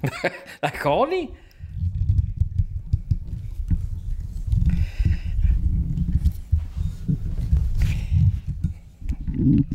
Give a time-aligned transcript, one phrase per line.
[0.60, 1.30] dat gaat niet.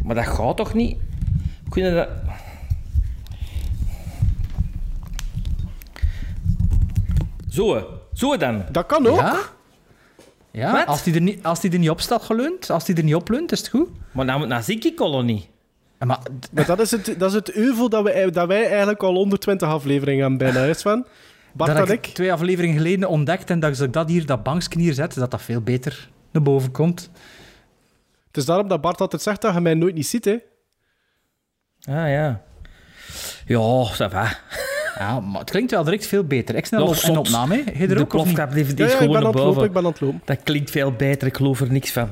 [0.03, 0.97] Maar dat gaat toch niet?
[1.69, 2.09] Kunnen dat...
[7.49, 8.65] Zo, zo dan.
[8.71, 9.19] Dat kan ook.
[9.19, 9.39] Ja?
[10.51, 10.85] Ja, Wat?
[10.85, 13.15] als die, er niet, als die er niet op staat geleund, als die er niet
[13.15, 13.87] op leunt, is het goed.
[14.11, 15.39] Maar dan moet naar Ziki-kolonie.
[15.39, 15.54] Ja,
[15.99, 16.19] Maar
[16.51, 19.67] Maar dat is het, dat is het euvel dat wij, dat wij eigenlijk al 120
[19.67, 21.05] afleveringen hebben bijna, hè Sven?
[21.53, 22.13] Bart dat en ik ik.
[22.13, 25.31] twee afleveringen geleden ontdekte en dat als ik dat hier, dat bankje hier zet, dat
[25.31, 27.09] dat veel beter naar boven komt.
[28.27, 30.31] Het is daarom dat Bart altijd zegt dat je mij nooit niet ziet, hè.
[31.87, 32.41] Ah, ja.
[33.45, 34.27] Ja, ça va.
[34.99, 36.55] Ja, maar het klinkt wel direct veel beter.
[36.55, 37.17] Ik snel Nog op en soms.
[37.17, 37.85] opname, hè?
[37.85, 39.63] Er De ook plofkap Ja, is ik ben aan naar het lopen, boven.
[39.63, 40.21] ik ben aan het lopen.
[40.25, 42.09] Dat klinkt veel beter, ik geloof er niks van.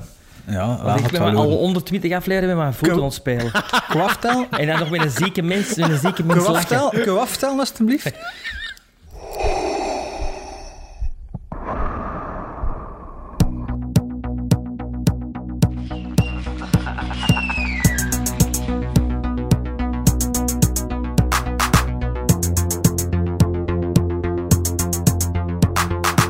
[0.47, 1.57] Ja, wel, ik ben al lopen.
[1.57, 3.51] 120 afleveringen met mijn voeten Ko- ontspelen.
[3.89, 6.65] Kwaftel, En dan nog met een zieke mens, met een zieke mens lachen.
[6.77, 8.11] kwaftel, kwaftel, alstublieft.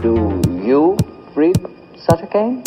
[0.01, 0.97] Do you
[1.35, 1.55] read
[1.97, 2.61] such a game?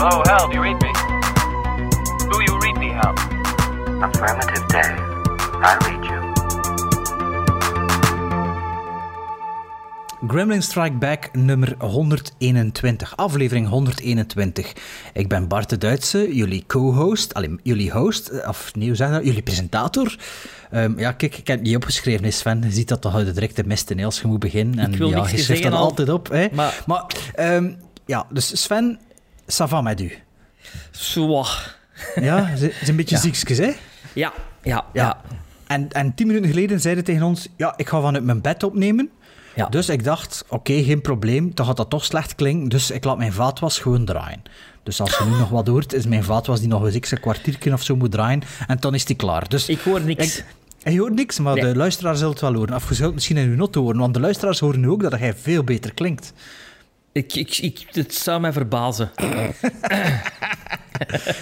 [0.00, 0.92] Hello, Hal, do you read me?
[2.30, 3.14] Do you read me, Hal?
[4.02, 4.98] Affirmative, Dave.
[5.62, 6.18] I read you.
[10.28, 14.72] Gremlin Strike Back nummer 121, aflevering 121.
[15.12, 19.42] Ik ben Bart de Duitse, jullie co-host, jullie host, eh, of zeg je dat, jullie
[19.42, 20.16] presentator.
[20.70, 22.62] Ehm, ja, kijk, ik heb het niet opgeschreven, hè, Sven.
[22.62, 24.78] Je ziet dat toch uit de directe mist als je moet beginnen.
[24.78, 25.78] En Ik wil ja, je schrijft dat al.
[25.78, 26.28] altijd op.
[26.30, 26.46] Hè.
[26.52, 27.04] Maar- maar
[27.34, 27.72] ehm,
[28.06, 28.98] ja, dus Sven,
[29.52, 30.12] ça va met u?
[30.90, 31.44] Zo.
[32.20, 33.20] Ja, ze is een beetje Ja.
[33.20, 33.72] ziekjes, hè?
[34.12, 34.32] Ja,
[34.62, 35.20] ja, ja.
[35.66, 39.10] En, en tien minuten geleden zeiden tegen ons, ja, ik ga vanuit mijn bed opnemen.
[39.54, 39.66] Ja.
[39.66, 43.18] Dus ik dacht, oké, geen probleem, dan gaat dat toch slecht klinken, dus ik laat
[43.18, 44.42] mijn vaatwas gewoon draaien.
[44.82, 47.20] Dus als je nu nog wat hoort, is mijn vaatwas die nog eens ik een
[47.20, 49.48] kwartiertje of zo moet draaien, en dan is die klaar.
[49.48, 50.36] Dus Ik hoor niks.
[50.38, 51.64] ik- je hoort niks, maar Nee.
[51.64, 52.74] de luisteraar zult het wel horen.
[52.74, 55.18] Of je zult misschien in uw noten horen, want de luisteraars horen nu ook dat
[55.18, 56.32] hij veel beter klinkt.
[57.18, 59.10] Ik, ik, ik, het zou mij verbazen.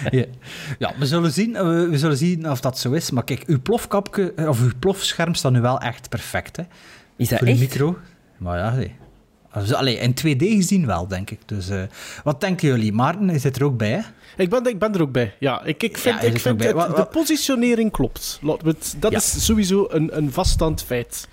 [0.09, 0.25] Ja,
[0.79, 3.11] ja we, zullen zien, eh, we, we zullen zien of dat zo is.
[3.11, 6.63] Maar kijk, uw plofkapje, eh, of uw plofscherm staat nu wel echt perfect, hè?
[7.17, 7.59] Is dat voor echt?
[7.59, 7.97] micro.
[8.37, 8.95] Maar ja, nee.
[9.73, 11.39] Allee, in 2D gezien wel, denk ik.
[11.45, 11.81] Dus eh,
[12.23, 12.93] wat denken jullie?
[12.93, 13.99] Maarten is er ook bij, hè?
[14.43, 15.33] Ik ben, ik ben er ook bij.
[15.39, 16.67] Ja, ik, ik vind, Ja, ik vind bij.
[16.67, 18.39] het- de positionering klopt.
[18.63, 19.17] Het- dat Ja.
[19.17, 21.27] is sowieso een, een vaststaand feit.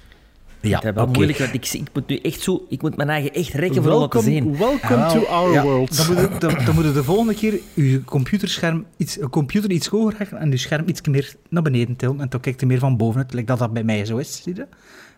[0.68, 2.64] Ja, Dat moeilijk, want ik, ik moet nu echt zo...
[2.68, 4.56] Ik moet mijn eigen echt rekken voor om het te zien.
[4.56, 5.96] Welcome, wel, to our ja, world.
[5.96, 9.70] Dan moet, je, dan, dan moet je de volgende keer je computerscherm iets, je computer
[9.70, 12.20] iets hoger leggen en je scherm iets meer naar beneden tillen.
[12.20, 14.42] En dan kijkt je meer van bovenuit, like dat dat bij mij zo is.
[14.42, 14.66] Zie je?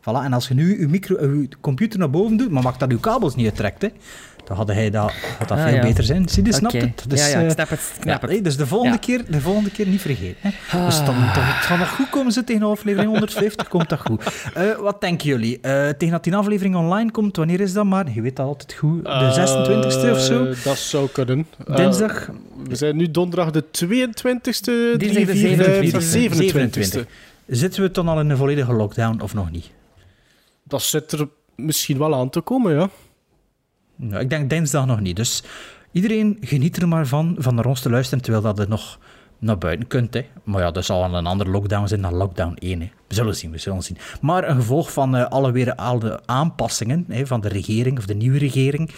[0.01, 0.25] Voilà.
[0.25, 3.01] En als je nu je, micro, je computer naar boven doet, maar mag dat je
[3.01, 3.89] kabels niet uittrekt, hè,
[4.47, 5.81] dan had, hij dat, had dat Ah, veel ja.
[5.83, 6.29] beter zijn.
[6.29, 7.05] Zie je, snap het?
[7.09, 7.81] Dus, ja, ja, ik eh, snap het.
[7.81, 8.31] Snap ja, het.
[8.31, 9.01] nee, dus de volgende, Ja.
[9.01, 10.37] keer, de volgende keer niet vergeten.
[10.41, 10.85] Hè.
[10.85, 14.23] Dus dan, dan, het gaat nog goed komen ze tegen aflevering 150, komt dat goed.
[14.55, 15.61] Eh, wat denken jullie?
[15.61, 18.11] Eh, tegen dat die aflevering online komt, wanneer is dat maar?
[18.13, 19.05] Je weet dat altijd goed.
[19.05, 20.45] De 26e of zo?
[20.65, 21.47] Dat zou kunnen.
[21.67, 22.29] Dinsdag?
[22.69, 25.57] we zijn nu donderdag de 22e, Dinsdag de 3, 4,
[25.91, 27.01] 5, 27e.
[27.01, 27.07] 27e.
[27.47, 29.71] Zitten we dan al in een volledige lockdown of nog niet?
[30.63, 32.89] Dat zit er misschien wel aan te komen, ja.
[33.97, 35.17] Nou, ik denk dinsdag nog niet.
[35.17, 35.43] Dus
[35.93, 38.99] iedereen geniet er maar van, van naar ons te luisteren, terwijl dat er nog
[39.39, 40.15] naar buiten kunt.
[40.15, 40.27] Hè.
[40.45, 42.81] Maar ja, dat zal een andere lockdown zijn dan lockdown 1.
[42.81, 42.91] Hè.
[43.09, 43.97] We zullen zien, we zullen zien.
[44.21, 48.15] Maar een gevolg van eh, alle weer alle aanpassingen hè, van de regering, of de
[48.15, 48.91] nieuwe regering,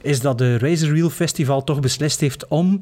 [0.00, 2.80] is dat de Razor Reel Festival toch beslist heeft om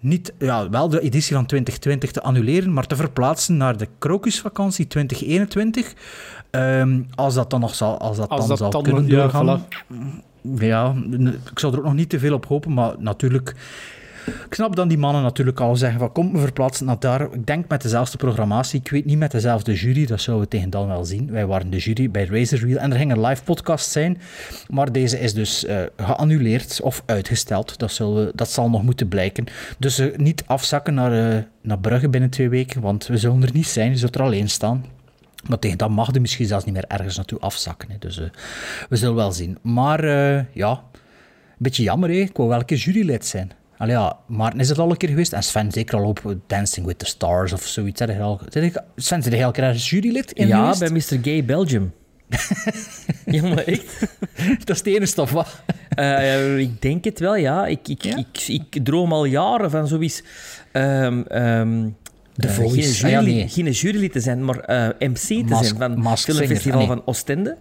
[0.00, 4.86] niet, ja, wel de editie van 2020 te annuleren, maar te verplaatsen naar de krokusvakantie
[4.86, 5.94] 2021.
[6.50, 9.10] Ehm, als dat dan nog zal, als dat Als dan dat zal dan kunnen nog-
[9.10, 9.60] ja, doorgaan.
[9.60, 10.32] voilà.
[10.52, 10.94] Ja,
[11.50, 13.54] ik zou er ook nog niet te veel op hopen, maar natuurlijk...
[14.46, 17.32] Ik snap dan die mannen natuurlijk al zeggen van kom, we verplaatsen naar daar.
[17.32, 18.80] Ik denk met dezelfde programmatie.
[18.80, 21.30] Ik weet niet met dezelfde jury, dat zouden we tegen dan wel zien.
[21.30, 24.20] Wij waren de jury bij Razor Reel en er ging een live podcast zijn.
[24.68, 27.78] Maar deze is dus eh, geannuleerd of uitgesteld.
[27.78, 29.44] Dat, zullen we, dat zal nog moeten blijken.
[29.78, 33.52] Dus eh, niet afzakken naar, eh, naar Brugge binnen twee weken, want we zullen er
[33.52, 33.90] niet zijn.
[33.90, 34.84] Je zult er alleen staan.
[35.48, 37.90] Maar tegen dat mag je misschien zelfs niet meer ergens naartoe afzakken.
[37.90, 37.96] Hè.
[37.98, 38.24] Dus eh,
[38.88, 39.58] we zullen wel zien.
[39.62, 42.08] Maar eh, ja, een beetje jammer.
[42.08, 42.14] Hè.
[42.14, 43.50] Ik wou wel een keer jurylid zijn.
[43.78, 45.32] Allee, ja, Maarten is het al een keer geweest.
[45.32, 48.00] En Sven zeker al op Dancing with the Stars of zoiets.
[48.00, 48.40] Je al-
[48.96, 51.08] Sven, zit je al een keer als jurylid in Ja, geweest?
[51.08, 51.24] bij Mr.
[51.24, 51.92] Gay Belgium.
[53.26, 54.00] ja, maar echt.
[54.64, 55.62] Dat is de ene stof, wat?
[55.88, 57.66] Eh, ik denk het wel, ja.
[57.66, 58.16] Ik, ik, Ja?
[58.16, 60.22] Ik, ik, droom al jaren van zoiets...
[60.72, 61.88] ehm
[62.36, 62.94] Eh, Voice.
[62.94, 63.48] Geen, Ah, ja, jury, nee.
[63.48, 66.80] geen jurylid te zijn, maar eh, MC te Mask- zijn van het filmfestival.
[66.80, 66.96] Ah, nee.
[66.96, 67.56] van Oostende.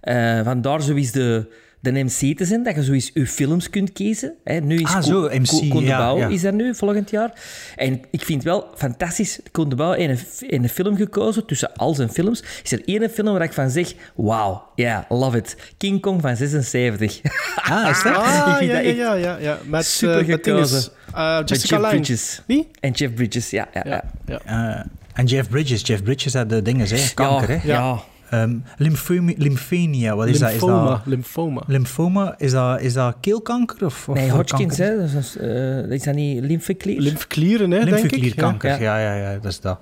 [0.00, 1.46] Eh van daar zoiets de,
[1.82, 4.34] de MC te zijn, dat je zoiets je films kunt kiezen.
[4.44, 6.28] Hè, nu is Ah, zo, MC, Ko- Koen de ja, Bouw ja.
[6.28, 7.32] is er nu, volgend jaar.
[7.76, 11.94] En ik vind wel fantastisch, Koen de Bouw heeft een, een film gekozen, tussen al
[11.94, 12.42] zijn films.
[12.62, 15.56] Is er één film waar ik van zeg, wauw, ja, love it.
[15.76, 17.20] King Kong van 76.
[17.54, 18.16] Ah, is dat?
[18.16, 19.58] Ah, Ik vind ja, dat ja, ja, ja, ja.
[19.64, 20.70] Met, super eh, met dinges.
[20.70, 20.92] gekozen.
[21.14, 21.96] Eh, Met Jessica Jeff Lange.
[21.96, 22.42] Bridges.
[22.46, 22.66] Niet?
[22.80, 23.68] En Jeff Bridges, ja.
[23.74, 24.04] ja, ja.
[24.26, 24.40] Ja.
[24.46, 24.76] ja.
[24.78, 24.84] Eh,
[25.14, 25.80] en Jeff Bridges.
[25.86, 27.04] Jeff Bridges had de dingen, hè?
[27.14, 27.72] Kanker, ja, hè?
[27.72, 28.02] ja.
[28.32, 30.48] Ehm, lymphome- lymphenia, wat is dat?
[30.50, 30.88] Is Lymphoma.
[30.88, 31.62] dat Lymphoma.
[31.66, 33.84] lymphoma, is dat, is dat keelkanker?
[33.86, 34.96] Of, of Nee, Hodgkins, hè.
[34.96, 37.00] Dat is, eh, is dat niet lymfeklier?
[37.00, 38.00] Lymfeklieren, hè, denk ik.
[38.00, 38.76] Lymfeklierkanker, Ja.
[38.98, 38.98] ja.
[38.98, 39.78] Ja, ja, dat is dat.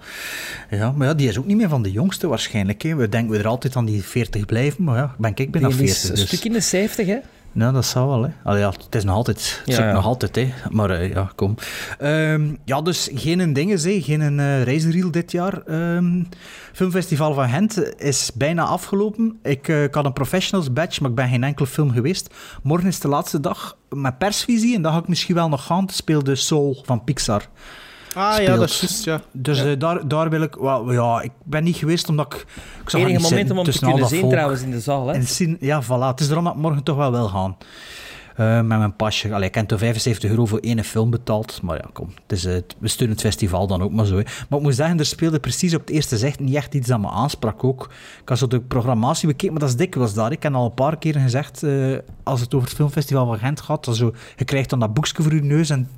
[0.70, 2.82] Ja, maar ja, die is ook niet meer van de jongste waarschijnlijk.
[2.82, 2.94] Hè.
[2.94, 5.96] We denken er altijd aan die 40 blijven, maar ja, ben ik bijna Die 40.
[5.96, 6.26] is een Dus.
[6.26, 7.18] stuk in de 70, hè.
[7.52, 8.30] Nou, dat zou wel, hè.
[8.44, 9.36] Allee, ja, het is nog altijd.
[9.38, 9.92] Het Ja, is ja.
[9.92, 10.52] nog altijd, hè.
[10.70, 11.54] Maar eh, ja, kom.
[11.98, 14.00] Ehm, ja, dus geen dingen, hè.
[14.00, 15.62] geen uh, reizenreel dit jaar.
[15.66, 16.22] Ehm
[16.72, 19.38] Filmfestival van Gent is bijna afgelopen.
[19.42, 22.34] Ik, eh, ik had een professionals badge, maar ik ben geen enkele film geweest.
[22.62, 25.84] Morgen is de laatste dag met persvisie en dan ga ik misschien wel nog gaan.
[25.84, 27.48] Het speelde Soul van Pixar.
[28.14, 29.20] Ah ja, dat is juist, ja.
[29.32, 30.54] Dus eh, daar, daar wil ik...
[30.54, 32.40] wel, ja, ik ben niet geweest omdat ik...
[32.82, 34.32] ik zag Enige niet moment zitten om te kunnen zien volk.
[34.32, 35.14] trouwens in de zaal, hè.
[35.14, 36.06] En zien, ja, voilà.
[36.06, 37.56] Het is daarom dat ik morgen toch wel wil gaan.
[38.36, 39.34] Eh, met mijn pasje.
[39.34, 41.62] Allee, ik heb toen 75 euro voor één film betaald.
[41.62, 42.08] Maar ja, kom.
[42.22, 44.16] Het is, eh, we steunen het festival dan ook maar zo.
[44.16, 44.22] Hè.
[44.48, 47.00] Maar ik moet zeggen, er speelde precies op het eerste zicht niet echt iets dat
[47.00, 47.90] me aansprak ook.
[48.22, 50.32] Ik had zo de programmatie bekeken, maar dat is dikwijls daar.
[50.32, 53.60] Ik heb al een paar keer gezegd, eh, als het over het filmfestival van Gent
[53.60, 55.88] gaat, dan zo, je krijgt dan dat boekje voor je neus en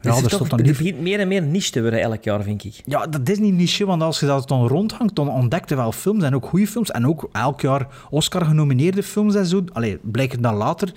[0.00, 2.64] ja, Dus toch, dan niet begint meer en meer niche te worden elk jaar, vind
[2.64, 2.82] ik.
[2.84, 5.92] ja, dat is niet niche, want als je dat dan rondhangt, dan ontdekt je wel
[5.92, 6.90] films en ook goede films.
[6.90, 9.64] En ook elk jaar Oscar-genomineerde films en zo.
[9.72, 10.92] Allee, blijken dan later.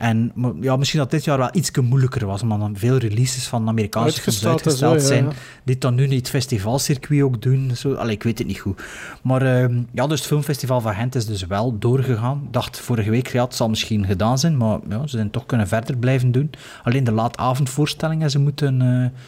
[0.00, 3.68] En ja, misschien dat dit jaar wel iets moeilijker was, omdat dan veel releases van
[3.68, 5.24] Amerikaanse films Uitgesteld zijn.
[5.24, 5.30] ja.
[5.64, 7.70] Die dan nu niet het festivalcircuit ook doen.
[7.76, 7.94] Zo.
[7.94, 8.82] Allee, ik weet het niet goed.
[9.22, 12.42] Maar ehm, ja, dus het filmfestival van Gent is dus wel doorgegaan.
[12.46, 15.46] Ik dacht vorige week, ja, het zal misschien gedaan zijn, maar ja, ze zijn toch
[15.46, 16.50] kunnen verder blijven doen.
[16.82, 18.82] Alleen de laatavondvoorstellingen, ze moeten...
[18.82, 19.20] eh,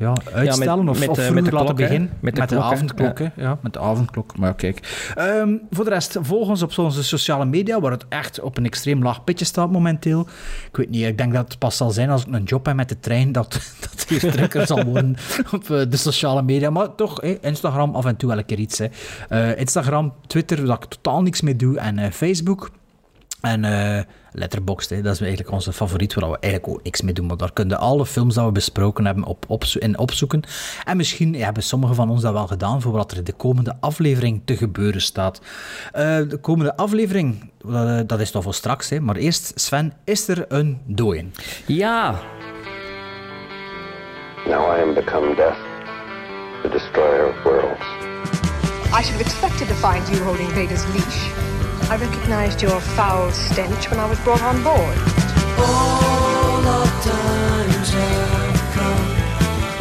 [0.00, 1.84] ja, uitstellen met- of, met of vroeger met de laten klok, hè?
[1.86, 2.10] beginnen.
[2.20, 3.18] Met de avondklok?
[3.36, 3.58] Ja.
[3.62, 4.38] met de avondklok.
[4.38, 5.10] Maar kijk.
[5.14, 8.64] Ehm, voor de rest, volg ons op onze sociale media, waar het echt op een
[8.64, 10.26] extreem laag pitje staat momenteel.
[10.68, 12.76] Ik weet niet, ik denk dat het pas zal zijn als ik een job heb
[12.76, 15.16] met de trein, dat, dat hier drukker zal worden
[15.54, 16.70] op eh, de sociale media.
[16.70, 18.78] Maar toch, Instagram af en toe wel een keer iets.
[18.78, 18.86] Hè.
[19.28, 22.70] Eh, Instagram, Twitter, waar ik totaal niks mee doe, en eh, Facebook.
[23.40, 27.14] En eh Letterboxd, hè, dat is eigenlijk onze favoriet, waar we eigenlijk ook niks mee
[27.14, 27.26] doen.
[27.26, 30.42] Maar daar kunnen alle films die we besproken hebben op, op, in opzoeken.
[30.84, 33.76] En misschien ja, hebben sommigen van ons dat wel gedaan voor wat er de komende
[33.80, 35.40] aflevering te gebeuren staat.
[35.92, 38.88] Eh, de komende aflevering, eh, dat is toch voor straks.
[38.88, 41.32] Hè, maar eerst, Sven, is er een dooien?
[41.66, 42.20] Ja,
[44.46, 45.58] Now I am become death,
[46.62, 47.80] the destroyer of worlds.
[48.92, 51.59] I should have expected to find you holding Vader's leash.
[51.90, 54.96] I recognized your foul stench when I was brought on board.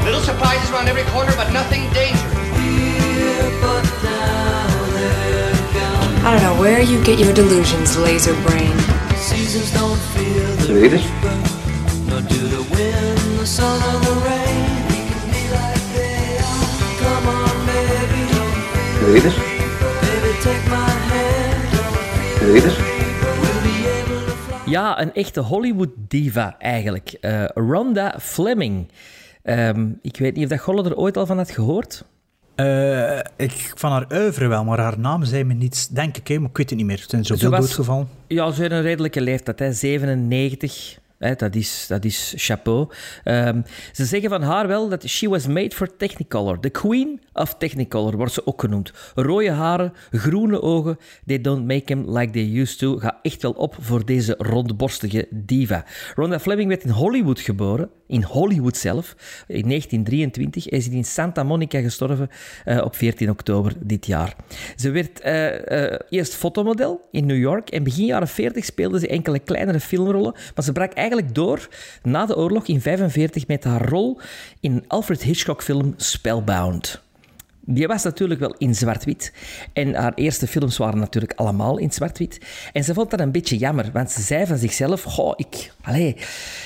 [0.03, 2.33] Little surprises around every corner, but nothing dangerous.
[6.25, 8.75] I don't know where you get your delusions, laser brain.
[10.67, 11.06] Read it.
[19.06, 19.35] Read it.
[19.35, 19.48] Read
[24.65, 27.18] ja, een echte Hollywood diva eigenlijk.
[27.21, 28.87] Eh Rhonda Fleming.
[29.44, 32.03] Ehm, ik weet niet of dat Golle er ooit al van had gehoord.
[32.56, 36.27] Eh, ik, van haar oeuvre wel, maar haar naam zei me niets, denk ik.
[36.27, 36.97] Hè, maar ik weet het niet meer.
[36.99, 38.07] Er zijn zoveel Ze was- doodgevallen.
[38.27, 40.97] Ja, ze heeft een redelijke leeftijd, hè, 97.
[41.19, 42.88] Dat, is, dat is chapeau.
[43.23, 43.61] Ehm,
[43.92, 46.59] ze zeggen van haar wel dat she was made for Technicolor.
[46.59, 48.94] The queen of Technicolor wordt ze ook genoemd.
[49.16, 50.97] Rode haren, groene ogen.
[51.26, 52.97] They don't make him like they used to.
[52.97, 55.85] Ga echt wel op voor deze rondborstige diva.
[56.16, 57.90] Rhonda Fleming werd in Hollywood geboren.
[58.07, 59.16] In Hollywood zelf.
[59.47, 62.30] In 1923 is in Santa Monica gestorven
[62.66, 64.35] eh, op 14 oktober dit jaar.
[64.76, 69.07] Ze werd eh, eh, eerst fotomodel in New York en begin jaren 40 speelde ze
[69.07, 71.69] enkele kleinere filmrollen, maar ze brak eigenlijk door
[72.04, 74.19] na de oorlog in 45 met haar rol
[74.59, 77.01] in Alfred Hitchcock film Spellbound.
[77.71, 79.33] Die was natuurlijk wel in zwart-wit.
[79.73, 82.42] En haar eerste films waren natuurlijk allemaal in zwart-wit.
[82.73, 86.13] En ze vond dat een beetje jammer, want ze zei van zichzelf: Goh, ik, allez,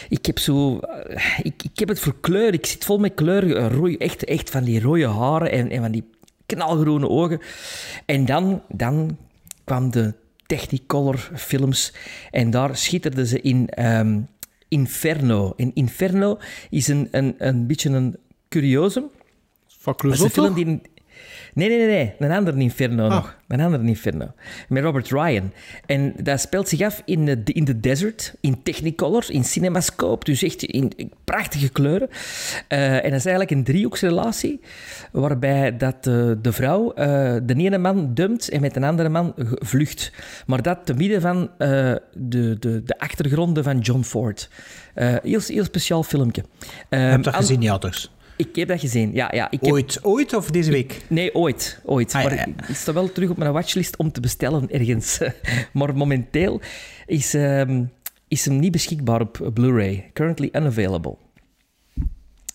[0.10, 2.54] ik, heb zo, eh, ik, ik heb het voor kleur.
[2.54, 3.56] Ik zit vol met kleur.
[3.56, 6.10] eh, rooi, echt, echt van die rode haren en, en van die
[6.46, 7.40] knalgroene ogen.
[8.06, 9.18] En dan, dan
[9.64, 10.14] kwam de
[10.46, 11.94] Technicolor films.
[12.32, 14.20] En daar schitterde ze in ehm,
[14.68, 15.54] Inferno.
[15.58, 16.38] En Inferno
[16.70, 18.18] is een, een, een beetje een
[18.50, 19.10] curiosum.
[19.68, 20.82] Van Dat is Clouseau een film die...
[21.54, 22.14] Nee, nee, nee, nee.
[22.20, 23.12] Een andere Inferno Ah.
[23.12, 23.38] nog.
[23.48, 24.32] Een andere Inferno.
[24.70, 25.52] Met Robert Ryan.
[25.86, 30.26] En dat speelt zich af in de, in de desert, in Technicolor, in Cinemascope.
[30.26, 32.10] Dus echt in, in prachtige kleuren.
[32.68, 34.60] Eh, en dat is eigenlijk een driehoeksrelatie,
[35.12, 37.06] waarbij dat de vrouw eh,
[37.44, 40.12] de ene man dumpt en met een andere man vlucht.
[40.46, 41.70] Maar dat te midden van eh,
[42.14, 44.50] de, de, de achtergronden van John Ford.
[44.94, 46.44] Heel, heel speciaal filmpje.
[46.90, 48.12] Je hebt dat gezien, dus.
[48.36, 49.30] Ik heb dat gezien, ja.
[49.34, 51.02] ja ik heb, Ooit, ooit of deze week?
[51.08, 51.80] Nee, ooit.
[51.86, 52.14] ooit.
[52.14, 52.46] Ah, maar ja.
[52.46, 55.20] ik- ik sta wel terug op mijn watchlist om te bestellen ergens.
[55.74, 56.62] maar momenteel
[57.06, 57.84] is, ehm,
[58.28, 60.10] is hem niet beschikbaar op Blu-ray.
[60.14, 61.16] Currently unavailable.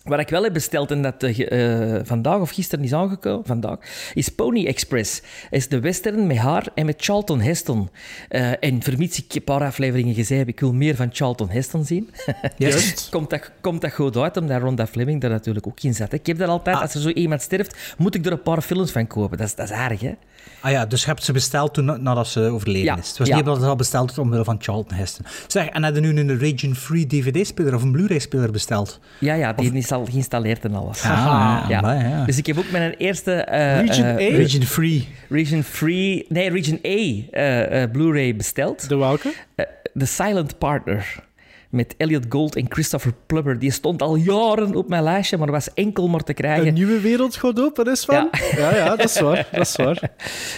[0.03, 3.77] Wat ik wel heb besteld en dat eh, eh, vandaag of gisteren is aangekomen, vandaag,
[4.13, 5.21] is Pony Express.
[5.49, 7.89] is de western met haar en met Charlton Heston.
[8.29, 11.85] Eh, en vermits ik een paar afleveringen gezien heb, ik wil meer van Charlton Heston
[11.85, 12.09] zien.
[12.57, 13.09] Juist.
[13.11, 16.11] komt, dat, komt dat goed uit, omdat Ronda Fleming daar natuurlijk ook in zat.
[16.11, 16.17] hè.
[16.17, 18.91] Ik heb dat altijd, als er zo iemand sterft, moet ik er een paar films
[18.91, 19.37] van kopen.
[19.37, 20.13] Dat is, dat is aardig, hè?
[20.61, 23.07] Ah ja, dus je hebt ze besteld toen, nadat ze overleden Ja, is.
[23.07, 23.35] Het was ja.
[23.35, 25.25] niet dat ze al besteld had omwille van Charlton Heston.
[25.47, 28.99] Zeg, en heb je nu een Region-free DVD-speler of een Blu-ray-speler besteld?
[29.19, 31.01] Ja, ja, die is al geïnstalleerd en alles.
[31.03, 31.77] Ah, ja.
[31.77, 32.25] amai.
[32.25, 33.31] Dus ik heb ook mijn eerste...
[33.33, 34.37] eh, Region eh, A?
[34.37, 35.07] Region-free.
[35.29, 36.25] Region Free...
[36.29, 38.89] Nee, Region A eh, eh, Blu-ray besteld.
[38.89, 39.33] De welke?
[39.55, 39.65] Eh,
[39.97, 41.27] The Silent Partner.
[41.69, 43.59] Met Elliot Gold en Christopher Plummer.
[43.59, 46.67] Die stond al jaren op mijn lijstje, maar was enkel maar te krijgen.
[46.67, 48.29] Een nieuwe wereld gaat open, is van?
[48.31, 48.47] Ja.
[48.57, 48.75] Ja.
[48.75, 49.47] ja, dat is waar.
[49.51, 50.11] Dat is waar.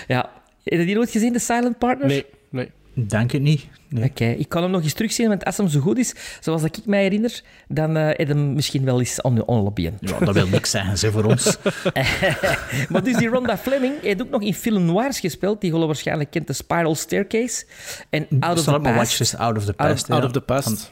[0.07, 0.29] Ja.
[0.63, 2.07] Heb je die nooit gezien, The Silent Partner?
[2.07, 2.71] Nee, nee.
[2.93, 3.65] Denk het niet.
[3.89, 4.09] Nee.
[4.09, 6.77] Oké, ik kan hem nog eens terugzien, want als hem zo goed is, zoals ik
[6.85, 9.97] mij herinner, dan eh heb je hem misschien wel eens on, onlobbyen.
[9.99, 11.57] Ja, dat wil niks zeggen, ze voor ons.
[12.89, 16.31] Maar dus die Rhonda Fleming heeft ook nog in film noirs gespeeld, die je waarschijnlijk
[16.31, 17.65] kent, The Spiral Staircase
[18.09, 19.35] en Out of the Past.
[19.35, 20.09] Out of the Out- Past.
[20.09, 20.25] Out ja.
[20.25, 20.91] of the past.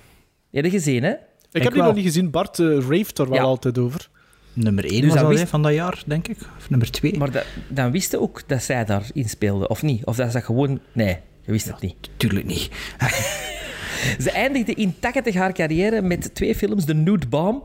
[0.51, 1.09] Heb je gezien, hè?
[1.09, 1.17] Ik,
[1.51, 2.29] Ik heb die nog niet gezien.
[2.31, 3.43] Bart uh, raved er wel Ja.
[3.43, 4.09] altijd over.
[4.53, 6.37] Nummer 1 Dus was dat wist- van dat jaar, denk ik.
[6.57, 7.17] Of nummer 2.
[7.17, 10.05] Maar dat, dan wist je ook dat zij daarin speelde, of niet?
[10.05, 10.79] Of dat is dat gewoon...
[10.91, 11.95] Nee, je wist het niet.
[12.17, 12.69] Tuurlijk niet.
[14.19, 17.63] Ze eindigde in 80 haar carrière met twee films, The Nude Bomb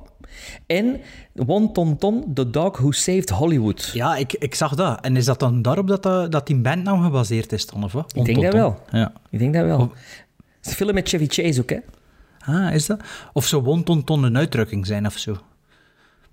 [0.67, 1.01] en
[1.47, 3.91] One Ton Ton, The Dog Who Saved Hollywood.
[3.95, 5.01] Ja, ik, ik zag dat.
[5.05, 8.13] En is dat dan daarop dat, dat, dat die bandnaam gebaseerd is dan, of wat?
[8.17, 8.81] Ik denk dat wel.
[8.91, 9.13] Ja.
[9.31, 9.81] Ik denk dat wel.
[9.81, 9.91] Het
[10.63, 11.79] is een film met Chevy Chase ook, hè?
[12.47, 13.01] Ah, is dat?
[13.33, 15.33] Of zou wontonton een uitdrukking zijn of zo?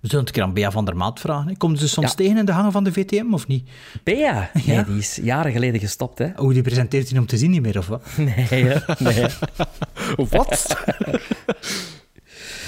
[0.00, 1.48] We zullen het een keer aan Bea van der Maat vragen.
[1.48, 1.56] hè.
[1.56, 2.14] Komen ze soms Ja.
[2.14, 3.68] tegen in de hangen van de VTM, of niet?
[4.02, 4.50] Bea.
[4.54, 4.82] Nee, Ja.
[4.82, 6.28] die is jaren geleden gestopt, hè?
[6.36, 8.06] Oh, die presenteert hij om te zien niet meer, of wat?
[8.16, 8.78] Nee, hè?
[8.98, 9.26] nee.
[10.30, 10.76] Wat?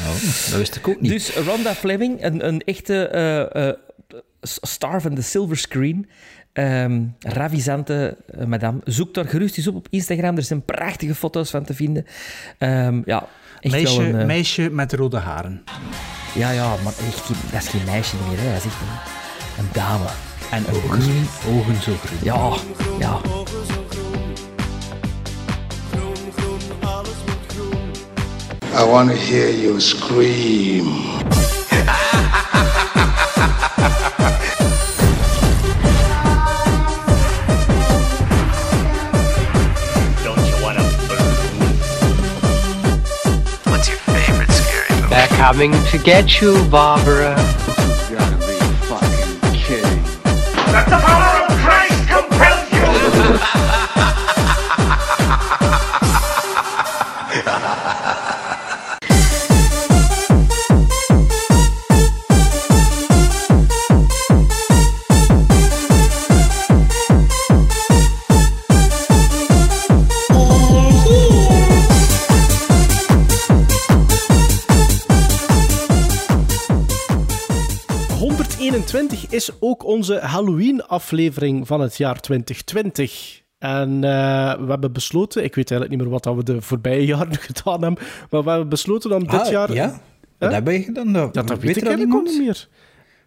[0.01, 0.21] Oh,
[0.51, 1.11] dat wist ik ook niet.
[1.11, 3.75] Dus Rhonda Fleming, een, een echte eh, eh,
[4.41, 6.09] star van de silver screen.
[6.55, 8.81] Ehm ravissante eh, madame.
[8.85, 10.37] Zoek daar gerust eens op op Instagram.
[10.37, 12.07] Er zijn prachtige foto's van te vinden.
[12.59, 13.27] Ehm, ja,
[13.61, 14.21] echt meisje, wel een...
[14.21, 15.65] eh, meisje met rode haren.
[16.35, 18.39] Ja, ja, maar echt, dat is geen meisje meer.
[18.39, 18.49] Hè.
[18.53, 20.07] Dat is echt een, een dame.
[20.51, 22.19] En ogen, ogen zo groen.
[22.23, 22.53] Ja,
[22.99, 23.21] ja.
[28.81, 31.03] I want to hear you scream.
[45.15, 47.39] They're coming to get you, Barbara.
[48.11, 50.03] You gotta be fucking kidding.
[50.73, 53.71] Let the power of Christ compel you!
[78.75, 83.43] 121 is ook onze Halloween-aflevering van het jaar 2020.
[83.59, 87.07] En eh, we hebben besloten, ik weet eigenlijk niet meer wat dat we de voorbije
[87.17, 89.73] jaren gedaan hebben, maar we hebben besloten om dit Ah, jaar...
[89.73, 90.01] Ja?
[90.39, 91.13] Wat heb je gedaan?
[91.13, 92.69] Dat, Ja, dat weet ik er al eigenlijk niet meer.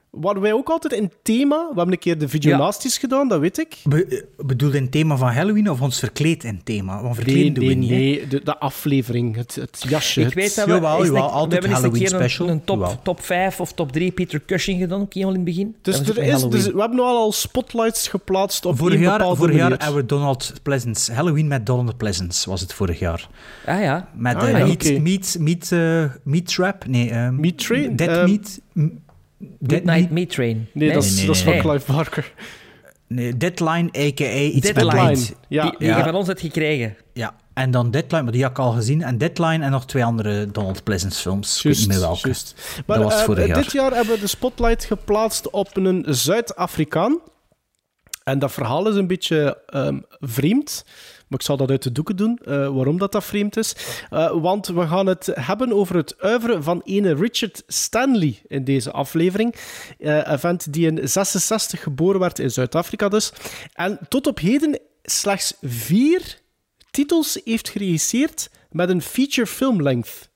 [0.10, 1.56] Waren wij ook altijd in thema?
[1.58, 3.78] We hebben een keer de videonasties gedaan, dat weet ik.
[3.84, 6.94] Be, eh, bedoel je in thema van Halloween of ons verkleed in thema?
[7.02, 8.28] Want Nee, verkleed doen nee, we niet, nee.
[8.28, 10.22] De, de aflevering, het, het jasje.
[10.22, 12.20] Ik weet dat we, Jawel, jawel, een- altijd we hebben eens een Halloween keer een-
[12.20, 12.50] special.
[12.50, 13.00] Een, top, Jawel.
[13.04, 15.76] top 5 of top 3 Peter Cushing gedaan, ook helemaal in het begin.
[15.82, 19.56] Dus, er is, dus we hebben nu al spotlights geplaatst op Vorig jaar, bepaalde vorig
[19.56, 21.14] jaar hebben we Donald Pleasance.
[21.14, 23.30] Halloween met Donald Pleasance was het vorig jaar.
[23.66, 24.10] Ah ja.
[24.16, 26.88] Met Ah, ja, meat, meat, meat, eh, meat Trap?
[26.88, 27.10] Nee.
[27.10, 27.96] ehm, Meat Train?
[27.96, 28.60] Dead Ehm, Meat?
[29.60, 30.30] Midnight Meat?
[30.30, 30.68] Train.
[30.74, 31.62] Nee, dat is, dat is van nee.
[31.62, 32.34] Clive Barker.
[33.08, 34.40] Nee, Deadline, a.k.a.
[34.40, 35.04] iets Deadline.
[35.10, 35.36] met.
[35.48, 35.62] Ja.
[35.64, 35.98] Die, die Ja.
[35.98, 36.96] je van ons hebt gekregen.
[37.14, 39.02] Ja, en dan Deadline, maar die had ik al gezien.
[39.04, 41.58] En Deadline en nog twee andere Donald Pleasance films.
[41.58, 42.20] ik weet niet meer welke.
[42.28, 42.82] juist.
[42.86, 43.62] Maar dat was eh, jaar.
[43.62, 47.20] dit jaar hebben we de spotlight geplaatst op een Zuid-Afrikaan.
[48.24, 50.86] En dat verhaal is een beetje ehm, vreemd.
[51.28, 53.76] Maar ik zal dat uit de doeken doen, eh, waarom dat, dat vreemd is.
[54.10, 58.92] Eh, want we gaan het hebben over het uiveren van ene Richard Stanley in deze
[58.92, 59.56] aflevering.
[60.00, 63.34] Eh, een vent die in 66 geboren werd in Zuid-Afrika dus.
[63.74, 66.40] En tot op heden slechts vier
[66.92, 70.30] titels heeft geregisseerd met een feature film length.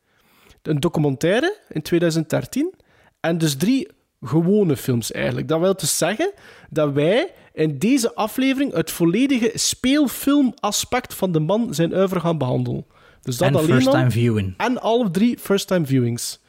[0.62, 2.74] Een documentaire in 2013
[3.20, 3.88] en dus drie
[4.22, 5.48] gewone films eigenlijk.
[5.48, 6.32] Dat wil dus zeggen
[6.70, 12.86] dat wij in deze aflevering het volledige speelfilmaspect van de man zijn uiver gaan behandelen.
[13.22, 13.94] Dus dat En alleen first al.
[13.94, 14.54] time viewing.
[14.58, 16.40] En alle drie first-time viewings.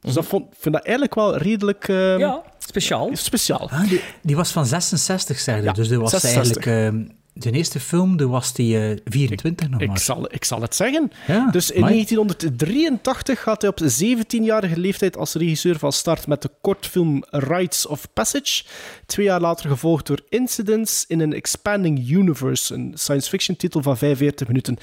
[0.00, 3.10] Dus dat vond, vind dat eigenlijk wel redelijk ehm, Ja, speciaal.
[3.12, 3.70] speciaal.
[3.70, 5.62] Ah, die, die was van 66, zeg je.
[5.62, 6.66] Ja, dus die was 66.
[6.66, 6.94] eigenlijk...
[7.06, 9.98] ehm, de eerste film, die was die eh, 24 nog Ik maar.
[9.98, 11.10] zal, ik zal het zeggen.
[11.26, 11.92] Ja, dus in amai.
[11.92, 18.06] 1983 gaat hij op 17-jarige leeftijd als regisseur van start met de kortfilm Rites of
[18.12, 18.64] Passage.
[19.06, 23.96] Twee jaar later gevolgd door Incidents in an Expanding Universe, een science fiction titel van
[23.96, 24.76] 45 minuten.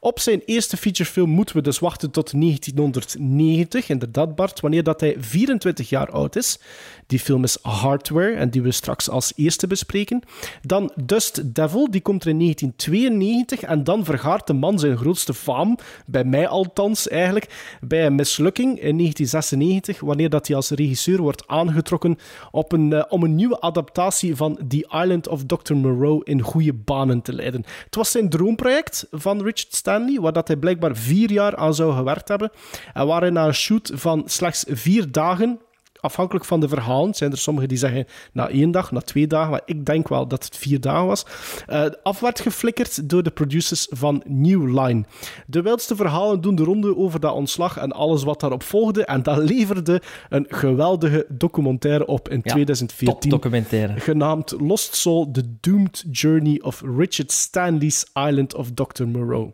[0.00, 5.16] Op zijn eerste featurefilm moeten we dus wachten tot 1990, inderdaad Bart, wanneer dat hij
[5.18, 6.58] 24 jaar oud is.
[7.06, 10.22] Die film is Hardware en die we straks als eerste bespreken.
[10.62, 15.34] Dan Dust Devil, die komt er in 1992 en dan vergaart de man zijn grootste
[15.34, 21.20] faam, bij mij althans eigenlijk, bij een mislukking in 1996, wanneer dat hij als regisseur
[21.20, 22.18] wordt aangetrokken
[22.50, 25.74] op een, eh, om een nieuwe adaptatie van The Island of Dr.
[25.74, 27.64] Moreau in goede banen te leiden.
[27.84, 31.92] Het was zijn droomproject van Richard Stanley, waar dat hij blijkbaar vier jaar aan zou
[31.92, 32.50] gewerkt hebben
[32.94, 35.60] en waar hij na een shoot van slechts vier dagen
[36.00, 39.50] afhankelijk van de verhalen zijn er sommigen die zeggen na één dag, na twee dagen,
[39.50, 41.26] maar ik denk wel dat het vier dagen was,
[41.66, 45.04] eh, af werd geflikkerd door de producers van New Line.
[45.46, 49.22] De wildste verhalen doen de ronde over dat ontslag en alles wat daarop volgde en
[49.22, 54.00] dat leverde een geweldige documentaire op in Ja, 2014 Topdocumentaire.
[54.00, 59.04] genaamd Lost Soul: The Doomed Journey of Richard Stanley's Island of Dr.
[59.06, 59.52] Moreau.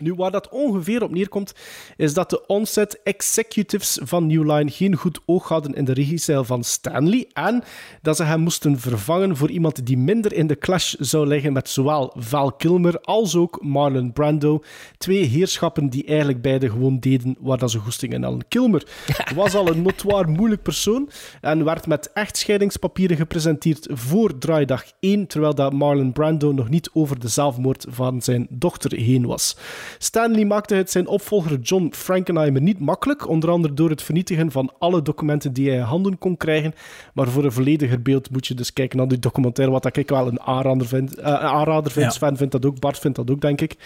[0.00, 1.54] Nu, waar dat ongeveer op neerkomt,
[1.96, 6.44] is dat de onset executives van New Line geen goed oog hadden in de regiestijl
[6.44, 7.62] van Stanley en
[8.02, 11.68] dat ze hem moesten vervangen voor iemand die minder in de clash zou liggen met
[11.68, 14.62] zowel Val Kilmer als ook Marlon Brando.
[14.98, 18.48] Twee heerschappen die eigenlijk beide gewoon deden waar dat ze goesting in hadden.
[18.48, 18.86] Kilmer
[19.34, 21.10] was al een notoir moeilijk persoon
[21.40, 27.20] en werd met echtscheidingspapieren gepresenteerd voor draaidag 1, terwijl dat Marlon Brando nog niet over
[27.20, 29.56] de zelfmoord van zijn dochter heen was.
[29.98, 34.72] Stanley maakte het zijn opvolger John Frankenheimer niet makkelijk, onder andere door het vernietigen van
[34.78, 36.74] alle documenten die hij in handen kon krijgen.
[37.14, 40.26] Maar voor een vollediger beeld moet je dus kijken naar die documentaire, wat ik wel
[40.26, 41.14] een aanrader vind.
[41.14, 42.04] Eh, een aanrader vind.
[42.06, 42.10] Ja.
[42.12, 43.76] Sven vindt dat ook, Bart vindt dat ook, denk ik.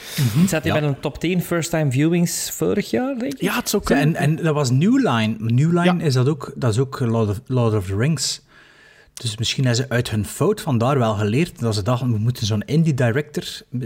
[0.46, 0.80] Zat hij Ja.
[0.80, 3.40] met een top 10 first-time viewings vorig jaar, denk ik?
[3.40, 4.16] Ja, het zou kunnen.
[4.16, 5.34] En, en dat was New Line.
[5.38, 6.04] New Line Ja.
[6.04, 8.42] is dat ook, dat is ook Lord of, Lord of the Rings.
[9.14, 12.46] Dus misschien hebben ze uit hun fout vandaar wel geleerd dat ze dachten, we moeten
[12.46, 13.44] zo'n indie-director,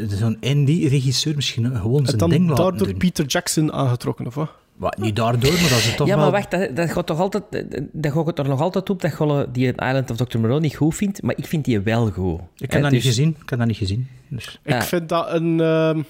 [0.09, 2.97] zo'n indie-regisseur misschien gewoon zijn dan ding laten daardoor doen.
[2.97, 4.51] Peter Jackson aangetrokken, of wat?
[4.77, 6.23] Wat, niet daardoor, maar dat ze toch ja, wel...
[6.23, 7.43] maar wacht, dat, dat gaat toch altijd...
[7.93, 10.39] Dat gaat het er nog altijd op dat je die Island of Dr.
[10.39, 12.41] Moreau niet goed vindt, maar ik vind die wel goed.
[12.57, 13.37] Ik heb dat niet dus- gezien.
[13.43, 14.09] Ik heb dat niet gezien.
[14.29, 14.59] Dus.
[14.63, 14.83] Ik Ja.
[14.83, 15.61] vind dat een.
[15.61, 16.03] ehm,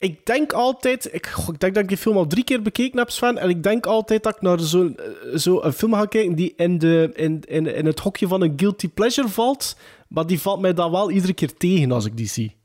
[0.00, 1.14] Ik denk altijd.
[1.14, 3.38] Ik, ik denk dat ik die film al drie keer bekeken heb, Sven.
[3.38, 6.52] En ik denk altijd dat ik naar zo'n eh, zo een film ga kijken die
[6.56, 9.76] in, de, in, in, in het hokje van een guilty pleasure valt.
[10.08, 12.56] Maar die valt mij dan wel iedere keer tegen als ik die zie.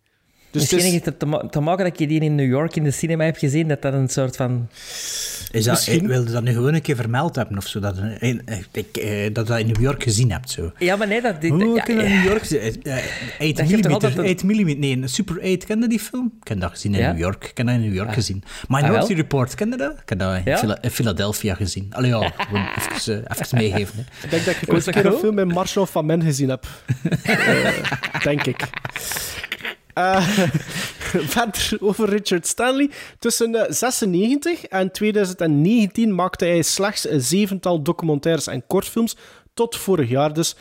[0.62, 2.76] Dus het Misschien is- heeft het te, te maken dat je die in New York
[2.76, 4.68] in de cinema hebt gezien, dat dat een soort van...
[5.52, 7.98] Is dat, Misschien- ik wilde dat nu gewoon een keer vermeld hebben of zo, dat,
[7.98, 10.50] eh, eh, ik, eh, dat je dat in New York gezien hebt.
[10.50, 10.72] Zo.
[10.78, 11.42] Ja, maar nee, dat...
[11.42, 12.60] dit- Hoe ja, kun je dat in New York zien?
[12.60, 13.04] Eh, eh,
[13.40, 16.00] 8 Dat geeft toch altijd mm, een- 8 nee, een Super 8, ken je die
[16.00, 16.34] film?
[16.42, 17.12] Ik heb dat gezien in Ja?
[17.12, 17.44] New York.
[17.50, 18.44] Ik heb dat in New York gezien.
[18.46, 19.16] Ah, Minority wel?
[19.18, 19.92] Report, ken je dat?
[20.02, 20.58] Ik heb dat in Ja?
[20.58, 21.88] Phila- in Philadelphia gezien.
[21.92, 23.96] Allee ja, gewoon even, eh, even meegeven.
[23.98, 24.24] Hè.
[24.26, 26.66] Ik denk dat ik ooit een keer film met Marshall van Men gezien heb.
[27.24, 28.70] Eh, denk ik.
[29.96, 30.22] Eh,
[31.36, 32.90] verder over Richard Stanley.
[33.20, 39.16] Tussen eh, 96 en 2019 maakte hij slechts een zevental documentaires en kortfilms.
[39.54, 40.56] Tot vorig jaar dus.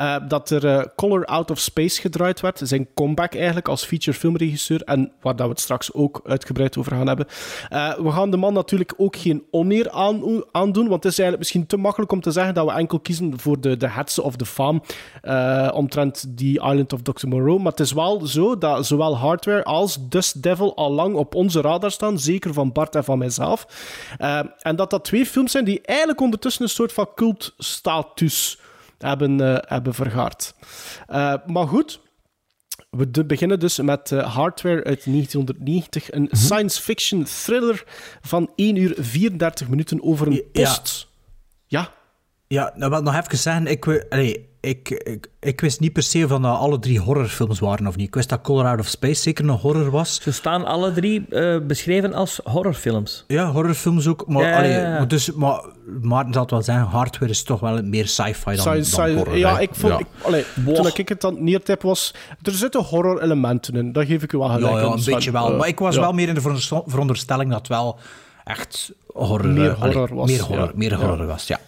[0.00, 2.60] Eh, dat er eh, Color Out of Space gedraaid werd.
[2.62, 4.82] Zijn comeback eigenlijk als feature filmregisseur.
[4.82, 7.26] En waar dat we het straks ook uitgebreid over gaan hebben.
[7.68, 10.88] Eh, we gaan de man natuurlijk ook geen oneer aan, aandoen.
[10.88, 13.60] Want het is eigenlijk misschien te makkelijk om te zeggen dat we enkel kiezen voor
[13.60, 14.82] de, de hetze of de faam.
[15.72, 17.28] omtrent die Island of Dr.
[17.28, 17.58] Moreau.
[17.58, 21.60] Maar het is wel zo dat zowel Hardware als Dust Devil al lang op onze
[21.60, 22.18] radar staan.
[22.18, 23.66] Zeker van Bart en van mijzelf.
[24.58, 28.59] En dat dat twee films zijn die eigenlijk ondertussen een soort van cultstatus
[29.02, 30.54] hebben, eh, hebben vergaard.
[31.06, 32.00] Eh, maar goed,
[32.90, 36.12] we beginnen dus met eh, Hardware uit 1990.
[36.12, 37.84] Een science fiction thriller
[38.20, 40.42] van 1 uur 34 minuten over een Ja.
[40.52, 41.08] post.
[41.66, 41.92] Ja,
[42.46, 43.66] Ja, nou, wat nog even zeggen.
[43.66, 47.86] Ik, allee, ik, ik, ik wist niet per se van dat alle drie horrorfilms waren
[47.86, 48.06] of niet.
[48.06, 50.20] Ik wist dat Color Out of Space zeker een horror was.
[50.22, 53.24] Ze staan alle drie eh, beschreven als horrorfilms.
[53.26, 54.24] Ja, horrorfilms ook.
[54.26, 54.88] Maar, Ja, allee, ja, ja.
[54.98, 55.64] maar dus, maar
[56.02, 59.36] Maarten zal het wel zeggen, Hardware is toch wel meer sci-fi dan, dan horror.
[59.36, 59.60] ja, hè.
[59.60, 59.98] ik vond, Ja.
[59.98, 63.92] Ik, allee, toen ik het het neertip was, er zitten horror-elementen in.
[63.92, 64.74] Dat geef ik u wel gelijk.
[64.74, 65.14] Ja, een Sven.
[65.14, 65.52] beetje wel.
[65.52, 66.00] Eh, Maar ik was ja.
[66.00, 67.98] wel meer in de veronderstel- veronderstelling dat het wel
[68.44, 70.72] echt horror, Meer eh, allee, horror was, Meer horror, ja.
[70.74, 70.96] meer Ja.
[70.96, 71.58] horror was, ja.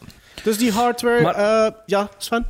[0.42, 2.46] Dus die hardware, Maar- eh, ja, Sven?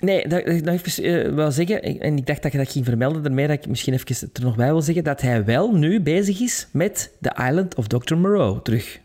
[0.00, 2.84] Nee, dat, dat nog even eh, wil zeggen, en ik dacht dat je dat ging
[2.84, 6.00] vermelden, daarmee dat ik misschien even er nog bij wil zeggen, dat hij wel nu
[6.00, 8.14] bezig is met The Island of Dr.
[8.14, 9.02] Moreau terug.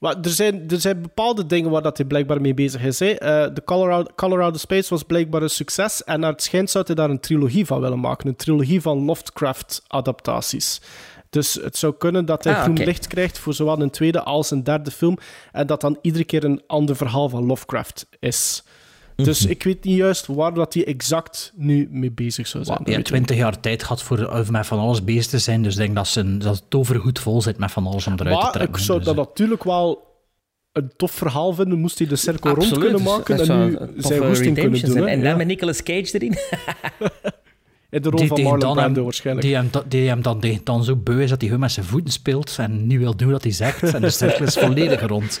[0.00, 2.98] Maar er zijn, er zijn bepaalde dingen waar dat hij blijkbaar mee bezig is.
[2.98, 3.10] Hè.
[3.10, 6.04] Eh, de Colorado, Colorado Space was blijkbaar een succes.
[6.04, 8.28] En naar het schijnt zou hij daar een trilogie van willen maken.
[8.28, 10.80] Een trilogie van Lovecraft-adaptaties.
[11.30, 14.50] Dus het zou kunnen dat hij Ah, groen licht krijgt voor zowel een tweede als
[14.50, 15.18] een derde film.
[15.52, 18.62] En dat dan iedere keer een ander verhaal van Lovecraft is.
[19.24, 22.78] Dus ik weet niet juist waar dat hij exact nu mee bezig zou zijn.
[22.84, 25.62] Dat Ja, 20 jaar tijd gehad voor eh, met van alles bezig te zijn.
[25.62, 28.36] Dus ik denk dat, ze dat het tovergoed vol zit met van alles om eruit
[28.36, 28.74] te Maar trekken.
[28.78, 30.08] ik zou Dus, dat eh, natuurlijk wel
[30.72, 34.24] een tof verhaal vinden, moest hij de cirkel rond kunnen maken dat en nu zijn
[34.26, 35.06] goesting kunnen doen.
[35.06, 35.36] En dan Ja.
[35.36, 36.38] met Nicolas Cage erin.
[37.90, 39.46] In de rol die, van Marlon dan Brando hem, waarschijnlijk.
[39.46, 41.86] die, hem, die hem dan, die dan zo beu is dat hij gewoon met zijn
[41.86, 43.94] voeten speelt en niet wil doen wat hij zegt.
[43.94, 45.40] En de cirkel is volledig rond.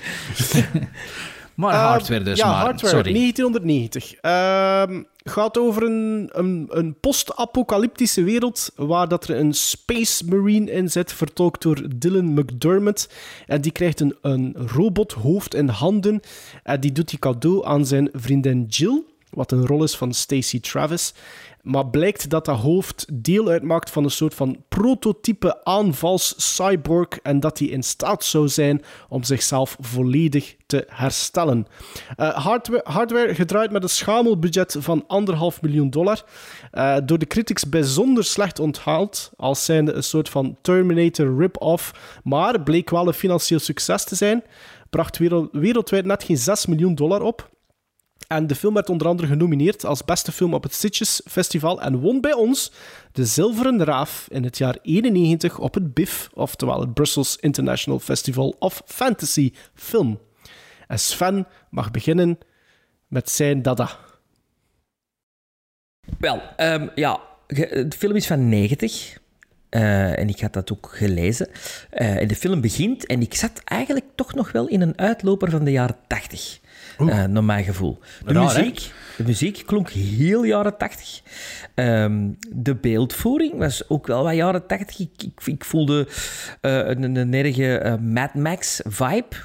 [1.60, 2.56] maar Eh, hardware dus, ja, maar.
[2.64, 3.12] hardware, Sorry.
[3.12, 4.14] 1990.
[4.14, 10.90] Ehm, gaat over een, een, een post-apocalyptische wereld waar dat er een Space Marine in
[10.90, 13.08] zit, vertolkt door Dylan McDermott.
[13.46, 16.20] En die krijgt een, een robothoofd in handen
[16.62, 20.60] en die doet die cadeau aan zijn vriendin Jill, wat een rol is van Stacey
[20.60, 21.14] Travis.
[21.62, 27.58] Maar blijkt dat dat hoofd deel uitmaakt van een soort van prototype aanvals-cyborg en dat
[27.58, 31.66] hij in staat zou zijn om zichzelf volledig te herstellen.
[32.16, 32.46] Eh,
[32.84, 36.24] hardware, gedraaid met een schamel budget van anderhalf miljoen dollar.
[36.70, 42.62] Eh, door de critics bijzonder slecht onthaald, als zijnde een soort van Terminator rip-off, maar
[42.62, 44.42] bleek wel een financieel succes te zijn.
[44.90, 47.50] Bracht wereld- wereldwijd net geen 6 miljoen dollar op.
[48.32, 52.00] En de film werd onder andere genomineerd als beste film op het Sitges Festival en
[52.00, 52.72] won bij ons
[53.12, 58.56] de Zilveren Raaf in het jaar 91 op het BIF, oftewel het Brussels International Festival
[58.58, 60.20] of Fantasy Film.
[60.86, 62.38] En Sven mag beginnen
[63.08, 63.90] met zijn dada.
[66.18, 69.18] Wel, ehm, ja, de film is van 90.
[69.68, 71.48] Eh, en ik had dat ook gelezen.
[71.90, 75.50] Eh, en de film begint en ik zat eigenlijk toch nog wel in een uitloper
[75.50, 76.59] van de jaren 80.
[77.08, 77.98] Eh, naar mijn gevoel.
[78.24, 78.58] De Raar, hè?
[78.58, 81.22] muziek, de muziek klonk heel jaren 80.
[81.74, 84.98] Ehm, de beeldvoering was ook wel wat jaren 80.
[84.98, 86.08] Ik, ik, ik voelde
[86.60, 89.36] eh, een, een erge eh, Mad Max vibe.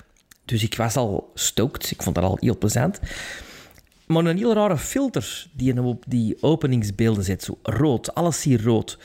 [0.45, 1.91] Dus ik was al stoked.
[1.91, 2.99] Ik vond dat al heel plezant.
[4.05, 7.43] Maar een heel rare filter die je op die openingsbeelden zet.
[7.43, 8.97] Zo rood, alles hier rood.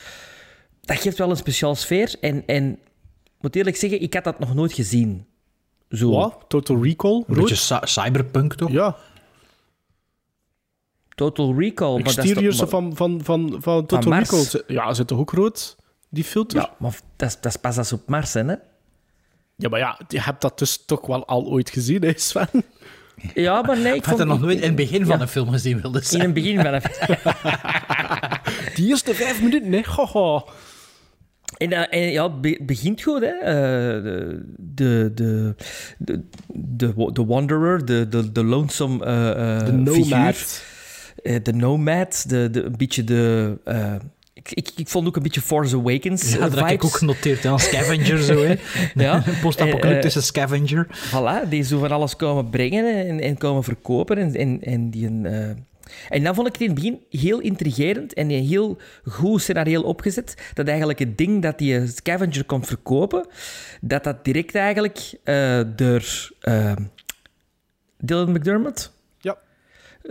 [0.81, 2.15] Dat geeft wel een speciaal sfeer.
[2.21, 2.73] En, en
[3.25, 5.27] ik moet eerlijk zeggen, ik had dat nog nooit gezien.
[5.91, 6.11] Zo.
[6.11, 6.45] Wat?
[6.49, 7.15] Total Recall?
[7.15, 7.37] Een Rood?
[7.39, 8.71] beetje cy- cyberpunk, toch?
[8.71, 8.97] Ja,
[11.15, 11.93] Total Recall.
[11.95, 14.31] Maar dat is toch- exteriors maar- van, van, van, van Total Mars.
[14.31, 14.75] Recall.
[14.75, 15.77] Ja, zit toch ook rood,
[16.09, 16.59] die filter?
[16.61, 18.43] Ja, maar dat is, dat is pas als op Mars, hè?
[19.57, 22.49] Ja, maar ja, je hebt dat dus toch wel al ooit gezien, hè Sven?
[23.35, 25.23] Ja, maar nee, ik Ik had er nog nooit in het begin van Ja.
[25.23, 26.31] een film gezien, wilde In zeggen.
[26.31, 27.01] het begin van het...
[28.77, 29.81] Die eerste vijf minuten, hè?
[29.83, 30.45] Haha.
[31.61, 33.27] En, en ja, het begint goed, hè.
[33.27, 34.03] Eh,
[34.57, 35.55] de, de,
[35.99, 40.35] de, de, de, de Wanderer, de, de, de lonesome eh, eh, De Nomad.
[40.35, 41.43] figuur.
[41.43, 43.57] De Nomad, de, de, een beetje de...
[44.33, 47.43] ik, ik, ik vond ook een beetje Force Awakens Ja, dat heb ik ook genoteerd.
[47.43, 48.55] Ja, een scavenger zo, hè.
[49.05, 49.23] Ja.
[49.27, 50.87] Een post-apocalyptische scavenger.
[51.09, 54.19] Voilà, die zo van alles komen brengen en, en komen verkopen.
[54.19, 55.27] En, en, en, die een,
[56.09, 59.83] en dan vond ik het in het begin heel intrigerend en een heel goed scenario
[59.83, 60.51] opgezet.
[60.55, 63.27] Dat eigenlijk het ding dat die scavenger komt verkopen,
[63.81, 66.73] dat dat direct eigenlijk eh, door eh,
[67.99, 69.39] Dylan McDermott Ja.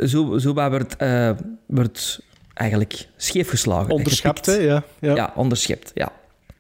[0.06, 1.32] zo, zo wordt, eh,
[1.66, 2.20] wordt
[2.54, 3.90] eigenlijk scheefgeslagen.
[3.90, 4.54] Onderschept, hè?
[4.54, 5.16] Ja, ja.
[5.16, 6.12] Ja, onderschept, ja.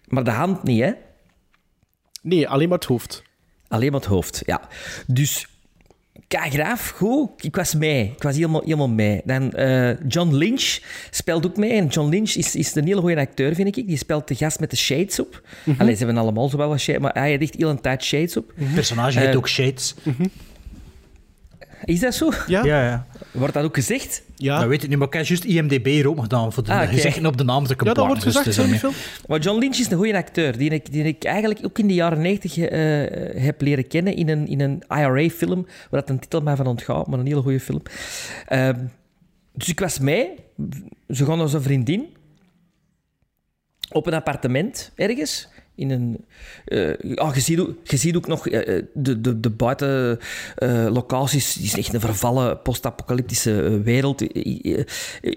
[0.07, 0.91] Maar de hand niet, hè.
[2.21, 3.23] Nee, alleen maar het hoofd.
[3.67, 4.61] Alleen maar het hoofd, ja.
[5.07, 5.47] Dus,
[6.37, 7.29] graaf, goed.
[7.43, 8.11] Ik was mee.
[8.15, 9.21] Ik was helemaal, helemaal mee.
[9.23, 11.71] Dan eh, John Lynch speelt ook mee.
[11.71, 13.87] En John Lynch is, is een hele goede acteur, vind ik.
[13.87, 15.41] Die speelt de gast met de shades op.
[15.77, 18.03] Allee, ze hebben allemaal zo wel wat shades, maar hij heeft echt heel een tijd
[18.03, 18.51] shades op.
[18.55, 19.95] Het personage heet eh, ook Shades.
[21.85, 22.31] Is dat zo?
[22.47, 22.63] Ja?
[22.63, 23.05] Ja, ja.
[23.31, 24.23] Wordt dat ook gezegd?
[24.35, 26.71] Ja, Dat weet ik niet, maar ik heb juist IMDB hier ook gedaan voor de
[26.71, 28.79] Ah, op de naam te ja dat wordt dus gezegd in ermee.
[28.79, 28.93] film.
[29.27, 31.93] Maar John Lynch is een goede acteur, die ik, die ik eigenlijk ook in de
[31.93, 36.41] jaren 90 eh, heb leren kennen in een, in een IRA-film, waar dat een titel
[36.41, 37.81] mij van ontgaat, maar een hele goede film.
[38.47, 38.79] Ehm,
[39.53, 40.29] dus ik was mee,
[41.09, 42.05] ze gaan als een vriendin,
[43.91, 45.47] op een appartement ergens.
[45.79, 46.25] In een,
[46.65, 51.53] eh, ah, je, ziet ook, je ziet ook nog eh, eh, de, de, de buitenlocaties.
[51.53, 54.19] Het is echt een vervallen post-apocalyptische wereld.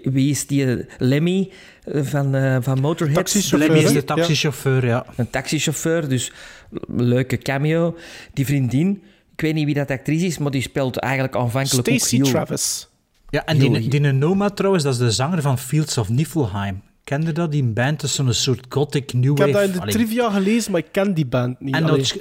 [0.03, 1.51] Wie is die Lemmy
[1.85, 3.15] van, eh, van Motorhead?
[3.15, 5.05] Taxichauffeur, Lemmy is de taxichauffeur, ja.
[5.15, 6.31] Een taxichauffeur, dus
[6.87, 7.95] leuke cameo.
[8.33, 9.03] Die vriendin,
[9.33, 12.27] ik weet niet wie dat actrice is, maar die speelt eigenlijk aanvankelijk ook Stacey heel...
[12.27, 12.87] Travis.
[13.29, 16.81] Ja, en die, die Nomad trouwens, dat is de zanger van Fields of Niflheim.
[17.13, 17.51] Kende dat?
[17.51, 19.43] Die band is zo'n soort gothic new Ik wave.
[19.43, 21.75] heb dat in de Allee, trivia gelezen, maar ik ken die band niet.
[21.75, 22.17] En dat,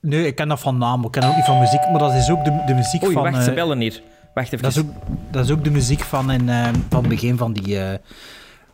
[0.00, 2.12] nee, ik ken dat van naam, ik ken dat ook niet van muziek, maar dat
[2.12, 3.22] is ook de, de muziek Oei, van...
[3.22, 4.02] wacht, ze eh, bellen hier.
[4.34, 4.62] Wacht even.
[4.62, 4.90] dat, is ook,
[5.30, 7.98] dat is ook de muziek van, in, eh, van het begin van, die, eh,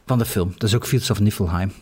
[0.06, 0.54] van de film.
[0.58, 1.72] Dat is ook Fields of Niflheim.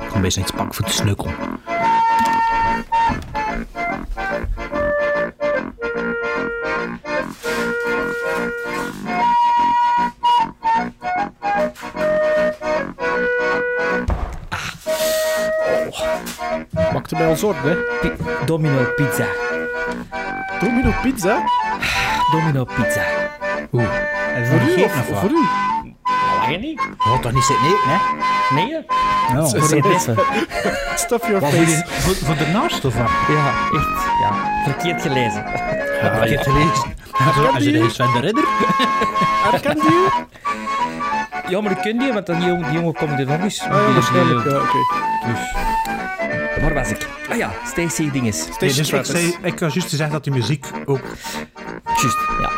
[0.00, 1.30] Ik kom best iets pak voor de snukkel.
[16.92, 17.74] Maakte mij al zorgen, hè.
[18.00, 19.24] Pi- Domino Pizza.
[20.60, 21.42] Domino Pizza?
[22.32, 23.02] Domino Pizza.
[23.72, 23.84] Oeh.
[24.34, 25.46] En Voor u of voor u?
[26.40, 26.80] Lang niet?
[26.80, 27.96] Je gaat toch niet zitten eten, hè?
[28.54, 29.34] Nee, hè?
[29.34, 29.46] No.
[29.48, 30.16] Voor even.
[31.04, 31.64] Stuff your voor, face.
[31.64, 33.08] de, voor, voor daarnaast of wat?
[33.28, 33.46] Ja,
[33.76, 34.04] echt.
[34.20, 35.44] Ja, verkeerd gelezen.
[36.02, 36.94] Ja, ik heb het gelezen.
[37.54, 37.82] Als je die?
[37.82, 38.44] de Sven de Ridder?
[39.50, 40.08] Herkent u?
[41.48, 43.60] Ja, maar dat kun je, want die jongen, die jongen komt er nog eens.
[43.60, 44.50] Ah, ja, Die is waarschijnlijk.
[44.50, 44.78] Ja, oké.
[45.26, 45.67] Dus.
[46.60, 47.08] Waar was ik?
[47.30, 48.36] Ah ja, Stacey Dinges.
[48.36, 51.00] Nee, Stacey dus ik, ik was juist te zeggen dat die muziek ook...
[51.84, 52.50] Juist, ja.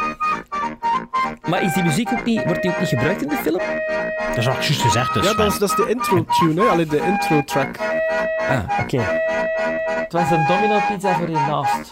[1.49, 3.61] Maar is die muziek ook niet, wordt die ook niet gebruikt in de film?
[4.29, 6.69] Dat is ook juist gezegd, dus Ja, dat is, dat is de intro-tune, hè.
[6.69, 7.77] Alleen de intro-track.
[8.49, 9.01] Ah, oké.
[10.11, 11.91] Het was een domino pizza voor hiernaast.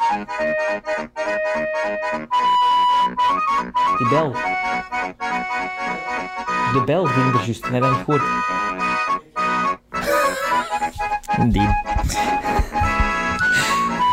[3.98, 4.32] Die bel.
[6.72, 8.04] De bel ging er juist, net aan het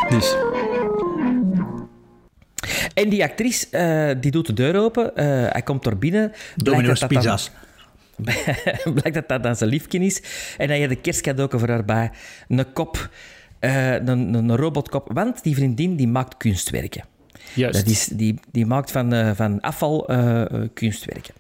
[0.09, 0.35] Dus.
[2.93, 5.15] En die actrice, eh, die doet de deur open.
[5.15, 6.31] eh, hij komt door binnen.
[6.55, 7.51] Domino's dat dat dan- pizza's.
[8.93, 10.21] Blijkt dat dat dan zijn liefje is.
[10.57, 12.11] En hij had een kerstcadeau voor haar bij.
[12.47, 13.09] Een kop,
[13.59, 15.09] eh, een, een robotkop.
[15.13, 17.03] Want die vriendin die maakt kunstwerken.
[17.53, 17.79] Juist.
[17.79, 20.09] Dat is, die, die maakt van, van afval
[20.73, 21.33] kunstwerken.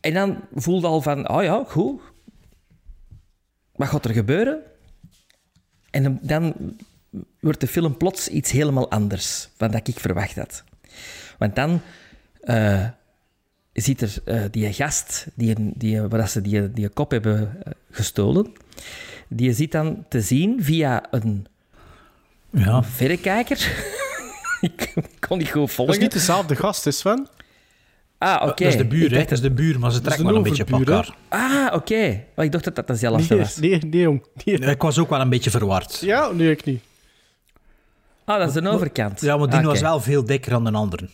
[0.00, 2.00] En dan voelde al van, oh ja, goed.
[3.80, 4.58] Wat gaat er gebeuren?
[5.90, 6.76] En dan-
[7.40, 10.64] wordt de film plots iets helemaal anders dan dat ik verwacht had.
[11.38, 11.80] Want dan
[12.40, 12.88] eh,
[13.72, 18.52] ziet er eh, die gast, die, die, waar ze die, die kop hebben eh, gestolen,
[19.28, 21.46] die ziet dan te zien via een
[22.50, 22.82] Ja.
[22.82, 23.58] verrekijker.
[24.60, 24.92] ik
[25.28, 26.00] kon niet goed Dat is volgen.
[26.00, 27.28] niet dezelfde gast, is Sven?
[28.22, 28.62] Ah, oké.
[28.64, 29.18] Dat is de buur, hè.
[29.18, 31.14] Dat is de buur, maar ze trekken wel een beetje op elkaar.
[31.28, 32.24] Ah, oké.
[32.34, 33.56] Maar ik dacht dat dat dezelfde Nee, was.
[33.56, 34.24] nee, nee, jong.
[34.44, 34.56] Nee.
[34.58, 35.98] Ik was ook wel een beetje verward.
[36.00, 36.82] Ja, nee, ik niet.
[38.24, 39.20] Ah, dat is de overkant.
[39.20, 41.08] Ja, maar die Ah, was wel veel dikker dan de andere.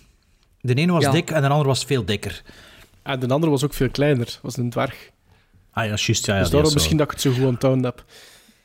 [0.61, 1.11] De ene was Ja.
[1.11, 2.43] dik en de andere was veel dikker.
[3.03, 4.39] En de andere was ook veel kleiner.
[4.43, 5.11] was een dwerg.
[5.73, 6.27] Ah ja, juist.
[6.27, 8.05] Ja, ja, dus daarom misschien dat ik het zo goed onthouden heb.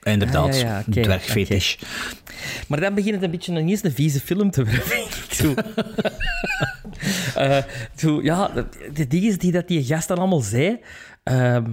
[0.04, 0.84] Inderdaad, Ah, ja.
[2.68, 4.84] Maar dan begint het een beetje een, eens een vieze film te worden.
[7.96, 10.80] zo, ja, de- de dingen die dat die gast dan allemaal zei...
[11.24, 11.64] ehm,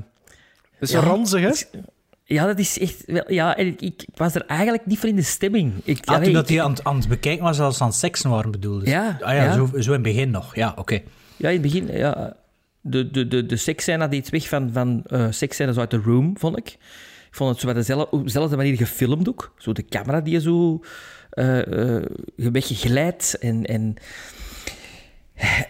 [0.78, 1.00] Dat is Ja.
[1.00, 1.78] ranzig, hè?
[2.24, 3.02] ja, dat is echt...
[3.06, 5.72] Wel, ja, en ik, ik was er eigenlijk niet voor in de stemming.
[5.84, 8.30] Ik, Ah, allee, toen dat hij aan, het- aan het bekijken was als aan seksen
[8.30, 8.86] waren bedoeld.
[8.86, 9.52] Ja, ah, ja, ja.
[9.52, 10.54] Zo, zo in het begin nog.
[10.54, 11.00] Ja, oké.
[11.36, 12.36] Ja, in het begin, ja.
[12.80, 16.38] De, de, de, de seksscène had iets weg van, van eh seksscènes uit The Room,
[16.38, 16.68] vond ik.
[17.28, 19.54] Ik vond het zo op dezelfde, manier gefilmd ook.
[19.58, 20.80] Zo de camera die zo
[21.30, 22.04] eh eh,
[22.36, 23.38] wegglijdt.
[23.38, 23.94] En, en,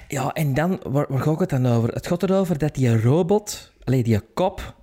[0.08, 1.92] ja, en dan, waar, waar gaat het dan over?
[1.92, 4.74] Het gaat erover dat die robot, alleen die kop,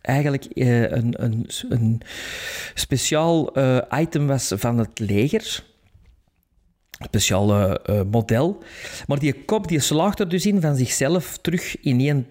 [0.00, 2.00] eigenlijk eh, een, een, een
[2.74, 5.64] speciaal eh, item was van het leger
[7.04, 8.62] speciaal eh, model.
[9.06, 12.26] Maar die kop die slaagt er dus in van zichzelf terug ineen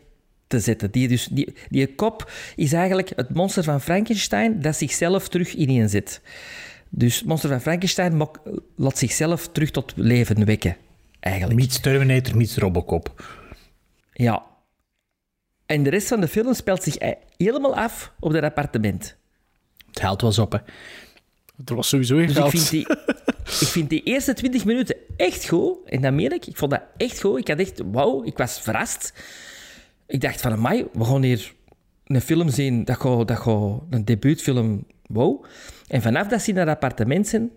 [0.48, 0.92] te zetten.
[0.92, 5.90] Die, dus, die, die kop is eigenlijk het monster van Frankenstein dat zichzelf terug ineen
[5.90, 6.22] zet.
[6.90, 8.28] Dus het monster van Frankenstein
[8.76, 10.78] laat zichzelf terug tot leven wekken.
[11.24, 11.60] Eigenlijk.
[11.60, 13.24] Meets Terminator, meets Robocop.
[14.14, 14.46] Ja.
[15.66, 19.16] En de rest van de film speelt zich eh, helemaal af op dat appartement.
[19.88, 20.58] Het geld was op, hè.
[21.66, 22.52] Er was sowieso geen Dus ik geld.
[22.52, 22.88] vind, die,
[23.60, 25.78] ik vind die eerste 20 minuten echt goed.
[25.86, 26.48] En dat meen ik.
[26.48, 27.40] Ik vond dat echt goed.
[27.40, 27.82] Ik had echt...
[27.92, 29.14] Wauw, ik was verrast.
[30.08, 31.54] Ik dacht van, amai, we gaan hier
[32.06, 32.84] een film zien.
[32.84, 34.86] Dat gaat, dat gaat een debuutfilm.
[35.08, 35.46] Wow.
[35.88, 37.52] En vanaf dat ze naar het appartement zijn...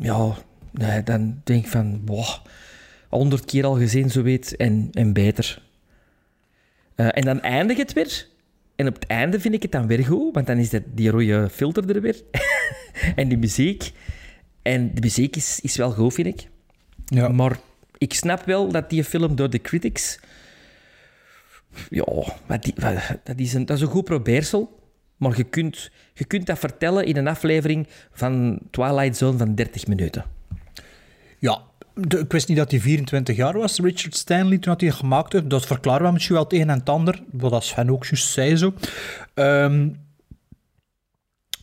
[0.00, 0.34] Ja,
[1.04, 2.02] dan denk ik van...
[2.04, 2.26] Wow,
[3.08, 4.56] honderd keer al gezien, zo weet.
[4.56, 5.62] En, en beter.
[6.94, 8.26] Eh, en dan eindigt het weer.
[8.76, 11.10] En op het einde vind ik het dan weer goed, want dan is dat, die
[11.10, 12.22] rode filter er weer.
[13.16, 13.92] en die muziek.
[14.62, 16.48] En de muziek is, is wel goed, vind ik.
[17.04, 17.28] Ja.
[17.28, 17.58] Maar
[17.98, 20.20] ik snap wel dat die film door de critics...
[21.90, 22.04] Ja,
[22.60, 22.74] die,
[23.24, 24.78] dat, is een, dat is een goed probeersel.
[25.16, 29.86] Maar je kunt, je kunt dat vertellen in een aflevering van Twilight Zone van 30
[29.86, 30.24] minuten.
[31.38, 31.58] Ja,
[31.94, 35.50] de- ik wist niet dat hij 24 jaar was, Richard Stanley, toen had hij gemaakt.
[35.50, 38.56] Dat verklaren we misschien wel het een en het ander, wat Sven ook juist zei
[38.56, 38.74] zo.
[39.34, 39.88] Ehm,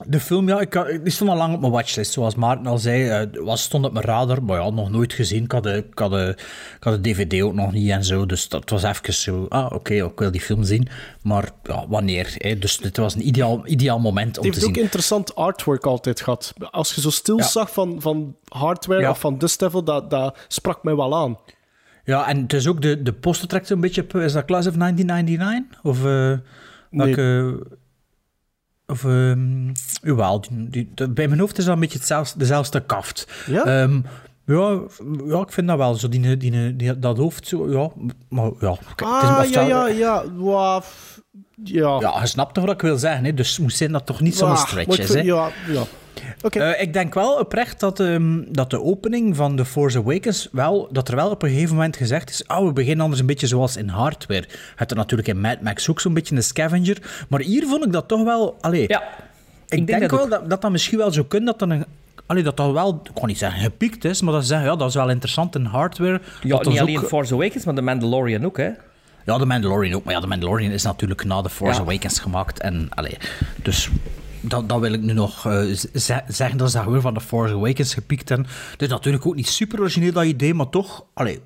[0.05, 3.07] de film, ja, ik, stond al lang op mijn watchlist, zoals Maarten al zei.
[3.09, 5.43] eh, was, stond op mijn radar, maar ja, nog nooit gezien.
[5.43, 6.33] Ik had, de, ik, had de,
[6.77, 9.45] ik had de DVD ook nog niet en zo, dus dat was even zo...
[9.49, 10.87] Ah, oké, ik wil die film zien.
[11.23, 12.33] Maar ja, wanneer?
[12.37, 12.57] Hè?
[12.59, 14.83] Dus dit was een ideaal, ideaal moment om Het te heeft ook zien.
[14.83, 16.53] interessant artwork altijd gehad.
[16.71, 17.43] Als je zo stil Ja.
[17.45, 19.09] zag van, van hardware Ja.
[19.09, 21.37] of van Dust Devil, dat, dat sprak mij wel aan.
[22.03, 24.67] Ja, en het is ook de, de poster trekt zo'n beetje op, is dat Class
[24.67, 25.79] of 1999?
[25.83, 26.37] Of eh
[26.89, 27.59] welke...
[28.87, 29.71] Of, ehm
[30.01, 33.27] jawel, die, die, de- bij mijn hoofd is dat een beetje hetzelfde, dezelfde kaft.
[33.47, 33.63] Ja?
[33.65, 34.01] Ehm,
[34.45, 34.79] ja,
[35.27, 35.95] ja, ik vind dat wel.
[35.95, 37.89] Zo die, die, die, dat hoofd, zo, ja.
[38.29, 40.81] Maar ja, kijk, het is- ah, ja, ja, ja.
[40.81, 41.21] F-
[41.63, 41.99] ja.
[41.99, 43.33] Ja, je snapt toch wat ik wil zeggen, hè?
[43.33, 45.07] dus moest zijn dat toch niet zo'n stretch is.
[45.13, 45.21] Hè?
[45.21, 45.83] Ja, ja.
[46.49, 50.87] Eh, ik denk wel oprecht dat, ehm, dat de opening van The Force Awakens wel,
[50.91, 53.47] dat er wel op een gegeven moment gezegd is, oh, we beginnen anders een beetje
[53.47, 54.43] zoals in Hardware.
[54.75, 57.91] Het er natuurlijk in Mad Max ook zo'n beetje een scavenger, maar hier vond ik
[57.91, 59.03] dat toch wel, allee, Ja,
[59.67, 61.85] ik, denk denk, dat wel dat, dat dat misschien wel zo kan, dat dan een,
[62.25, 64.89] allee, dat dat wel, ik niet zeggen gepiekt is, maar dat ze zeggen, ja, dat
[64.89, 66.21] is wel interessant in Hardware.
[66.41, 68.69] ja dat niet is alleen ook- Force Awakens, maar de Mandalorian ook, hè.
[69.25, 70.03] ja, de Mandalorian ook.
[70.03, 71.85] Maar ja, de Mandalorian is natuurlijk na The Force Ja.
[71.85, 72.59] Awakens gemaakt.
[72.59, 73.17] En, allee,
[73.61, 73.89] dus
[74.47, 75.61] dat, wil ik nu nog eh,
[76.27, 76.57] zeggen.
[76.57, 78.47] Dat ze dat gewoon van The Force Awakens gepikt hebben.
[78.71, 80.53] Het is natuurlijk ook niet super origineel, dat idee.
[80.53, 81.39] Maar toch, allee,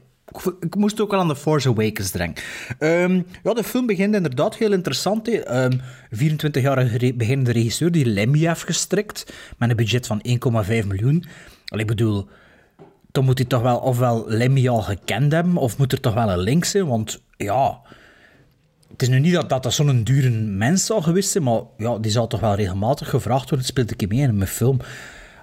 [0.59, 2.43] ik, moest ook wel aan The Force Awakens denken.
[2.79, 5.25] Ehm, ja, de film begint inderdaad heel interessant.
[5.25, 5.33] hè.
[5.33, 5.77] Ehm
[6.15, 9.33] 24-jarige re- beginnende regisseur die Lemmy heeft gestrikt.
[9.57, 11.25] Met een budget van 1,5 miljoen.
[11.65, 12.27] Allee, ik bedoel
[13.11, 16.31] dan moet hij toch wel ofwel Lemmy al gekend hebben, of moet er toch wel
[16.31, 17.81] een link zijn, want ja...
[18.91, 22.11] Het is nu niet dat dat, zo'n dure mens zal geweest zijn, maar ja, die
[22.11, 24.79] zal toch wel regelmatig gevraagd worden, speelt ik mee in mijn film.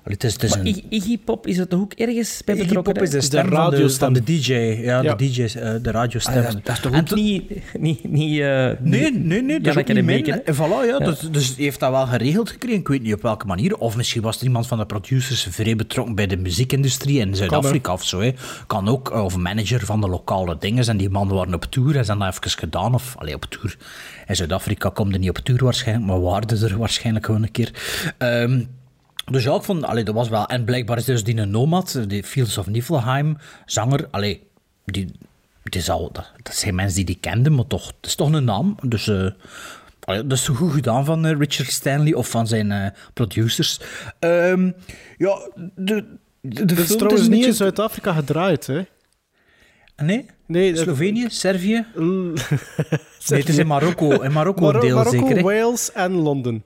[0.06, 0.66] Allee, het is, het is Maar een...
[0.66, 2.92] Iggy, Iggy Pop is er toch ook ergens bij Iggy betrokken?
[2.92, 4.52] Pop is de stem van, de, van de DJ.
[4.52, 5.14] Ja, Ja.
[5.14, 6.34] de DJ, eh, de radiostem.
[6.36, 7.50] Ah, dat, dat is toch ook niet...
[7.78, 10.28] niet, niet eh, Nee, nee, nee, dat is ook niet?
[10.28, 12.78] En voilà, ja, Dus, dus heeft dat wel geregeld gekregen.
[12.80, 13.76] Ik weet niet op welke manier.
[13.76, 17.92] Of misschien was er iemand van de producers vrij betrokken bij de muziekindustrie in Zuid-Afrika
[17.92, 18.20] of zo.
[18.20, 18.32] Hè.
[18.66, 19.10] Kan ook.
[19.10, 20.86] eh, Of manager van de lokale dingen.
[20.88, 22.94] En die mannen waren op tour en ze hebben dat even gedaan.
[22.94, 23.76] Of, allee, op tour.
[24.26, 27.70] In Zuid-Afrika komt er niet op tour waarschijnlijk, maar waarden er waarschijnlijk gewoon een keer.
[28.18, 28.60] Ehm,
[29.30, 30.46] dus ja, ik vond, allee, dat was wel...
[30.46, 33.36] En blijkbaar is dus die een nomad, die Fields of Niflheim,
[33.66, 34.42] zanger, allee,
[34.84, 35.12] die,
[35.62, 38.44] die zal, dat, dat zijn mensen die die kenden, maar toch, het is toch een
[38.44, 38.76] naam.
[38.82, 39.08] Dus
[40.04, 43.80] allee, dat is goed gedaan van eh, Richard Stanley of van zijn eh, producers.
[44.18, 44.70] Ehm,
[45.18, 46.04] ja, de, de,
[46.40, 48.82] de Dit is film trouwens niet in Zuid-Afrika gedraaid, hè?
[49.96, 50.26] Nee?
[50.46, 51.84] Nee, dat- Slovenië, Servië?
[53.28, 54.10] Nee, het is in Marokko.
[54.22, 55.42] In Marokko een deel Marokko, zeker?
[55.42, 56.62] Wales en Londen.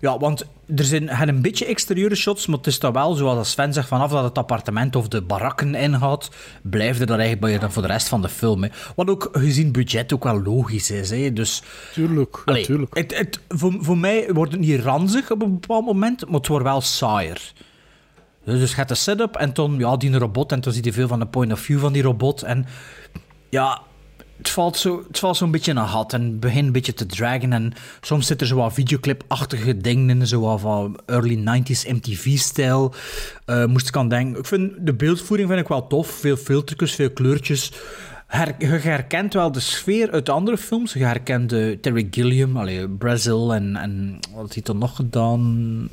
[0.00, 3.72] Ja, want er zijn een beetje exterieur shots, maar het is toch wel, zoals Sven
[3.72, 6.30] zegt, vanaf dat het appartement of de barakken ingaat,
[6.62, 8.62] blijft er dan eigenlijk bij dan voor de rest van de film.
[8.62, 8.68] Hè.
[8.96, 11.10] Wat ook gezien budget ook wel logisch is.
[11.10, 11.32] Hè.
[11.32, 12.96] Dus, Tuurlijk, allee, natuurlijk.
[12.96, 16.46] het, het, voor, voor mij wordt het niet ranzig op een bepaald moment, maar het
[16.46, 17.52] wordt wel saaier.
[18.44, 20.92] Dus, dus je hebt de setup en dan ja, die robot en dan zie je
[20.92, 22.42] veel van de point of view van die robot.
[22.42, 22.66] En
[23.50, 23.82] ja,
[24.38, 27.06] het valt zo, het valt zo'n beetje in een gat en begint een beetje te
[27.06, 27.52] dragen.
[27.52, 32.94] En soms zit er zo wat videoclip-achtige dingen in, zo wat van early 90s MTV-stijl.
[33.44, 34.38] Eh, moest ik aan denken.
[34.38, 36.08] Ik vind de beeldvoering vind ik wel tof.
[36.08, 37.72] Veel filtertjes, veel kleurtjes.
[38.58, 40.92] Je herkent wel de sfeer uit de andere films.
[40.92, 45.40] Je herkent eh, Terry Gilliam, allee, Brazil en, en wat heeft hij dan nog gedaan?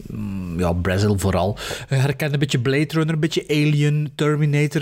[0.07, 1.57] Mm, Ja, Brazil vooral.
[1.89, 4.81] Je herkent een beetje Blade Runner, een beetje Alien, Terminator.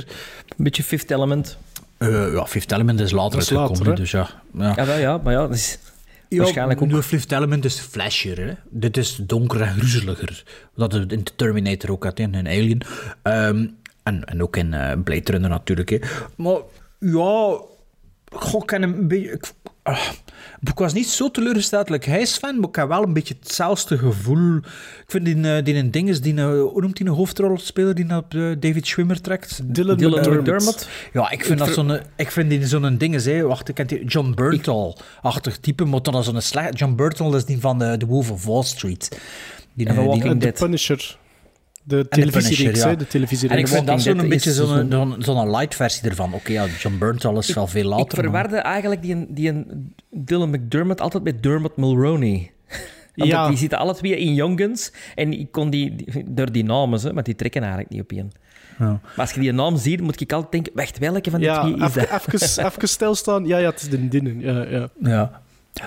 [0.57, 1.57] Een beetje Fifth Element.
[2.01, 4.29] Eh, ja, Fifth Element is later is uitgekomen, dus ja.
[4.57, 4.73] ja.
[4.75, 5.79] Ja, wel, ja, maar ja, dat is
[6.27, 6.87] Ja, waarschijnlijk ook...
[6.87, 8.53] nu Fifth Element is flashier, hè.
[8.69, 10.43] Dit is donker en gruzeliger.
[10.75, 12.81] Dat het in Terminator ook had, in in Alien.
[13.21, 13.67] Ehm,
[14.03, 15.99] en, en ook in eh, Blade Runner natuurlijk, hè.
[16.35, 16.57] Maar
[16.99, 17.59] ja...
[18.35, 19.31] Goh, ik ken een beetje...
[19.31, 19.99] ik- ah,
[20.63, 23.35] Ik was niet zo teleurgesteld like hij is fan, maar ik heb wel een beetje
[23.39, 24.55] hetzelfde gevoel.
[24.57, 27.95] Ik vind die, eh, die een ding is, die, eh, hoe noemt hij een hoofdrolspeler
[27.95, 29.59] die op eh, David Schwimmer trekt?
[29.63, 30.89] Dylan, Dylan McDermott.
[31.13, 33.41] Ja, ik vind, dat zo'n, ik vind die zo'n ding is, hè.
[33.41, 36.79] wacht, ik ken die John Burtall-achtig type, maar dan zo'n slecht.
[36.79, 39.19] John Burtall is die van de, The Wolf of Wall Street.
[39.73, 40.53] Die, En van die- de Dead.
[40.53, 41.17] Punisher.
[41.97, 42.95] De televisiereeks, Punisher, hè, ja.
[42.95, 43.59] de televisiereeks.
[43.61, 46.33] En ik vind dat zo'n beetje zo'n, zo'n- zo'n, zo'n light versie ervan.
[46.33, 48.05] Oké, ja, John Burtall is wel veel Ik later.
[48.15, 52.51] maar- verwarde eigenlijk die, die een Dylan McDermott altijd met Dermot Mulroney.
[53.13, 53.47] Ja.
[53.47, 54.91] die zitten alle twee in Young Guns.
[55.15, 58.11] En ik kon die, die- door die namen, hè, maar die trekken eigenlijk niet op
[58.11, 58.31] één.
[58.79, 58.85] Ja.
[58.85, 61.61] Maar als je die naam ziet, moet ik altijd denken, wacht, welke van die Ja,
[61.61, 62.33] twee is even, dat?
[62.33, 63.45] even, even stilstaan.
[63.45, 64.39] Ja, ja, het is de Dinnen.
[64.39, 64.89] Ja, ja.
[64.99, 65.41] Ja.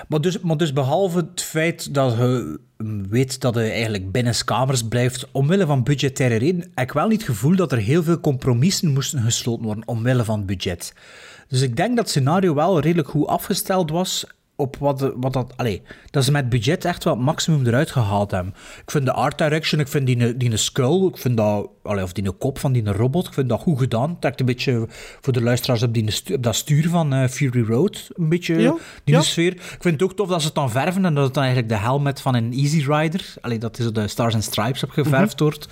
[0.07, 4.87] Maar dus, maar dus behalve het feit dat mm, weet dat je eigenlijk binnen kamers
[4.87, 8.19] blijft, omwille van budgettaire redenen, heb ik wel niet het gevoel dat er heel veel
[8.19, 10.93] compromissen moesten gesloten worden omwille van het budget.
[11.47, 14.25] Dus ik denk dat het scenario wel redelijk goed afgesteld was
[14.55, 15.53] op wat, wat dat...
[15.55, 15.81] Allee,
[16.11, 18.53] dat ze met budget echt wel het maximum eruit gehaald hebben.
[18.81, 21.69] Ik vind de art direction, ik vind die, die skull, ik vind dat...
[21.83, 24.09] Allee, of die kop van die robot, ik vind dat goed gedaan.
[24.09, 24.87] Het trekt een beetje
[25.21, 28.75] voor de luisteraars op, die, op dat stuur van eh, Fury Road, een beetje Ja,
[29.03, 29.21] die ja.
[29.21, 29.51] sfeer.
[29.53, 31.73] Ik vind het ook tof dat ze het dan verven en dat het dan eigenlijk
[31.73, 35.39] de helmet van een Easy Rider, allee, dat is de Stars and Stripes op geverfd
[35.39, 35.67] wordt.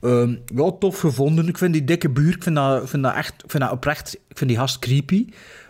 [0.00, 1.48] Ehm, wel tof gevonden.
[1.48, 3.72] Ik vind die dikke buur, ik vind dat, ik vind dat echt, ik vind dat
[3.72, 5.26] oprecht, ik vind die gast creepy.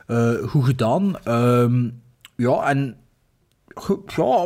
[0.06, 1.18] Eh, goed gedaan.
[1.24, 1.88] Ehm,
[2.40, 2.96] ja, en
[4.16, 4.44] ja,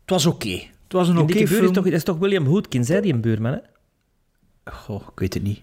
[0.00, 0.48] het was oké.
[0.84, 1.64] Het was een oké buur film.
[1.64, 3.58] is toch, dat is toch William Hootkins, hè, die een buurman, hè?
[4.72, 5.62] Goh, ik weet het niet.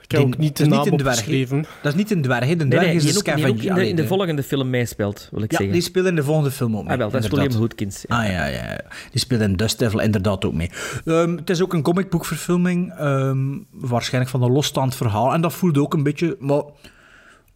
[0.00, 1.64] Ik heb ook niet de dat is naam een dwerg, opgeschreven.
[1.82, 2.56] Dat is niet een dwerg, hè.
[2.56, 3.48] de dwerg nee, is ook scavenger.
[3.48, 5.74] in, de, in de de- volgende film meespeelt, wil ik Ja, zeggen.
[5.76, 6.92] die speelt in de volgende film ook mee.
[6.92, 7.28] ah, wel, dat is.
[7.30, 8.04] William Hootkins.
[8.08, 8.18] Ja.
[8.18, 8.80] Ah ja, ja, ja.
[9.10, 10.70] Die speelt in Dust Devil inderdaad ook mee.
[11.04, 15.32] Ehm, het is ook een comicboekverfilming, ehm, waarschijnlijk van een losstaand verhaal.
[15.32, 16.62] En dat voelde ook een beetje, maar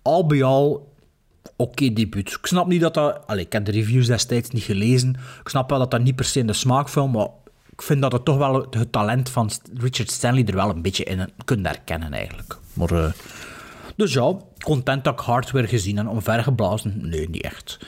[0.03, 0.88] al bij al,
[1.57, 2.29] oké debuut.
[2.29, 3.27] Ik snap niet dat dat...
[3.27, 5.17] Allee, ik heb de reviews destijds niet gelezen.
[5.41, 7.29] Ik snap wel dat dat niet per se in de smaak viel, maar
[7.73, 11.05] ik vind dat het toch wel het, talent van Richard Stanley er wel een beetje
[11.05, 12.57] in kunt herkennen eigenlijk.
[12.73, 12.91] Maar...
[12.91, 13.13] eh,
[13.99, 17.09] dus ja, content dat ik hardware gezien en omvergeblazen?
[17.09, 17.79] Nee, niet echt.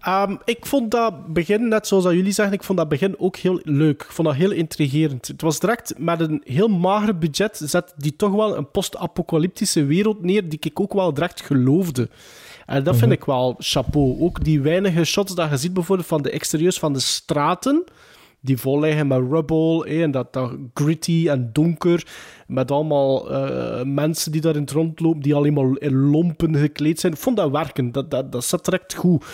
[0.00, 3.60] Ehm, ik vond dat begin, net zoals jullie zeggen, ik vond dat begin ook heel
[3.62, 4.02] leuk.
[4.02, 5.26] Ik vond dat heel intrigerend.
[5.26, 10.22] Het was direct met een heel mager budget, zet die toch wel een post-apocalyptische wereld
[10.22, 12.08] neer, die ik ook wel direct geloofde.
[12.70, 14.20] En dat vind ik wel chapeau.
[14.20, 17.84] Ook die weinige shots dat je ziet, bijvoorbeeld van de exterieurs van de straten,
[18.40, 22.06] die vol liggen met rubble, eh, en dat, dat gritty en donker,
[22.46, 27.12] met allemaal eh, mensen die daarin rondlopen, die alleen in lompen gekleed zijn.
[27.12, 29.24] Ik vond dat werken, dat, dat, dat zat direct goed.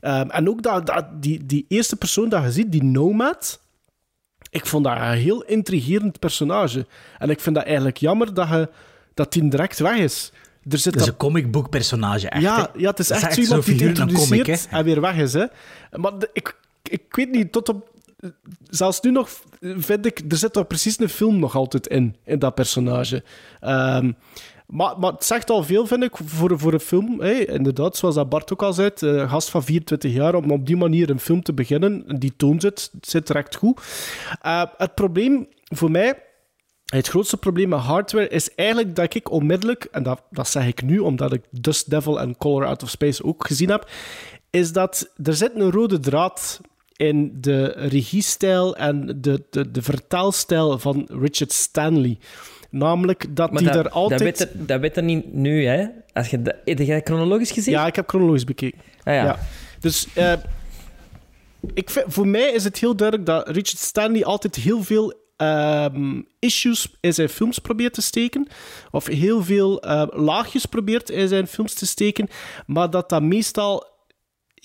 [0.00, 3.60] Ehm, en ook dat, dat, die, die eerste persoon dat je ziet, die Nomad,
[4.50, 6.86] ik vond dat een heel intrigerend personage.
[7.18, 8.68] En ik vind dat eigenlijk jammer dat, je,
[9.14, 10.32] dat die direct weg is.
[10.70, 12.42] Er zit Dat is een comicbook personage, echt.
[12.42, 15.32] ja, ja, het is Dat echt zo iemand die introduceert comic, en weer weg is.
[15.32, 15.44] Hè.
[15.92, 17.90] Maar de- ik, ik weet niet, tot op...
[18.68, 19.28] Zelfs nu nog
[19.60, 20.20] vind ik...
[20.28, 23.22] Er zit toch precies een film nog altijd in, in dat personage.
[23.60, 24.12] Ehm,
[24.66, 27.20] maar, maar het zegt al veel, vind ik, voor, voor een film.
[27.20, 27.30] Hè.
[27.32, 30.66] Inderdaad, zoals dat Bart ook al zei, eh, een gast van 24 jaar, om op
[30.66, 33.80] die manier een film te beginnen, die toon zit, zit direct goed.
[34.42, 36.22] Eh, het probleem voor mij
[36.86, 40.82] het grootste probleem met hardware is eigenlijk dat ik onmiddellijk, en dat, dat zeg ik
[40.82, 43.90] nu omdat ik Dust Devil en Color Out of Space ook gezien heb,
[44.50, 46.60] is dat er zit een rode draad
[46.96, 52.18] in de regiestijl en de, de, de vertaalstijl van Richard Stanley.
[52.70, 54.20] Namelijk dat hij daar altijd...
[54.20, 55.86] dat, weet er, dat weet er niet nu, hè?
[56.12, 57.74] Als je dat, heb dat chronologisch gezien?
[57.74, 58.80] Ja, ik heb chronologisch bekeken.
[59.02, 59.24] Ah, ja.
[59.24, 59.38] Ja.
[59.80, 60.32] Dus eh,
[61.74, 66.22] ik vind, voor mij is het heel duidelijk dat Richard Stanley altijd heel veel ehm,
[66.38, 68.48] issues in zijn films probeert te steken.
[68.90, 72.28] Of heel veel eh, laagjes probeert in zijn films te steken.
[72.66, 73.95] Maar dat dat meestal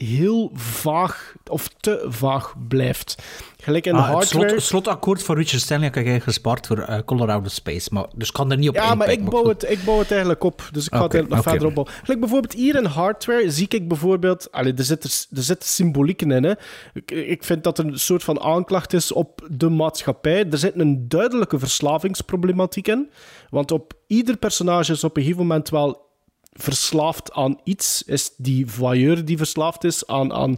[0.02, 3.24] heel vaag of te vaag blijft.
[3.58, 4.46] Gelijk in Ah, het, hardware...
[4.46, 7.90] slot, het slotakkoord voor Richard Stanley heb ik gespaard voor uh, Colorado Space.
[7.92, 10.44] Maar, dus kan er niet op Ja, maar ik bouw, het, ik bouw het eigenlijk
[10.44, 10.70] op.
[10.72, 11.94] Dus ik ga het nog verder opbouwen.
[12.02, 14.52] Gelijk bijvoorbeeld hier in hardware zie ik bijvoorbeeld...
[14.52, 16.44] Allee, er zitten er zit symbolieken in.
[16.44, 16.54] Hè.
[16.94, 20.46] Ik, ik vind dat er een soort van aanklacht is op de maatschappij.
[20.50, 23.10] Er zit een duidelijke verslavingsproblematiek in.
[23.50, 26.10] Want op ieder personage is op een gegeven moment wel
[26.52, 28.04] verslaafd aan iets.
[28.04, 30.58] Is die voyeur die verslaafd is aan, aan,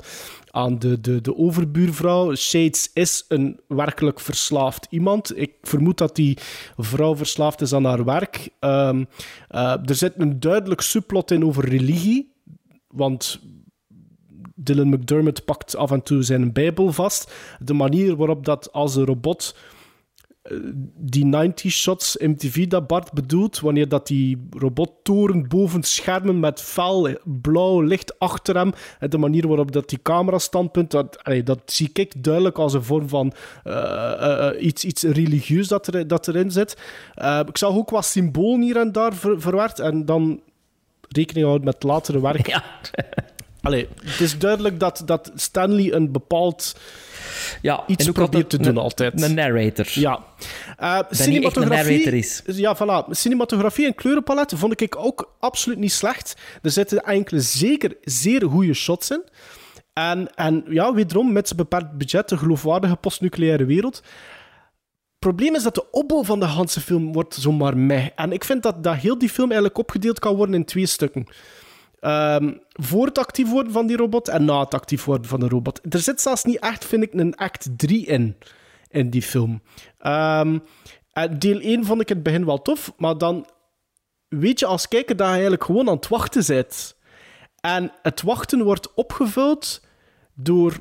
[0.52, 2.36] aan de, de, de overbuurvrouw.
[2.36, 5.38] Shades is een werkelijk verslaafd iemand.
[5.38, 6.38] Ik vermoed dat die
[6.78, 8.50] vrouw verslaafd is aan haar werk.
[8.60, 9.04] Ehm,
[9.48, 12.32] eh, er zit een duidelijk subplot in over religie.
[12.88, 13.40] Want
[14.56, 17.34] Dylan McDermott pakt af en toe zijn Bijbel vast.
[17.60, 19.56] De manier waarop dat als een robot
[20.96, 26.62] die 90 shots MTV dat Bart bedoelt, wanneer dat die robot torent boven schermen met
[26.62, 31.60] fel blauw licht achter hem en de manier waarop dat die camera standpunt, dat, dat
[31.66, 33.34] zie ik duidelijk als een vorm van
[33.64, 36.78] eh, eh, eh, iets, iets religieus dat, er, dat erin zit.
[37.48, 40.42] Ik zag ook wat symbolen hier en daar ver- verwerkt en dan
[41.10, 42.48] rekening houden met latere werk.
[42.48, 42.64] Ja.
[43.64, 46.76] Allee, het is duidelijk dat, dat Stanley een bepaald
[47.62, 49.22] Ja, iets probeert te doen een- altijd.
[49.22, 49.88] Een narrator.
[49.94, 50.24] Ja.
[50.82, 52.42] Uh, narrator is.
[52.46, 53.10] Ja, voilà.
[53.10, 56.36] Cinematografie en kleurenpalet vond ik ook absoluut niet slecht.
[56.62, 59.24] Er zitten enkele zeker zeer goede shots in.
[59.94, 63.96] En, en ja, wederom, met zijn beperkt budget, een geloofwaardige postnucleaire wereld.
[63.96, 68.08] Het probleem is dat de opbouw van de hele film wordt zomaar meh.
[68.16, 71.26] En ik vind dat, dat heel die film eigenlijk opgedeeld kan worden in twee stukken.
[72.04, 75.48] Ehm, voor het actief worden van die robot en na het actief worden van de
[75.48, 75.80] robot.
[75.90, 78.38] Er zit zelfs niet echt, vind ik, een act 3 in,
[78.90, 79.62] in die film.
[79.98, 80.60] Ehm,
[81.38, 83.46] deel 1 vond ik het begin wel tof, maar dan
[84.28, 86.98] weet je als kijker dat je eigenlijk gewoon aan het wachten bent.
[87.60, 89.82] En het wachten wordt opgevuld
[90.34, 90.80] door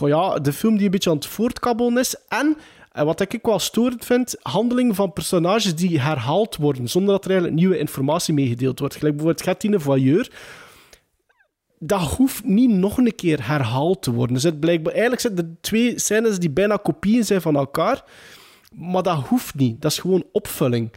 [0.00, 2.16] ja, de film die een beetje aan het voortkabbelen is.
[2.28, 2.56] En,
[2.92, 7.30] en wat ik wel storend vind, handelingen van personages die herhaald worden, zonder dat er
[7.30, 8.94] eigenlijk nieuwe informatie meegedeeld wordt.
[8.96, 10.30] Gelijk bijvoorbeeld Gertine Voyeur.
[11.78, 14.40] Dat hoeft niet nog een keer herhaald te worden.
[14.40, 18.04] Zit blijkbaar, eigenlijk zijn er twee scènes die bijna kopieën zijn van elkaar.
[18.74, 19.82] Maar dat hoeft niet.
[19.82, 20.92] Dat is gewoon opvulling.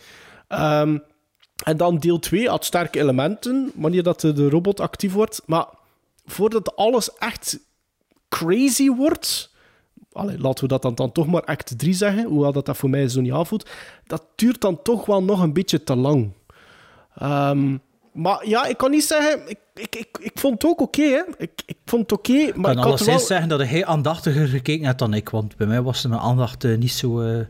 [0.48, 0.98] Ehm,
[1.64, 5.42] en dan deel 2 had sterke elementen, wanneer dat de robot actief wordt.
[5.46, 5.66] Maar
[6.26, 7.60] voordat alles echt
[8.30, 9.54] crazy wordt...
[10.12, 12.90] Allee, laten we dat dan, dan toch maar act 3 zeggen, hoewel dat, dat voor
[12.90, 13.70] mij zo niet aanvoelt.
[14.08, 16.32] Dat duurt dan toch wel nog een beetje te lang.
[17.16, 17.78] Ehm,
[18.14, 19.50] maar ja, ik kan niet zeggen...
[19.50, 21.22] Ik, ik, ik, ik vond het ook oké, hè.
[21.38, 23.20] Ik, ik vond het oké, maar Ik kan alleszins wel...
[23.26, 26.78] zeggen dat hij aandachtiger gekeken hebt dan ik, want bij mij was mijn aandacht eh,
[26.78, 27.22] niet zo...
[27.22, 27.46] eh,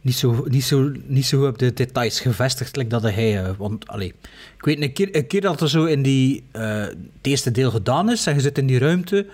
[0.00, 3.44] niet zo, niet, zo, niet zo op de details gevestigd, like dat hij...
[3.44, 4.14] eh, want, allee,
[4.56, 6.44] ik weet een keer, een keer dat er zo in die...
[6.52, 9.26] het eerste deel gedaan is, en je zit in die ruimte,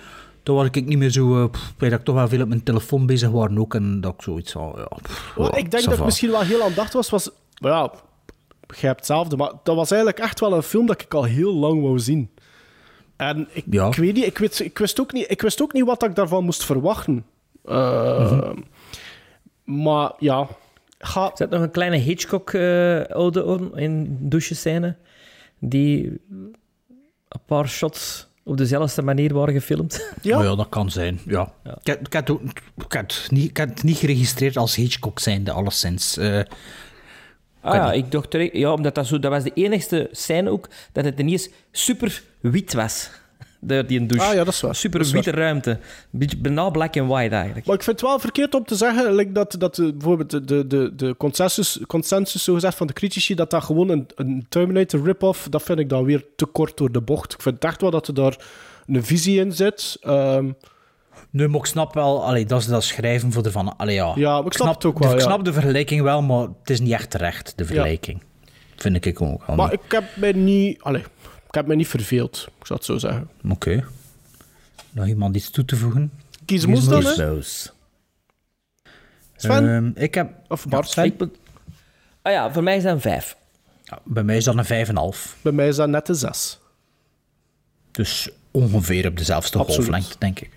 [0.48, 1.42] toen was ik niet meer zo...
[1.42, 4.14] eh, pff, dat ik toch wel veel op mijn telefoon bezig was ook, en dat
[4.14, 4.78] ik zoiets al...
[4.78, 7.10] Ja, pff, Wel, ja, ik denk dat ik misschien wel heel aandacht was.
[7.10, 7.30] was
[7.60, 7.90] maar ja,
[8.66, 9.36] begrijp hetzelfde.
[9.36, 12.30] Maar dat was eigenlijk echt wel een film dat ik al heel lang wou zien.
[13.16, 13.86] En ik, Ja.
[13.86, 16.14] ik weet niet, ik, weet, ik, wist ook niet, ik wist ook niet wat ik
[16.14, 17.24] daarvan moest verwachten.
[17.66, 18.50] Uh,
[19.64, 20.46] Maar ja,
[20.98, 24.96] ga, Er zit nog een kleine Hitchcock-ode in douchescène,
[25.58, 26.20] die
[27.28, 30.12] een paar shots op dezelfde manier waren gefilmd.
[30.22, 31.52] ja, ja, dat kan zijn, ja.
[31.64, 36.16] Ik, heb, ik, het niet, ik het niet geregistreerd als Hitchcock zijnde, alleszins.
[36.16, 36.40] Eh,
[37.60, 41.04] Ah ja, ik dacht ja, omdat dat zo, dat was de enigste scène ook, dat
[41.04, 43.10] het ineens super wit was.
[43.60, 44.26] De, die een douche.
[44.26, 44.74] Ah ja, dat is waar.
[44.74, 45.78] Super is witte ruimte.
[46.10, 47.66] Beetje, bijna black and white eigenlijk.
[47.66, 50.44] Maar ik vind het wel verkeerd om te zeggen like, dat, dat de, bijvoorbeeld de,
[50.44, 54.46] de, de, de consensus, consensus zo gezegd, van de critici, dat dat gewoon een, een
[54.48, 57.32] Terminator rip-off, dat vind ik dan weer te kort door de bocht.
[57.32, 58.36] Ik vind echt wel dat er daar
[58.86, 59.96] een visie in zit.
[60.00, 60.50] Ehm,
[61.30, 63.76] Nu, maar ik snap wel, allee, dat is dat schrijven voor de van.
[63.76, 64.12] Allee, ja.
[64.16, 66.70] Ja, maar ik snap het ook wel, de- Ik snap de vergelijking wel, maar het
[66.70, 68.22] is niet echt terecht, de vergelijking.
[68.76, 69.56] Vind ik ook wel.
[69.56, 69.80] maar niet.
[69.84, 71.02] ik heb mij niet, allee,
[71.48, 73.30] ik heb mij niet verveeld, ik zou het zo zeggen.
[73.50, 73.84] Oké.
[74.90, 76.12] Nog iemand iets toe te voegen?
[76.44, 77.42] Kies moest dan, hè?
[79.36, 79.68] Sven?
[79.68, 80.32] Ehm, ik heb...
[80.48, 80.96] Of Bart?
[80.96, 81.22] Ik
[82.22, 83.36] Ah ja, voor mij is dat een vijf.
[83.84, 85.36] ja, bij mij is dat een 5,5.
[85.42, 86.58] Bij mij is dat net een zes.
[87.90, 89.84] Dus ongeveer op dezelfde Absoluut.
[89.84, 90.50] golflengte, denk ik.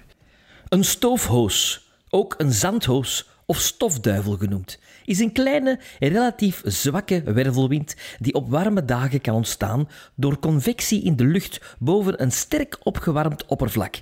[0.70, 8.34] Een stoofhoos, ook een zandhoos of stofduivel genoemd, is een kleine, relatief zwakke wervelwind die
[8.34, 13.96] op warme dagen kan ontstaan door convectie in de lucht boven een sterk opgewarmd oppervlak.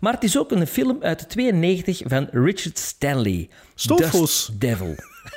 [0.00, 3.48] Maar het is ook een film uit 92 van Richard Stanley.
[3.74, 4.46] Stoofhoos.
[4.46, 4.94] Dust Devil.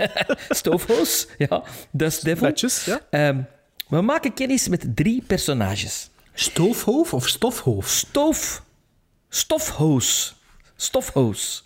[0.50, 1.64] Stoofhoos, ja.
[1.92, 2.48] Dust Devil.
[2.48, 3.00] Netjes, ja.
[3.10, 3.42] Ehm,
[3.88, 6.10] we maken kennis met drie personages.
[6.34, 7.90] Stoofhoofd of stofhoofd?
[7.90, 8.64] Stoof.
[9.30, 10.36] Stofhoos.
[10.76, 11.65] Stofhoos.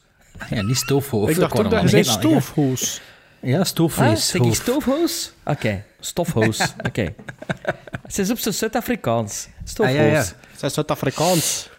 [0.50, 1.30] Ja, niet stoofhoofd.
[1.32, 2.30] Ik dacht ook dat je zei nadenken.
[2.30, 3.02] stoofhoos.
[3.42, 4.28] Ja, Ah, stoofvlees.
[4.30, 5.34] zeg ik stoofhoos?
[5.46, 6.60] Oké, stofhoos.
[6.88, 7.14] Oké.
[8.08, 9.48] Ze is op zijn Zuid-Afrikaans.
[9.64, 9.96] Stofhoos.
[9.96, 10.24] Ah, ja, ja.
[10.56, 11.70] Zij is Zuid-Afrikaans.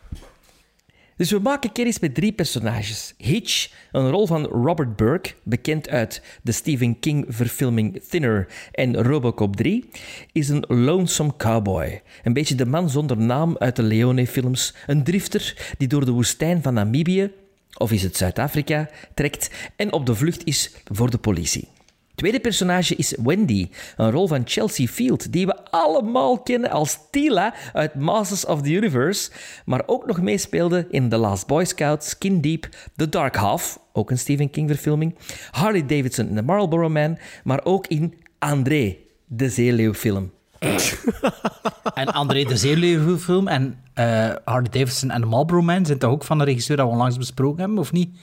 [1.17, 3.15] Dus we maken kennis met drie personages.
[3.17, 9.89] Hitch, een rol van Robert Burke, bekend uit de Stephen King-verfilming Thinner en Robocop 3,
[10.33, 12.03] is een lonesome cowboy.
[12.23, 14.75] Een beetje de man zonder naam uit de Leone-films.
[14.87, 17.31] Een drifter die door de woestijn van Namibië,
[17.79, 21.69] of is het Zuid-Afrika, trekt en op de vlucht is voor de politie.
[22.21, 27.55] Tweede personage is Wendy, een rol van Chelsea Field, die we allemaal kennen als Tila
[27.73, 29.31] uit Masters of the Universe,
[29.65, 34.11] maar ook nog meespeelde in The Last Boy Scout, Skin Deep, The Dark Half, ook
[34.11, 35.19] een Stephen King verfilming,
[35.51, 38.97] Harley Davidson in The Marlboro Man, maar ook in André,
[39.27, 40.31] de zeeleeuwfilm.
[41.95, 46.25] En André de Zeeleeuwenfilm en eh Harley Davidson en de Marlboro Man zijn toch ook
[46.25, 48.19] van de regisseur dat we onlangs besproken hebben, of niet?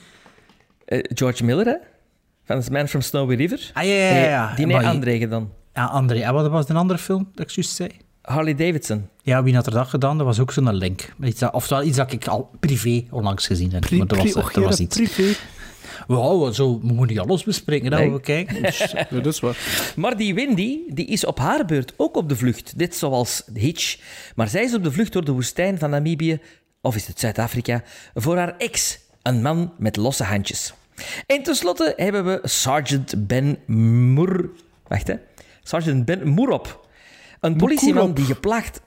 [0.85, 1.75] Eh, George Miller, hè?
[2.45, 3.69] Van The Man from Snowy River.
[3.73, 4.53] Ah, ja, ja, ja.
[4.55, 5.49] die nee, Maar je- André dan.
[5.73, 6.19] Ja, André.
[6.19, 7.89] En wat was de andere film dat ik juist zei?
[8.21, 9.07] Harley Davidson.
[9.21, 10.17] Ja, wie had er dat gedaan?
[10.17, 11.13] Dat was ook zo'n link.
[11.23, 13.81] Iets dat, oftewel iets dat ik al privé onlangs gezien heb.
[13.81, 14.95] Pri, maar er was, pri, och, er was hier, iets.
[14.95, 15.33] privé.
[16.07, 18.11] Wow, zo, we moeten niet alles bespreken, dat Nee.
[18.11, 18.61] we kijken.
[18.63, 19.57] Dus, dat is waar.
[19.95, 23.97] Maar die Wendy die is op haar beurt ook op de vlucht, net zoals Hitch.
[24.35, 26.39] Maar zij is op de vlucht door de woestijn van Namibië,
[26.81, 27.83] of is het Zuid-Afrika,
[28.13, 30.73] voor haar ex, een man met losse handjes.
[31.25, 33.57] En tenslotte hebben we Sergeant Ben
[34.13, 34.49] Moer...
[34.87, 35.15] Wacht, hè.
[35.63, 36.87] Sergeant Ben Moerop.
[37.39, 38.15] Een politieman Moekurop.
[38.15, 38.81] die geplaagd...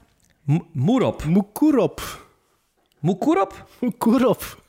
[0.72, 1.24] Moerop.
[1.24, 2.26] Mukurop.
[3.00, 3.68] Moekurop?
[3.80, 4.62] Mukurop.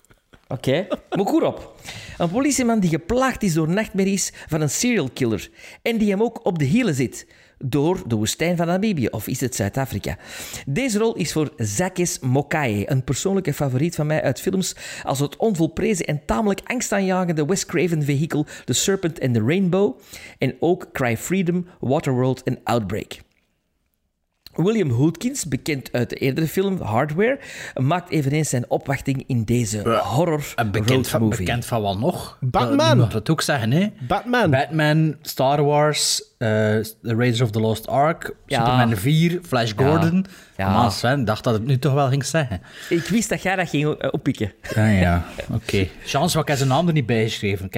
[0.51, 1.75] Oké, Moekurop.
[2.17, 5.49] Een politieman die geplaagd is door nachtmerries van een serial killer.
[5.81, 7.27] En die hem ook op de hielen zit.
[7.63, 10.17] Door de woestijn van Namibië, of is het Zuid-Afrika?
[10.65, 15.35] Deze rol is voor Zakis Mokae, een persoonlijke favoriet van mij uit films als het
[15.35, 19.99] onvolprezen en tamelijk angstaanjagende Wes Craven vehikel The Serpent and the Rainbow.
[20.37, 23.19] En ook Cry Freedom, Waterworld en Outbreak.
[24.55, 27.39] William Hootkins, bekend uit de eerdere film Hardware,
[27.75, 32.37] maakt eveneens zijn opwachting in deze horror en bekend, road van, bekend van wat nog?
[32.41, 32.89] Batman.
[32.89, 33.87] Je mag dat ook zeggen, hè?
[34.07, 34.49] Batman.
[34.49, 38.57] Batman, Star Wars, The Raiders of the Lost Ark, Ja.
[38.65, 40.25] Superman 4, Flash Gordon.
[40.57, 40.69] Ja.
[40.73, 42.61] Maar Sven dacht dat het nu toch wel ging zeggen.
[42.89, 44.53] Ik wist dat jij dat ging eh, oppikken.
[44.75, 45.25] Ja, ja.
[45.51, 45.87] Oké.
[46.05, 47.69] Chance, wat ik heb zijn naam er niet bij geschreven.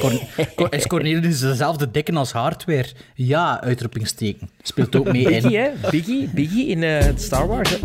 [0.00, 0.20] Cor
[0.56, 2.86] Cor- is Cornelius dezelfde dikke als hardware?
[3.14, 4.50] Ja, uitroepingsteken.
[4.62, 5.90] Speelt ook mee Biggie, in hè?
[5.90, 7.78] Biggie, Biggie in eh, Star Wars.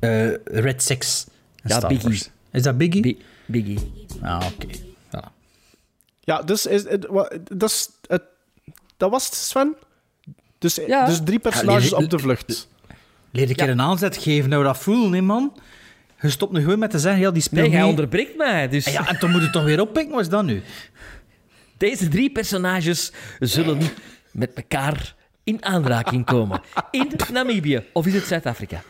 [0.00, 0.30] hè?
[0.30, 1.26] eh, Red Six.
[1.62, 2.08] Ja, Star Biggie.
[2.08, 2.30] Wars.
[2.52, 3.02] Is dat Biggie?
[3.02, 3.78] Bi- Biggie.
[4.22, 4.66] ah, oké.
[5.16, 5.32] Voilà.
[6.20, 6.84] Ja, dus is,
[7.52, 8.22] dat, is het,
[8.98, 9.74] dat was het, Sven?
[10.58, 11.06] Dus, Ja.
[11.06, 12.68] dus drie personages Ja, op de vlucht.
[13.30, 15.52] Leer een keer een aanzet geven, nou dat voelen, hè, man.
[16.20, 17.88] Je stopt nu gewoon met te zeggen, ja, die speelt Nee, jij mee.
[17.90, 18.68] onderbreekt mij.
[18.68, 20.62] Dus Ah, Ja, en dan moet je toch weer oppikken, wat is dat nu?
[21.76, 23.78] deze drie personages zullen
[24.30, 26.60] met elkaar in aanraking komen.
[26.90, 28.82] In Namibië, of is het Zuid-Afrika?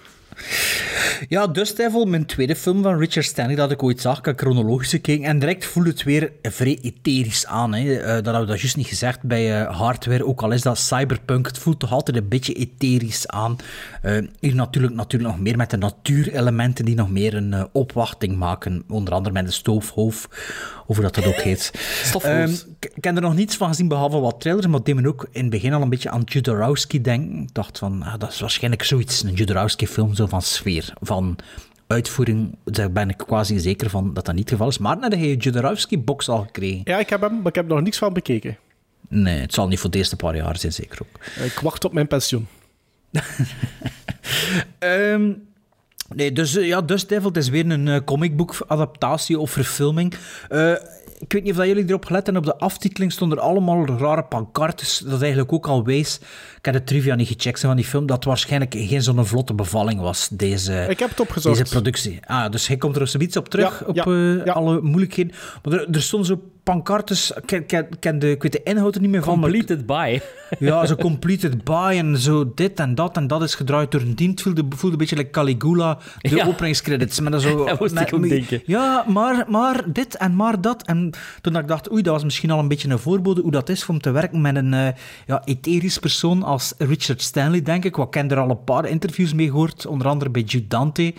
[1.29, 5.01] Ja, Dust Devil, mijn tweede film van Richard Stanley dat ik ooit zag, ik chronologisch
[5.01, 7.75] en direct voelde het weer vrij etherisch aan.
[7.75, 7.95] Hè.
[7.95, 10.79] Eh, dat hadden we dat juist niet gezegd bij eh, Hardware, ook al is dat
[10.79, 13.57] cyberpunk, het voelt toch altijd een beetje etherisch aan.
[14.03, 18.85] Eh, hier natuurlijk, natuurlijk nog meer met de natuurelementen die nog meer een opwachting maken,
[18.89, 20.29] onder andere met de stoofhoofd,
[20.89, 21.71] of hoe dat, dat ook heet.
[22.23, 25.09] Ehm, ik heb er nog niets van gezien, behalve wat trailers, maar het deed me
[25.09, 27.43] ook in het begin al een beetje aan Jodorowsky denken.
[27.43, 31.39] Ik dacht van, ah, dat is waarschijnlijk zoiets, een Jodorowsky-film, zo van sfeer, van
[31.87, 32.57] uitvoering.
[32.65, 34.79] Daar ben ik quasi zeker van dat dat niet het geval is.
[34.79, 36.81] Maar net heb je Jodorowsky-box al gekregen.
[36.85, 38.57] Ja, ik heb hem, maar ik heb er nog niks van bekeken.
[39.09, 41.45] Nee, het zal niet voor de eerste paar jaar zijn, zeker ook.
[41.45, 42.47] Ik wacht op mijn pensioen.
[44.79, 45.33] Ehm,
[46.15, 50.15] nee, dus eh, ja, Dust Devil, het is weer een eh, comicboek-adaptatie of verfilming.
[50.49, 50.73] Eh,
[51.19, 52.43] ik weet niet of dat jullie erop gelet hebben.
[52.45, 54.99] Op de aftiteling stonden er allemaal rare pancartes.
[54.99, 56.21] Dat eigenlijk ook al wees.
[56.59, 58.07] Ik heb de trivia niet gecheckt van die film.
[58.07, 61.59] Dat waarschijnlijk geen zo'n vlotte bevalling was, deze, Ik heb het opgezocht.
[61.59, 62.21] deze productie.
[62.27, 64.53] Ah, dus hij komt er zoiets op terug, Ja, op ja, ja.
[64.53, 65.35] alle moeilijkheden.
[65.63, 66.41] Maar er, er stonden zo
[66.73, 67.31] pancartes.
[67.31, 69.39] Ik, ken- ken- ken de, ik weet de inhoud er niet meer van.
[69.39, 70.21] maar- Completed by.
[70.59, 74.15] ja, zo completed by en zo dit en dat en dat is gedraaid door een
[74.15, 74.43] dienst.
[74.43, 76.47] Voelde, voelde een beetje like Caligula, de Ja.
[76.47, 77.21] openingscredits.
[77.21, 78.63] Met dat zo, Daar moest met- ik ook denken.
[78.67, 80.83] Ja, maar, maar dit en maar dat.
[80.87, 81.11] En
[81.41, 83.87] toen ik dacht, oei, dat was misschien al een beetje een voorbode hoe dat is
[83.87, 84.89] om te werken met een eh,
[85.27, 87.97] ja, etherisch persoon als Richard Stanley, denk ik.
[87.97, 91.15] Wat ik ken er al een paar interviews mee gehoord, onder andere bij Jude Dante.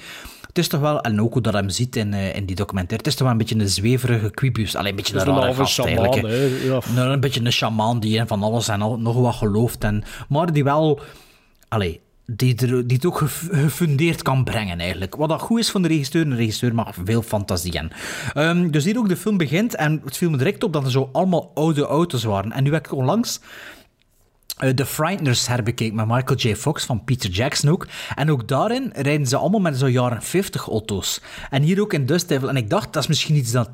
[0.50, 2.98] Het is toch wel, en ook hoe dat hem ziet in, eh, in die documentaire,
[2.98, 4.76] het is toch wel een beetje een zweverige quibus.
[4.76, 6.14] Alleen een beetje een rare gast eigenlijk.
[6.14, 6.32] shaman.
[6.64, 6.80] Ja.
[6.96, 9.84] Nou, een beetje een shamaan die in van alles en al, nog wat gelooft.
[9.84, 11.00] En, maar die wel...
[11.68, 15.16] Allee, die, er, die het ook gef- gefundeerd kan brengen, eigenlijk.
[15.16, 16.22] Wat dat goed is van de regisseur.
[16.26, 17.92] Een regisseur mag veel fantasie hebben.
[18.34, 19.76] Ehm, dus hier ook de film begint.
[19.76, 22.52] En het viel me direct op dat er zo allemaal oude auto's waren.
[22.52, 23.40] En nu heb ik onlangs...
[24.58, 26.56] eh, The Frighteners herbekeken met Michael J.
[26.56, 27.88] Fox van Peter Jackson ook.
[28.16, 31.22] En ook daarin rijden ze allemaal met zo'n jaren 50 auto's.
[31.50, 32.50] En hier ook in Dust Devil.
[32.50, 33.70] En ik dacht, dat is misschien iets dat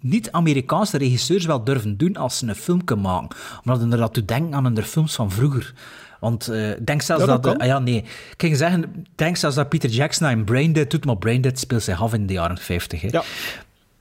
[0.00, 3.38] niet-Amerikaanse regisseurs wel durven doen als ze een film kunnen maken.
[3.64, 5.74] Omdat ze er dat toe denken aan hun films van vroeger.
[6.20, 7.96] Want eh, denk zelfs Ja, dat ah ja, nee.
[7.96, 12.02] Ik ging zeggen, denk zelfs dat Peter Jackson in Braindead doet, maar Braindead speelt zich
[12.02, 13.00] af in de jaren 50.
[13.00, 13.08] Hè.
[13.10, 13.22] Ja.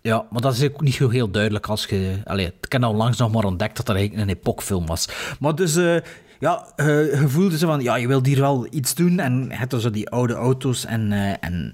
[0.08, 2.16] Ja, maar dat is ook niet zo heel duidelijk als je...
[2.26, 5.08] Allee, ik heb al langs nog maar ontdekt dat er eigenlijk een epokfilm was.
[5.39, 5.76] Maar dus...
[5.76, 5.95] eh,
[6.39, 9.20] ja, eh, je voelde zo van, ja, je wilt hier wel iets doen.
[9.20, 10.86] En je hebt dan zo die oude auto's.
[10.86, 11.72] En, eh en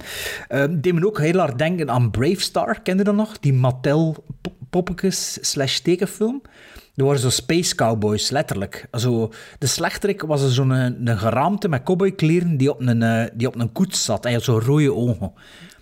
[0.47, 2.81] eh, deed me ook heel hard denken aan Brave Star.
[2.81, 3.39] Ken je dat nog?
[3.39, 6.41] Die Mattel pop- poppetjes slash tekenfilm.
[6.95, 8.88] Er waren zo space cowboys, letterlijk.
[8.91, 13.47] Zo, de slechterik was zo'n een, een geraamte met cowboykleren die op een, eh, die
[13.47, 14.23] op een koets zat.
[14.25, 15.31] En je had zo rode ogen.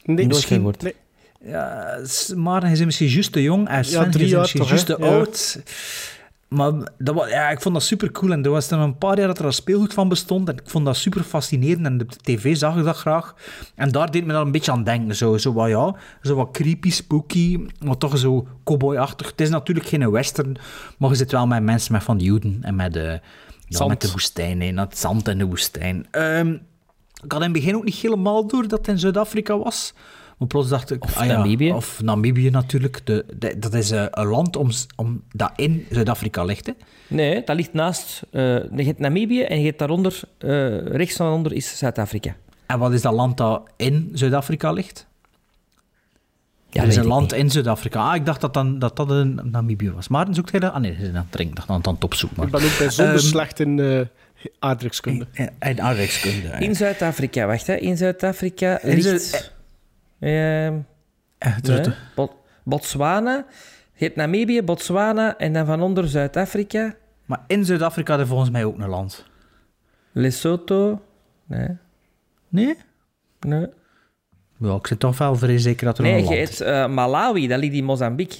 [0.04, 0.96] Nee, Misschien- nee.
[1.44, 1.98] Ja,
[2.36, 3.68] maar hij is misschien juist te jong.
[3.68, 5.62] En Sven drie is misschien juist te oud.
[6.48, 8.32] Maar dat was, ja, ik vond dat super cool.
[8.32, 10.50] En er was dan een paar jaar dat er al speelgoed van bestond.
[10.50, 11.86] En ik vond dat super fascinerend.
[11.86, 13.36] En op de tv zag ik dat graag.
[13.76, 15.16] En daar deed me dat een beetje aan denken.
[15.16, 17.60] Zo, zo wat, ja, zo wat creepy, spooky.
[17.80, 19.28] Maar toch zo cowboyachtig.
[19.28, 20.56] Het is natuurlijk geen western.
[20.98, 22.58] Maar je zit wel met mensen met van die Joden.
[22.62, 23.20] En met de,
[23.68, 24.62] ja, met de woestijn.
[24.62, 26.08] hè, Het zand in de woestijn.
[26.12, 26.52] Ehm,
[27.24, 29.94] ik had in het begin ook niet helemaal door dat het in Zuid-Afrika was.
[30.42, 31.04] Maar plots dacht ik...
[31.04, 31.72] Of ah ja, Namibië.
[31.72, 33.02] Of Namibië natuurlijk.
[33.04, 36.66] De, de- dat is eh, een land om, om, dat in Zuid-Afrika ligt.
[36.66, 36.72] Hè.
[37.08, 38.22] Nee, dat ligt naast...
[38.32, 38.42] eh
[38.76, 40.20] je hebt Namibië en je hebt daaronder...
[40.38, 42.36] eh, rechts van onder is Zuid-Afrika.
[42.66, 45.08] En wat is dat land dat in Zuid-Afrika ligt?
[46.70, 47.40] Ja, er is een land niet.
[47.40, 48.10] in Zuid-Afrika.
[48.10, 50.08] Ah, ik dacht dat dan, dat, dat een Namibië was.
[50.08, 50.74] Maar zoekt hij dat?
[50.74, 52.44] Ah nee, dat dacht dat het aan het opzoeken.
[52.44, 54.00] Ik ben ook bijzonder Ehm, slecht in eh
[54.60, 55.26] aardrijkskunde.
[56.60, 57.76] In Zuid-Afrika, wacht hè.
[57.76, 59.54] In Zuid-Afrika ligt...
[60.22, 60.80] ehm,
[61.38, 63.46] Eh, nee, Bot- Botswana.
[63.94, 66.96] Je hebt Namibië, Botswana en dan van onder Zuid-Afrika.
[67.26, 69.26] Maar in Zuid-Afrika is er volgens mij ook een land.
[70.12, 71.02] Lesotho.
[71.46, 71.68] Nee,
[72.50, 72.76] Nee?
[73.40, 73.68] nee.
[74.58, 76.60] Ja, ik zit toch wel vrij zeker dat er Nee, een je land hebt is.
[76.62, 78.38] eh, Malawi, dat ligt in Mozambique.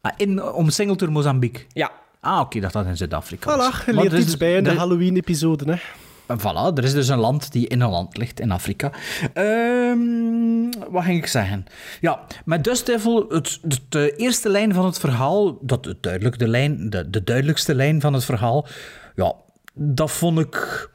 [0.00, 1.64] Ah, in, omsingeld door Mozambique.
[1.72, 1.90] Ja.
[2.20, 3.82] Ah, oké, dat dat in Zuid-Afrika was.
[3.82, 5.72] Voilà, je leert er is iets dus- bij in de er- Halloween-episode.
[5.72, 5.78] hè.
[6.26, 8.92] Voilà, er is dus een land die in een land ligt, in Afrika.
[9.32, 11.66] Ehm, wat ging ik zeggen?
[12.00, 16.48] Ja, met Dust Devil, het, de, de eerste lijn van het verhaal, dat, duidelijk, de,
[16.48, 18.66] lijn, de, de duidelijkste lijn van het verhaal,
[19.14, 19.34] ja,
[19.74, 20.88] dat vond ik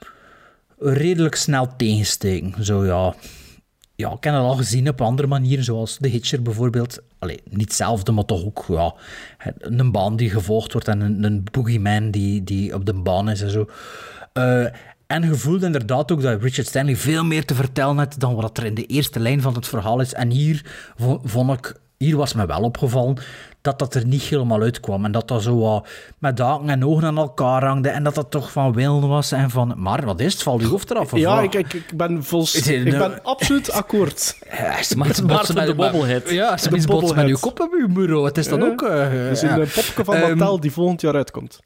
[0.77, 2.65] redelijk snel tegensteken.
[2.65, 3.15] Zo ja,
[3.95, 6.99] ja, ik heb het al gezien op andere manieren, zoals The Hitcher bijvoorbeeld.
[7.19, 8.93] Allee, niet hetzelfde, maar toch ook ja,
[9.57, 13.41] een baan die gevolgd wordt en een, een boogeyman die, die op de baan is
[13.41, 13.69] en zo.
[14.33, 14.65] Eh,
[15.09, 18.57] en je voelt inderdaad ook dat Richard Stanley veel meer te vertellen heeft dan wat
[18.57, 20.13] er in de eerste lijn van het verhaal is.
[20.13, 20.65] En hier
[20.97, 23.17] vo- vond ik, hier was me wel opgevallen
[23.61, 25.05] dat dat er niet helemaal uitkwam.
[25.05, 25.87] En dat dat zo wat
[26.17, 27.89] met daken en ogen aan elkaar hangde.
[27.89, 29.31] En dat dat toch van willen was.
[29.31, 30.43] En van, maar wat is het?
[30.43, 31.13] Valt je hoofd eraf?
[31.13, 31.43] of Ja, wat?
[31.43, 32.55] ik, ik, ik ben vols...
[32.55, 34.37] Is het Ik ben absoluut akkoord.
[34.57, 36.29] Ja, ze Maar botsen Maarten de met- Bobblehead.
[36.29, 37.27] Ja, ze De botsen met Bobblehead.
[37.29, 38.25] uw kop op uw bureau.
[38.25, 38.65] Het is dan Ja.
[38.65, 38.81] ook...
[38.81, 39.57] eh, is ja.
[39.57, 41.59] een popje van Ehm, Mattel die volgend jaar uitkomt.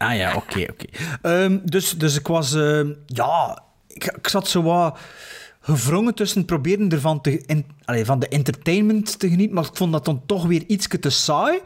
[0.00, 0.86] Ah ja, oké, oké.
[1.22, 2.54] Ehm, dus, dus ik was...
[2.54, 4.98] ehm, ja, ik, zat zo wat
[5.60, 7.64] gevrongen tussen proberen ervan te,
[8.04, 11.60] van de entertainment te genieten, maar ik vond dat dan toch weer iets te saai.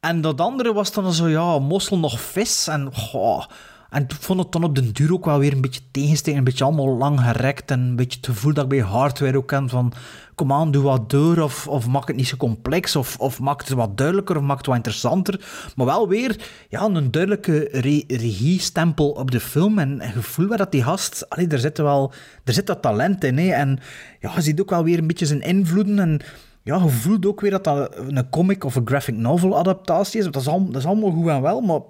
[0.00, 2.66] En dat andere was dan zo, ja, mossel nog vis.
[2.68, 3.44] En, goh,
[3.90, 6.38] en ik vond het dan op den duur ook wel weer een beetje tegensteken.
[6.38, 7.70] Een beetje allemaal lang gerekt.
[7.70, 9.92] En een beetje het gevoel dat ik bij hardware ook ken van...
[10.34, 11.38] Kom aan, doe wat door.
[11.38, 12.96] Of, of maak het niet zo complex.
[12.96, 14.36] Of, of maak het wat duidelijker.
[14.36, 15.40] Of maak het wat interessanter.
[15.76, 19.78] Maar wel weer ja, een duidelijke re regiestempel op de film.
[19.78, 21.28] En gevoel waar dat die gast...
[21.28, 22.12] Allee, er zit wel...
[22.44, 23.38] Er zit dat talent in.
[23.38, 23.78] En
[24.20, 25.98] ja, je ziet ook wel weer een beetje zijn invloeden.
[25.98, 26.20] En
[26.62, 30.24] ja, je voelt ook weer dat dat een comic of een graphic novel adaptatie is.
[30.24, 31.80] Dat is, dat is allemaal goed en wel, maar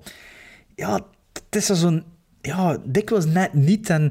[0.74, 1.00] ja,
[1.50, 2.02] het is zo'n...
[2.40, 3.90] Ja, dikwijls net niet.
[3.90, 4.04] En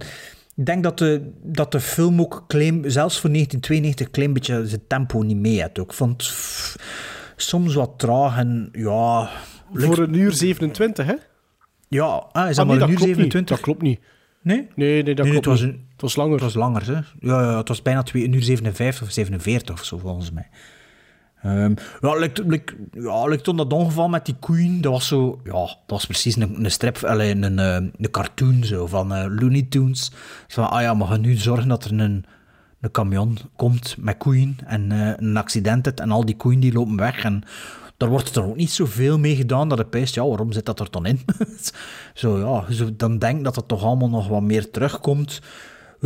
[0.55, 4.67] ik denk dat de, dat de film ook claim, zelfs voor 1992, een klein beetje
[4.67, 5.79] zijn tempo niet mee had.
[5.79, 5.89] Ook.
[5.89, 6.33] Ik vond
[7.35, 9.29] soms wat traag en ja...
[9.73, 11.13] Voor een uur 27, hè?
[11.87, 13.33] Ja, ah, is dat Ah, maar een uur klopt 27?
[13.39, 13.47] Niet.
[13.47, 13.99] Dat klopt niet.
[14.41, 14.67] Nee?
[14.75, 15.73] Nee, nee, dat Nee, klopt het was niet.
[15.73, 16.33] een- Het was langer.
[16.33, 16.93] Het was langer, hè?
[16.93, 20.47] Ja, ja, het was bijna twee, een uur 57 of 47 of zo, volgens mij.
[21.45, 25.39] Ehm ja, ja, toen dat ongeval met die koeien, dat was zo...
[25.43, 29.25] Ja, dat was precies een, een strip, allee, een, eh, een cartoon zo, van eh,
[29.39, 30.11] Looney Tunes.
[30.47, 32.25] Van, ah ja, we gaan nu zorgen dat er een,
[32.81, 36.95] een camion komt met koeien en eh, een accident en al die koeien die lopen
[36.95, 37.43] weg en...
[37.97, 40.79] Daar wordt er ook niet zoveel mee gedaan dat het pijst, ja, waarom zit dat
[40.79, 41.19] er dan in?
[42.13, 45.41] zo, ja, dan denk dat het toch allemaal nog wat meer terugkomt.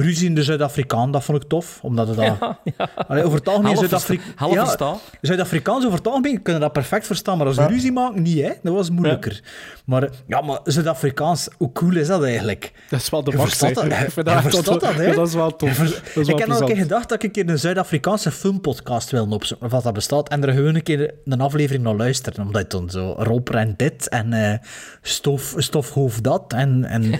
[0.01, 2.57] Ruzie in de Zuid-Afrikaan, dat vond ik tof, omdat het dat...
[3.07, 4.21] Allee, over het algemeen Half Zuid-Afrika...
[4.23, 4.97] versta- half verstaan.
[5.21, 8.51] Zuid-Afrikaans over het algemeen kunnen dat perfect verstaan, maar als we ruzie maken, niet, hè.
[8.63, 9.41] Dat was moeilijker.
[9.85, 12.71] Maar ja, maar Zuid-Afrikaans, hoe cool is dat eigenlijk?
[12.89, 13.85] Dat is wel de max, dat, dat
[14.79, 15.13] dat, hè?
[15.15, 15.69] dat is wel tof.
[15.69, 17.49] Je ver- Dat is wel ik heb al een keer gedacht dat ik een keer
[17.53, 21.41] een Zuid-Afrikaanse filmpodcast wil opzoeken, of wat dat bestaat, en er gewoon een keer een
[21.41, 24.57] aflevering naar luisteren, omdat het dan zo Rob en dit, en eh
[25.01, 26.85] stof, stofhoofd dat, en...
[26.85, 27.19] en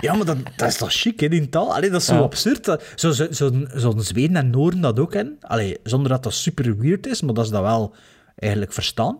[0.00, 1.74] ja, maar dat, dat is toch chic, hè, die taal?
[1.74, 2.20] Allee, dat is zo Ja.
[2.20, 2.64] absurd.
[2.64, 5.36] Dat- Zo, zo, zo, zo'n Zweden en Noorden dat ook in.
[5.40, 7.94] Allee, zonder dat dat super weird is, maar dat is dat wel
[8.36, 9.18] eigenlijk verstaan.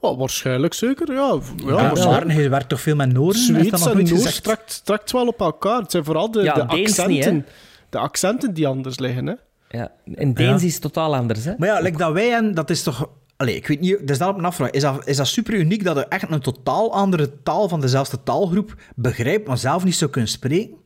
[0.00, 1.38] Wel, waarschijnlijk zeker, ja.
[1.56, 2.26] Ja, Ja, waarschijnlijk.
[2.26, 3.42] maar je werkt toch veel met Noorden?
[3.42, 4.42] Zweeds nog en Noors gezegd?
[4.44, 5.80] trekt, trekt wel op elkaar.
[5.80, 7.34] Het zijn vooral de, Ja, de accenten.
[7.34, 7.44] niet,
[7.90, 9.34] de accenten die anders liggen, hè.
[9.68, 9.92] Ja.
[10.14, 10.68] En Deens Ja.
[10.68, 11.52] is totaal anders, hè?
[11.58, 13.08] Maar ja, like dat wij en dat is toch...
[13.36, 14.70] Allee, ik weet niet, dus daarop een afvraag.
[14.70, 18.22] Is dat, is dat super uniek dat je echt een totaal andere taal van dezelfde
[18.22, 20.76] taalgroep begrijpt, maar zelf niet zou kunnen spreken?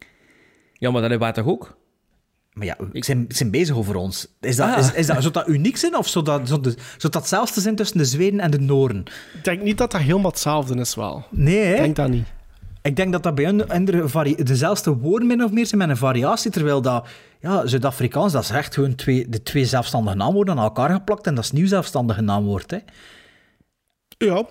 [0.79, 1.77] Ja, maar dat hebben wij toch ook?
[2.53, 4.29] Maar ja, ik zijn, zijn bezig over ons.
[4.41, 4.79] Is dat, Ah.
[4.79, 7.61] is, is dat, zou dat uniek zijn of zou dat, zou, de, zou dat hetzelfde
[7.61, 8.99] zijn tussen de Zweden en de Noorden?
[9.35, 11.25] Ik denk niet dat dat helemaal hetzelfde is, wel.
[11.31, 11.73] Nee, hè?
[11.75, 12.27] Ik denk dat niet.
[12.83, 15.89] Ik denk dat dat bij hun andere vari- dezelfde woorden min of meer zijn met
[15.89, 17.07] een variatie, terwijl dat,
[17.41, 21.35] ja, Zuid-Afrikaans, dat is echt gewoon twee, de twee zelfstandige naamwoorden aan elkaar geplakt en
[21.35, 22.79] dat is nieuw zelfstandige naamwoord, hè.
[24.19, 24.45] Ja.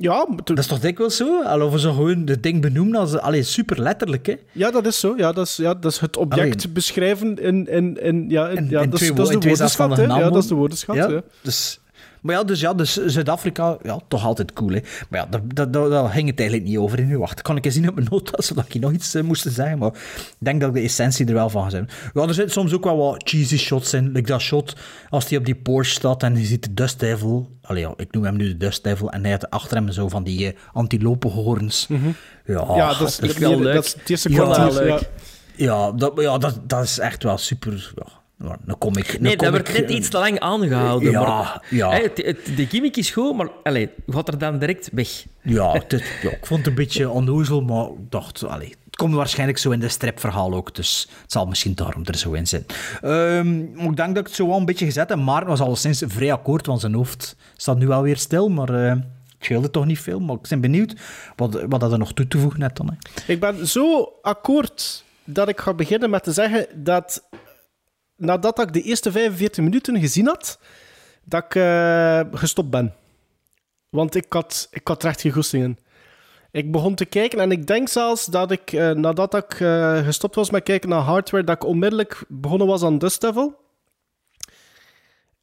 [0.00, 1.42] Ja, Dat is toch dikwijls zo?
[1.42, 4.34] Al of we zo gewoon het ding benoemen als, allee, super letterlijk, hè.
[4.52, 5.14] ja dat is zo.
[5.16, 7.66] Ja, dat, is, ja, dat is het object beschrijven in...
[7.66, 9.96] in, in ja, in, ja, dat, is, dat is de woordenschat.
[9.96, 11.22] Ja, dat is de woordenschat, ja, ja.
[11.42, 11.80] Dus,
[12.20, 14.80] maar ja, dus ja, dus Zuid-Afrika, ja, toch altijd cool, hè.
[15.08, 17.06] Maar ja, daar, daar, daar, daar ging het eigenlijk niet over in.
[17.08, 19.22] Nu, wacht, kan ik eens zien op mijn notas, zodat ik hier nog iets eh,
[19.22, 21.88] moest zeggen, maar ik denk dat ik de essentie er wel van zijn.
[22.14, 24.76] Ja, er zitten soms ook wel wat cheesy shots in, like dat shot
[25.08, 28.12] als hij op die Porsche staat en je ziet de Dust Devil, allee, ja, ik
[28.12, 30.52] noem hem nu de Dust Devil, en hij had achter hem zo van die uh,
[30.72, 31.86] antilopenhoorns.
[32.44, 33.84] Ja, ja, dat is, dat is wel dat leuk.
[33.84, 34.82] is het eerste Ja, kwartier.
[34.82, 35.10] leuk.
[35.56, 35.66] Ja.
[35.66, 37.92] ja, dat, ja dat, dat is echt wel super...
[37.96, 38.18] Ja,
[38.66, 39.08] een comic.
[39.12, 41.10] Een Nee, dat wordt net eh, iets te lang aangehouden.
[41.10, 41.90] Ja, maar, ja.
[41.90, 45.24] hè, het, het- de gimmick is goed, maar allez, gaat er dan direct weg.
[45.42, 49.14] Ja, het ja, ik vond het een beetje onnozel, maar ik dacht, allee, het komt
[49.14, 52.76] waarschijnlijk zo in de stripverhaal ook, dus het zal misschien daarom er zo in zitten.
[53.02, 55.18] Ehm, maar ik denk dat ik het zo wel een beetje gezet heb.
[55.18, 59.04] Maarten was alleszins vrij akkoord, want zijn hoofd staat nu alweer stil, maar eh, het
[59.40, 60.20] scheelde toch niet veel.
[60.20, 60.94] Maar ik ben benieuwd
[61.36, 62.86] wat, wat dat er nog toe te voegen net dan.
[62.86, 63.32] Hè.
[63.32, 67.22] Ik ben zo akkoord dat ik ga beginnen met te zeggen dat
[68.20, 70.58] nadat ik de eerste 45 minuten gezien had,
[71.24, 72.94] dat ik eh, gestopt ben.
[73.88, 75.78] Want ik had, ik had echt geen goesting in.
[76.50, 80.34] Ik begon te kijken en ik denk zelfs dat ik, eh, nadat ik eh, gestopt
[80.34, 83.58] was met kijken naar hardware, dat ik onmiddellijk begonnen was aan Dust Devil.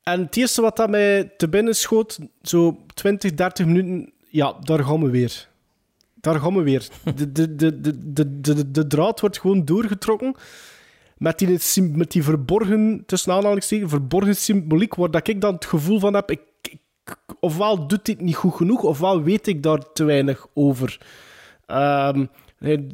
[0.03, 4.84] En het eerste wat dat mij te binnen schoot, zo 20, 30 minuten, ja, daar
[4.84, 5.47] gaan we weer.
[6.13, 6.88] Daar gaan we weer.
[7.15, 10.36] De, de, de, de, de, de, de draad wordt gewoon doorgetrokken
[11.18, 11.59] met die,
[11.95, 16.32] met die verborgen, tussen aanhalingstekens, verborgen symboliek, waar dat ik dan het gevoel van heb,
[16.32, 20.99] ik, ik- ofwel doet dit niet goed genoeg, ofwel weet ik daar te weinig over.
[21.68, 22.30] Nee,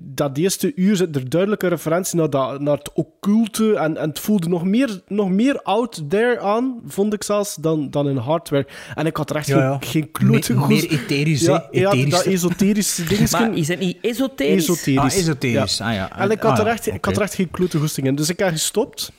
[0.01, 4.20] dat eerste uur zit er duidelijke referentie naar, dat, naar het occulte en, en het
[4.20, 8.68] voelde nog meer, nog meer out there aan, vond ik zelfs, dan, dan in hardware.
[8.95, 9.78] En ik had er echt Ja, ja.
[9.80, 11.51] geen, geen klote Me- goed- meer etherisch, hè?
[11.51, 12.30] ja, ja, dat Etherische.
[12.32, 13.39] esoterische dingetje.
[13.39, 14.68] Maar is het niet esoterisch?
[14.70, 14.99] Esoterisch.
[15.14, 15.78] Ah, esoterisch.
[15.78, 15.88] Ja.
[15.88, 16.18] Ah, ja.
[16.20, 18.16] En ik had, Ah, er echt, ik had er echt geen klote goesting in.
[18.16, 19.11] Dus ik heb gestopt.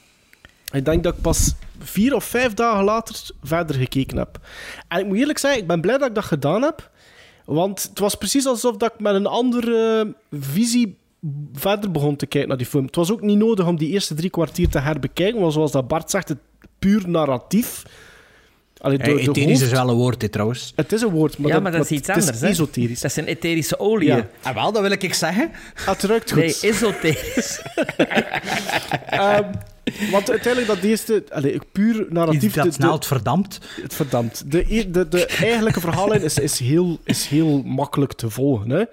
[0.73, 4.39] Ik denk dat ik pas vier of vijf dagen later verder gekeken heb.
[4.89, 6.91] En ik moet eerlijk zeggen, ik ben blij dat ik dat gedaan heb.
[7.45, 10.97] Want het was precies alsof dat ik met een andere visie
[11.55, 12.85] verder begon te kijken naar die film.
[12.85, 15.41] Het was ook niet nodig om die eerste drie kwartier te herbekijken.
[15.41, 16.39] Want zoals dat Bart zegt, het
[16.79, 17.83] puur narratief.
[18.79, 20.73] Allee, de, Hey, de etherisch hoofd- is wel een woord, dit trouwens.
[20.77, 22.41] Het is een woord, maar, ja, maar dat is maar iets het anders.
[22.41, 22.47] hè.
[22.49, 23.01] esoterisch.
[23.01, 24.17] Dat zijn etherische oliën.
[24.17, 24.29] Ja.
[24.43, 25.51] Ah, wel, dat wil ik zeggen.
[25.77, 26.41] Ah, Het ruikt goed.
[26.43, 27.63] Nee, esoterisch.
[29.07, 29.53] Ehm,
[30.11, 33.59] want uiteindelijk dat eerste, allee, puur narratief, de, dat de, snel verdampt.
[33.83, 34.51] het verdampt.
[34.51, 38.71] De, e- de, de eigenlijke verhaallijn is, is, heel, is heel makkelijk te volgen.
[38.71, 38.85] Hè?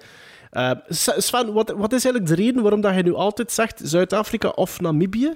[0.50, 0.70] Eh,
[1.16, 4.80] Sven, wat, wat is eigenlijk de reden waarom dat je nu altijd zegt Zuid-Afrika of
[4.80, 5.32] Namibië?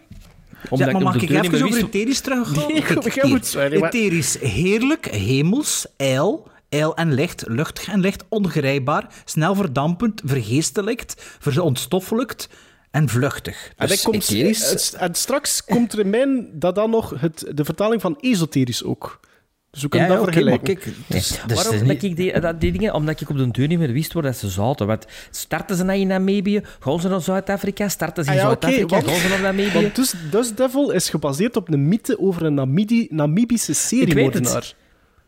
[0.68, 2.72] Omdat Zeg, maar mag de ik even over etherisch teruggaan?
[2.72, 9.07] Nee, moet- sorry, maar- Etherisch, heerlijk, hemels, ijl, ijl en licht, luchtig en licht, ongrijpbaar,
[9.24, 12.48] snel verdampend, vergeestelijkt, verontstoffelijkt
[12.97, 13.72] en vluchtig.
[13.76, 17.47] En, Dus ik kom, etherisch, en straks komt er in mijn dat dan nog het,
[17.55, 19.20] de vertaling van esoterisch ook.
[19.70, 20.64] Dus we kunnen ja, dat vergelijken.
[20.78, 22.94] kijk, dus, dus Waarom dat niet- ik die, dat, die dingen?
[22.94, 24.86] Omdat ik op de deur niet meer wist waar dat ze zaten.
[24.86, 26.61] Want starten ze nou in Namibië?
[26.80, 27.88] Gaan ze naar Zuid-Afrika?
[27.88, 29.01] Starten ze in Ah ja, Zuid-Afrika?
[29.01, 29.72] Gaan ze naar Namibië?
[29.72, 34.74] Want dus, Dust Devil is gebaseerd op een mythe over een Namidi, Namibische seriemoordenaar.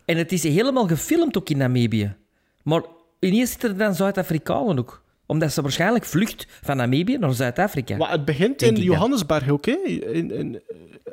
[0.05, 2.15] En het is helemaal gefilmd ook in Namibië.
[2.63, 2.83] Maar
[3.21, 5.03] ineens zitten er dan Zuid-Afrikanen ook.
[5.29, 7.97] Omdat ze waarschijnlijk vlucht van Namibië naar Zuid-Afrika.
[7.97, 8.77] Maar het begint in.
[8.77, 10.63] Johannesburg En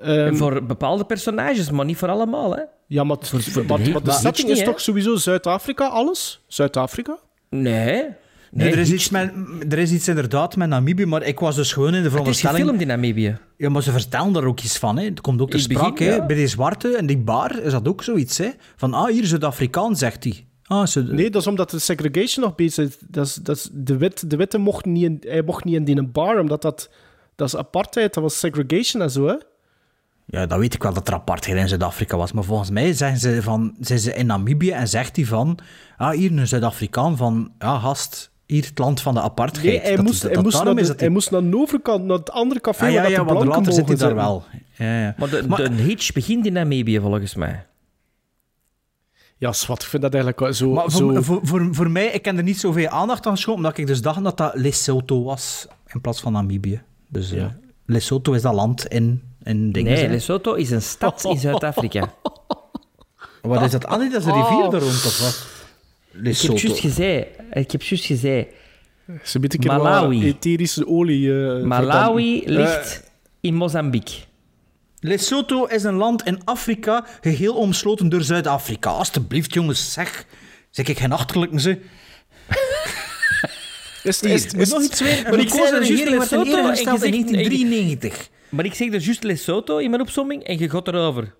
[0.01, 2.55] ehm, voor bepaalde personages, maar niet voor allemaal.
[2.55, 2.61] Hè?
[2.87, 4.81] Ja, maar, het- Voor- voor de maar- hele- maar de maar setting is niet, toch
[4.81, 6.43] sowieso Zuid-Afrika, alles?
[6.47, 7.17] Zuid-Afrika?
[7.49, 7.63] Nee.
[7.63, 8.03] Nee,
[8.51, 9.31] Nee, er, is iets met,
[9.69, 12.11] er is iets inderdaad met Namibië, maar ik was dus gewoon in de Het is
[12.11, 12.59] veronderstelling...
[12.59, 13.37] gefilmd in Namibië.
[13.57, 14.97] Ja, maar ze vertellen daar ook iets van.
[14.97, 15.05] Hè.
[15.05, 16.03] Het komt ook ter sprake.
[16.03, 16.25] ja.
[16.25, 18.37] Bij die zwarte en die bar is dat ook zoiets.
[18.37, 18.49] Hè.
[18.75, 20.45] Van, ah, hier Zuid-Afrikaan, zegt hij.
[20.67, 21.03] Ah, ze...
[21.03, 22.97] Nee, dat is omdat de segregation nog bezig is.
[23.07, 25.85] Dat is, dat is de, wit, de witte mocht niet in, hij mocht niet in
[25.85, 26.89] die bar, omdat dat
[27.35, 29.35] Dat is apartheid, dat was segregation en zo, hè?
[30.27, 32.31] Ja, dat weet ik wel dat er apartheid in Zuid-Afrika was.
[32.31, 35.57] Maar volgens mij zeggen ze van, zijn ze in Namibië en zegt hij van...
[35.97, 37.51] Ah, hier een Zuid-Afrikaan van...
[37.59, 39.65] Ja, gast, hier het land van de apartheid.
[39.65, 42.05] Nee, hij, Dat- moest, dat- hij, dat moest naar de, hij moest naar de overkant,
[42.05, 44.15] naar het andere café Ah, ja, waar ja, dat de want later zit hij daar
[44.15, 44.43] wel.
[44.77, 45.15] Ja, ja.
[45.17, 47.65] Maar de, Maar- de hitch begint in Namibië, volgens mij.
[49.37, 50.69] Ja, zwart, ik vind dat eigenlijk zo...
[50.71, 50.97] Maar zo...
[51.13, 53.87] voor, voor, voor, voor mij, ik heb er niet zoveel aandacht aan geschonken, omdat ik
[53.87, 56.81] dus dacht dat dat Lesotho was in plaats van Namibië.
[57.09, 57.57] Dus eh, Ja.
[57.85, 59.93] Lesotho is dat land in, in dingen.
[59.93, 60.09] Nee.
[60.09, 62.13] Lesotho is een stad in Zuid-Afrika.
[63.41, 63.85] Wat is dat?
[63.85, 64.49] Ah, nee, dat is een Oh.
[64.49, 65.47] rivier daar rond, of wat?
[66.07, 66.67] Ik heb Lesotho.
[66.67, 68.47] juist gezegd, ik heb juist gezegd,
[69.23, 70.15] Ze biedt een keer Malawi.
[70.17, 71.43] wat etherische olie.
[71.57, 74.15] eh, Malawi ligt in Mozambique.
[75.07, 78.89] Lesotho is een land in Afrika, geheel omsloten door Zuid-Afrika.
[78.89, 80.25] Alsjeblieft, jongens, zeg.
[80.71, 81.77] Zeg ik geen achterlijke ze.
[84.03, 85.23] Is, Hier, is, is, nog iets weer.
[85.23, 88.29] Maar ik zei er juist Lesotho in gezegd- 1993.
[88.49, 91.33] Maar ik zeg er juist Lesotho in mijn opzomming en je gaat erover.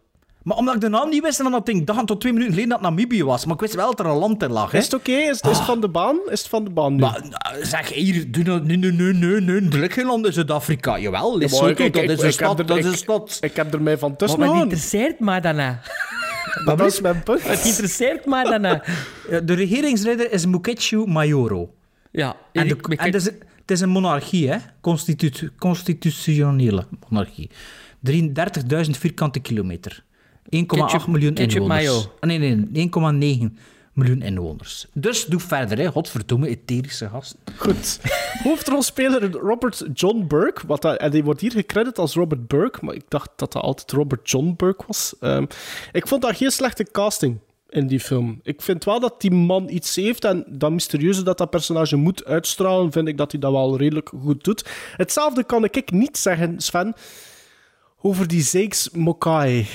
[0.46, 2.54] Maar omdat ik de naam niet wist en dan had ik dacht tot twee minuten
[2.54, 3.46] geleden dat het Namibië was.
[3.46, 4.72] Maar ik wist wel dat er een land in lag.
[4.72, 4.78] Hè?
[4.78, 5.12] is het oké?
[5.12, 6.20] Is, is het van de baan?
[6.30, 7.00] Is het van de baan nu?
[7.00, 10.98] Maar nou, zeg hier, doe nee, nee, nee, nee, nee, ligt geen land in Zuid-Afrika.
[11.00, 12.78] Jawel, Ja, Lesotho, maar ik- ik- dat ik- is een ik heb stad, er- dat
[12.78, 13.38] is ik- een stad.
[13.42, 14.74] Ik heb er mij van Maar tussen wat gehouden.
[14.78, 15.80] interesseert mij daarna?
[16.66, 17.48] Dat is mijn punt.
[17.48, 18.84] Het interesseert mij daarna.
[19.30, 21.74] Ja, De regeringsleider is Muketshu Mayoro.
[22.12, 24.58] Ja, En, de, en het, is, het is een monarchie, hè?
[24.82, 27.50] Constitu constitutionele monarchie.
[28.00, 30.04] 33.000 vierkante kilometer.
[30.50, 31.86] 1,8 Ketchup- miljoen ketchup inwoners.
[31.86, 32.12] mayo.
[32.20, 32.90] Ah, Nee, nee,
[33.50, 33.58] 1,9
[33.94, 34.86] miljoen inwoners.
[34.94, 35.88] Dus doe verder, hè.
[35.92, 37.40] Godverdomme, etherische gasten.
[37.58, 38.00] Goed.
[38.44, 40.68] Hoofdrolspeler Robert John Burke.
[40.68, 43.62] Wat dat, en die wordt hier gecrediteerd als Robert Burke, maar ik dacht dat dat
[43.64, 45.14] altijd Robert John Burke was.
[45.20, 45.46] Ehm,
[45.92, 47.38] ik vond dat geen slechte casting
[47.70, 48.40] in die film.
[48.44, 52.26] Ik vind wel dat die man iets heeft en dat mysterieuze dat dat personage moet
[52.26, 54.66] uitstralen, vind ik dat hij dat wel redelijk goed doet.
[54.98, 56.94] Hetzelfde kan ik niet zeggen, Sven,
[58.02, 59.66] over die Zeeks Mokai.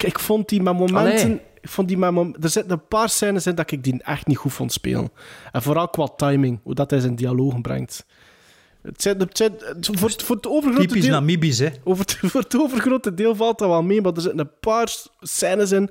[0.00, 0.96] Ik, ik vond die met momenten...
[0.98, 1.40] Allee.
[1.62, 4.36] Ik vond die mom- er zitten een paar scènes in dat ik die echt niet
[4.36, 5.10] goed vond spelen.
[5.52, 8.06] En vooral qua timing, hoe dat hij zijn dialogen brengt.
[8.82, 11.12] Het zijn, het zijn, voor, het- voor het overgrote Typisch deel...
[11.12, 11.68] Namibisch, hè.
[11.84, 14.88] Over het, voor het overgrote deel valt dat wel mee, maar er zitten een paar
[15.20, 15.90] scènes in.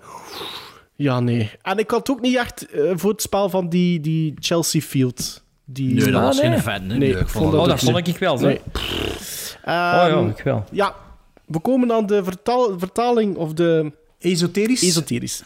[0.95, 1.51] Ja, nee.
[1.62, 5.43] En ik had ook niet echt eh, voor het spel van die, die Chelsea Field.
[5.66, 6.51] Die, Nee, dat Ah, was nee.
[6.51, 6.88] geen fan.
[6.88, 8.45] Nee, Nee, ik vond vond Oh, dat dat vond ik wel, zo.
[8.45, 8.62] Nee.
[8.66, 8.72] Oh
[9.66, 10.64] ja, Ehm, ik wel.
[10.72, 10.95] ja,
[11.45, 14.82] we komen aan de vertaal, vertaling of de Esoterisch?
[14.82, 15.43] esoterisch.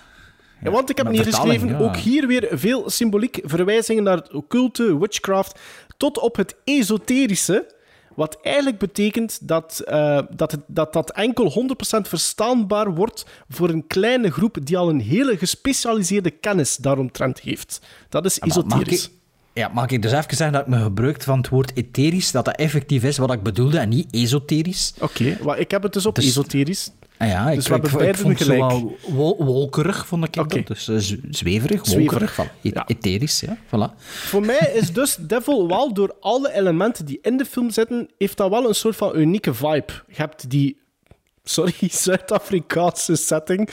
[0.63, 1.89] Ja, want ik heb maar hier vertaling, geschreven, ja.
[1.89, 5.59] ook hier weer veel symboliek, verwijzingen naar het occulte, witchcraft,
[5.97, 7.71] tot op het esoterische.
[8.15, 11.51] Wat eigenlijk betekent dat, eh, dat, het, dat dat enkel
[11.97, 17.81] 100% verstaanbaar wordt voor een kleine groep die al een hele gespecialiseerde kennis daaromtrent heeft.
[18.09, 19.09] Dat is esoterisch.
[19.53, 22.45] ja, mag ik dus even zeggen dat ik me gebruikt van het woord etherisch, dat
[22.45, 24.93] dat effectief is wat ik bedoelde en niet esoterisch?
[24.99, 26.91] Oké, maar ik heb het dus op Dus- esoterisch.
[27.23, 30.67] Ah ja, ik, Dus ik, vond het wel wol- wolkerig, vond ik dat.
[30.67, 32.37] Dus eh, zweverig, wolkerig.
[32.39, 32.83] E- ja.
[32.87, 33.57] Etherisch, ja.
[33.65, 33.95] Voilà.
[34.03, 38.37] Voor mij is dus Devil wel door alle elementen die in de film zitten, heeft
[38.37, 39.85] dat wel een soort van unieke vibe.
[40.07, 40.77] Je hebt die,
[41.43, 41.73] sorry,
[42.05, 43.69] Zuid-Afrikaanse setting.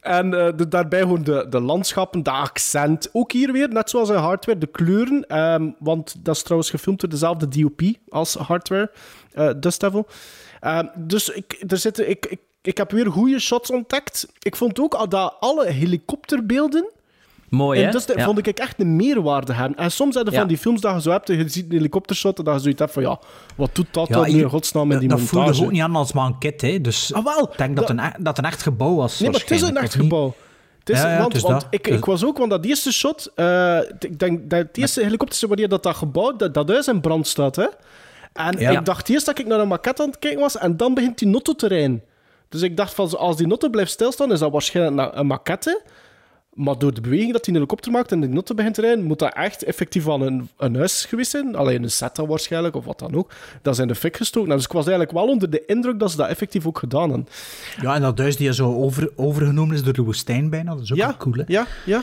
[0.00, 3.08] En eh, de, daarbij gewoon de, de landschappen, de accent.
[3.12, 5.26] Ook hier weer, net zoals in Hardware, de kleuren.
[5.28, 8.90] ehm, want dat is trouwens gefilmd door dezelfde DOP als Hardware,
[9.58, 10.06] Dust Devil.
[10.60, 14.28] Ehm, dus ik, er zitten, ik, ik, ik heb weer goede shots ontdekt.
[14.42, 16.90] Ik vond ook al dat alle helikopterbeelden
[17.48, 17.86] Mooi, hè?
[17.86, 18.24] en dus dat Ja.
[18.24, 19.78] vond ik echt een meerwaarde hebben.
[19.78, 20.38] En soms zijn er Ja.
[20.38, 22.80] van die films dat je zo hebt, je ziet een helikoptershot en dat je zoiets
[22.80, 23.18] hebt van, ja,
[23.56, 25.44] wat doet dat dan nu hier- in godsnaam in die dat montage?
[25.44, 26.80] voelde ook niet aan als maar een kit, hè.
[26.80, 29.18] Dus Ah, wel, ik denk dat, dat- een, e- dat een echt gebouw was.
[29.20, 30.34] Nee, maar het is een echt gebouw.
[30.78, 32.92] Het is, Ja, ja, want het is want ik, ik was ook, want dat eerste
[32.92, 36.88] shot, eh, ik denk dat het eerste helikopter wanneer dat, dat gebouw, dat, dat huis
[36.88, 37.66] in brand staat, hè.
[38.32, 38.70] En Ja.
[38.70, 41.18] ik dacht eerst dat ik naar een maquette aan het kijken was, en dan begint
[41.18, 42.02] die notto te rijden.
[42.52, 45.82] Dus ik dacht van, als die notto blijft stilstaan, is dat waarschijnlijk een maquette.
[46.52, 49.18] Maar door de beweging dat die helikopter maakt en die notto begint te rijden, moet
[49.18, 51.56] dat echt effectief aan een, een huis geweest zijn.
[51.56, 53.32] Alleen een set waarschijnlijk, of wat dan ook.
[53.62, 54.48] Dat in de fik gestoken.
[54.48, 57.08] Nou, dus ik was eigenlijk wel onder de indruk dat ze dat effectief ook gedaan
[57.08, 57.28] hebben.
[57.80, 60.92] Ja, en dat huis die zo over, overgenomen is door de woestijn bijna, dat is
[60.92, 61.42] ook ja, wel cool, hè.
[61.46, 62.02] Ja, ja.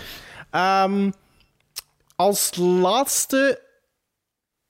[0.52, 1.12] Ehm,
[2.16, 3.62] als laatste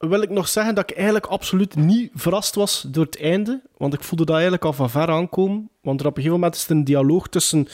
[0.08, 3.62] wil ik nog zeggen dat ik eigenlijk absoluut niet verrast was door het einde.
[3.78, 5.70] Want ik voelde dat eigenlijk al van ver aankomen.
[5.82, 7.68] Want er op een gegeven moment is er een dialoog tussen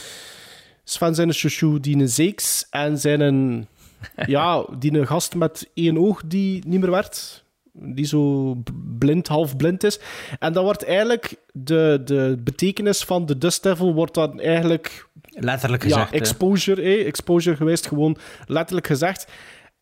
[0.83, 3.67] Sven zijn chouchou, die een zeeks, en zijn een,
[4.25, 7.43] ja, die een gast met één oog die niet meer werd.
[7.71, 8.55] Die zo
[8.97, 9.99] blind, half blind is.
[10.39, 15.07] En dan wordt eigenlijk de, de betekenis van de Dust Devil wordt dan eigenlijk
[15.39, 19.27] Letterlijk gezegd, ja, exposure, eh, exposure geweest, gewoon letterlijk gezegd.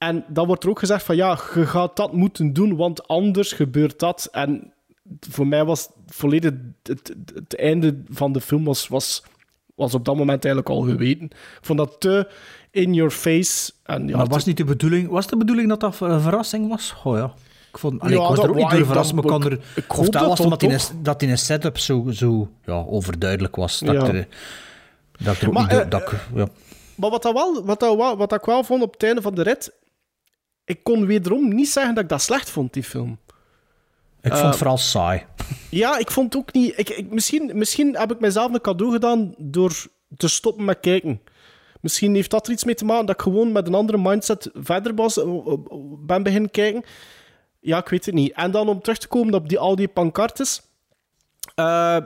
[0.08, 3.51] En dan wordt er ook gezegd van ja, je gaat dat moeten doen, want anders
[3.51, 4.28] gebeurt dat.
[4.32, 4.74] En
[5.30, 6.51] voor mij was volledig
[6.84, 9.24] het, het, het einde van de film was, was,
[9.76, 11.26] was op dat moment eigenlijk al geweten.
[11.26, 12.28] Ik vond dat te
[12.72, 13.72] in your face.
[13.84, 16.95] En ja, maar was niet de bedoeling, was de bedoeling dat dat een verrassing was?
[17.04, 17.34] Oh ja.
[17.72, 19.60] Ik, vond, allee, Ja, ik was er ook niet door verrast, maar er...
[19.76, 23.80] Ik hoop dat was omdat in, dat in een setup zo, zo ja, overduidelijk was.
[23.80, 24.14] Dat, Ja.
[24.14, 24.28] er,
[25.24, 25.72] dat er ook Maar, niet...
[25.72, 26.47] eh, dat ik, ja.
[26.95, 29.41] Maar wat, dat wel, wat, dat, wat ik wel vond op het einde van de
[29.41, 29.72] rit,
[30.66, 33.18] ik kon wederom niet zeggen dat ik dat slecht vond, die film.
[34.22, 35.26] Ik vond eh, het vooral saai.
[35.70, 36.74] Ja, ik vond het ook niet...
[36.80, 39.86] Ik, ik, misschien, misschien heb ik mezelf een cadeau gedaan door
[40.18, 41.22] te stoppen met kijken.
[41.82, 44.49] Misschien heeft dat er iets mee te maken dat ik gewoon met een andere mindset
[44.53, 45.53] verder was, eh, eh,
[46.05, 46.84] ben beginnen kijken.
[47.59, 48.34] Ja, ik weet het niet.
[48.34, 50.61] En dan om terug te komen op die, al die pancartes.
[51.55, 51.97] eh,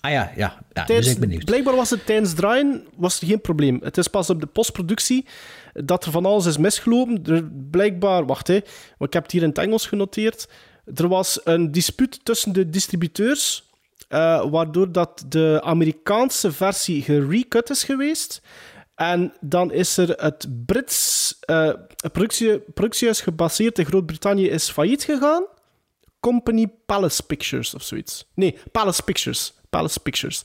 [0.00, 0.58] Ah ja, ja.
[0.72, 1.44] ja nu tijdens- ik benieuwd.
[1.44, 3.78] Blijkbaar was het tijdens draaien was er geen probleem.
[3.82, 5.26] Het is pas op de postproductie
[5.74, 7.24] dat er van alles is misgelopen.
[7.24, 8.60] Er, blijkbaar, wacht hè,
[8.98, 10.48] want ik heb het hier in het Engels genoteerd.
[10.94, 13.70] Er was een dispuut tussen de distributeurs,
[14.08, 18.42] eh, waardoor dat de Amerikaanse versie gerecut is geweest.
[18.94, 25.44] En dan is er het Brits een productie, productiehuis gebaseerd in Groot-Brittannië is failliet gegaan.
[26.20, 28.24] Company Palace Pictures of zoiets.
[28.34, 29.52] Nee, Palace Pictures.
[29.70, 30.44] Palace Pictures.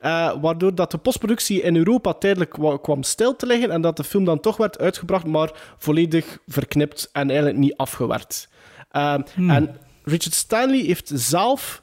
[0.00, 3.96] Eh, waardoor dat de postproductie in Europa tijdelijk wa- kwam stil te liggen en dat
[3.96, 8.48] de film dan toch werd uitgebracht, maar volledig verknipt en eigenlijk niet afgewerkt.
[8.90, 11.82] Eh, En Richard Stanley heeft zelf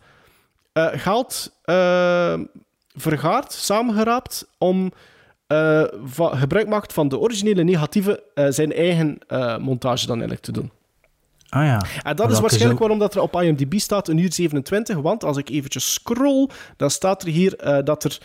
[0.74, 2.40] eh, geld eh,
[2.96, 4.92] vergaard, samengeraapt, om
[6.18, 9.18] gebruik maakt van de originele negatieve zijn eigen
[9.62, 10.72] montage dan eigenlijk te doen.
[11.50, 11.82] Ah ja.
[12.04, 15.24] En dat is ook- waarschijnlijk waarom dat er op IMDb staat een uur 27, want
[15.24, 18.18] als ik eventjes scroll, dan staat er hier eh, dat er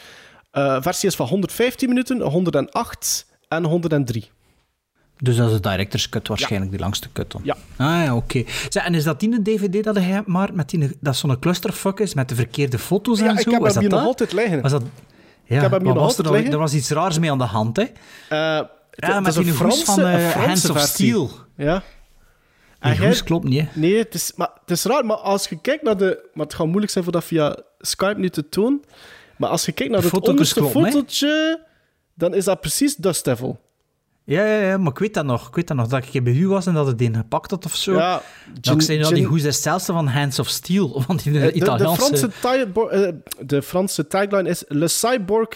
[0.50, 4.30] eh versie is van 115 minuten, 108 en 103.
[5.18, 7.40] Dus dat is de director's cut waarschijnlijk, die langste cut dan.
[7.44, 7.56] Ja.
[7.76, 8.44] Ah ja, oké.
[8.84, 12.14] En is dat die een dvd dat hebt, maar met die, dat zo'n clusterfuck is
[12.14, 13.50] met de verkeerde foto's Ja, en ik zo?
[13.50, 14.60] heb Was hem dat hier nog altijd liggen.
[14.62, 14.82] Was dat...
[15.44, 16.52] Ja, heb hem hier nog altijd er, nog- liggen.
[16.52, 17.82] er was iets raars mee aan de hand, hè?
[17.82, 20.80] Het- Ja, met is die hoes van Hands of.
[20.80, 21.30] Steel.
[21.56, 21.82] Ja.
[22.82, 23.80] Hoes klopt niet, hè?
[23.80, 26.30] Nee, het is, maar, het is raar, maar als je kijkt naar de...
[26.34, 28.82] Maar het gaat moeilijk zijn voor dat via Skype nu te tonen.
[29.36, 30.70] Maar als je kijkt naar De het onderste hè?
[30.70, 31.64] fotootje,
[32.14, 33.60] dan is dat precies Dust Devil.
[34.24, 35.48] Ja, ja, ja, maar ik weet dat nog.
[35.48, 37.64] Ik weet dat nog, dat ik bij u was en dat het die gepakt had
[37.64, 37.92] of zo.
[37.92, 38.22] Ja,
[38.60, 41.02] Gin- zei je al, die hoes is hetzelfde van Hands of Steel.
[41.06, 41.96] Want die Eh, de, de, Italiaanse...
[42.02, 43.08] Franse ti- eh,
[43.46, 45.48] de Franse tagline is Le Cyborg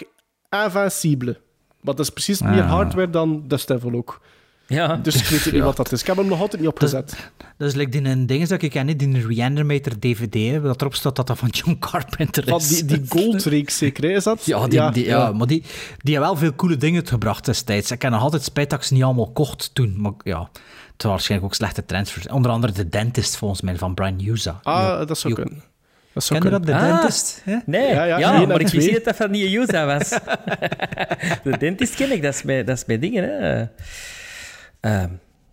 [0.63, 1.37] Invincible.
[1.81, 2.69] Maar dat is precies meer Ah.
[2.71, 4.21] hardware dan Dust Devil ook.
[4.67, 4.95] Ja.
[4.95, 6.01] Dus ik weet niet wat dat is.
[6.01, 7.31] Ik heb hem nog altijd niet opgezet.
[7.57, 11.15] Dat is like die een ding dat ik ken, die Reanimator DVD, dat erop staat
[11.15, 12.49] dat dat van John Carpenter is.
[12.49, 14.45] Van die, die Gold-reeks zeker, is dat?
[14.45, 15.61] Ja, die, die, ja, maar die,
[15.97, 17.91] die hebben wel veel coole dingen gebracht destijds.
[17.91, 19.95] Ik heb nog altijd spijt dat ik ze niet allemaal kocht toen.
[19.97, 20.51] Maar ja, het
[20.97, 22.27] waren waarschijnlijk ook slechte transfers.
[22.27, 24.59] Onder andere The Dentist, volgens mij, van Brian Yuza.
[24.63, 25.63] Ah, dat zou kunnen.
[26.13, 26.65] Dat Ken je dat.
[26.65, 26.81] The Ah.
[26.81, 27.41] Dentist?
[27.43, 27.57] hè?
[27.65, 30.09] Nee, Ja, maar ik wist niet dat dat van die Yuza was.
[31.43, 33.65] de dentist ken ik, dat is bij, dat is bij dingen, hè.
[34.79, 35.09] Ehm,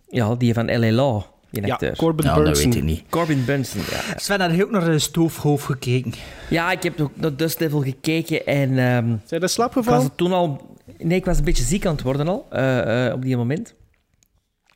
[0.09, 0.91] ja, die van L.A.
[0.91, 1.95] Law, die Ja, acteur.
[1.95, 2.65] Corbin Ja, dat Burnson.
[2.65, 3.03] weet ik niet.
[3.09, 4.01] Corbin Bunsen, ja.
[4.17, 6.13] Sven, heb je ook naar de stoofhoofd gekeken?
[6.49, 8.77] Ja, ik heb ook naar Dust Devil gekeken en...
[8.77, 10.73] ehm, Zijn slaap ik was toen al...
[10.97, 13.73] Nee, ik was een beetje ziek aan het worden al, eh, eh, op die moment.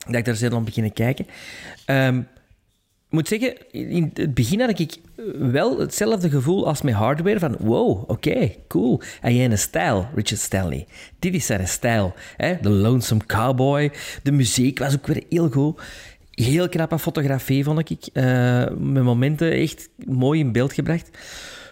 [0.06, 1.28] Dat ik daar zelf aan beginnen kijken.
[1.86, 2.22] Ehm,
[3.10, 4.98] ik moet zeggen, in het begin had ik
[5.38, 7.40] wel hetzelfde gevoel als met hardware.
[7.40, 9.02] Van, wow, oké, cool.
[9.22, 10.88] En jij een stijl, Richard Stanley.
[11.20, 12.14] Dit is zijn stijl.
[12.38, 12.58] Hè?
[12.62, 13.92] De Lonesome Cowboy.
[14.24, 15.82] De muziek was ook weer heel goed.
[16.32, 18.08] Heel knappe fotografie, vond ik.
[18.14, 21.10] Eh, met momenten echt mooi in beeld gebracht.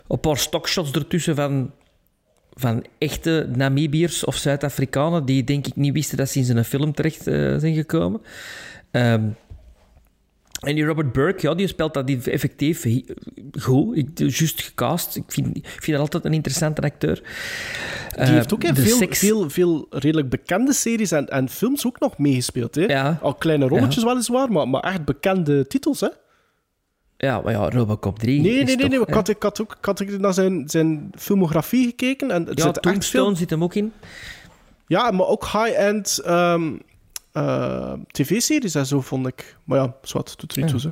[0.07, 1.71] Een paar stockshots ertussen van
[2.59, 6.93] van echte Namibiërs of Zuid-Afrikanen die denk ik niet wisten dat ze in zijn film
[6.93, 8.21] terecht eh, zijn gekomen.
[8.91, 9.21] Ehm,
[10.59, 12.85] en die Robert Burke, ja, die speelt dat die effectief
[13.59, 13.97] goed.
[13.97, 15.15] Ik, juist gecast.
[15.15, 17.21] Ik vind, ik vind dat altijd een interessante acteur.
[18.15, 21.99] Die heeft ook in veel, seks- veel, veel redelijk bekende series en, en films ook
[21.99, 22.75] nog meegespeeld.
[22.75, 22.81] Hè?
[22.85, 23.19] Ja.
[23.21, 25.99] Al kleine rolletjes weliswaar, maar, maar echt bekende titels.
[25.99, 26.07] Hè?
[27.17, 28.77] Ja, maar ja, Robocop 3 Nee, nee, nee.
[28.77, 28.99] toch, nee.
[29.01, 32.31] Ik, had, ik had ook ik had naar zijn, zijn filmografie gekeken.
[32.31, 33.35] En het Ja, zit echt Tombstone veel...
[33.35, 33.93] zit hem ook in.
[34.87, 36.71] Ja, maar ook high-end ehm,
[37.37, 39.55] eh, tv-series en zo, vond ik.
[39.63, 40.79] Maar ja, zwart, doet er niet toe.
[40.79, 40.91] Zo.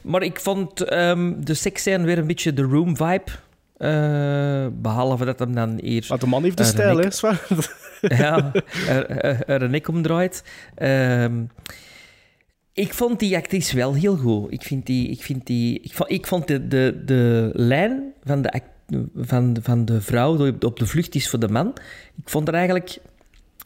[0.00, 3.30] Maar ik vond ehm, de seksscène weer een beetje de room vibe.
[3.76, 6.04] Eh, behalve dat hem dan hier...
[6.08, 7.08] Maar de man heeft de stijl, hè,
[8.16, 8.52] ja,
[8.88, 10.44] er, er, er een nek omdraait.
[10.74, 11.42] Ehm,
[12.72, 14.52] ik vond die actrice wel heel goed.
[14.52, 18.42] Ik, vind die, ik, vind die, ik, vond, ik vond de, de, de lijn van
[18.42, 18.68] de, act-
[19.16, 21.74] van, van de vrouw die op de vlucht is voor de man,
[22.22, 22.98] ik vond er eigenlijk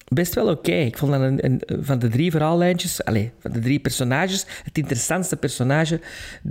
[0.05, 0.73] best wel oké.
[0.73, 5.37] Ik vond dat een, van de drie verhaallijntjes, allez, van de drie personages, het interessantste
[5.37, 6.01] personage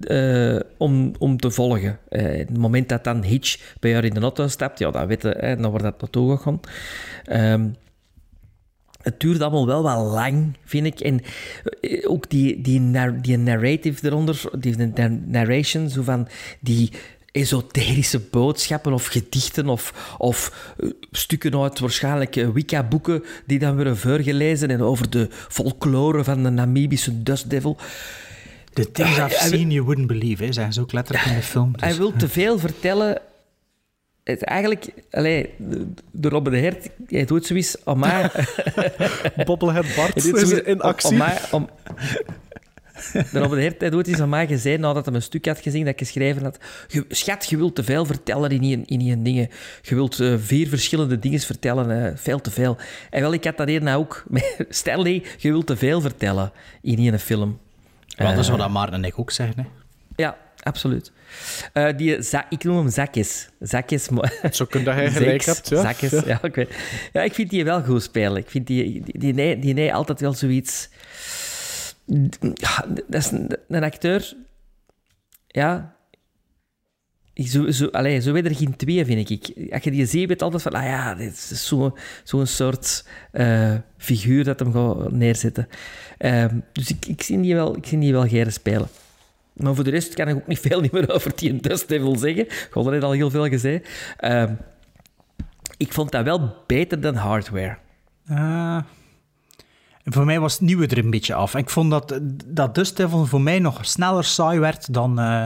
[0.07, 1.99] uh, om, om te volgen.
[2.09, 5.37] Uh, het moment dat dan Hitch bij jou in de auto stapt, ja, dan weten
[5.37, 6.59] hè, dan wordt dat naartoe gegaan.
[7.31, 7.75] Um,
[9.03, 10.99] het duurt allemaal wel wat lang, vind ik.
[10.99, 11.21] En
[11.81, 14.75] eh, ook die, die, die narrative eronder, die
[15.25, 16.27] narration, zo van
[16.59, 16.91] die
[17.33, 23.97] esoterische boodschappen of gedichten of, of uh, stukken uit waarschijnlijk uh, Wicca-boeken die dan worden
[23.97, 27.77] voorgelezen en over de folklore van de Namibische Dust Devil.
[28.73, 31.71] The things I've seen you wouldn't believe, hè, zijn ze ook letterlijk in de film.
[31.71, 31.81] Dus.
[31.81, 33.21] Hij wil te veel vertellen
[34.23, 38.31] het, eigenlijk, allee, de, de Hert, hij doet zoiets om mij...
[39.45, 41.09] Bobblehead Bart is in actie.
[41.09, 41.69] Om, mij, om,
[43.31, 45.93] de Hert, hij doet iets aan mij gezegd nadat hij een stuk had gezien dat
[45.93, 46.57] ik geschreven had.
[47.09, 49.49] schat, je wilt te veel vertellen in die, in die dingen.
[49.81, 52.77] Je wilt uh, vier verschillende dingen vertellen, uh, veel te veel.
[53.09, 54.23] En wel, ik had dat nou ook.
[54.69, 56.51] Stanley, je wilt te veel vertellen
[56.81, 57.59] in die film.
[58.15, 59.65] Wel, dat is wat Maarten en ik ook zeggen, hè.
[60.15, 61.11] Ja, absoluut.
[61.73, 62.17] Uh, die
[62.49, 63.49] ik noem hem zakjes.
[63.59, 64.09] Zakjes.
[64.51, 65.81] Zo kun je hij gelijk hebt, ja.
[65.81, 66.23] Zakjes, ja.
[66.25, 66.43] ja.
[66.43, 66.75] ik weet.
[67.13, 68.37] ja, ik vind die wel goed spelen.
[68.37, 70.89] Ik vind die, die, die, nee, die nee altijd wel zoiets...
[72.05, 74.35] Dat is een, acteur...
[75.47, 75.95] Ja...
[77.33, 79.71] Zo, zo, allez, zo er geen twee, vind ik.
[79.73, 80.71] Als je die ziet, weet altijd van...
[80.71, 81.93] Ah ja, dit is zo'n
[82.23, 85.67] zo soort uh, figuur dat hem gaat neerzetten.
[86.19, 88.87] Uh, dus ik, ik, zie die wel, ik zie die wel geren spelen.
[89.53, 92.45] Maar voor de rest kan ik ook niet veel meer over die Dust Devil zeggen.
[92.45, 93.89] Ik had er al heel veel gezegd.
[94.19, 94.49] Uh,
[95.77, 97.77] ik vond dat wel beter dan Hardware.
[100.03, 101.55] Uh, voor mij was het nieuwe er een beetje af.
[101.55, 105.43] Ik vond dat, dat Dust Devil voor mij nog sneller saai werd dan, uh,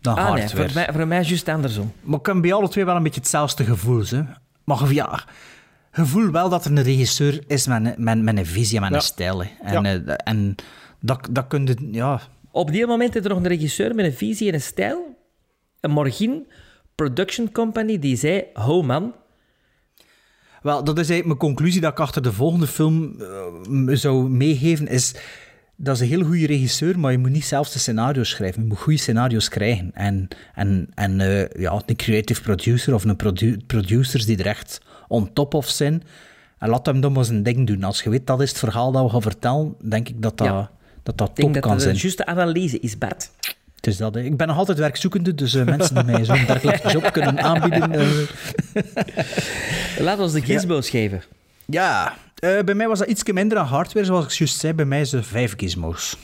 [0.00, 0.56] dan ah, Hardware.
[0.56, 1.92] Nee, voor, mij, voor mij is juist andersom.
[2.02, 4.04] Maar ik heb bij alle twee wel een beetje hetzelfde gevoel.
[4.08, 4.22] Hè.
[4.64, 5.24] Maar ja,
[5.90, 8.96] gevoel wel dat er een regisseur is met, met, met een visie, met ja.
[8.96, 9.42] een stijl.
[9.42, 9.48] Hè.
[9.62, 9.94] En, ja.
[9.94, 10.54] uh, en
[11.00, 11.76] dat, dat kun je...
[11.90, 12.20] Ja,
[12.50, 15.16] op die moment is er nog een regisseur met een visie en een stijl.
[15.80, 16.46] Een Morgin
[16.94, 19.14] Production Company die zei: Ho man.
[20.66, 23.16] Wel, dat is eigenlijk mijn conclusie dat ik achter de volgende film
[23.70, 24.88] uh, zou meegeven.
[24.88, 25.14] Is
[25.76, 28.62] dat is een heel goede regisseur, maar je moet niet zelf de scenario's schrijven.
[28.62, 29.90] Je moet goede scenario's krijgen.
[29.94, 34.80] En, en, en uh, ja, een creative producer of een produ producers die er echt
[35.08, 36.02] on top of zijn.
[36.58, 37.84] En laat hem dan maar zijn ding doen.
[37.84, 40.46] Als je weet dat is het verhaal dat we gaan vertellen, denk ik dat dat.
[40.46, 40.70] Ja
[41.06, 41.94] dat dat top dat kan zijn.
[41.94, 43.30] de juiste analyse is, Bart.
[43.86, 46.90] Het is dat, ik ben nog altijd werkzoekende, dus uh, mensen die mij zo'n dergelijke
[46.90, 47.92] job kunnen aanbieden.
[47.94, 48.28] Uh...
[50.06, 50.98] Laat ons de gizmos ja.
[50.98, 51.22] geven.
[51.64, 54.72] Ja, uh, bij mij was dat iets minder aan hardware, zoals ik juist zei.
[54.72, 56.16] Bij mij is het vijf gizmos.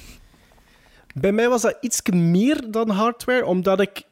[1.15, 4.03] Bij mij was dat iets meer dan hardware, omdat ik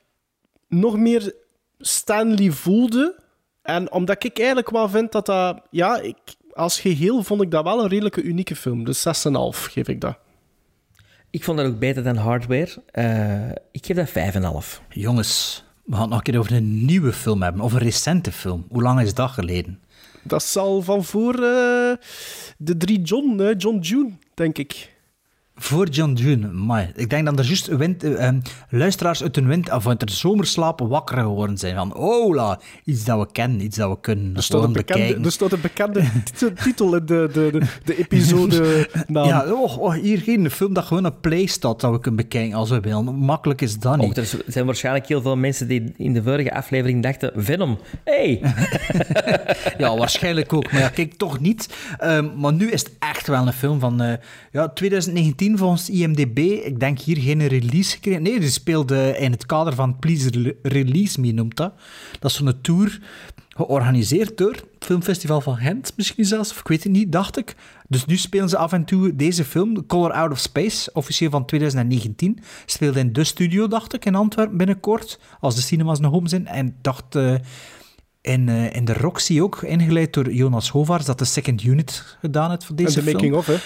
[0.69, 1.35] nog meer
[1.79, 3.23] Stanley voelde.
[3.63, 5.61] En omdat ik eigenlijk wel vind dat dat...
[5.71, 6.17] Ja, ik,
[6.53, 8.85] als geheel vond ik dat wel een redelijke unieke film.
[8.85, 9.13] Dus 6,5
[9.53, 10.19] geef ik dat.
[11.31, 12.83] Ik vond dat ook beter dan Hardware.
[12.95, 14.09] Uh, ik geef dat
[14.75, 14.83] 5,5.
[14.89, 17.63] Jongens, we gaan het nog een keer over een nieuwe film hebben.
[17.63, 18.67] Of een recente film.
[18.69, 19.81] Hoe lang is dat geleden?
[20.23, 21.41] Dat zal van voor uh,
[22.57, 24.99] de drie John, uh, John June, denk ik.
[25.63, 28.29] Voor John June, maar ik denk dat er juist wind, uh,
[28.69, 31.75] luisteraars uit de wind of uit de zomerslaap wakker geworden zijn.
[31.75, 32.53] Van, oh,
[32.85, 35.61] iets dat we kennen, iets dat we kunnen er staat, een bekende, er staat een
[35.61, 36.05] bekende
[36.63, 39.27] titel in de, de, de, de episode naam.
[39.27, 42.57] Ja, oh, oh, hier geen film dat gewoon een play staat dat we kunnen bekijken
[42.57, 43.15] als we willen.
[43.15, 44.19] Makkelijk is dat niet.
[44.19, 48.41] Oh, er zijn waarschijnlijk heel veel mensen die in de vorige aflevering dachten, Venom, hey!
[49.79, 51.69] ja, waarschijnlijk ook, maar ja, kijk, toch niet.
[52.05, 54.13] Um, maar nu is het echt wel een film van uh,
[54.53, 56.39] ja, 2019 volgens IMDb.
[56.39, 58.23] Ik denk hier geen release gekregen.
[58.23, 61.73] Nee, die speelde in het kader van Please Release Me, noemt dat.
[62.19, 63.01] Dat is zo'n tour
[63.49, 67.57] georganiseerd door het Filmfestival van Gent, misschien zelfs, of ik weet het niet, dacht ik.
[67.89, 71.45] Dus nu spelen ze af en toe deze film, Color Out of Space, officieel van
[71.45, 72.39] 2019.
[72.67, 76.47] Speelde in de studio, dacht ik, in Antwerpen binnenkort, als de cinemas nog home zijn.
[76.47, 77.17] En dacht...
[77.17, 77.35] Uh,
[78.23, 82.51] in, uh, in de Roxy ook, ingeleid door Jonas Hovaars, dat de second unit gedaan
[82.51, 83.07] heeft voor deze film.
[83.07, 83.57] En de making-of, hè?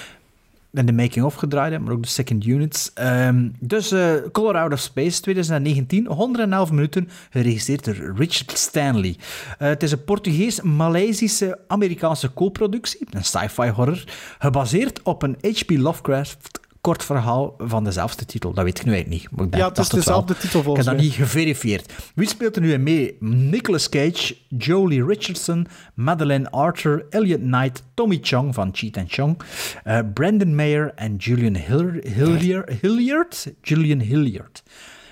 [0.74, 2.90] En de making-of gedraaid maar ook de second units.
[3.00, 9.16] Um, dus uh, Color Out of Space 2019, 111 minuten, geregisseerd door Richard Stanley.
[9.18, 14.04] Uh, het is een Portugees-Maleisische Amerikaanse co-productie, een sci-fi horror,
[14.38, 15.70] gebaseerd op een H.P.
[15.70, 18.52] Lovecraft kort verhaal van dezelfde titel.
[18.52, 19.36] Dat weet ik nu eigenlijk niet.
[19.36, 20.94] Maar ik ja, het is dezelfde titel volgens mij.
[20.94, 21.92] Ik heb dat niet geverifieerd.
[22.14, 23.16] Wie speelt er nu mee?
[23.20, 29.40] Nicolas Cage, Jolie Richardson, Madeleine Arthur, Elliot Knight, Tommy Chong van Cheat and Chong,
[29.84, 32.72] uh, Brandon Mayer en Julian Hilliard.
[32.80, 33.52] Hilliard?
[33.62, 34.62] Julian Hilliard.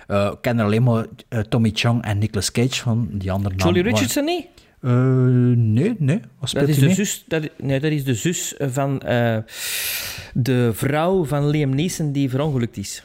[0.08, 3.54] Uh, ik ken er alleen maar uh, Tommy Chong en Nicolas Cage van die andere
[3.54, 4.46] Jolie Richardson niet?
[4.82, 4.92] Eh,
[5.56, 6.20] nee, nee.
[6.38, 6.94] Wat speelt Dat is, de mee?
[6.94, 9.36] zus, dat, nee, dat is de zus van eh,
[10.34, 13.04] de vrouw van Liam Neeson die verongelukt is.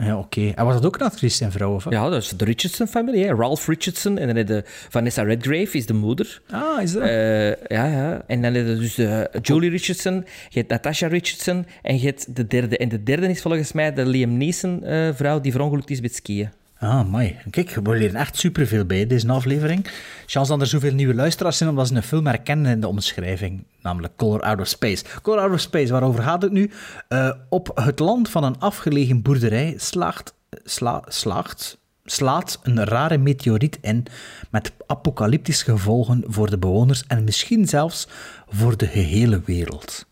[0.00, 0.52] Ja, oké.
[0.54, 1.74] En was dat ook een actrice en vrouw?
[1.74, 1.90] Of?
[1.90, 3.34] Ja, dat is de Richardson-familie.
[3.34, 4.18] Ralph Richardson.
[4.18, 6.42] En dan heb je Vanessa Redgrave, is de moeder.
[6.50, 7.02] Ah, is dat?
[7.02, 8.22] Eh, ja, ja.
[8.26, 10.14] En dan heb je dus de Julie Richardson,
[10.48, 12.76] je hebt Natasha Richardson en je hebt de derde.
[12.76, 16.50] En de derde is volgens mij de Liam Neeson-vrouw die verongelukt is met skiën.
[16.78, 17.36] Ah, mooi.
[17.50, 19.86] Kijk, we leren echt superveel bij deze aflevering.
[20.26, 23.64] Chance dat er zoveel nieuwe luisteraars zijn, omdat ze een film herkennen in de omschrijving.
[23.82, 25.04] Namelijk Color Out of Space.
[25.22, 26.70] Color Out of Space, waarover gaat het nu?
[27.08, 30.34] Eh, op het land van een afgelegen boerderij slaagt,
[30.64, 34.06] sla, slaagt, slaat een rare meteoriet in
[34.50, 38.08] met apocalyptische gevolgen voor de bewoners en misschien zelfs
[38.48, 40.06] voor de gehele wereld.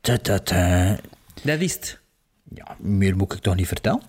[0.00, 0.98] Ta-ta-ta.
[1.42, 2.00] Dat is het.
[2.54, 4.02] Ja, meer moet ik toch niet vertellen?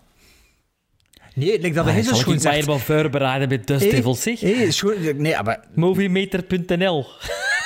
[1.35, 4.39] Nee, like dat Ah, begin zal zo ik wel voorbereiden met Dust Hey, Devils, zeg.
[4.39, 7.05] hey, is gewoon- nee, maar Moviemeter.nl.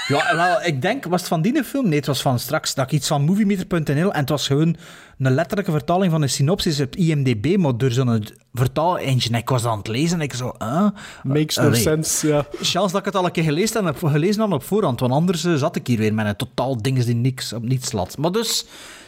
[0.07, 1.87] Ja, wel, ik denk, was het van die film?
[1.87, 4.75] Nee, het was van straks dat ik iets van moviemeter.nl en het was gewoon
[5.17, 9.37] een letterlijke vertaling van een synopsis op IMDb, maar door zo'n vertaalengine.
[9.37, 10.87] Ik was aan het lezen en ik zo, ah,
[11.23, 12.45] Makes no sense, ja.
[12.61, 15.43] Chance dat ik het al een keer gelezen, heb, gelezen had op voorhand, want anders
[15.43, 18.17] eh, zat ik hier weer met een totaal ding die niks op niets slaat.
[18.17, 18.65] Maar dus,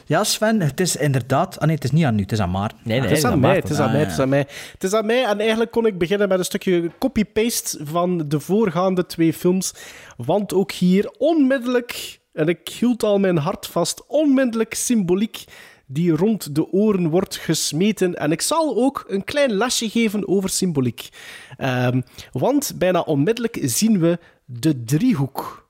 [0.08, 1.60] ja Sven, het is inderdaad...
[1.60, 2.78] Ah nee, het is niet aan nu, het is aan Maarten.
[2.84, 4.48] Nee, nee, Het is aan mij, het is aan mij, Ah, het is aan mij.
[4.72, 8.40] Het is aan mij en eigenlijk kon ik beginnen met een stukje copy-paste van de
[8.40, 9.74] voorgaande twee films.
[10.18, 15.44] Want ook hier onmiddellijk, en ik hield al mijn hart vast, onmiddellijk symboliek
[15.86, 18.16] die rond de oren wordt gesmeten.
[18.16, 21.10] En ik zal ook een klein lesje geven over symboliek.
[21.58, 22.02] Ehm,
[22.32, 25.70] want bijna onmiddellijk zien we de driehoek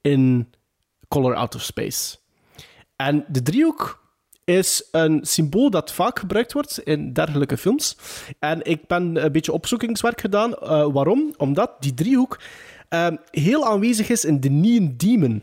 [0.00, 0.48] in
[1.08, 2.16] Color Out of Space.
[3.00, 4.02] En de driehoek
[4.44, 7.96] is een symbool dat vaak gebruikt wordt in dergelijke films.
[8.38, 10.54] En ik ben een beetje opzoekingswerk gedaan.
[10.54, 11.34] Eh, waarom?
[11.36, 12.40] Omdat die driehoek
[12.88, 15.42] ehm, heel aanwezig is in The Neon Demon.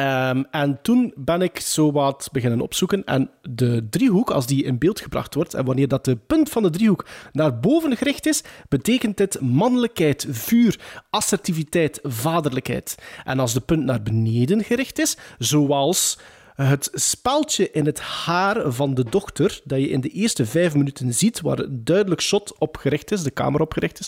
[0.00, 3.04] Ehm, en toen ben ik zo wat beginnen opzoeken.
[3.04, 6.62] En de driehoek, als die in beeld gebracht wordt, en wanneer dat de punt van
[6.62, 10.78] de driehoek naar boven gericht is, betekent dit mannelijkheid, vuur,
[11.10, 12.94] assertiviteit, vaderlijkheid.
[13.24, 16.18] En als de punt naar beneden gericht is, zoals
[16.54, 21.14] het speltje in het haar van de dochter, dat je in de eerste vijf minuten
[21.14, 24.06] ziet, waar duidelijk shot op gericht is, de camera op gericht is,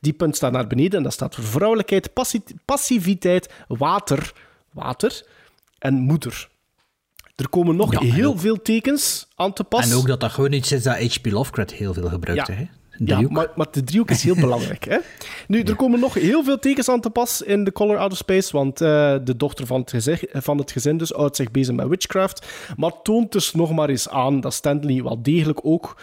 [0.00, 4.32] die punt staat naar beneden en dat staat voor vrouwelijkheid, passi- passiviteit, water,
[4.72, 5.24] water
[5.82, 6.48] en moeder.
[7.36, 9.90] Er komen nog Ja, heel ook- veel tekens aan te pas.
[9.90, 11.26] En ook dat dat gewoon iets is dat H.P.
[11.26, 12.52] Lovecraft heel veel gebruikte.
[12.52, 12.58] Ja.
[12.58, 12.64] Hè?
[13.04, 14.84] Ja, maar, maar de driehoek is heel belangrijk.
[14.84, 14.98] Hè?
[15.46, 18.16] Nu, er komen nog heel veel tekens aan te pas in The Color Out of
[18.16, 21.74] Space, want eh, de dochter van het, gezin, van het gezin dus houdt zich bezig
[21.74, 22.46] met witchcraft,
[22.76, 25.96] maar toont dus nog maar eens aan dat Stanley wel degelijk ook,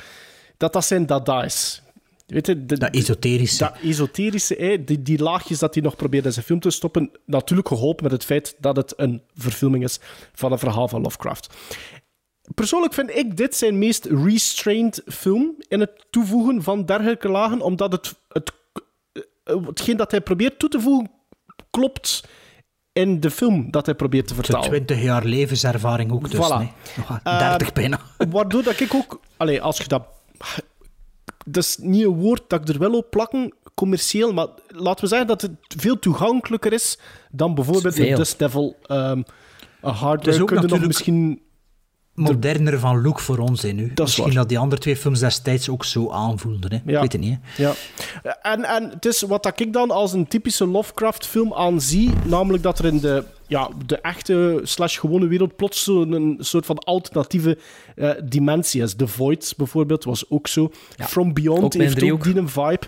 [0.58, 1.82] dat dat zijn dada is.
[2.30, 3.58] Weet je, de- Dat esoterische.
[3.64, 7.12] dat esoterische, hè, die, die laagjes dat hij nog probeert in zijn film te stoppen,
[7.26, 10.00] natuurlijk geholpen met het feit dat het een verfilming is
[10.34, 11.54] van een verhaal van Lovecraft.
[12.56, 17.92] Persoonlijk vind ik dit zijn meest restrained film in het toevoegen van dergelijke lagen, omdat
[17.92, 18.52] het, het,
[19.44, 21.12] eh, hetgeen dat hij probeert toe te voegen
[21.70, 22.24] klopt
[22.94, 24.70] in de film dat hij probeert te vertalen.
[24.70, 26.40] 20 jaar levenservaring ook dus.
[26.50, 26.58] Voilà.
[26.58, 26.72] nee.
[26.98, 28.00] Nog 30 bijna.
[28.30, 29.20] Waardoor dat ik ook...
[29.38, 30.04] Allee, als je dat...
[31.46, 35.10] Dat is niet een woord dat ik er wel op plakken, commercieel, maar laten we
[35.10, 37.00] zeggen dat het veel toegankelijker is
[37.32, 38.14] dan bijvoorbeeld de.
[38.16, 38.76] Dust Devil.
[38.86, 39.22] ehm
[39.82, 41.42] een hardware is ook kun je nog natuurlijk- misschien...
[42.14, 43.82] Moderner van look voor ons hè, nu.
[43.82, 44.34] Dat is Misschien waar.
[44.34, 46.72] dat die andere twee films destijds ook zo aanvoelden.
[46.72, 46.80] Hè.
[46.86, 46.96] Ja.
[46.96, 47.38] Ik weet het niet.
[47.42, 47.64] Hè.
[47.64, 47.74] Ja.
[48.42, 52.80] En, en het is wat dat ik dan als een typische Lovecraft-film aanzie, namelijk dat
[52.80, 57.58] er in de, ja, de echte slash gewone wereld plots zo'n een soort van alternatieve
[57.96, 58.94] eh, dimensie is.
[58.94, 60.72] The Void bijvoorbeeld was ook zo.
[60.98, 62.80] From Beyond Ook heeft ook die een vibe.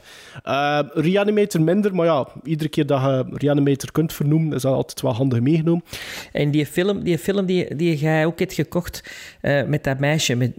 [0.43, 5.01] Eh, Reanimator minder, maar ja, iedere keer dat je Reanimator kunt vernoemen, is dat altijd
[5.01, 5.83] wel handig meegenomen.
[6.31, 9.03] En die film, die, film die, die jij ook hebt gekocht
[9.41, 10.51] eh, met dat meisje, met,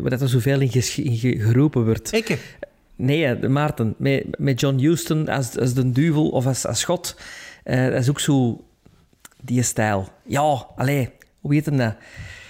[0.00, 2.12] waar dat er zoveel in, ges- in ge- geroepen wordt.
[2.12, 2.38] Ik.
[2.96, 7.16] Nee, Maarten, met, met John Huston als, als de duivel of als, als God.
[7.64, 8.64] Eh, dat is ook zo
[9.42, 10.08] die stijl.
[10.26, 11.10] Ja, allee,
[11.40, 11.94] hoe heet hem dat?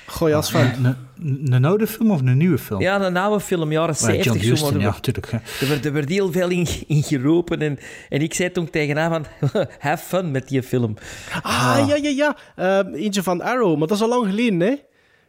[0.07, 0.85] Goh, ja, Sven.
[1.19, 2.81] Een, een, oude film of een nieuwe film?
[2.81, 4.43] Ja, een oude film, jaren Maar 70.
[4.45, 5.33] John zo, maar ja, er, natuurlijk.
[5.33, 7.63] er, werd, er werd heel veel in, in geroepen.
[7.63, 9.27] En, en ik zei toen tegen haar van,
[9.79, 10.95] have fun met die film.
[11.43, 12.37] Ah, ja, ja, ja.
[12.57, 14.75] Ehm, eentje van Arrow, maar dat is al lang geleden, hè?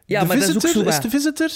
[0.06, 1.50] Ja, de maar dat is Visitor, ook zo is wat- de Visitor?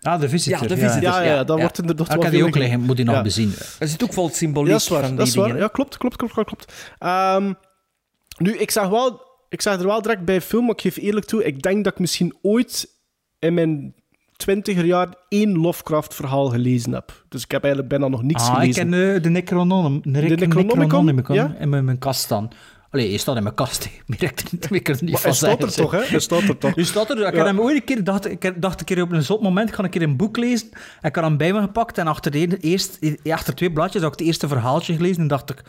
[0.00, 0.62] Ah, de Visitor.
[0.62, 1.02] Ja, de Visitor.
[1.02, 1.62] Ja, ja, ja, dat ja.
[1.62, 3.22] wordt inderdaad Ah, ik wel die ook liggen, moet die nog Ja.
[3.22, 3.54] bezien.
[3.78, 5.00] Er zit ook vol symboliek Ja, dat is waar.
[5.00, 5.46] van die Dat is waar.
[5.46, 5.60] dingen.
[5.60, 6.72] Ja, klopt, klopt, klopt, klopt, klopt.
[6.98, 7.52] Ehm,
[8.38, 11.26] nu, ik zeg, wel, ik zeg er wel direct bij film, maar ik geef eerlijk
[11.26, 12.88] toe, ik denk dat ik misschien ooit
[13.38, 13.94] in mijn
[14.36, 17.24] twintiger jaar één Lovecraft-verhaal gelezen heb.
[17.28, 18.90] Dus ik heb eigenlijk bijna nog niks Ah, ik gelezen.
[18.90, 21.54] ken eh, de Necronom, de Necronomicon, Necronomicon ja?
[21.58, 22.48] in mijn, mijn kast staan.
[22.92, 23.88] Allee, je staat in mijn kast.
[24.06, 26.02] Meer ik er niet, meer ik er niet Maar van hij staat er toch, hè?
[26.04, 26.74] Hij staat er toch.
[26.74, 27.38] Dus dat er, ik Ja.
[27.38, 29.74] had hem ooit een keer, dacht, ik dacht een keer op een zot moment, ik
[29.74, 30.68] ga een keer een boek lezen.
[31.02, 32.98] Ik had hem bij me gepakt en achter, de, eerst,
[33.30, 35.62] achter twee blaadjes had ik het eerste verhaaltje gelezen en dacht ik,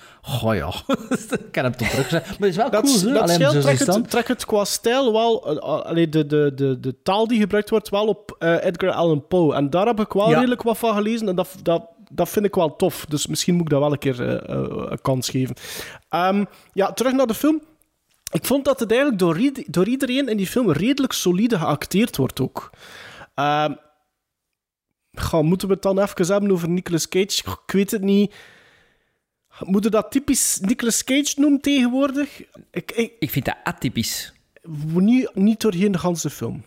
[0.43, 0.67] oh ja,
[1.47, 2.25] ik heb hem toch teruggezet.
[2.25, 3.13] Maar het is wel Dat, cool, hè?
[3.13, 5.47] dat scheelt, trek het, trek het qua stijl wel...
[5.59, 9.27] eh, allee, de, de, de, de taal die gebruikt wordt, wel op eh, Edgar Allan
[9.27, 9.53] Poe.
[9.55, 10.35] En daar heb ik wel Ja.
[10.35, 11.27] redelijk wat van gelezen.
[11.27, 11.83] En dat, dat,
[12.15, 13.05] dat vind ik wel tof.
[13.05, 15.55] Dus misschien moet ik dat wel een keer eh, eh, een kans geven.
[16.09, 17.61] Ehm, ja, terug naar de film.
[18.31, 22.39] Ik vond dat het eigenlijk door, door iedereen in die film redelijk solide geacteerd wordt
[22.39, 22.69] ook.
[25.13, 27.41] Goh, moeten we het dan even hebben over Nicolas Cage?
[27.65, 28.33] Ik weet het niet.
[29.59, 32.41] Moeten we dat typisch Nicolas Cage noemen tegenwoordig?
[32.71, 34.33] Ik, ik, Ik vind dat atypisch.
[34.93, 36.63] niet, niet doorheen de hele film.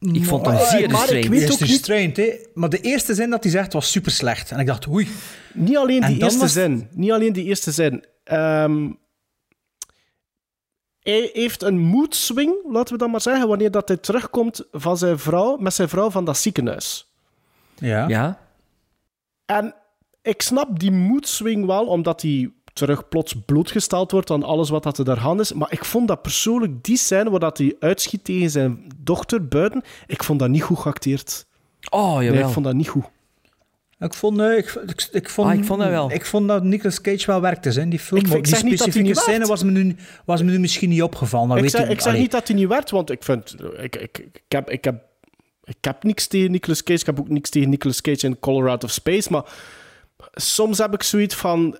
[0.00, 2.38] Ik vond hem zeer maar ik weet ook is niet- hè.
[2.54, 4.50] Maar de eerste zin dat hij zegt was super slecht.
[4.50, 5.08] En ik dacht, oei.
[5.54, 6.88] Niet alleen En die eerste was- zin.
[6.92, 8.04] Niet alleen die eerste zin.
[8.24, 8.90] Ehm,
[11.00, 14.98] hij heeft een mood swing, laten we dat maar zeggen, wanneer dat hij terugkomt van
[14.98, 17.12] zijn vrouw, met zijn vrouw van dat ziekenhuis.
[17.76, 18.08] Ja.
[18.08, 18.38] Ja?
[19.46, 19.74] En
[20.22, 24.82] ik snap die mood swing wel, omdat hij terug plots blootgesteld wordt aan alles wat
[24.82, 25.52] dat er daar aan is.
[25.52, 29.82] Maar ik vond dat persoonlijk, die scène waar dat hij uitschiet tegen zijn dochter buiten,
[30.06, 31.46] ik vond dat niet goed geacteerd.
[31.90, 32.46] Oh, Nee, jawel.
[32.46, 33.04] ik vond dat niet goed.
[34.00, 36.10] Ik vond, eh, ik, ik, ik vond, Ah, ik vond dat wel.
[36.12, 38.20] Ik vond dat Nicolas Cage wel werkte hè, in die film.
[38.20, 40.58] Ik- die zeg niet dat hij specifieke niet scène was me, nu, was me nu
[40.58, 41.48] misschien niet opgevallen.
[41.48, 42.20] Dat ik weet zeg, ik, ik zeg allee.
[42.20, 43.56] niet dat hij niet werd, want ik vind...
[43.78, 45.02] Ik, ik, ik, heb, ik, heb,
[45.64, 47.00] ik heb niks tegen Nicolas Cage.
[47.00, 49.30] Ik heb ook niks tegen Nicolas Cage in Color Out of Space.
[49.32, 49.44] Maar
[50.32, 51.78] soms heb ik zoiets van...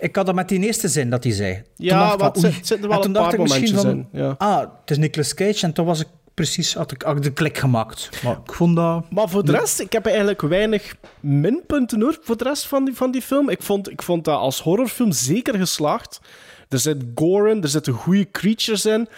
[0.00, 1.62] Ik had dat met die eerste zin dat hij zei.
[1.76, 2.40] Ja, ik er oei.
[2.52, 4.22] zit- zitten En wel toen een dacht paar ik misschien momentjes van, in.
[4.26, 4.34] Ja.
[4.38, 5.66] Ah, het is Nicolas Cage.
[5.66, 8.08] En toen was ik precies, had ik, had ik de klik gemaakt.
[8.22, 9.10] Maar ik vond dat...
[9.10, 12.94] Maar voor de rest, ik heb eigenlijk weinig minpunten hoor, voor de rest van die,
[12.94, 13.48] van die film.
[13.48, 16.20] Ik vond, ik vond dat als horrorfilm zeker geslaagd.
[16.68, 19.08] Er zit gore in, er zitten goede creatures in.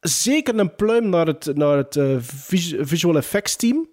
[0.00, 3.88] Zeker een pluim naar het, naar het eh, vis- visual effects team.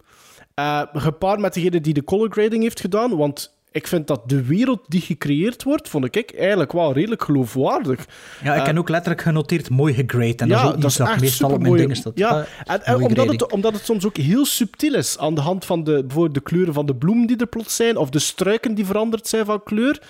[0.53, 4.43] Eh, gepaard met degene die de color grading heeft gedaan, want ik vind dat de
[4.45, 8.05] wereld die gecreëerd wordt, vond ik eigenlijk wel redelijk geloofwaardig.
[8.43, 10.35] Ja, ik Eh, heb ook letterlijk genoteerd mooi gegrade.
[10.35, 12.17] En ja, dat is ook iets dat, echt meestal op mijn dingen staat.
[12.17, 13.39] Ja, Eh, en, omdat, grading.
[13.41, 16.41] het, omdat het soms ook heel subtiel is aan de hand van de, bijvoorbeeld de
[16.41, 19.63] kleuren van de bloemen die er plots zijn, of de struiken die veranderd zijn van
[19.63, 20.01] kleur.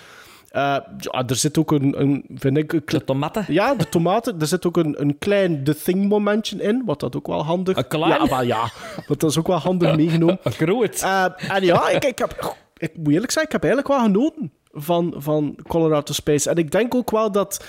[0.50, 3.44] Eh, ja, er zit ook een, een vind ik, een De tomaten.
[3.48, 4.40] ja, de tomaten.
[4.40, 7.76] Er zit ook een, een klein The Thing momentje in, wat dat ook wel handig...
[7.76, 8.10] Een klein?
[8.10, 8.70] Ja, maar ja,
[9.06, 10.38] dat is ook wel handig meegenomen.
[10.44, 11.00] Groot.
[11.02, 15.14] En ja, ik, ik, heb, ik moet eerlijk zijn, ik heb eigenlijk wel genoten van,
[15.16, 16.50] van Colorado Space.
[16.50, 17.64] En ik denk ook wel dat,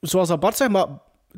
[0.00, 0.86] zoals dat Bart zegt, maar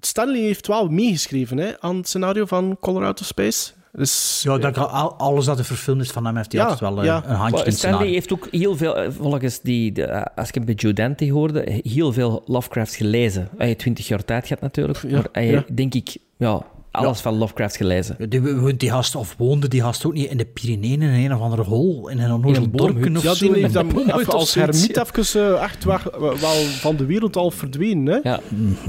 [0.00, 3.72] Stanley heeft wel meegeschreven hè, aan het scenario van Colorado Space.
[3.92, 6.90] Dus, Ja, dat, al- alles dat er verfilmd is van hem heeft hij Ja, altijd
[6.90, 7.22] wel eh, ja.
[7.26, 8.12] een handje in Stanley scenario.
[8.12, 11.30] heeft ook heel veel, eh, volgens die, de, eh, als ik hem bij Joe Dante
[11.30, 13.48] hoorde, heel veel Lovecraft gelezen.
[13.56, 15.64] Hij heeft twintig jaar tijd gehad natuurlijk, Ja, maar hij, ja.
[15.72, 18.16] denk ik, ja, alles van Lovecraft gelezen.
[18.18, 21.24] Ja, Die, woont die gast, of woonde die gast ook niet in de Pyreneeën in
[21.24, 23.52] een of andere hol, in een onnozel een dorpje of ja, zo?
[23.52, 26.04] die heeft even of als hermiet even eh, echt weg,
[26.40, 28.06] wel van de wereld al verdwenen.
[28.06, 28.30] Hè?
[28.30, 28.40] Ja,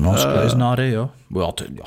[0.02, 1.10] Ja, als kluizenaar, hè, ja.
[1.28, 1.84] Ja, ja.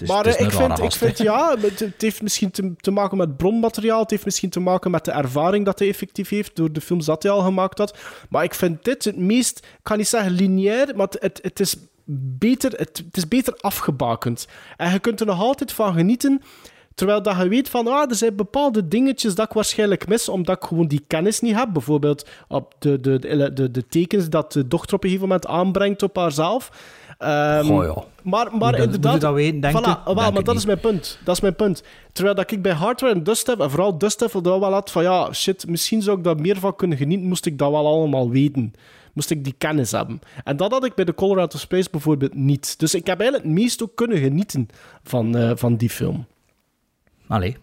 [0.00, 2.90] Is, maar is eh, ik, vind, ik vind ja, het, het heeft misschien te, te
[2.90, 4.00] maken met bronmateriaal.
[4.00, 7.04] Het heeft misschien te maken met de ervaring dat hij effectief heeft door de films
[7.04, 7.98] dat hij al gemaakt had.
[8.28, 11.60] Maar ik vind dit het meest, ik kan niet zeggen lineair, maar het, het, het
[11.60, 11.76] is,
[12.38, 14.48] beter, het, het is beter afgebakend.
[14.76, 16.42] En je kunt er nog altijd van genieten.
[16.94, 20.56] Terwijl dat je weet van, ah, er zijn bepaalde dingetjes dat ik waarschijnlijk mis, omdat
[20.56, 21.68] ik gewoon die kennis niet heb.
[21.72, 25.46] Bijvoorbeeld op de, de, de, de, de tekens dat de dochter op een gegeven moment
[25.46, 26.70] aanbrengt op haarzelf.
[27.18, 28.04] Ehm, Goh, ja.
[28.22, 29.12] Maar, maar inderdaad...
[29.12, 29.96] moet je dat weten, denk voilà, je?
[30.04, 30.56] wel, Denk maar dat niet.
[30.56, 31.18] is mijn punt.
[31.24, 31.82] Dat is mijn punt.
[32.12, 34.90] Terwijl dat ik bij Hardware en Dust heb, en vooral Dust heb, dat wel had
[34.90, 37.86] van ja, shit, misschien zou ik daar meer van kunnen genieten, moest ik dat wel
[37.86, 38.72] allemaal weten.
[39.12, 40.20] Moest ik die kennis hebben.
[40.44, 42.78] En dat had ik bij de Colorado Space bijvoorbeeld niet.
[42.78, 44.68] Dus ik heb eigenlijk het meest ook kunnen genieten
[45.02, 46.26] van, eh, van die film.
[47.26, 47.56] Allee.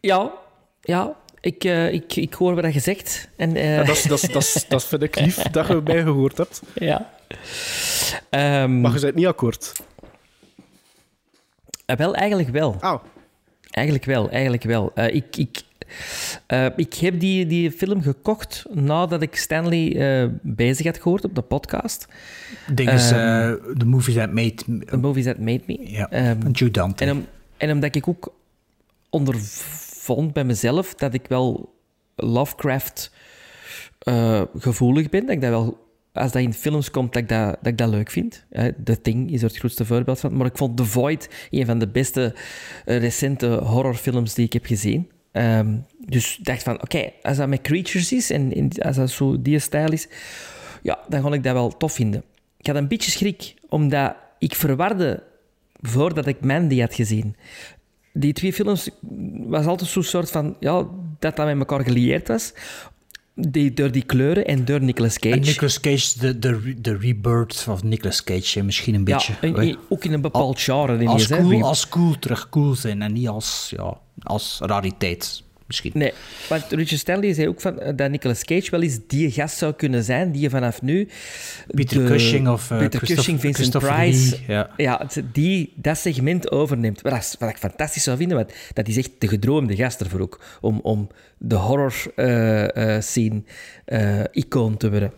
[0.00, 0.32] ja,
[0.80, 3.28] ja ik, eh, ik, ik hoor wat je zegt.
[3.36, 5.80] En, eh, Ja, dat, is, dat, is, dat, is, dat vind ik lief dat je
[5.84, 6.62] mij gehoord hebt.
[6.74, 7.10] ja.
[8.30, 9.72] Ehm, Maar je bent niet akkoord.
[11.86, 12.76] wel, eigenlijk wel.
[12.80, 12.94] Oh.
[13.78, 14.90] Eigenlijk wel, eigenlijk wel.
[14.94, 15.60] Eh, ik, ik,
[16.46, 21.34] eh, ik heb die, die film gekocht nadat ik Stanley eh, bezig had gehoord op
[21.34, 22.08] de podcast.
[22.72, 24.54] Ding is, Ehm, eh, The Movie That Made...
[24.86, 25.90] The Movies That Made Me.
[25.90, 27.04] Ja, Ehm, Joe Dante.
[27.04, 27.26] en, om,
[27.56, 28.34] en omdat ik ook
[29.10, 31.74] ondervond bij mezelf dat ik wel
[32.16, 33.10] Lovecraft
[34.58, 35.87] gevoelig ben, dat ik dat wel
[36.18, 38.44] als dat in films komt, dat ik dat, ik dat leuk vind.
[38.84, 40.36] The Thing is er het grootste voorbeeld van.
[40.36, 42.34] Maar ik vond The Void een van de beste
[42.84, 45.10] eh, recente horrorfilms die ik heb gezien.
[45.32, 45.76] Ehm,
[46.06, 49.58] dus dacht van, oké, als dat met creatures is en, en als dat zo die
[49.58, 50.08] stijl is,
[50.82, 52.22] ja, dan kon ik dat wel tof vinden.
[52.56, 55.22] Ik had een beetje schrik, omdat ik verwarde
[55.80, 57.36] voordat ik Mandy had gezien.
[58.12, 58.90] Die twee films
[59.46, 60.86] was altijd zo'n soort van, ja,
[61.18, 62.52] dat dat met elkaar gelieerd was.
[63.40, 65.34] Die, door die kleuren en door Nicolas Cage.
[65.34, 69.32] En Nicolas Cage, de, de, de rebirth van Nicolas Cage, misschien een beetje.
[69.40, 71.06] ja, en- ook in een bepaald genre.
[71.06, 75.90] als cool, als cool terug cool zijn en niet als, ja, als rariteit, misschien.
[75.94, 76.12] Nee,
[76.48, 79.72] want Richard Stanley zei ook van, eh, dat Nicolas Cage wel eens die gast zou
[79.72, 81.08] kunnen zijn die je vanaf nu...
[81.66, 84.38] Peter Cushing of, eh, Peter Christoph- Cushing, Vincent Christopher Price...
[84.46, 84.98] Lee, ja.
[85.06, 87.00] het- die dat segment overneemt.
[87.00, 90.20] Wat, is- wat ik fantastisch zou vinden, want dat is echt de gedroomde gast ervoor
[90.20, 90.40] ook.
[90.60, 91.08] Om, om
[91.38, 93.42] de horror eh, eh, scene
[93.84, 95.12] eh, icoon te worden.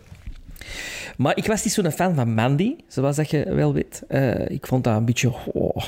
[1.17, 4.01] Maar ik was niet zo'n fan van Mandy, zoals dat je wel weet.
[4.07, 5.33] Eh, ik vond dat een beetje...
[5.53, 5.83] oh.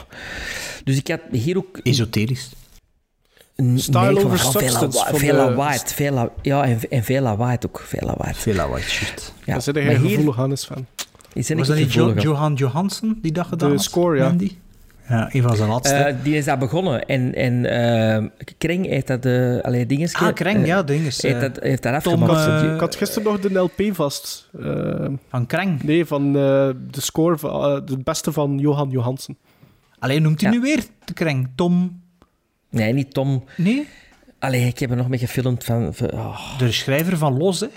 [0.83, 1.79] Dus ik had hier ook...
[1.83, 2.49] Esoterisch.
[3.75, 5.79] Style over substance lawa- van Veel de- lawaai.
[5.85, 7.79] Veel la- Ja, en, en veel lawaai ook.
[7.85, 8.33] Veel lawaai.
[8.33, 9.33] Veel lawaai, shit.
[9.45, 9.53] Ja.
[9.53, 10.51] Daar zit hier gevoelig van.
[10.51, 10.85] is er
[11.33, 12.13] Was niet dat niet Jo-.
[12.13, 13.83] Johan Johansson die dat gedaan De had?
[13.83, 14.23] score, ja.
[14.27, 14.51] Mandy?
[15.09, 15.95] Ja, een van zijn laatste.
[15.95, 17.05] Eh, die is daar begonnen.
[17.05, 18.25] En, en eh,
[18.57, 19.59] Kreng heeft dat de...
[19.63, 20.13] Allee, dinges...
[20.13, 21.21] ah, Kreng, eh, ja, ding is...
[21.21, 22.73] heeft, dat, heeft daar Tom, afgemaakt.
[22.73, 24.49] Ik had gisteren nog de LP vast.
[25.29, 25.83] Van Kreng.
[25.83, 26.33] nee, van eh,
[26.91, 29.37] de score van de beste van Johan Johansen.
[29.99, 30.55] Alleen noemt hij Ja.
[30.57, 31.49] nu weer de Kreng.
[31.55, 32.01] Tom...
[32.73, 33.43] Nee, niet Tom.
[33.57, 33.87] Nee?
[34.39, 35.93] Allee, ik heb er nog mee gefilmd van...
[35.93, 36.57] van- oh.
[36.57, 37.67] De schrijver van Los, hè?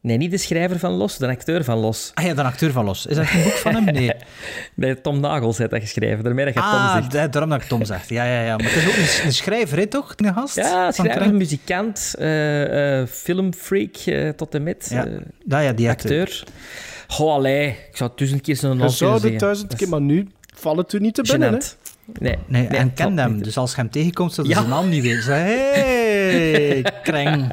[0.00, 2.10] Nee, niet de schrijver van Los, de acteur van Los.
[2.14, 3.06] Ah ja, de acteur van Los.
[3.06, 3.84] Is dat een boek van hem?
[3.84, 4.12] Nee.
[4.74, 6.24] Nee, Tom Nagels heeft dat geschreven.
[6.24, 7.12] Daarmee dat je Tom Ah, zegt.
[7.12, 8.08] da- daarom dat ik Tom zeg.
[8.08, 8.56] Ja, ja, ja.
[8.56, 10.12] Maar het is ook een, een schrijver, hè, toch?
[10.16, 10.56] Een gast?
[10.56, 14.86] Ja, schrijver, muzikant, eh, eh, filmfreak eh, tot en met.
[14.90, 15.06] Ja.
[15.48, 16.44] Ja, ja, die acteur.
[17.08, 19.46] Goh, allee, ik zou duizend keer zo'n Je naam zou kunnen het zeggen.
[19.46, 21.52] duizend keer, maar nu valt het u niet te binnen.
[21.52, 21.58] Hè?
[22.06, 22.20] Gênant.
[22.20, 23.34] Nee, Nee, en hem.
[23.34, 23.44] niet.
[23.44, 24.58] Dus als je hem tegenkomt, zou je Ja.
[24.58, 25.22] zijn naam niet weten.
[25.22, 25.38] Zeg,
[25.74, 27.46] hey, Kreng.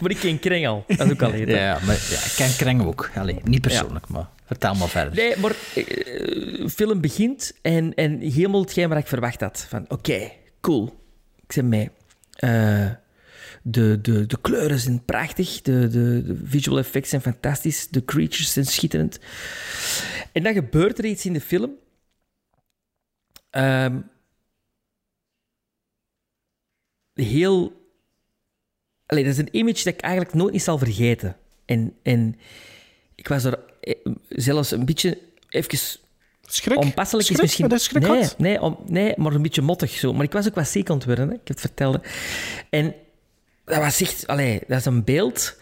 [0.00, 0.84] Maar ik ken Kreng al.
[0.86, 1.56] Dat is ook al eerder.
[1.56, 3.10] ja, maar ja, ik ken Kreng ook.
[3.14, 5.14] Allee, niet persoonlijk, maar vertel maar verder.
[5.14, 9.66] Nee, maar eh, film begint en, en helemaal hetgeen wat ik verwacht had.
[9.68, 10.30] Van, oké,
[10.60, 11.00] cool.
[11.46, 11.90] Ik ben mee.
[12.34, 12.86] Eh,
[13.62, 15.62] de, de, de kleuren zijn prachtig.
[15.62, 17.88] De, de, de visual effects zijn fantastisch.
[17.88, 19.18] De creatures zijn schitterend.
[20.32, 21.70] En dan gebeurt er iets in de film.
[23.54, 24.00] Ehm,
[27.14, 27.82] heel...
[29.06, 31.36] Allee, dat is een image dat ik eigenlijk nooit niet zal vergeten.
[31.64, 32.36] En, en
[33.14, 33.94] ik was er eh,
[34.28, 35.18] zelfs een beetje...
[35.48, 35.78] Even
[36.42, 36.78] Schrik?
[36.78, 37.38] onpasselijk Schrik?
[37.38, 37.68] is misschien...
[37.68, 40.12] Dat is schrik nee, nee, om, nee, maar een beetje mottig zo.
[40.12, 41.34] Maar ik was ook wat ziek aan het worden, hè.
[41.34, 42.00] ik heb het vertelde.
[42.70, 42.94] En
[43.64, 44.26] dat was echt...
[44.26, 45.56] Allee, dat is een beeld...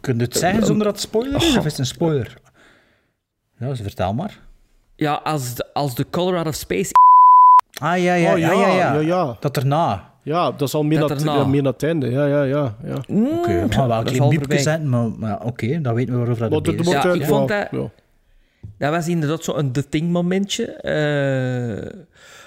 [0.00, 1.50] Kun je het zeggen zonder dat het spoiler is?
[1.50, 1.58] Oh.
[1.58, 2.38] Of is het een spoiler?
[3.58, 4.42] Ja, dus vertel maar.
[4.96, 6.90] Ja, als de, als de Color Out of Space...
[7.80, 8.92] Ah, ja, ja, Oh, ja, ja, ja, ja.
[8.94, 9.36] ja, ja.
[9.40, 10.12] Dat erna.
[10.22, 11.34] Ja, dat is al meer Dat naar erna.
[11.34, 12.10] ja, meer naar het einde.
[12.10, 12.76] Ja, ja, ja.
[12.84, 12.94] ja.
[13.38, 16.12] Oké, we gaan wel een dat klein valt biepje zetten, maar, maar oké, dan weten
[16.12, 16.86] we waarover Maar dat is.
[16.90, 17.90] Ja, ik vond dat- ja.
[18.78, 20.64] Dat was inderdaad zo'n The Thing momentje.
[20.66, 22.00] eh,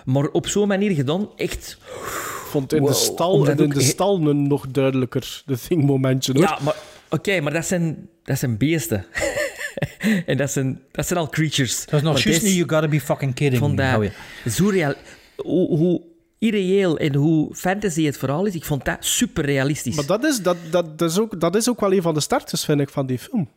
[0.06, 1.78] maar op zo'n manier gedaan, echt...
[1.82, 5.84] Ik vond in Wow, de stal, en in de stal een nog duidelijker de thing
[5.84, 6.34] momentje.
[6.34, 6.42] Hoor.
[6.42, 6.76] Ja, maar...
[7.10, 9.06] Oké, maar dat zijn, dat zijn beesten.
[10.26, 11.86] en dat zijn, dat zijn al creatures.
[11.86, 14.12] Dat is nog juist niet, you gotta be fucking Ik kidding vond me.
[14.50, 14.94] Zo real...
[15.36, 16.02] Hoe, hoe
[16.40, 19.96] irreëel en hoe fantasy het verhaal is, ik vond dat super realistisch.
[19.96, 22.20] Maar dat is, dat, dat, dat, is ook, dat is ook wel een van de
[22.20, 23.50] starters, vind ik, van die film.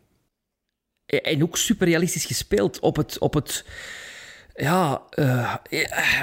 [1.05, 3.19] En ook super realistisch gespeeld op het...
[3.19, 3.65] Op het
[4.55, 5.01] ja...
[5.09, 6.21] eh, eh,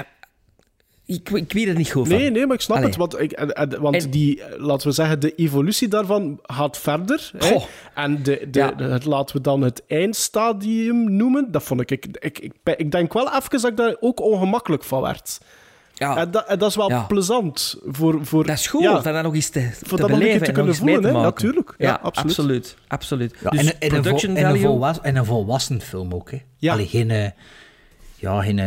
[1.15, 2.17] ik, ik weet er niet goed van.
[2.17, 2.89] Nee, nee, maar ik snap Allee.
[2.89, 2.97] het.
[2.97, 6.77] Want, ik, en- en- want En- die, eh, laten we zeggen, de evolutie daarvan gaat
[6.77, 7.31] verder.
[7.37, 7.47] Hè?
[7.47, 7.63] Goh.
[7.95, 8.71] En de, de, Ja.
[8.71, 11.51] de- het, laten we dan het eindstadium noemen.
[11.51, 11.91] Dat vond ik...
[11.91, 15.37] Ik, ik, ik, ik denk wel even dat ik daar ook ongemakkelijk van werd.
[15.93, 17.01] Ja, En, dat, en dat is wel Ja.
[17.03, 18.25] plezant voor...
[18.25, 20.45] voor dat is goed, ja, om dat nog eens te, voor te dat beleven te
[20.45, 21.01] en nog kunnen voelen.
[21.01, 21.23] te Hè?
[21.23, 21.73] Natuurlijk.
[21.77, 22.29] Ja, Ja, absoluut.
[22.37, 22.75] absoluut.
[22.87, 23.35] absoluut.
[23.43, 24.65] Ja, dus en, en, een production en, een value...
[24.65, 26.37] volwas, en een volwassen film ook, hè.
[26.57, 26.73] Ja.
[26.73, 27.11] Allee, geen...
[27.11, 27.29] eh,
[28.15, 28.59] Ja, geen...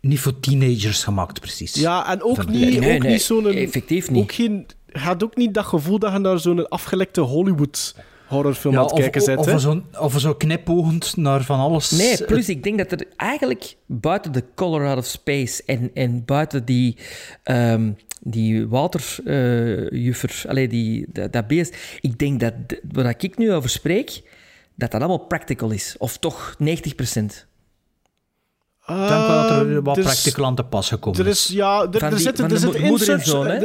[0.00, 1.74] eh, Niet voor teenagers gemaakt, precies.
[1.74, 3.46] Ja, en ook Van- niet, Nee, ook nee, niet zo'n...
[3.46, 4.22] effectief niet.
[4.22, 7.94] Ook geen, je had ook niet dat gevoel dat je naar zo'n afgelekte Hollywood
[8.26, 9.38] horrorfilm Ja, aan het of, kijken of, zit.
[9.38, 11.90] of, er zo, of zo knipoogend naar van alles...
[11.90, 16.24] Nee, plus ik denk dat er eigenlijk buiten de Color Out of Space en, en
[16.24, 16.96] buiten die,
[17.42, 17.90] ehm
[18.20, 22.52] die waterjuffer, allee, die, dat, dat beest, ik denk dat
[22.92, 24.22] waar ik nu over spreek,
[24.74, 25.94] dat dat allemaal practical is.
[25.98, 26.64] Of toch 90%.
[28.88, 31.80] Ik denk wel dat er wat dus- practical aan te pas gekomen Er is, ja,
[31.92, 32.80] er, er zitten, er zitten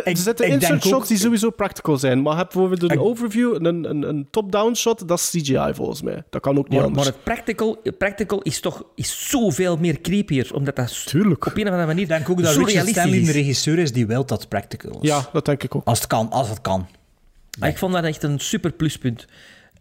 [0.06, 2.22] er zitten insert shots die sowieso practical zijn.
[2.22, 6.02] Maar heb bijvoorbeeld een Ik- overview, een, een, een top-down shot, dat is CGI volgens
[6.02, 6.24] mij.
[6.30, 7.06] Dat kan ook niet Maar, anders.
[7.06, 11.46] maar het practical, practical is toch is zoveel meer creepier, omdat dat Tuurlijk.
[11.46, 14.08] op een of andere manier Ik denk ook dat Richard Stanley een regisseur is die
[14.08, 15.10] wil dat practical is.
[15.10, 15.86] Ja, dat denk ik ook.
[15.86, 16.88] Als het kan, als het kan.
[17.62, 19.26] Ik vond dat echt een super pluspunt.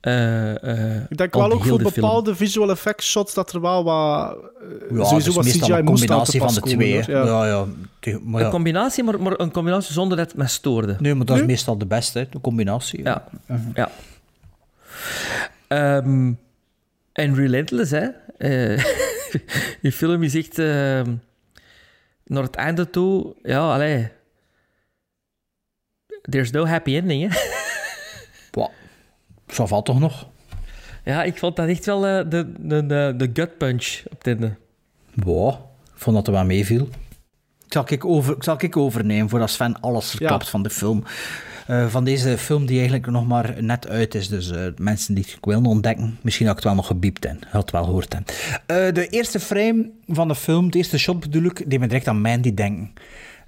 [0.01, 0.63] Eh,
[0.95, 1.95] eh, Ik denk op wel ook voor de film.
[2.07, 4.37] bepaalde visual effects shots dat er wel wat...
[4.91, 6.93] eh, Ja, sowieso dus wat CGI een combinatie van de komen, twee.
[6.95, 7.03] hoor.
[7.05, 7.13] hè.
[7.13, 7.47] Ja.
[7.47, 7.67] Ja,
[8.23, 8.51] Maar Een ja.
[8.51, 10.97] combinatie, maar, maar een combinatie zonder dat het me stoorde.
[10.99, 13.03] Nee, maar dat is meestal de beste, hè, de combinatie.
[13.03, 13.25] Ja.
[13.75, 13.91] ja.
[15.69, 16.33] Ehm,
[17.13, 18.07] en Relentless, hè.
[18.39, 18.85] Eh,
[19.83, 20.59] die film is echt...
[20.59, 21.15] ehm,
[22.25, 23.35] naar het einde toe...
[23.43, 24.09] Ja, allee...
[26.31, 27.39] There's no happy ending, hè.
[29.53, 30.27] Zo valt toch nog?
[31.05, 34.27] Ja, ik vond dat echt wel eh, de, de, de, de gut punch op het
[34.27, 34.57] einde.
[35.15, 35.53] Wow.
[35.95, 36.89] Ik vond dat er wel meeviel.
[37.69, 41.05] Zal ik, over, zal ik overnemen voordat Sven alles verklapt van de film.
[41.67, 44.29] Eh, van deze film die eigenlijk nog maar net uit is.
[44.29, 47.41] Dus eh, mensen die het willen ontdekken, misschien had ik het wel nog gebiept in.
[47.49, 48.25] Had het wel gehoord in.
[48.67, 52.09] Eh, de eerste frame van de film, de eerste shot bedoel ik, die me direct
[52.09, 52.93] aan Mandy denken.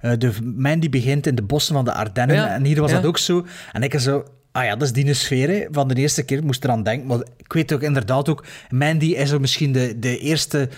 [0.03, 2.95] Eh, de Mandy begint in de bossen van de Ardennen Ja, en hier was ja.
[2.97, 3.45] dat ook zo.
[3.71, 4.23] En ik zo,
[4.53, 5.65] ah ja, dat is die sfeer hè.
[5.71, 7.07] van de eerste keer, ik moest eraan denken.
[7.07, 10.69] Maar ik weet ook inderdaad ook, Mandy is zo misschien de, de eerste,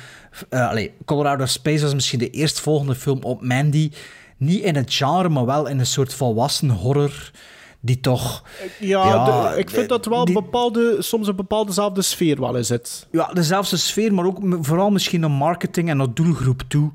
[0.50, 3.92] allee, Colorado Space was misschien de eerstvolgende film op Mandy.
[4.38, 7.32] Niet in het genre, maar wel in een soort volwassen horror,
[7.80, 8.44] die toch...
[8.80, 12.66] Ja, Ja, de- ik vind dat wel die- bepaalde, soms een bepaaldezelfde sfeer wel in
[12.66, 13.08] zit.
[13.12, 16.92] Ja, dezelfde sfeer, maar ook vooral misschien naar marketing en naar doelgroep toe,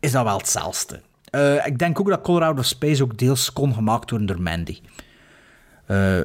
[0.00, 1.00] is dat wel hetzelfde.
[1.30, 4.78] Eh, ik denk ook dat Colorado Space ook deels kon gemaakt worden door Mandy.
[5.92, 6.22] Eh,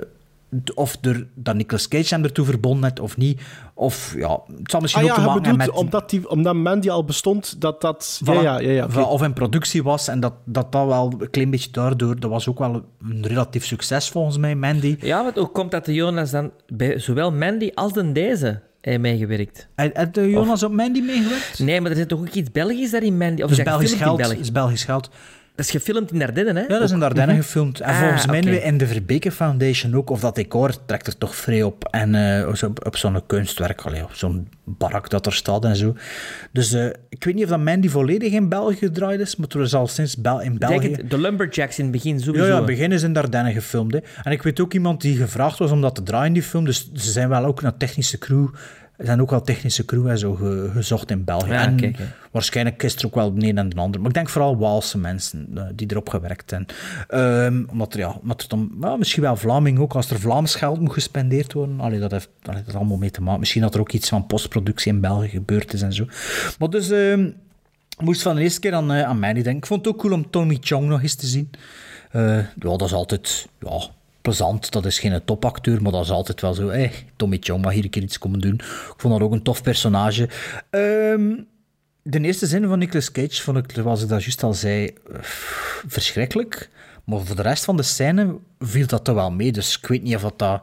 [0.76, 3.42] of door, dat Nicolas Cage hem ertoe verbonden heeft, of niet.
[3.74, 5.84] Of ja, het zal misschien Ah ook ja, te je maken bedoelt, met...
[5.84, 8.22] omdat, die, omdat Mandy al bestond, dat dat...
[8.24, 8.42] Voilà.
[8.42, 9.02] Ja, ja, ja.
[9.04, 12.20] Of in productie was en dat, dat dat wel een klein beetje daardoor...
[12.20, 14.98] Dat was ook wel een relatief succes volgens mij, Mandy.
[15.00, 19.00] Ja, want hoe komt dat de Jonas dan bij zowel Mandy als de deze heeft
[19.00, 19.68] meegewerkt?
[19.76, 21.60] Heb heb de Jonas op Mandy meegewerkt?
[21.60, 23.42] Nee, maar er zit toch ook iets Belgisch daar in Mandy?
[23.42, 25.10] Of Dus is Belgisch geld, is Belgisch geld.
[25.58, 26.62] Dat is gefilmd in Ardennen, hè?
[26.62, 27.80] Ja, dat is in de Ardennen gefilmd.
[27.80, 31.18] En Ah, volgens mij nu in de Verbeke Foundation ook, of dat decor trekt er
[31.18, 31.88] toch vrij op.
[31.92, 32.14] En
[32.58, 35.96] zo op, op zo'n kunstwerk, allee, op zo'n barak dat er staat en zo.
[36.52, 39.62] Dus eh, ik weet niet of dat Mandy volledig in België gedraaid is, maar er
[39.62, 40.92] is al sinds Bel in België...
[40.92, 42.48] het, de Lumberjacks in het begin Ja, sowieso.
[42.48, 43.94] ja, het begin is in de Ardennen gefilmd.
[43.94, 44.00] Hè.
[44.24, 46.66] En ik weet ook iemand die gevraagd was om dat te draaien, die film.
[46.66, 48.48] Dus ze zijn wel ook naar technische crew.
[48.98, 51.52] Er zijn ook wel technische crew en zo ge- gezocht in België.
[51.52, 51.98] Ja, en kijk,
[52.32, 54.00] waarschijnlijk is er ook wel de een en de ander.
[54.00, 56.68] Maar ik denk vooral Waalse mensen eh, die erop gewerkt hebben.
[57.08, 60.80] Ehm, omdat er, ja, omdat er dan, misschien wel Vlaming ook, als er Vlaams geld
[60.80, 61.80] moet gespendeerd worden.
[61.80, 63.40] Allee, dat heeft allee, dat allemaal mee te maken.
[63.40, 66.06] Misschien dat er ook iets van postproductie in België gebeurd is en zo.
[66.60, 66.90] Maar dus...
[66.90, 67.30] ehm,
[68.04, 69.56] moest van de eerste keer aan, eh, aan mij denken.
[69.56, 71.50] Ik vond het ook cool om Tommy Chong nog eens te zien.
[72.12, 73.80] Eh, ja, dat is altijd ja,
[74.28, 74.72] plezant.
[74.72, 76.70] Dat is geen topacteur, maar dat is altijd wel zo.
[76.70, 78.54] Hey, Tommy Chong mag hier een keer iets komen doen.
[78.54, 80.30] Ik vond dat ook een tof personage.
[80.70, 81.36] Ehm,
[82.02, 84.94] de eerste zin van Nicolas Cage vond ik, zoals ik dat juist al zei,
[85.88, 86.70] verschrikkelijk.
[87.04, 89.52] Maar voor de rest van de scène viel dat toch wel mee.
[89.52, 90.62] Dus ik weet niet of dat...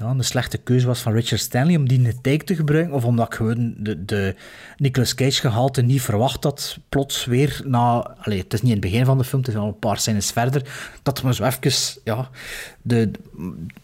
[0.00, 2.54] dat ja, een slechte keuze was van Richard Stanley om die in de take te
[2.54, 4.34] gebruiken, of omdat ik gewoon de, de
[4.76, 8.16] Nicolas Cage gehalte niet verwacht had, plots weer na...
[8.20, 9.98] Allee, het is niet in het begin van de film, het is al een paar
[9.98, 10.62] scènes verder,
[11.02, 12.30] dat we zo even, ja,
[12.82, 13.10] de,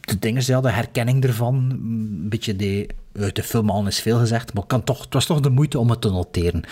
[0.01, 2.89] de dingen, ja, de herkenning ervan, een beetje de...
[3.21, 5.79] Uit de film al is veel gezegd, maar kan toch, het was toch de moeite
[5.79, 6.63] om het te noteren.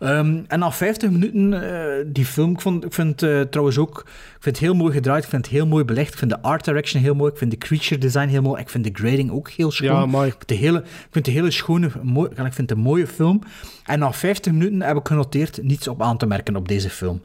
[0.00, 3.78] Ehm, en na 50 minuten, eh, die film, ik, vond, ik vind het eh, trouwens
[3.78, 3.98] ook
[4.36, 6.42] ik vind het heel mooi gedraaid, ik vind het heel mooi belegd, ik vind de
[6.42, 9.30] art direction heel mooi, ik vind de creature design heel mooi, ik vind de grading
[9.30, 9.88] ook heel schoon.
[9.88, 10.26] Ja, mooi.
[10.26, 13.06] Ik vind de hele, ik vind de hele schone, mooi, ik vind het een mooie
[13.06, 13.42] film.
[13.84, 17.22] En na 50 minuten heb ik genoteerd niets op aan te merken op deze film.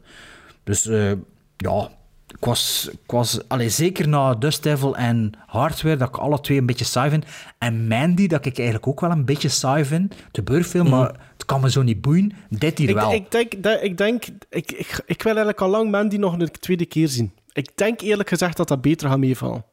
[0.64, 1.12] Dus eh,
[1.56, 1.90] ja,
[2.30, 6.58] ik was, ik was allee, zeker na Dust Devil en Hardware, dat ik alle twee
[6.58, 7.24] een beetje saai vind.
[7.58, 10.14] En Mandy, dat ik eigenlijk ook wel een beetje saai vind.
[10.30, 12.32] De beurfilm, maar het kan me zo niet boeien.
[12.48, 13.12] Dit hier Ik, wel.
[13.12, 16.50] ik denk, dat, ik, denk ik, ik, ik wil eigenlijk al lang Mandy nog een
[16.50, 17.32] tweede keer zien.
[17.52, 19.64] Ik denk eerlijk gezegd dat dat beter gaat meevallen.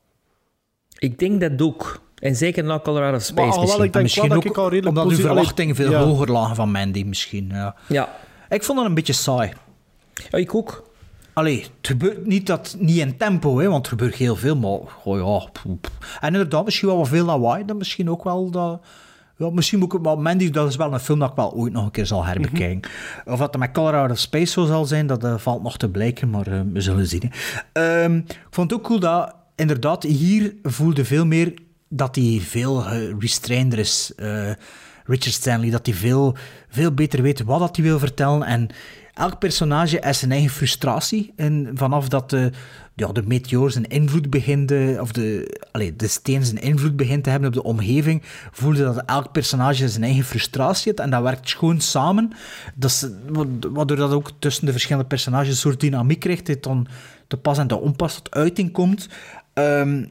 [0.97, 2.01] Ik denk dat ook.
[2.15, 3.83] En zeker na Colorado Space misschien.
[3.83, 6.03] ik denk misschien wel dat ook ik al redelijk omdat uw verwachtingen veel ja.
[6.03, 7.49] hoger lagen van Mandy misschien.
[7.49, 7.75] Ja.
[7.87, 8.15] Ja.
[8.49, 9.53] Ik vond dat een beetje saai.
[10.29, 10.86] ja, ik ook.
[11.37, 14.79] Allee, het gebeurt niet, dat, niet in tempo, hè, want er gebeurt heel veel, maar
[15.03, 15.49] oh ja.
[15.51, 16.17] pff, pff.
[16.19, 18.81] En inderdaad, misschien wel wat veel lawaai, dan misschien ook wel dat...
[19.35, 20.01] Ja, misschien moet ik...
[20.01, 22.25] Maar Mandy, dat is wel een film dat ik wel ooit nog een keer zal
[22.25, 22.91] herbekijken.
[23.25, 26.29] Of dat het met Colorado Space zo zal zijn, dat eh, valt nog te blijken,
[26.29, 27.31] maar eh, we zullen zien.
[27.73, 31.53] Ehm, ik vond het ook cool dat, inderdaad, hier voelde veel meer
[31.89, 34.13] dat hij veel eh, restrainer is.
[35.05, 36.35] Richard Stanley, dat hij veel,
[36.69, 38.43] veel beter weet wat dat hij wil vertellen.
[38.43, 38.69] En
[39.17, 41.33] elk personage heeft zijn eigen frustratie.
[41.35, 42.51] En vanaf dat de,
[42.95, 47.29] ja, de meteor zijn invloed begint, of de, allez, de steen zijn invloed begint te
[47.29, 48.21] hebben op de omgeving,
[48.51, 50.99] voelde dat elk personage zijn eigen frustratie heeft.
[50.99, 52.31] En dat werkt gewoon samen.
[52.75, 53.07] Dat is,
[53.71, 56.87] waardoor dat ook tussen de verschillende personages een soort dynamiek krijgt, die dan
[57.27, 59.09] te pas en te onpas tot uiting komt.
[59.53, 60.05] Ehm,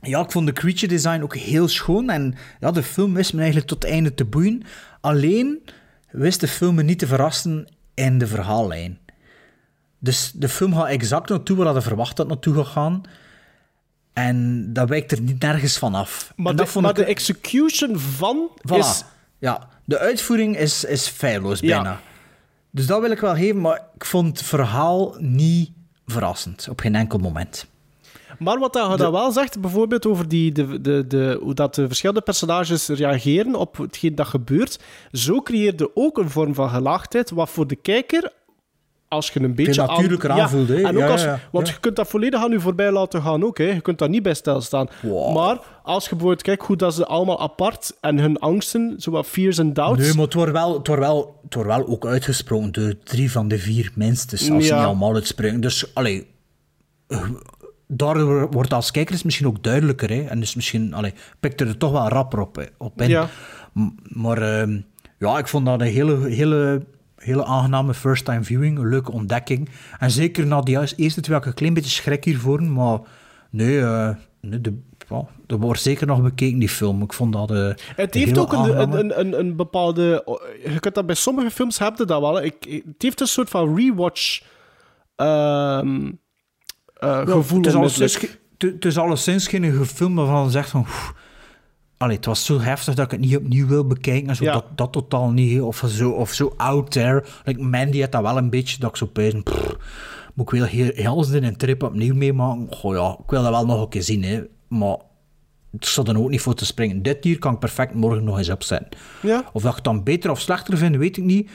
[0.00, 2.10] ja, ik vond de creature design ook heel schoon.
[2.10, 4.62] En ja, de film wist me eigenlijk tot het einde te boeien.
[5.00, 5.62] Alleen
[6.10, 7.66] wist de film me niet te verrassen
[7.98, 8.98] in de verhaallijn.
[9.98, 13.02] Dus de film gaat exact naartoe waar je verwacht dat naartoe gaat gaan.
[14.12, 16.32] En dat wijkt er niet nergens van af.
[16.36, 18.78] Maar, de, maar de execution van voilà.
[18.78, 19.04] is...
[19.38, 21.90] Ja, de uitvoering is, is feilloos bijna.
[21.90, 22.00] Ja.
[22.70, 25.70] Dus dat wil ik wel geven, maar ik vond het verhaal niet
[26.06, 26.68] verrassend.
[26.68, 27.66] Op geen enkel moment.
[28.38, 29.10] Maar wat je de...
[29.10, 33.76] wel zegt, bijvoorbeeld over die, de, de, de, hoe dat de verschillende personages reageren op
[33.76, 34.78] hetgeen dat gebeurt,
[35.12, 38.32] zo creëerde ook een vorm van gelaagdheid, wat voor de kijker
[39.08, 40.68] als je een beetje natuurlijker aan, aanvoelt.
[40.68, 43.22] Ja, en ook ja, als, ja, want je kunt dat volledig aan je voorbij laten
[43.22, 43.58] gaan ook.
[43.58, 43.64] Hè.
[43.64, 44.88] Je kunt daar niet bij stilstaan.
[45.02, 45.34] Wow.
[45.34, 49.58] Maar als je bijvoorbeeld kijkt hoe dat ze allemaal apart en hun angsten, zowat fears
[49.58, 50.02] en doubts...
[50.02, 53.30] Nee, maar het wordt wel, het wordt wel, het wordt wel ook uitgesproken door drie
[53.30, 55.60] van de vier minstens, als ze niet allemaal uitspringen.
[55.60, 56.26] Dus, allee...
[57.88, 60.10] Daar wordt als kijkers misschien ook duidelijker.
[60.10, 60.22] Hè?
[60.22, 63.08] En dus misschien allee, pikt er toch wel rapper op, op in.
[63.08, 63.28] Ja.
[64.02, 64.80] Maar uh,
[65.18, 66.86] ja, ik vond dat een hele, hele
[67.18, 69.68] hele aangename first-time viewing, een leuke ontdekking.
[69.98, 72.98] En zeker na die eerste twee had ik een klein beetje schrik hiervoor, maar
[73.50, 74.10] nee, uh,
[74.40, 74.78] nee de,
[75.08, 77.02] ja, er wordt zeker nog bekeken, die film.
[77.02, 80.22] Ik vond dat uh, Het heeft ook een, een, een, een, bepaalde...
[80.64, 82.42] Je kunt dat bij sommige films hebben dat wel.
[82.42, 84.42] Ik, het heeft een soort van rewatch
[85.16, 86.20] um,
[87.00, 87.58] uh, ja, gevoel.
[87.58, 88.18] Het is, alleszins,
[88.58, 90.86] het is alleszins geen film waarvan je zegt van...
[91.96, 94.36] Allee, het was zo heftig dat ik het niet opnieuw wil bekijken.
[94.36, 94.52] Zo, ja.
[94.52, 95.60] dat, dat totaal niet.
[95.60, 97.24] Of zo, of zo out there.
[97.44, 98.78] Like Mandy had dat wel een beetje.
[98.78, 99.42] Dat ik zo pijzen.
[100.34, 102.66] Moet ik wel heel, heel in een trip opnieuw meemaken?
[102.70, 104.24] Goh ja, ik wil dat wel nog een keer zien.
[104.24, 104.42] Hè.
[104.68, 104.96] Maar
[105.70, 107.02] het staat er ook niet voor te springen.
[107.02, 109.00] Dit hier kan ik perfect morgen nog eens opzetten.
[109.22, 109.44] Ja.
[109.52, 111.50] Of dat ik het dan beter of slechter vind, weet ik niet.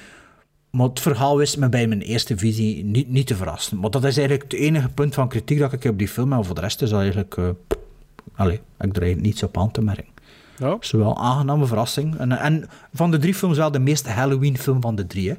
[0.78, 3.80] Maar het verhaal wist me bij mijn eerste visie niet, niet te verrassen.
[3.80, 6.34] Maar dat is eigenlijk het enige punt van kritiek dat ik heb op die film.
[6.34, 7.36] En voor de rest is dat eigenlijk...
[7.36, 7.50] Uh,
[8.36, 10.14] allee, ik draai niets op aan te merken.
[10.58, 10.78] Ja.
[10.80, 12.18] Zowel een aangename verrassing.
[12.18, 15.30] En, en van de drie films wel de meeste Halloween-film van de drie.
[15.30, 15.36] Hè.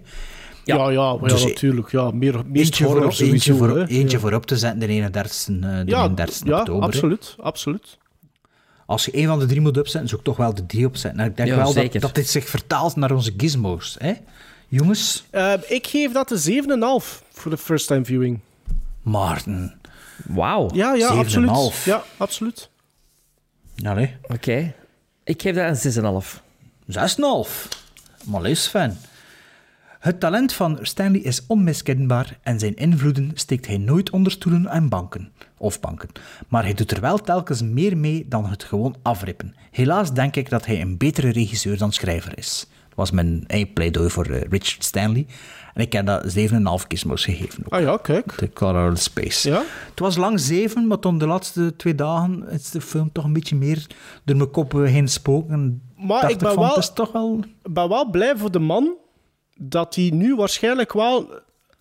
[0.65, 1.91] Ja, ja, ja, maar dus ja natuurlijk.
[1.91, 4.19] Ja, meer, eentje, voor, sowieso, eentje, voor, eentje ja.
[4.19, 6.83] voor op te zetten, de 31 uh, de ja, 31 ja, oktober.
[6.83, 7.99] absoluut, absoluut.
[8.87, 11.21] Als je een van de drie moet opzetten, zou ik toch wel de drie opzetten.
[11.21, 12.01] En ik denk Ja, wel dat, zeker.
[12.01, 13.97] dat dit zich vertaalt naar onze gizmos.
[13.99, 14.13] Hè?
[14.69, 16.65] Jongens, Uh, ik geef dat een
[17.03, 18.41] 7,5 voor de first time viewing.
[19.03, 19.81] Maarten.
[20.27, 20.71] Wauw.
[20.75, 21.19] Ja, ja, 7,5.
[21.19, 21.85] absoluut.
[21.85, 22.71] Ja, absoluut.
[24.27, 24.75] Oké.
[25.25, 26.43] Ik geef dat een 6,5.
[26.87, 27.69] 6,5.
[28.25, 28.97] Malees fan.
[29.99, 34.89] Het talent van Stanley is onmiskenbaar en zijn invloeden steekt hij nooit onder stoelen en
[34.89, 35.33] banken.
[35.59, 36.09] Of banken.
[36.49, 39.55] Maar hij doet er wel telkens meer mee dan het gewoon afrippen.
[39.71, 42.67] Helaas denk ik dat hij een betere regisseur dan schrijver is.
[42.97, 45.27] Dat was mijn eigen pleidooi voor uh, Richard Stanley.
[45.75, 47.65] En ik heb dat 7,5 gizmos gegeven.
[47.65, 47.73] Ook.
[47.73, 48.39] Ah ja, kijk.
[48.39, 49.49] De Colorado Space.
[49.49, 49.63] Ja?
[49.91, 53.33] Het was lang zeven, maar toen de laatste twee dagen is de film toch een
[53.33, 53.87] beetje meer
[54.25, 55.83] door mijn kop heen spoken.
[55.97, 57.41] Maar ik ben van, wel- is toch wel...
[57.63, 58.97] Ben wel blij voor de man
[59.57, 61.31] dat hij nu waarschijnlijk wel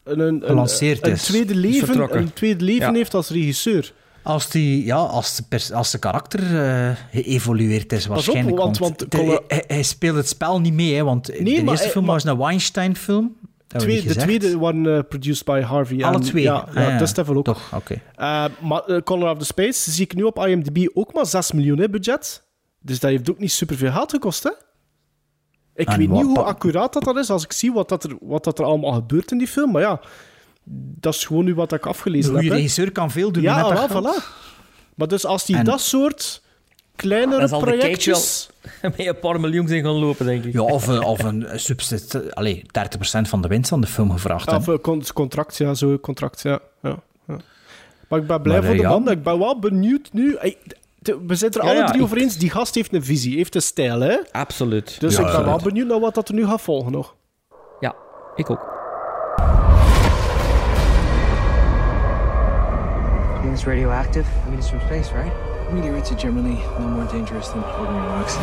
[0.03, 2.93] een, een, een, tweede leven, een tweede leven Ja.
[2.93, 3.93] heeft als regisseur.
[4.23, 8.57] Als, die, ja, als, de pers- als de karakter eh, geëvolueerd is, waarschijnlijk.
[8.57, 11.89] want- want de- hij, hij speelt het spel niet mee, hè, want de maar eerste
[11.89, 13.35] film maar- was een Weinstein-film.
[13.67, 16.03] Twee, de tweede waren eh, produced by Harvey.
[16.03, 16.43] Alle en- twee?
[16.43, 16.97] Ja, Ah, ja, ja.
[16.97, 17.43] dat is ook.
[17.45, 18.01] Toch, oké.
[18.15, 21.51] Eh, maar uh, Color of the Space zie ik nu op IMDb ook maar 6
[21.51, 22.43] miljoen hè, budget.
[22.79, 24.49] Dus dat heeft ook niet superveel geld gekost, hè?
[25.75, 28.17] Ik En weet niet hoe accuraat dat, dat is als ik zie wat, dat er,
[28.21, 29.71] wat dat er allemaal gebeurt in die film.
[29.71, 29.99] Maar ja,
[30.99, 32.43] dat is gewoon nu wat ik Een afgelezen heb.
[32.43, 32.49] hè.
[32.49, 34.23] regisseur kan veel doen Ja, met dat wel, geld.
[34.23, 34.23] voilà.
[34.95, 36.41] Maar dus als die En- dat soort
[36.95, 38.49] kleinere cake projectjes...
[38.81, 40.53] Met een paar miljoen zijn gaan lopen, denk ik.
[40.53, 42.33] Ja, of, een- of een subsist...
[42.35, 44.49] Allee, 30% van de winst van de film gevraagd.
[44.51, 44.55] hè.
[44.55, 46.59] Of een con- contract, ja, zo'n contract, ja.
[46.81, 46.95] ja,
[47.27, 47.37] ja.
[48.07, 48.99] Maar ik ben blij Maar, voor eh, de ja.
[48.99, 49.11] man.
[49.11, 50.37] Ik ben wel benieuwd nu.
[51.27, 52.37] We zijn er Ja, alle drie over eens.
[52.37, 54.17] Die gast heeft een visie, heeft een stijl, hè?
[54.31, 54.99] Absoluut.
[54.99, 57.15] Dus Ja, ik ben wel benieuwd naar wat dat er nu gaat volgen nog.
[57.79, 57.95] Ja,
[58.35, 58.71] ik ook.
[63.53, 64.27] You it's radioactive?
[64.27, 65.31] I mean, it's from space, right?
[65.71, 68.35] Meteorites are generally no more dangerous than ordinary rocks.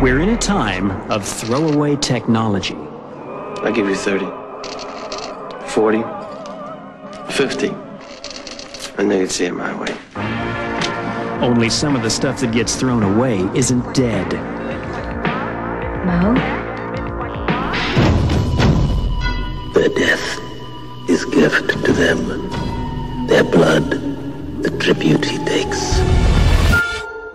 [0.00, 2.76] We're in a time of throwaway technology.
[3.64, 4.26] I give you 30,
[5.66, 6.04] 40,
[7.32, 7.66] 50.
[8.98, 9.92] And then you'd see it my way.
[11.44, 14.32] Only some of the stuff that gets thrown away isn't dead.
[16.06, 16.59] Mo?
[21.40, 22.50] Gift to them.
[23.26, 23.90] Their blood,
[24.62, 25.96] the tribute he takes.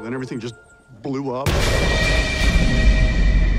[0.04, 0.54] Then everything just
[1.02, 1.48] blew up.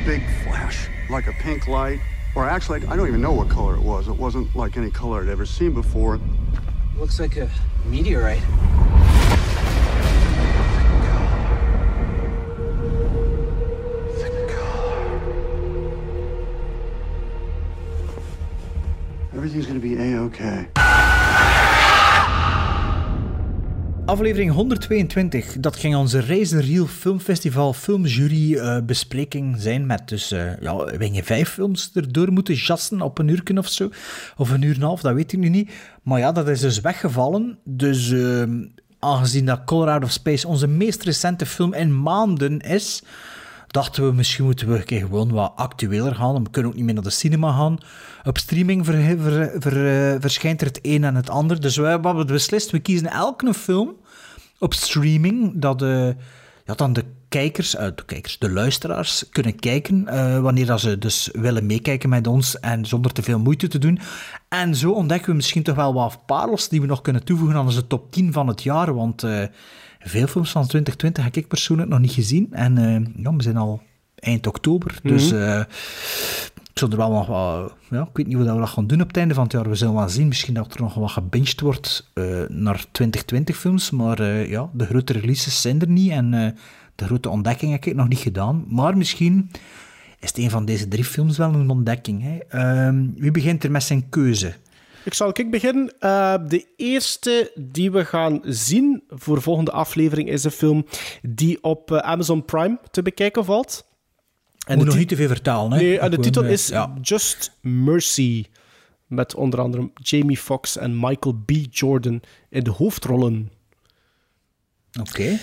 [0.06, 1.98] Big flash, like a pink light.
[2.36, 4.06] Or actually, I don't even know what color it was.
[4.06, 6.20] It wasn't like any color I'd ever seen before.
[6.96, 7.50] Looks like a
[7.84, 8.42] meteorite.
[19.46, 20.68] Be a-okay.
[24.06, 30.76] Aflevering 122, dat ging onze Real Filmfestival filmjury eh, bespreking zijn met dus, eh ja,
[30.76, 33.90] we gingen vijf films erdoor moeten jassen op een uur of zo.
[34.36, 35.70] Of een uur en een half, dat weet ik nu niet.
[36.02, 37.58] Maar ja, dat is dus weggevallen.
[37.64, 38.42] Dus eh,
[38.98, 43.02] aangezien dat Color Out of Space onze meest recente film in maanden is,
[43.76, 46.44] dachten we misschien moeten we keer gewoon wat actueler gaan.
[46.44, 47.78] We kunnen ook niet meer naar de cinema gaan.
[48.24, 51.60] Op streaming ver- ver- eh, verschijnt er het een en het ander.
[51.60, 53.96] Dus wij hebben beslist, we kiezen elke film
[54.58, 56.16] op streaming dat de,
[56.64, 60.98] ja, dan de kijkers, eh, de kijkers, de luisteraars kunnen kijken eh, wanneer dat ze
[60.98, 63.98] dus willen meekijken met ons en zonder te veel moeite te doen.
[64.48, 67.64] En zo ontdekken we misschien toch wel wat parels die we nog kunnen toevoegen aan
[67.64, 69.42] onze top 10 van het jaar, want eh,
[70.08, 72.48] veel films van 2020 heb ik persoonlijk nog niet gezien.
[72.52, 73.82] En eh, ja, we zijn al
[74.14, 75.32] eind oktober, dus...
[75.32, 75.42] Mhm.
[75.42, 75.60] eh,
[76.72, 78.86] ik zal er wel nog wat, ja, ik weet niet hoe dat we dat gaan
[78.86, 79.68] doen op het einde van het jaar.
[79.68, 80.28] We zullen wel zien.
[80.28, 83.90] Misschien dat er nog wat gebinged wordt eh, naar 2020 films.
[83.90, 86.10] Maar ja, de grote releases zijn er niet.
[86.10, 86.30] En
[86.94, 88.64] de grote ontdekking heb ik nog niet gedaan.
[88.68, 89.50] Maar misschien
[90.20, 92.22] is het een van deze drie films wel een ontdekking.
[92.22, 92.38] Hè.
[92.48, 94.54] Ehm, wie begint er met zijn keuze?
[95.06, 95.94] Ik zal ik beginnen.
[95.98, 100.86] Eh, de eerste die we gaan zien voor de volgende aflevering is een film
[101.22, 103.86] die op eh, Amazon Prime te bekijken valt.
[104.66, 105.72] En Moet nog niet te veel vertalen.
[105.72, 105.84] Hè?
[105.84, 106.94] Nee, en de titel eh, is ja.
[107.02, 108.44] Just Mercy.
[109.06, 111.50] Met onder andere Jamie Foxx en Michael B.
[111.70, 112.20] Jordan
[112.50, 113.50] in de hoofdrollen.
[115.00, 115.38] Oké.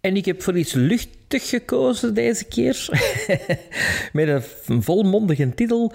[0.00, 2.88] En ik heb voor iets luchtig gekozen deze keer.
[4.12, 5.92] Met een volmondige titel.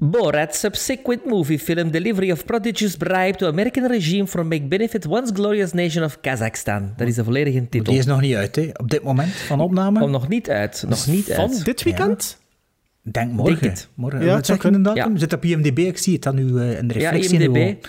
[0.00, 5.32] Borat subsequent movie film Delivery of Prodigious Bribe to American Regime for Make Benefit Once
[5.34, 6.92] Glorious Nation of Kazakhstan.
[6.96, 7.92] Dat is de volledige titel.
[7.92, 8.70] Die is nog niet uit, hè?
[8.76, 10.02] op dit moment van opname.
[10.02, 10.84] Oh, nog niet uit.
[10.88, 11.64] Nog niet Van uit.
[11.64, 12.38] dit weekend?
[13.02, 13.60] Denk morgen.
[13.60, 13.88] Denk het.
[13.94, 14.20] morgen.
[14.20, 14.90] Ja, Wat het zeg zou je kunnen.
[14.90, 15.12] inderdaad?
[15.12, 15.18] Ja.
[15.18, 17.38] Zit op IMDb, ik zie het dan nu eh, in de Ja, reflectie.
[17.40, 17.84] in de IMDb.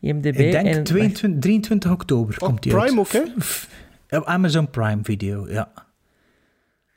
[0.00, 0.38] IMDb.
[0.40, 2.98] Ik denk en- 22, 23 oktober komt die Prime uit.
[2.98, 3.12] ook,
[4.08, 4.16] hè?
[4.18, 5.68] Op Amazon Prime Video, ja.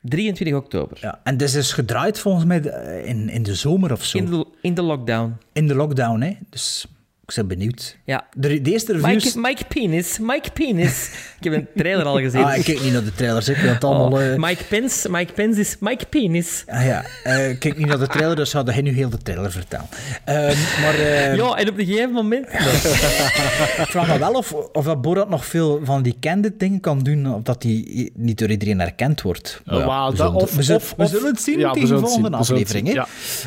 [0.01, 0.97] 23 oktober.
[1.01, 1.19] ja.
[1.23, 4.17] En dit is gedraaid volgens mij eh, in, in de zomer of zo.
[4.17, 5.37] In de, in de lockdown.
[5.53, 6.33] In de lockdown, hè.
[6.49, 6.85] Dus
[7.29, 7.97] ik ben benieuwd.
[8.05, 8.25] Ja.
[8.33, 9.23] De, de eerste reviews...
[9.35, 10.17] Mike, Mike Penis.
[10.19, 11.09] Mike Penis.
[11.39, 12.43] ik heb een trailer al gezien.
[12.43, 14.11] Ah, ik kijk niet naar de trailers, ik wil het allemaal...
[14.11, 15.11] Oh, eh, Mike Pence.
[15.11, 16.63] Mike Pence is Mike Penis.
[16.67, 19.17] ah, ja, eh, ik kijk niet naar de trailer, dus zou hij nu heel de
[19.17, 19.87] trailer vertellen.
[20.25, 20.93] Ehm, maar...
[20.95, 22.47] eh, Ja, en op een gegeven moment...
[23.79, 26.99] Ik vraag me wel of, of dat Borat nog veel van die kende dingen kan
[27.03, 29.61] doen, of dat die niet door iedereen herkend wordt.
[29.65, 31.71] Maar ja, wauw, we, dat- zullen, of- we, zullen, of- we zullen het zien ja,
[31.71, 32.87] tegen de zullen het volgende zien, we zullen het aflevering.
[32.87, 32.97] zien,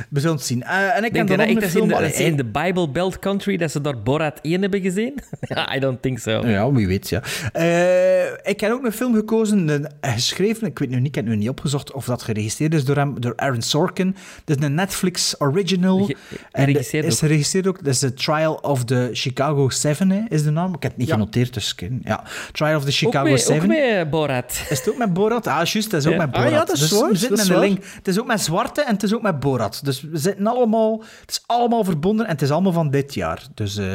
[0.04, 0.06] hè.
[0.10, 0.62] We zullen het zien.
[0.62, 1.90] Eh, en ik Denk dat nog een film...
[2.14, 5.18] in de Bible Belt Country dat ze daar Borat 1 hebben gezien?
[5.74, 6.30] I don't think so.
[6.46, 7.22] Ja, wie weet, ja.
[7.52, 11.24] Eh, ik heb ook een film gekozen, een- geschreven, ik weet nu niet, ik heb
[11.24, 14.16] nu niet opgezocht of dat geregistreerd is door, hem, door Aaron Sorkin.
[14.44, 16.04] Dat is een Netflix original.
[16.04, 16.16] Ge-
[16.52, 17.12] en is ook.
[17.18, 17.76] geregistreerd ook.
[17.84, 20.74] Dat is The Trial of the Chicago 7, hè, is de naam.
[20.74, 21.14] Ik heb het niet Ja.
[21.14, 22.22] genoteerd, dus ja.
[22.52, 23.62] Trial of the Ook Chicago met, 7.
[23.70, 24.60] ook met Borat.
[24.70, 25.46] Is het ook met Borat?
[25.46, 26.18] Ah, juist, het is ook Ja.
[26.26, 26.50] met Ah, Borat.
[26.50, 27.62] ja, dat is dus waar, we zitten dat in waar.
[27.62, 27.84] link.
[27.94, 29.80] Het is ook met Zwarte en het is ook met Borat.
[29.84, 31.02] Dus we zitten allemaal...
[31.20, 33.46] Het is allemaal verbonden en het is allemaal van dit jaar.
[33.54, 33.86] Dus eh,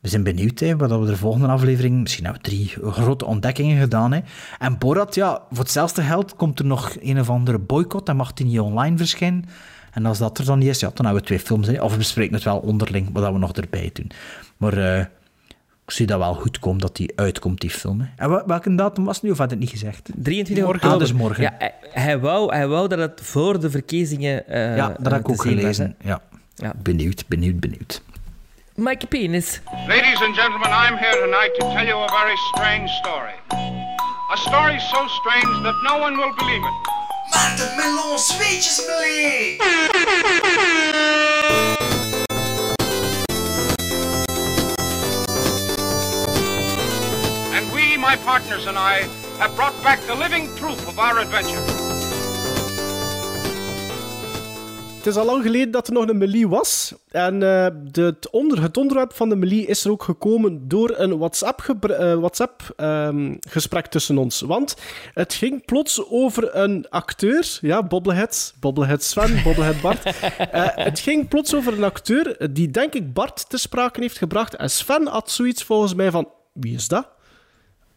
[0.00, 2.00] we zijn benieuwd hè, wat we de volgende aflevering...
[2.00, 4.12] Misschien hebben we drie grote ontdekkingen gedaan.
[4.12, 4.20] Hè.
[4.58, 8.06] En Borat, ja, voor hetzelfde geld komt er nog een of andere boycott.
[8.06, 9.44] Dan mag die niet online verschijnen.
[9.92, 11.66] En als dat er dan niet is, ja, dan hebben we twee films.
[11.66, 11.82] Hè.
[11.82, 14.10] Of we bespreken het wel onderling, wat we nog erbij doen.
[14.56, 14.76] Maar...
[14.76, 15.04] eh,
[15.86, 18.00] ik zie dat wel goed komen dat die uitkomt, die film.
[18.00, 18.06] Hè.
[18.16, 20.10] En wel- welke datum was het nu, of had het niet gezegd?
[20.14, 20.74] 23 Morgen.
[20.74, 20.90] oktober.
[20.92, 21.42] Ah, dus morgen.
[21.42, 21.54] Ja,
[21.90, 25.36] hij, wou, hij wou dat het voor de verkiezingen eh ja, dat heb ik ook
[25.36, 25.96] was, gelezen.
[26.00, 26.20] Ja.
[26.82, 28.02] Benieuwd, benieuwd, benieuwd.
[28.76, 29.60] Mike Penis.
[29.88, 33.34] Ladies and gentlemen, I'm here tonight to tell you a very strange story.
[33.52, 36.74] A story so strange that no one will believe it.
[37.32, 39.60] Maarten Melon Zweetjesmelee!
[47.54, 49.02] And we, my partners and I,
[49.38, 51.83] have brought back the living proof of our adventure.
[55.04, 56.94] Het is al lang geleden dat er nog een Melee was.
[57.10, 60.94] En uh, de, het, onder, het onderwerp van de Melee is er ook gekomen door
[60.96, 63.38] een WhatsApp-gesprek uh, WhatsApp, um,
[63.88, 64.40] tussen ons.
[64.40, 64.76] Want
[65.14, 67.58] het ging plots over een acteur.
[67.60, 68.54] Ja, Bobblehead.
[68.60, 70.06] Bobblehead Sven, Bobblehead Bart.
[70.06, 70.12] uh,
[70.74, 74.56] het ging plots over een acteur die, denk ik, Bart te sprake heeft gebracht.
[74.56, 76.28] En Sven had zoiets volgens mij van...
[76.52, 77.13] Wie is dat?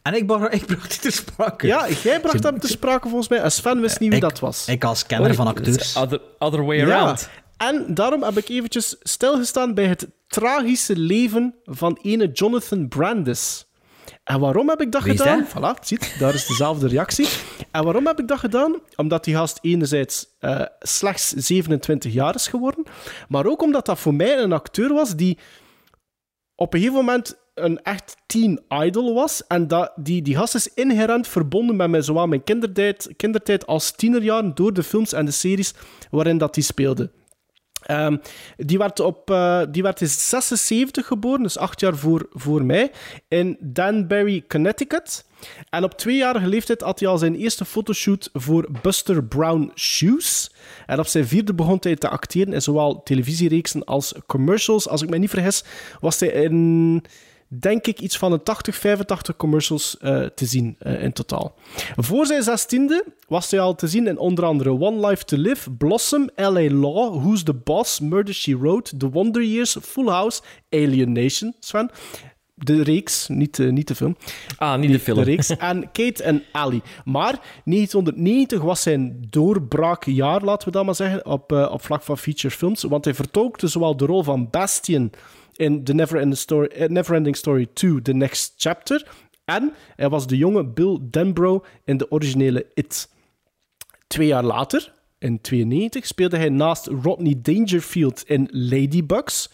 [0.07, 1.67] En ik bracht, ik bracht die te sprake.
[1.67, 3.39] Ja, jij bracht hem te sprake volgens mij.
[3.39, 4.67] En Sven wist niet wie ik, dat was.
[4.67, 5.95] Ik als kenner van acteurs.
[5.95, 7.19] Other, other way around.
[7.19, 7.67] Ja.
[7.67, 13.65] En daarom heb ik eventjes stilgestaan bij het tragische leven van ene Jonathan Brandis.
[14.23, 15.47] En waarom heb ik dat Wie gedaan?
[15.47, 17.27] Voilà, ziet, daar is dezelfde reactie.
[17.71, 18.75] En waarom heb ik dat gedaan?
[18.95, 22.85] Omdat die gast enerzijds uh, slechts 27 jaar is geworden,
[23.27, 25.37] maar ook omdat dat voor mij een acteur was die
[26.55, 29.47] op een gegeven moment een echt teen idol was.
[29.47, 33.91] En dat, die, die gast is inherent verbonden met mijn, zowel mijn kindertijd, kindertijd als
[33.91, 35.73] tienerjaren door de films en de series
[36.11, 37.11] waarin dat hij speelde.
[37.91, 38.21] Um,
[38.57, 42.91] die, werd op, uh, die werd in 76 geboren, dus acht jaar voor, voor mij,
[43.27, 45.25] in Danbury, Connecticut.
[45.69, 50.51] En op tweejarige leeftijd had hij al zijn eerste fotoshoot voor Buster Brown Shoes.
[50.85, 54.87] En op zijn vierde begon hij te acteren in zowel televisiereeksen als commercials.
[54.87, 55.63] Als ik me niet vergis,
[55.99, 57.03] was hij in
[57.47, 61.55] denk ik, iets van een 80, 85 commercials uh, te zien uh, in totaal.
[61.95, 65.71] Voor zijn zestiende was hij al te zien in onder andere One Life to Live,
[65.71, 71.11] Blossom, LA Law, Who's the Boss, Murder She Wrote, The Wonder Years, Full House, Alien
[71.11, 71.89] Nation, Sven.
[72.59, 74.17] De reeks, niet, uh, niet de film.
[74.57, 75.17] Ah, niet de film.
[75.17, 75.49] De reeks.
[75.49, 76.81] En Kate en Ali.
[77.05, 82.55] Maar 1990 was zijn doorbraakjaar, laten we dat maar zeggen, op, op vlak van feature
[82.55, 82.83] films.
[82.83, 85.11] Want hij vertolkte zowel de rol van Bastian
[85.57, 89.07] in The Neverending Story, Neverending Story 2, The Next Chapter.
[89.45, 93.09] En hij was de jonge Bill Denbrough in de originele It.
[94.07, 99.49] Twee jaar later, in 92, speelde hij naast Rodney Dangerfield in Ladybugs.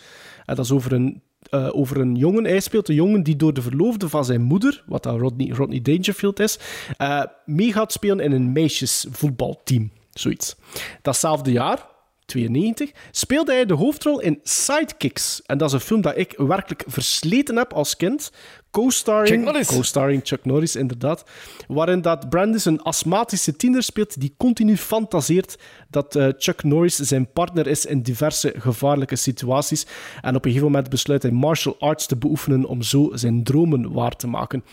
[0.45, 1.21] Dat is over een,
[1.51, 2.43] uh, over een jongen.
[2.43, 5.81] Hij speelt een jongen die door de verloofde van zijn moeder, wat dan Rodney, Rodney
[5.81, 6.59] Dangerfield is,
[7.01, 9.91] uh, mee gaat spelen in een meisjesvoetbalteam.
[10.13, 10.55] Zoiets.
[11.01, 11.88] Datzelfde jaar,
[12.25, 15.41] 92, speelde hij de hoofdrol in Sidekicks.
[15.45, 18.31] En dat is een film dat ik werkelijk versleten heb als kind.
[18.71, 19.67] Co-starring Chuck Norris.
[19.67, 21.23] Co-starring Chuck Norris, inderdaad.
[21.67, 25.57] Waarin dat Brandis een astmatische tiener speelt die continu fantaseert
[25.94, 29.86] dat uh, Chuck Norris zijn partner is in diverse gevaarlijke situaties.
[30.22, 33.91] En op een gegeven moment besluit hij martial arts te beoefenen om zo zijn dromen
[33.91, 34.64] waar te maken.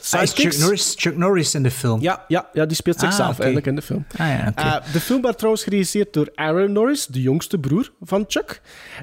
[0.00, 2.00] Chuck Norris, Chuck Norris in de film.
[2.00, 3.42] Ja, ja, ja die speelt zichzelf Ah, oké.
[3.42, 4.04] eigenlijk in de film.
[4.16, 4.52] Ah, ja.
[4.58, 8.60] Uh, de film werd trouwens geregisseerd door Aaron Norris, de jongste broer van Chuck.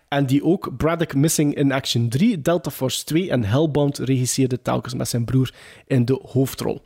[0.07, 4.93] En die ook Braddock Missing in Action 3, Delta Force 2 en Hellbound regisseerde telkens
[4.93, 5.53] met zijn broer
[5.87, 6.81] in de hoofdrol.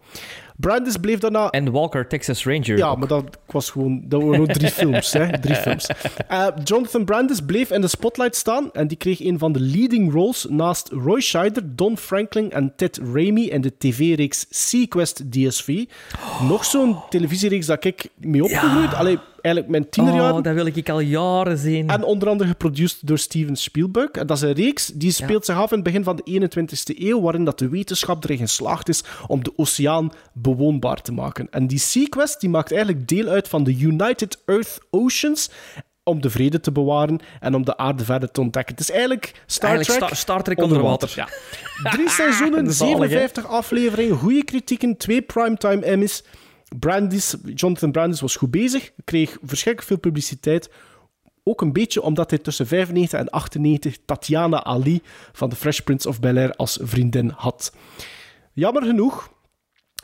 [0.56, 1.50] Brandis bleef daarna...
[1.50, 2.78] En Walker, Texas Ranger.
[2.78, 4.02] Ja, maar dat was gewoon...
[4.04, 5.40] Dat waren ook drie films, hè.
[5.40, 5.90] Drie films.
[6.32, 10.14] Uh, Jonathan Brandis bleef in de spotlight staan en die kreeg een van de leading
[10.14, 15.86] roles naast Roy Scheider, Don Franklin en Ted Raimi in de tv-reeks Sequest DSV.
[16.48, 18.94] Nog zo'n televisiereeks dat ik mee opgegroeid.
[18.94, 20.36] Allee, eigenlijk mijn tienerjaren.
[20.36, 21.90] Oh, dat wil ik al jaren zien.
[21.90, 24.12] En onder andere geproduceerd door Steven Spielberg.
[24.12, 27.00] En dat is een reeks die speelt zich af in het begin van de 21ste
[27.00, 31.48] eeuw, waarin dat de wetenschap erin geslaagd is om de oceaan bewoonbaar te maken.
[31.52, 35.50] En die Sequest die maakt eigenlijk deel uit van de United Earth Oceans
[36.04, 38.76] om de vrede te bewaren en om de aarde verder te ontdekken.
[38.76, 41.12] Het is eigenlijk Star Eigenlijk Trek Star, Star Trek onder water.
[41.16, 41.28] Ja.
[41.92, 43.06] Drie seizoenen, Zalig, hè?
[43.06, 46.24] 57 afleveringen, goede kritieken, twee primetime Emmys.
[46.80, 50.70] Brandis, Jonathan Brandis was goed bezig, kreeg verschrikkelijk veel publiciteit.
[51.44, 55.02] Ook een beetje omdat hij tussen 95 en 98 Tatiana Ali
[55.32, 57.74] van The Fresh Prince of Bel-Air als vriendin had.
[58.54, 59.30] Jammer genoeg,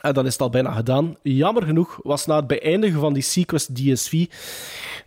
[0.00, 3.22] en dan is het al bijna gedaan, jammer genoeg was na het beëindigen van die
[3.22, 4.26] Sequest DSV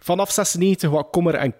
[0.05, 1.53] vanaf 96 wat kommer en.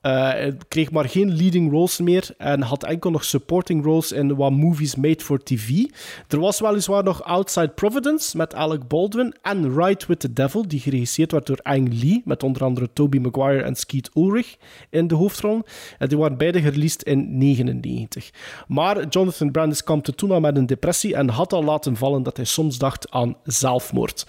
[0.00, 4.34] Eh, hij kreeg maar geen leading roles meer en had enkel nog supporting roles in
[4.34, 5.84] wat movies made for TV.
[6.28, 10.80] Er was weliswaar nog Outside Providence met Alec Baldwin en Ride with the Devil, die
[10.80, 14.56] geregisseerd werd door Ang Lee, met onder andere Tobey Maguire en Skeet Ulrich
[14.90, 15.62] in de hoofdrollen.
[15.98, 18.30] En die waren beide gereleased in 99.
[18.68, 22.36] Maar Jonathan Brandis kampte toen al met een depressie en had al laten vallen dat
[22.36, 24.26] hij soms dacht aan zelfmoord.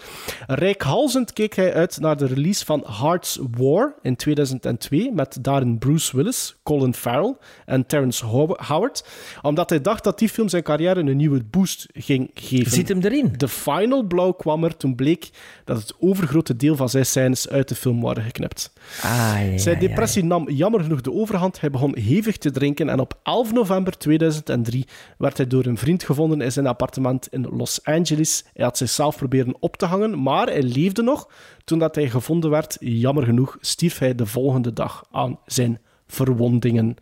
[0.48, 6.16] Rijkhalzend keek hij uit naar de release van Hearts War in 2002 met daarin Bruce
[6.16, 7.36] Willis, Colin Farrell
[7.66, 9.06] en Terrence Ho- Howard,
[9.42, 12.72] omdat hij dacht dat die film zijn carrière een nieuwe boost ging geven.
[12.72, 13.34] Zit hem erin?
[13.38, 15.30] De final blow kwam er toen bleek
[15.66, 18.74] dat het overgrote deel van zijn scènes uit de film waren geknipt.
[19.02, 21.62] Ah, ja, Zijn ja, depressie nam jammer genoeg de overhand.
[21.62, 24.86] Hij begon hevig te drinken en op 11 november 2003
[25.18, 28.44] werd hij door een vriend gevonden in zijn appartement in Los Angeles.
[28.54, 31.28] Hij had zichzelf proberen op te hangen, maar hij leefde nog
[31.68, 36.96] Toen dat hij gevonden werd, jammer genoeg, stierf hij de volgende dag aan zijn verwondingen.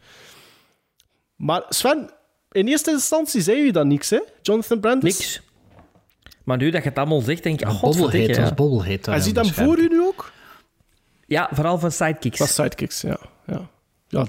[1.35, 2.09] Maar Sven,
[2.51, 4.19] in eerste instantie zei je dan niks, hè?
[4.41, 5.17] Jonathan Brandis?
[5.17, 5.41] Niks.
[6.43, 7.67] Maar nu dat je het allemaal zegt, denk ik...
[7.67, 8.53] Oh, bobbelheet, ja.
[8.53, 9.05] bobbelheet.
[9.05, 10.31] Hij ziet hem voor u nu ook?
[11.25, 12.39] Ja, vooral van sidekicks.
[12.39, 13.17] Is sidekicks, ja.
[13.45, 13.69] ja.
[14.07, 14.25] ja.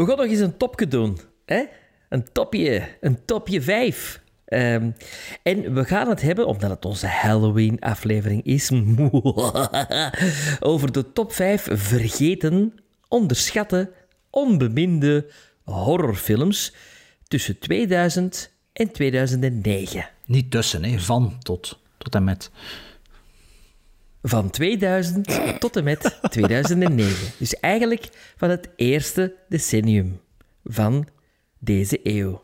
[0.00, 1.18] We gaan nog eens een topje doen.
[1.44, 1.64] Hè?
[2.08, 2.88] Een topje.
[3.00, 4.22] Een topje 5.
[4.44, 4.90] Ehm,
[5.42, 8.70] en we gaan het hebben, omdat het onze Halloween-aflevering is,
[10.60, 12.74] over de top 5 vergeten,
[13.08, 13.92] onderschatte,
[14.30, 15.30] onbeminde
[15.64, 16.74] horrorfilms
[17.28, 20.08] tussen 2000 en 2009.
[20.26, 20.98] Niet tussen, hè.
[20.98, 22.50] van tot, tot en met.
[24.22, 27.32] Van 2000 tot en met 2009.
[27.38, 30.20] Dus eigenlijk van het eerste decennium
[30.64, 31.06] van
[31.58, 32.42] deze eeuw.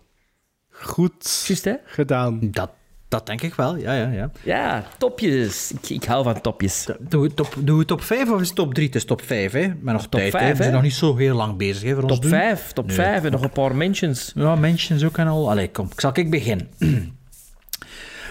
[0.70, 1.74] Goed hè?
[1.84, 2.38] gedaan.
[2.50, 2.70] Dat,
[3.08, 4.30] dat denk ik wel, ja, ja, ja.
[4.42, 5.72] Ja, topjes.
[5.72, 6.86] Ik, ik hou van topjes.
[7.00, 8.86] Doen we top, doen we top 5 of is het top 3?
[8.86, 9.72] Het is top 5, hè?
[9.80, 10.38] Maar nog tijd, hè.
[10.38, 10.74] vijf, We zijn hè?
[10.74, 12.30] nog niet zo heel lang bezig, hè, voor ons Top doen.
[12.30, 12.96] 5, top Nee.
[12.96, 14.32] 5 en nog een paar mentions.
[14.34, 15.50] Ja, mentions ook en al.
[15.50, 16.68] Allee, kom, zal ik beginnen?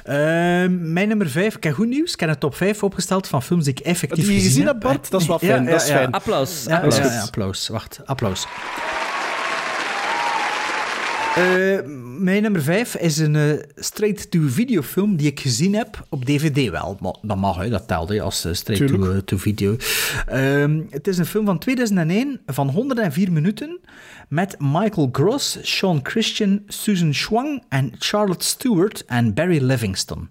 [0.06, 2.14] Ehm, mijn nummer 5, ik heb goed nieuws.
[2.14, 4.80] Ik heb een top 5 opgesteld van films die ik effectief je gezien gezien heb.
[4.80, 5.12] Bart?
[5.12, 5.64] Dat is wel fijn.
[5.64, 5.96] ja, dat is ja.
[5.96, 6.12] fijn.
[6.12, 6.64] Applaus.
[6.68, 6.98] Ja, applaus.
[6.98, 7.68] ja, ja, applaus.
[7.68, 8.48] Wacht, applaus.
[11.36, 11.80] Eh,
[12.20, 16.98] mijn nummer 5 is een eh, straight-to-video film die ik gezien heb op DVD wel.
[17.00, 19.76] Maar dat mag, hè, dat telt hè, als eh, straight-to-video.
[20.28, 23.80] Ehm, het is een film van 2001 van 104 minuten
[24.30, 30.30] met Michael Gross, Sean Christian, Susan Schwang en Charlotte Stewart en Barry Livingston.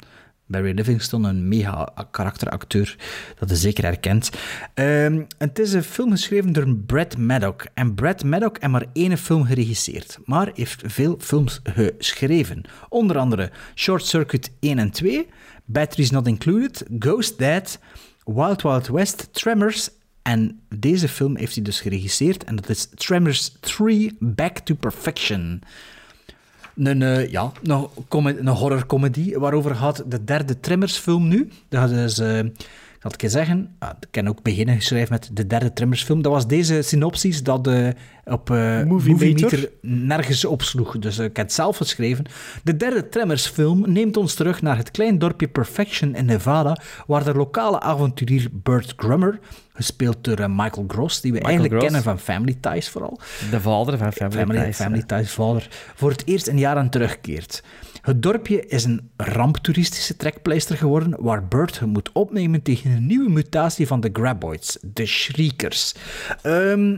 [0.55, 2.97] Barry Livingston, een mega karakteracteur,
[3.39, 4.31] dat is zeker herkend.
[4.75, 7.67] Ehm, het is een film geschreven door Brad Maddock.
[7.75, 12.63] En Brad Maddock heeft maar één film geregisseerd, maar heeft veel films geschreven.
[12.89, 15.27] Onder andere Short Circuit 1 en 2,
[15.65, 17.79] Batteries Not Included, Ghost Dad,
[18.25, 19.91] Wild Wild West, Tremors
[20.23, 25.63] en deze film heeft hij dus geregisseerd en dat is Tremors 3 Back to Perfection.
[26.77, 27.53] Een, eh, ja,
[28.09, 31.49] come- een horrorcomedy waarover gaat de derde Tremors-film nu.
[31.69, 35.47] Dat is, eh, ik had het zeggen, ah, ik kan ook beginnen geschreven met de
[35.47, 36.23] derde Tremors-film.
[36.23, 37.89] Dat was deze synopsis dat eh,
[38.25, 39.51] op eh Movie Movie Meter.
[39.51, 40.99] Meter nergens opsloeg.
[40.99, 42.25] Dus eh, ik heb het zelf geschreven.
[42.63, 46.77] De derde Tremors-film neemt ons terug naar het klein dorpje Perfection in Nevada,
[47.07, 49.39] waar de lokale avonturier Burt Grummer,
[49.73, 51.85] gespeeld door eh, Michael Gross, die we eigenlijk Gross.
[51.87, 53.19] kennen van Family Ties vooral,
[53.51, 54.77] De vader van Family, Family, Ties.
[54.77, 57.63] Family Ties vader, voor het eerst in jaren terugkeert.
[58.03, 63.87] Het dorpje is een ramptoeristische trekpleister geworden waar Burt moet opnemen tegen een nieuwe mutatie
[63.87, 65.95] van de Graboids, de Shriekers.
[66.43, 66.97] Ehm,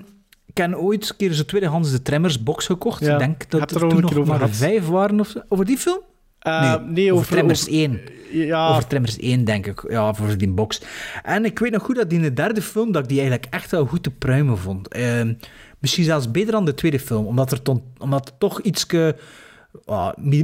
[0.56, 3.04] ik heb ooit een keer zo tweedehands de Tremors box gekocht.
[3.04, 5.34] Ja, ik denk dat er er toen nog maar vijf waren of.
[5.48, 6.00] Over die film?
[6.38, 8.00] Eh, nee, over, over- Tremors over- 1.
[8.32, 9.84] Ja, Over Tremors 1, denk ik.
[9.90, 10.82] Ja, voor die box.
[11.22, 13.70] En ik weet nog goed dat in de derde film, dat ik die eigenlijk echt
[13.70, 14.88] wel goed te pruimen vond.
[14.88, 15.34] Ehm,
[15.78, 18.86] misschien zelfs beter dan de tweede film, omdat er, ton- omdat er toch iets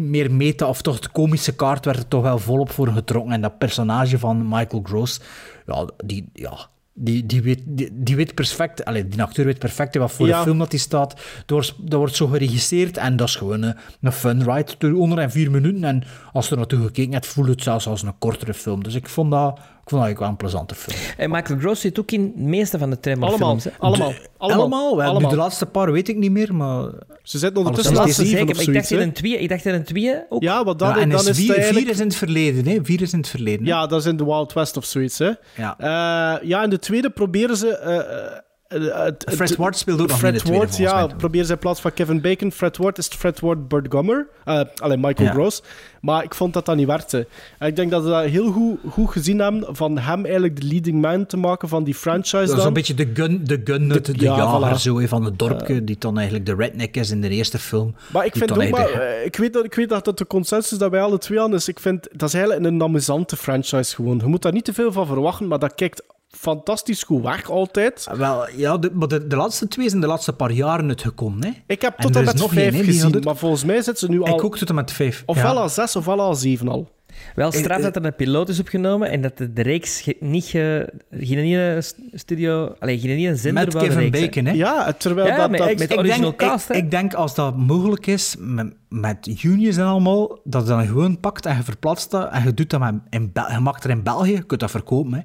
[0.00, 3.32] meer meta, of toch de komische kaart werd er toch wel volop voor getrokken.
[3.32, 5.20] En dat personage van Michael Gross,
[5.66, 6.30] ja, die...
[6.32, 10.26] Ja, die, die, weet, die, die weet perfect, allee, die acteur weet perfect wat voor
[10.26, 10.38] Ja.
[10.38, 11.10] de film dat hij staat.
[11.10, 14.72] Dat wordt, dat wordt zo geregisseerd en dat is gewoon een, een fun ride.
[14.78, 15.84] door onder en vier minuten.
[15.84, 16.02] En
[16.32, 18.82] als je er naartoe gekeken hebt, voelt het zelfs als een kortere film.
[18.82, 21.14] Dus ik vond dat, ik vond dat eigenlijk wel een plezante film.
[21.16, 23.48] En Michael Gross zit ook in de meeste van de Tremor allemaal.
[23.48, 23.64] films.
[23.64, 23.70] hè.
[23.78, 24.08] Allemaal.
[24.08, 24.60] De- allemaal.
[24.60, 24.96] allemaal?
[24.96, 25.30] Wel, nu allemaal.
[25.30, 26.84] de laatste paar weet ik niet meer, maar...
[27.22, 29.04] Ze zitten De ondertussen Alles laatste zeven zeker, of maar ik dacht zoiets.
[29.04, 29.38] in een twee.
[29.38, 30.42] Ik dacht in een twee ook.
[30.42, 31.94] Ja, want dan, Ja, en dan is is vier, het vier eigenlijk...
[31.94, 32.78] is in het verleden, hè?
[32.82, 33.64] Vier is in het verleden.
[33.66, 33.70] hè?
[33.70, 35.18] Ja, dat is in de Wild West of zoiets.
[35.18, 35.30] Hè.
[35.56, 35.78] Ja.
[35.78, 37.76] Eh, ja, in de tweede proberen ze...
[37.76, 38.42] eh, eh, het-
[39.18, 41.80] Fred het- Ward speelt ook nog Fred in de tweede, Ward, ja, ze in plaats
[41.80, 42.52] van Kevin Bacon.
[42.52, 44.26] Fred Ward is Fred Ward Burt Gummer.
[44.44, 45.32] Eh alleen Michael Ja.
[45.34, 45.62] Gross.
[46.00, 47.26] Maar ik vond dat dat niet werkte.
[47.58, 50.66] En ik denk dat we dat heel goed, goed gezien hebben van hem eigenlijk de
[50.66, 52.66] leading man te maken van die franchise Dat is dan.
[52.66, 54.80] een beetje de gun, de gun de, de ja, jager voilà.
[54.80, 57.94] zo, hè, van het dorpje, die dan eigenlijk de redneck is in de eerste film.
[58.12, 60.78] Maar ik vind ook eigenlijk eh, ik weet, dat, ik weet dat dat de consensus
[60.78, 61.68] dat wij alle twee aan is.
[61.68, 64.18] Ik vind dat is eigenlijk een amusante franchise gewoon.
[64.18, 66.02] Je moet daar niet te veel van verwachten, maar dat kijkt
[66.36, 68.08] fantastisch goed werk altijd.
[68.16, 71.44] Wel, ja, de, maar de, de laatste twee zijn de laatste paar jaren het gekomen.
[71.44, 71.50] Hè?
[71.66, 74.20] Ik heb En tot en met nog vijf gezien, maar volgens mij zitten ze nu
[74.22, 74.34] al...
[74.34, 75.22] Ik ook tot en met vijf.
[75.26, 75.60] Ofwel ja.
[75.60, 76.90] al zes, ofwel al zeven al.
[77.34, 80.44] Wel straf dat er een piloot is opgenomen en dat de, de reeks niet...
[80.44, 82.74] Ge, geen ene st- studio...
[82.78, 84.20] Allee, geen ene zender Met Kevin reeks.
[84.20, 84.52] Bacon, hè?
[84.52, 85.50] Ja, terwijl Ja, dat...
[85.50, 88.74] met- dat met de original denk, cast, ik, ik denk als dat mogelijk is, met,
[88.88, 92.54] met juniors en allemaal, dat je dan gewoon pakt en je verplaatst dat en je
[92.54, 95.12] doet dat met, in Bel- je maakt er in België, je kunt dat verkopen.
[95.14, 95.20] Hè.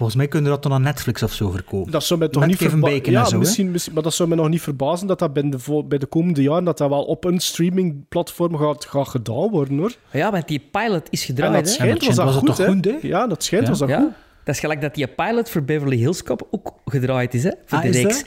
[0.00, 1.92] Volgens mij kun je dat dan aan Netflix of zo verkopen.
[1.92, 4.02] Dat zou mij toch Met niet Kevin verba- Bacon ja, en zo, misschien, misschien, maar
[4.02, 6.78] dat zou me nog niet verbazen dat dat bij de, bij de komende jaren dat
[6.78, 9.92] dat wel op een streamingplatform gaat, gaat gedaan worden, hoor.
[10.10, 11.70] Ja, want die pilot is En gedraaid, dat hè?
[11.70, 12.72] schijnt Ja, was dat dat was het goed, toch hè?
[12.92, 13.08] goed, hè?
[13.08, 13.70] Ja, dat schijnt Ja.
[13.70, 14.12] was dat Ja, goed.
[14.44, 17.50] dat is gelijk dat die pilot voor Beverly Hills Cop ook gedraaid is, hè?
[17.66, 18.18] Voor Ah, de reeks.
[18.18, 18.24] dat?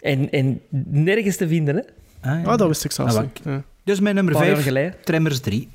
[0.00, 1.80] En, en nergens te vinden, hè?
[2.30, 2.50] Ah, ja.
[2.50, 3.40] Ah, dat wist ik zelfs Ah, niet.
[3.44, 3.62] Ja.
[3.84, 4.94] Dus mijn nummer Een paar jaar 5, geleden.
[5.04, 5.68] Tremors 3.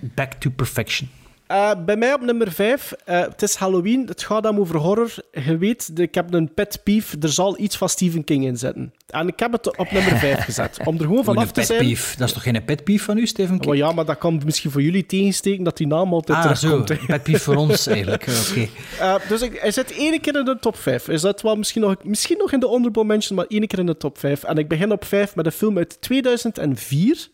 [0.00, 1.08] Back to Perfection.
[1.52, 5.14] Eh, bij mij op nummer 5, het is Halloween, het gaat dan over horror.
[5.32, 8.92] Je weet, ik heb een pet peeve, er zal iets van Stephen King in zitten.
[9.06, 11.78] En ik heb het op nummer 5 gezet, om er gewoon vanaf te pet zijn.
[11.78, 12.16] peeve.
[12.16, 13.72] Dat is toch geen pet peeve van u, Steven King?
[13.72, 16.54] Oh ja, maar dat kan misschien voor jullie tegensteken dat die naam altijd ah, zo.
[16.54, 16.88] terugkomt.
[16.88, 17.06] hè.
[17.06, 18.26] Pet peeve voor ons eigenlijk.
[18.50, 18.68] Oké.
[19.00, 21.08] Eh, dus ik, hij zit één keer in de top 5.
[21.08, 23.86] Is dat wel misschien nog, misschien nog in de honorable mention, maar één keer in
[23.86, 24.42] de top 5.
[24.42, 27.28] En ik begin op 5 met een film uit 2004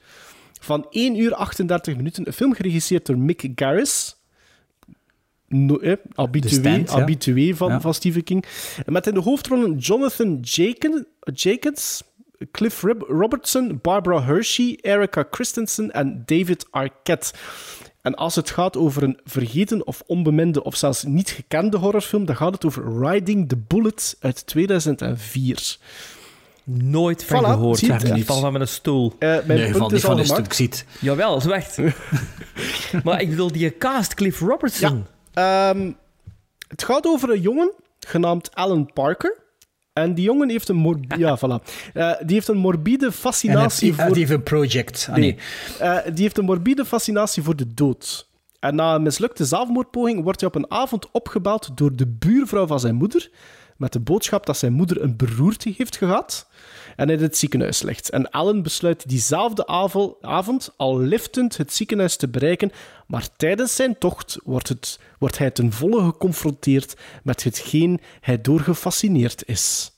[0.61, 2.27] van 1 uur 38 minuten.
[2.27, 4.17] Een film geregisseerd door Mick Garris.
[5.49, 6.99] No, eh, habitué, Stand, ja.
[6.99, 7.81] habitué van, Ja.
[7.81, 8.45] van Stephen King.
[8.87, 12.03] Met in de hoofdrollen Jonathan Jaken, Jacobs,
[12.51, 17.33] Cliff Robertson, Barbara Hershey, Erica Christensen en David Arquette.
[18.03, 22.37] En als het gaat over een vergeten of onbeminde of zelfs niet gekende horrorfilm, dan
[22.37, 25.79] gaat het over Riding the Bullet uit 2004.
[26.71, 27.81] Nooit van Voilà, gehoord.
[27.81, 29.13] Ja, val van mijn stoel.
[29.19, 30.85] Eh, mijn Nee, punt van, is een stuk ziet.
[31.01, 31.79] Jawel, zo echt.
[33.05, 35.07] maar ik bedoel, die cast, Cliff Robertson.
[35.35, 35.93] Ehm,
[36.69, 39.37] het gaat over een jongen genaamd Alan Parker.
[39.93, 41.65] En die jongen heeft een, mor- ja, voilà.
[41.95, 44.17] Eh, die heeft een morbide fascinatie voor...
[44.17, 45.07] heeft een project.
[45.11, 45.37] Ah, Nee.
[45.79, 45.89] nee.
[45.91, 48.29] Eh, die heeft een morbide fascinatie voor de dood.
[48.61, 52.81] En na een mislukte zelfmoordpoging wordt hij op een avond opgebeld door de buurvrouw van
[52.81, 53.31] zijn moeder.
[53.79, 56.49] Met de boodschap dat zijn moeder een beroerte heeft gehad.
[56.97, 58.11] En in het ziekenhuis ligt.
[58.11, 62.71] En Alan besluit diezelfde avo- avond al liftend het ziekenhuis te bereiken.
[63.07, 68.61] Maar tijdens zijn tocht wordt, het, wordt hij ten volle geconfronteerd met hetgeen hij door
[68.61, 69.91] gefascineerd is.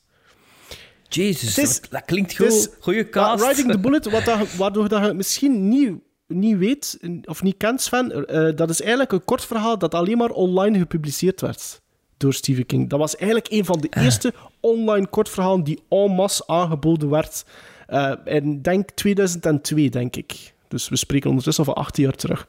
[1.08, 2.76] Jezus, is- dat, klinkt is- goed.
[2.80, 3.44] Goeie cast.
[3.46, 5.92] Riding the Bullet, wat dat, waardoor dat je het misschien niet,
[6.26, 10.18] niet weet of niet kent, Sven, eh, dat is eigenlijk een kort verhaal dat alleen
[10.18, 11.80] maar online gepubliceerd werd
[12.20, 12.88] door Stephen King.
[12.88, 17.44] Dat was eigenlijk een van de eerste online kortverhalen die en masse aangeboden werd.
[17.86, 20.54] eh in, denk 2002, denk ik.
[20.68, 22.46] Dus we spreken ondertussen van 18 jaar terug.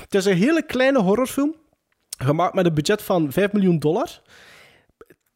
[0.00, 1.54] Het is een hele kleine horrorfilm,
[2.18, 4.20] gemaakt met een budget van 5 miljoen dollar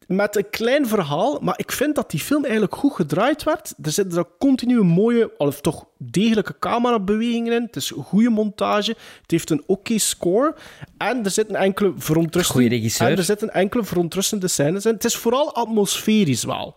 [0.09, 3.73] met een klein verhaal, maar ik vind dat die film eigenlijk goed gedraaid werd.
[3.81, 7.61] Er zitten er continu mooie, of toch degelijke camerabewegingen in.
[7.61, 8.95] Het is een goede montage.
[9.21, 10.55] Het heeft een oké score.
[10.97, 12.91] En er zitten enkele verontrustende...
[12.97, 14.93] En er zitten enkele verontrustende scènes in.
[14.93, 16.75] Het is vooral atmosferisch wel.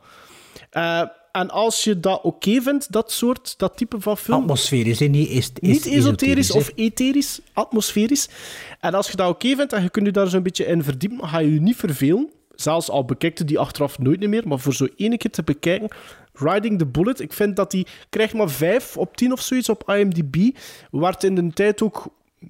[0.71, 1.03] Eh,
[1.33, 4.41] en als je dat oké vindt, dat soort, dat type van film...
[4.41, 8.29] Atmosferisch, niet, is, is Niet esoterisch of etherisch, atmosferisch.
[8.81, 11.29] En als je dat oké vindt en je kunt je daar zo'n beetje in verdiepen,
[11.29, 12.31] ga je je niet vervelen.
[12.63, 15.89] Zelfs al bekijkt je die achteraf nooit meer, maar voor zo ene keer te bekijken,
[16.33, 19.91] Riding the Bullet, ik vind dat die krijgt maar 5 op 10 of zoiets op
[19.91, 20.57] IMDb.
[20.91, 22.07] Werd in de tijd ook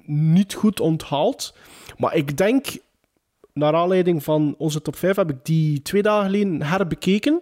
[0.07, 1.55] niet goed onthaald.
[1.97, 2.67] Maar ik denk,
[3.53, 7.41] naar aanleiding van onze top 5, heb ik die twee dagen geleden herbekeken.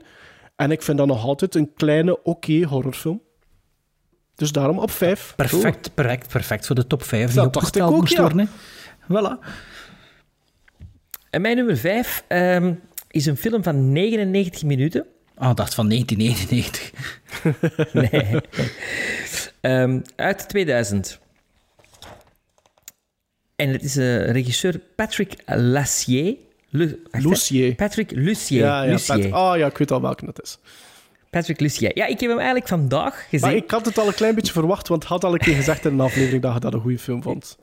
[0.57, 3.21] En ik vind dat nog altijd een kleine, oké horrorfilm.
[4.35, 5.33] Dus daarom op 5.
[5.37, 8.23] Perfect, perfect, perfect voor de top 5 die Dat dacht opgesteld ik ook, moest ja.
[8.23, 8.49] worden.
[9.03, 9.45] Voilà.
[11.31, 12.25] En mijn nummer 5
[13.11, 15.07] is een film van 99 minuten.
[15.35, 16.91] Ah, ik dacht van 1999.
[18.11, 18.41] Nee.
[19.61, 21.19] Ehm, uit 2000.
[23.57, 26.35] En het is een regisseur Patrick Lassier.
[26.71, 27.03] Lu-.
[27.75, 28.61] Patrick Lucier.
[28.61, 29.29] Ja, ja, Lucier.
[29.29, 30.59] Pat- ah ja, ik weet al welke het is.
[31.31, 31.91] Patrick Lucier.
[31.95, 33.47] Ja, ik heb hem eigenlijk vandaag gezien.
[33.49, 35.85] Maar ik had het al een klein beetje verwacht, want had al een keer gezegd
[35.85, 37.59] in een aflevering dat je dat een goede film vond.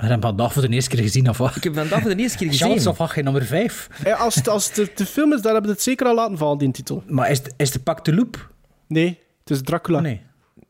[0.00, 1.56] We hebben vandaag voor de eerste keer gezien, of wat?
[1.56, 2.68] Ik heb vandaag voor de eerste keer gezien.
[2.68, 3.88] Chance of wat, geen nummer 5.
[4.04, 6.14] Eh, Als het, als het de, de film is, dan hebben we het zeker al
[6.14, 7.02] laten vallen, die titel.
[7.06, 8.50] Maar is het, is de Pak de Loop?
[8.86, 10.00] Nee, het is Dracula.
[10.00, 10.20] Nee.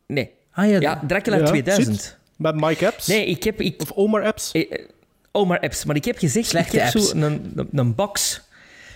[0.06, 0.30] Nee.
[0.52, 1.96] Ah ja, Ja, Dracula Ja, 2000.
[2.00, 2.16] ziet?
[2.36, 3.06] Met Mike Epps.
[3.06, 3.60] Nee, ik heb...
[3.60, 4.52] Ik, Of Omar Epps.
[4.52, 4.78] eh, eh,
[5.32, 5.84] Omar Epps.
[5.84, 7.08] Maar ik heb gezegd, Slechte ik heb apps.
[7.10, 8.40] zo een, een, een box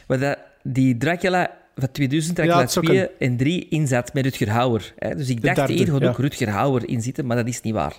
[0.07, 4.15] waar dat die Dracula van 2000, Dracula Ja, het zou 2 en 3 in zat
[4.15, 4.93] met Rutger Hauer.
[4.99, 5.15] Hè.
[5.15, 7.97] Dus ik dacht hier gaat ook Rutger Hauer in zitten, maar dat is niet waar.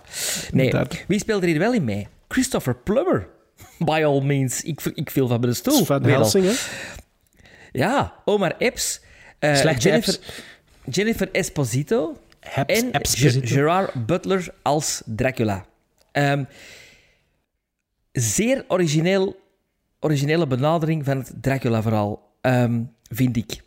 [0.51, 0.73] Nee,
[1.07, 2.07] wie speelt er hier wel in mee?
[2.27, 3.27] Christopher Plummer.
[3.85, 4.61] by all means.
[4.63, 5.85] Ik, ik viel van mijn stoel.
[5.85, 6.03] Van.
[6.03, 6.53] Helsing, hè?
[7.71, 9.01] Ja, Omar Epps.
[9.39, 10.19] eh, Jennifer, Epps.
[10.89, 12.17] Jennifer Esposito.
[12.65, 13.47] En Esposito.
[13.47, 15.65] Gerard Butler als Dracula.
[16.11, 16.43] Ehm,
[18.11, 19.35] zeer origineel,
[19.99, 23.61] originele benadering van het Dracula-verhaal, ehm, vind ik.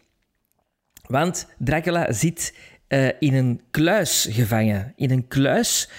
[1.06, 2.54] Want Dracula zit
[2.86, 4.92] eh, in een kluis gevangen.
[4.96, 5.90] In een kluis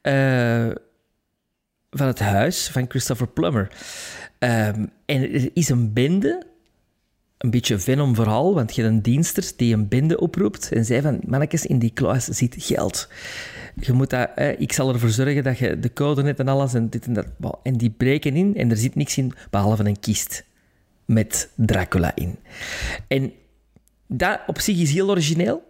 [0.00, 0.70] eh,
[1.90, 3.72] van het huis van Christopher Plummer.
[4.38, 6.46] Ehm, en er is een bende,
[7.38, 11.00] een beetje venom verhaal, want je hebt een dienster die een bende oproept en zei
[11.00, 13.08] van, mannetjes, in die kluis zit geld.
[13.80, 16.88] Je moet dat, ik zal ervoor zorgen dat je de code hebt en alles en
[16.88, 17.26] dit en dat.
[17.62, 20.44] En die breken in en er zit niks in, behalve een kist
[21.04, 22.38] met Dracula in.
[23.08, 23.32] En
[24.06, 25.62] dat op zich is heel origineel.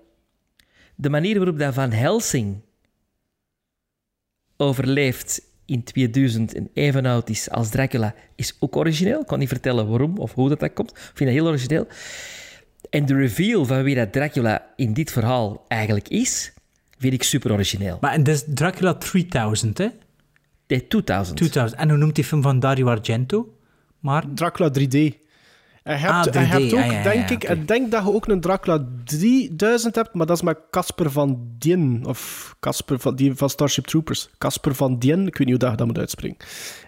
[0.95, 2.61] De manier waarop dat Van Helsing
[4.57, 9.21] overleeft in 2000 en even oud is als Dracula, is ook origineel.
[9.21, 10.91] Ik kan niet vertellen waarom of hoe dat, dat komt.
[10.91, 11.87] Ik vind dat heel origineel.
[12.91, 16.53] En de reveal van wie dat Dracula in dit verhaal eigenlijk is,
[16.99, 17.99] vind ik super origineel.
[18.01, 19.89] Maar en dat is Dracula 3000, hè?
[20.67, 21.37] Nee, 2000.
[21.37, 21.81] 2000.
[21.81, 23.59] En hoe noemt die film van Dario Argento?
[23.99, 24.25] Maar...
[24.35, 25.24] Dracula 3D.
[25.85, 27.69] En je hebt, Ah, en je 3D, hebt ook, ah, ja, ja, denk ik, ik
[27.69, 32.05] denk dat je ook een Dracula 3000 hebt, maar dat is met Casper van Dien.
[32.07, 34.29] Of Casper van, die van Starship Troopers.
[34.39, 36.37] Casper van Dien, ik weet niet hoe dat je dat moet uitspreken.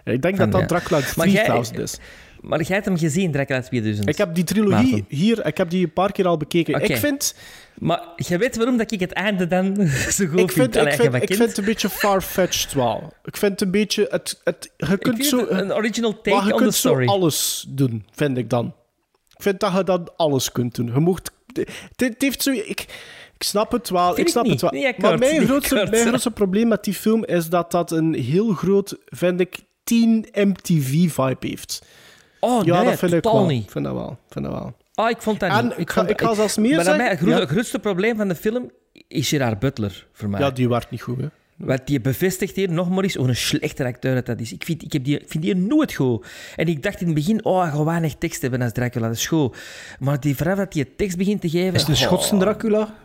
[0.03, 0.69] En Ik denk Van, dat dat.
[0.69, 1.97] Dracula Maar jij- 3000 is.
[2.41, 4.09] Maar jij hebt hem gezien, Dracula 2000.
[4.09, 5.05] Ik heb die trilogie Maarten.
[5.07, 6.81] hier, ik heb die een paar keer al bekeken.
[6.83, 7.35] Ik vind...
[7.79, 9.75] Maar je weet waarom dat ik het einde dan
[10.09, 13.13] zo goed Ik vind, Allee, ik, vind, ik vind het een beetje far-fetched wel.
[13.23, 14.07] Ik vind het een beetje...
[14.09, 15.45] Het, het, je kunt vind zo...
[15.49, 17.07] een original maar take je on the kunt zo story.
[17.07, 18.73] alles doen, vind ik dan.
[19.37, 20.85] Ik vind dat je dat alles kunt doen.
[20.93, 21.31] Je mocht...
[21.53, 22.51] Het, het heeft zo...
[22.51, 22.85] Ik,
[23.35, 24.05] ik snap het wel.
[24.05, 24.71] Vind ik ik snap het wel.
[24.71, 28.13] Niet akkoord, maar mijn grootste, mijn grootste probleem met die film is dat dat een
[28.13, 31.85] heel groot, vind ik, teen MTV-vibe heeft.
[32.39, 33.45] Oh ja, nee, dat vind ik wel.
[33.45, 33.71] niet.
[33.71, 34.17] vind dat wel.
[34.29, 34.75] vind dat wel.
[34.93, 35.77] Ah, ik vond dat En niet.
[35.77, 37.39] ik vond- ik ga zelfs meer maar mij, het grootste, Ja.
[37.39, 38.71] het grootste probleem van de film
[39.07, 40.39] is Gerard Butler, voor mij.
[40.39, 41.27] Ja, die werd niet goed, hè.
[41.57, 44.53] Want die bevestigt hier nog maar eens hoe een slechte acteur dat, dat is.
[44.53, 46.25] Ik vind, ik, heb die, ik vind die nooit goed.
[46.55, 49.15] En ik dacht in het begin, oh, hij gaat weinig tekst hebben als Dracula, dat
[49.15, 49.57] is goed.
[49.99, 51.73] Maar die vanaf dat hij tekst begint te geven...
[51.73, 52.95] Is het een Schotse oh, Dracula?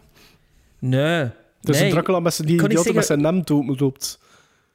[0.79, 1.01] Nee.
[1.01, 3.25] Het is nee, een Dracula met zijn, die, ik kon die niet altijd met zeggen-
[3.25, 4.19] zijn naam dood loopt.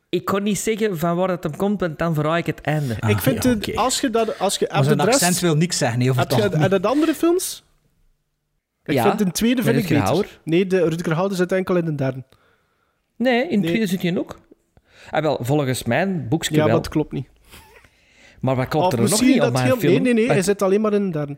[0.09, 2.93] Ik kon niet zeggen van waar dat hem komt, want dan verraai ik het einde.
[3.07, 3.77] ik vind ja, het, oké.
[3.77, 4.39] als je dat...
[4.39, 6.87] Als je, Maar je zijn de rest- accent wil niks zeggen, het je en de
[6.87, 7.63] andere films?
[8.83, 10.39] Ik Ja, vind de tweede vind ik beter.
[10.43, 12.23] Nee, de Rutger Hauer zit enkel in de derde.
[13.17, 13.67] Nee, in Nee.
[13.69, 14.39] 2000 ook.
[15.11, 16.75] Ah, wel, volgens mijn boekje Ja, wel.
[16.75, 17.27] dat klopt niet.
[18.39, 19.91] Maar wat klopt Of er nog niet op dat mijn heel- film?
[19.93, 21.37] Nee, nee, nee, hij zit alleen maar in derde.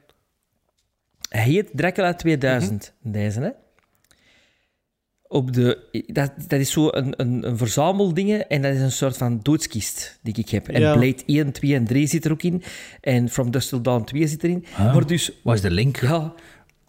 [1.29, 3.11] Hij heet Dracula 2000, Mhm.
[3.11, 3.49] deze, hè.
[5.27, 9.17] Op de, dat, dat is zo een, een, een verzameldingen en dat is een soort
[9.17, 10.67] van doodskist die ik heb.
[10.67, 10.93] En Ja.
[10.93, 12.63] Blade 1, 2 en 3 zit er ook in.
[13.01, 14.65] En From Dust Till Dawn 2 zit erin.
[14.77, 15.31] Ah, Maar dus...
[15.43, 15.97] Wat is de link?
[15.99, 16.33] Ja,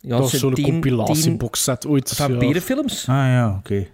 [0.01, 2.11] ja dat is zo'n tien- compilatieboxset ooit.
[2.11, 3.09] Vampierenfilms.
[3.09, 3.75] Ah ja, oké.
[3.77, 3.87] Ah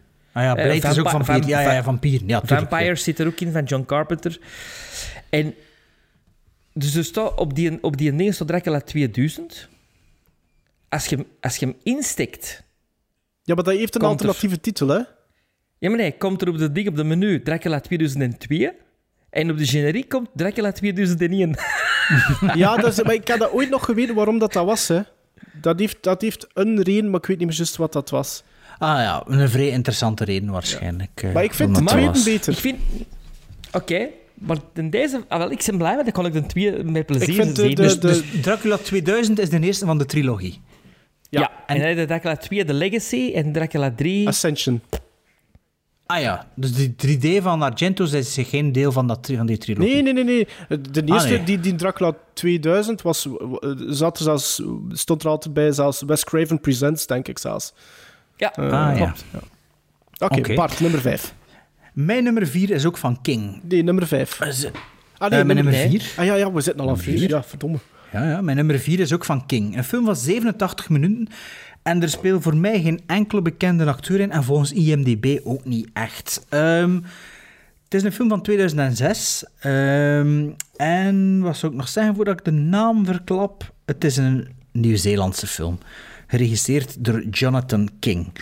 [0.44, 1.42] ja, Eh, Blade is ook vampi- vampier.
[1.42, 2.20] vam- Ja, ja, ja, va- vampier.
[2.26, 4.38] Ja, tuurlijk, Vampires zit er ook in, van John Carpenter.
[5.30, 5.54] En
[6.72, 9.68] dus er staat op die, op die ding staat Dracula 2000.
[10.88, 12.62] Als je, hem- als je hem instikt...
[13.42, 15.00] Ja, maar dat heeft een alternatieve titel, hè?
[15.78, 18.72] Ja, maar nee, komt er op de ding op de menu Dracula 2002.
[19.30, 21.54] En op de generiek komt Dracula 2001.
[22.54, 25.00] Ja, dat is, maar ik heb dat ooit nog geweten waarom dat, dat was, hè.
[25.60, 28.42] Dat heeft, dat heeft een reden, maar ik weet niet meer juist wat dat was.
[28.78, 31.11] Ah ja, een vrij interessante reden waarschijnlijk.
[31.23, 32.53] eh, Maar ik vind de tweede beter.
[32.53, 32.78] Ik vind...
[33.73, 35.24] Oké, maar in deze...
[35.28, 37.57] Ah, wel, ik ben blij, want dan kon ik de twee met plezier Ik vind
[37.57, 37.74] de- zien.
[37.74, 40.61] de- Dus- Dus Dracula 2000 is de eerste van de trilogie.
[41.31, 44.28] ja, en dan heb je Dracula 2, de Legacy, en Dracula 3...
[44.28, 44.81] Ascension.
[46.07, 46.94] Ah ja, dus die
[47.39, 49.93] 3D van Argento is geen deel van, dat, van die trilogie.
[49.93, 50.47] Nee, nee, nee, nee.
[50.90, 51.44] De eerste, Ah, nee.
[51.44, 53.28] die, die Dracula 2000, was,
[53.89, 57.73] zat er zelfs, stond er altijd bij, zelfs Wes Craven Presents, denk ik zelfs.
[58.36, 58.52] Ja.
[58.54, 59.04] Eh, Ah, ja.
[59.04, 59.38] klopt, ja.
[60.26, 60.54] Oké, Oké.
[60.54, 61.34] Bart, nummer 5.
[61.92, 63.60] Mijn nummer 4 is ook van King.
[63.62, 64.40] Nee, nummer 5.
[64.40, 64.66] Is-
[65.18, 65.88] Ah, Eh, mijn nummer nee.
[65.88, 66.12] 4.
[66.16, 67.18] Ah ja, ja, we zitten al aan Nummer 4.
[67.18, 67.28] vier.
[67.36, 67.78] Ja, verdomme.
[68.12, 69.76] Ja, ja, mijn nummer 4 is ook van King.
[69.76, 71.28] Een film van 87 minuten.
[71.82, 74.30] En er speelt voor mij geen enkele bekende acteur in.
[74.30, 76.46] En volgens IMDb ook niet echt.
[76.48, 76.94] Ehm,
[77.84, 79.44] het is een film van 2006.
[79.58, 83.72] Ehm, en wat zou ik nog zeggen voordat ik de naam verklap?
[83.84, 85.78] Het is een Nieuw-Zeelandse film.
[86.27, 88.32] Geregisseerd door Jonathan King.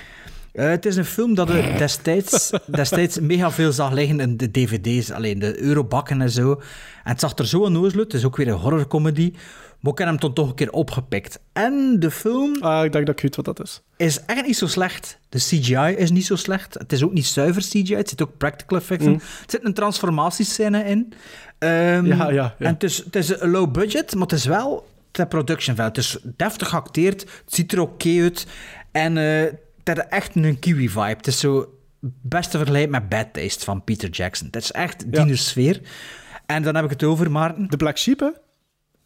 [0.52, 4.51] Uh, het is een film dat ik destijds, destijds mega veel zag liggen in de
[4.51, 6.51] dvd's, alleen de eurobakken en zo.
[6.52, 7.94] En het zag er zo een uit.
[7.94, 9.32] Het is ook weer een horrorcomedy.
[9.81, 11.40] Maar ik heb hem toen toch een keer opgepikt.
[11.52, 12.56] En de film...
[12.61, 13.82] Ah, ik denk dat ik weet wat dat is.
[13.97, 15.19] Is echt niet zo slecht.
[15.28, 16.74] De CGI is niet zo slecht.
[16.74, 17.94] Het is ook niet zuiver CGI.
[17.94, 19.11] Het zit ook practical effects in.
[19.11, 19.19] Mm.
[19.19, 21.12] Er zit een transformatiescène in.
[21.59, 22.55] Um, ja, ja, ja.
[22.59, 24.86] En het is, het is een low budget, maar het is wel
[25.16, 25.91] de production value.
[25.91, 27.20] Het is deftig geacteerd.
[27.20, 28.47] Het ziet er oké uit.
[28.93, 29.43] En uh,
[29.85, 31.01] het heeft echt een kiwi-vibe.
[31.01, 31.78] Het is zo
[32.23, 34.47] beste vergelijking met Bad Taste van Peter Jackson.
[34.47, 35.36] Het is echt die ja.
[35.36, 35.81] sfeer.
[36.47, 37.70] En dan heb ik het over, Maarten.
[37.70, 38.31] De Black Sheep, hè?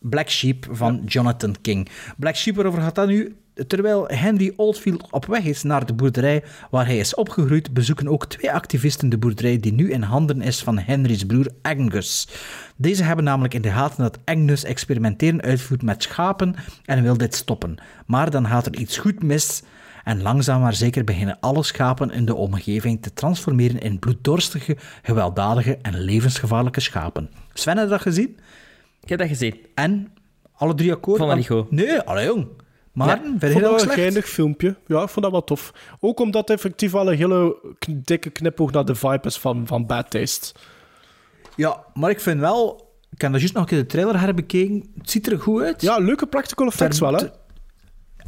[0.01, 1.03] Black Sheep van ja.
[1.05, 1.89] Jonathan King.
[2.17, 3.37] Black Sheep, waarover gaat dat nu?
[3.67, 8.27] Terwijl Henry Oldfield op weg is naar de boerderij waar hij is opgegroeid, bezoeken ook
[8.27, 12.29] twee activisten de boerderij die nu in handen is van Henry's broer Angus.
[12.77, 16.55] Deze hebben namelijk in de gaten dat Angus experimenteren uitvoert met schapen
[16.85, 17.77] en wil dit stoppen.
[18.07, 19.63] Maar dan gaat er iets goed mis
[20.05, 25.79] en langzaam maar zeker beginnen alle schapen in de omgeving te transformeren in bloeddorstige, gewelddadige
[25.83, 27.31] en levensgevaarlijke schapen.
[27.53, 28.39] Sven, heb je dat gezien?
[29.01, 29.57] Ik heb dat gezien.
[29.75, 30.13] En?
[30.53, 31.19] Alle drie akkoord?
[31.19, 31.71] Vond dat niet goed.
[31.71, 32.47] Nee, alle jong.
[32.99, 34.77] Maar ja, vind dat een geinig filmpje.
[34.87, 35.73] Ja, ik vond dat wel tof.
[36.01, 37.57] Ook omdat het effectief wel een hele
[37.89, 40.55] dikke knipoog naar de vibe is van, van Bad Taste.
[41.57, 42.91] Ja, maar ik vind wel...
[43.11, 44.93] Ik heb dat juist nog een keer de trailer herbekeken.
[44.99, 45.81] Het ziet er goed uit.
[45.81, 47.27] Ja, leuke practical effects wel, hè?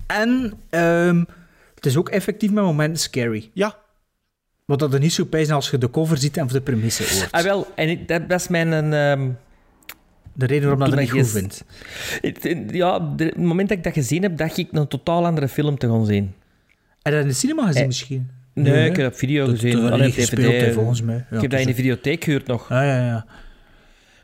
[0.06, 1.26] En um,
[1.74, 3.50] het is ook effectief met momenten scary.
[3.52, 3.78] Ja.
[4.64, 6.64] Wat dat er niet zo bij is als je de cover ziet en voor de
[6.64, 7.32] premisse hoort.
[7.32, 7.66] Ah, wel.
[7.74, 8.92] En ik, dat, dat is mijn...
[8.92, 9.38] Um
[10.40, 11.64] de reden waarom dat het niet goed.
[12.74, 15.88] Ja, het moment dat ik dat gezien heb, dacht ik een totaal andere film te
[15.88, 16.34] gaan zien.
[17.02, 18.30] Heb je dat in de cinema gezien eh, misschien?
[18.52, 19.80] Nee, nee, ik heb op video dat, gezien.
[19.80, 20.74] Dat, Alleen DVD.
[20.74, 21.26] volgens mij.
[21.30, 22.70] Ja, ik heb dat in de videotheek gehuurd nog.
[22.70, 23.26] Ah, ja, ja.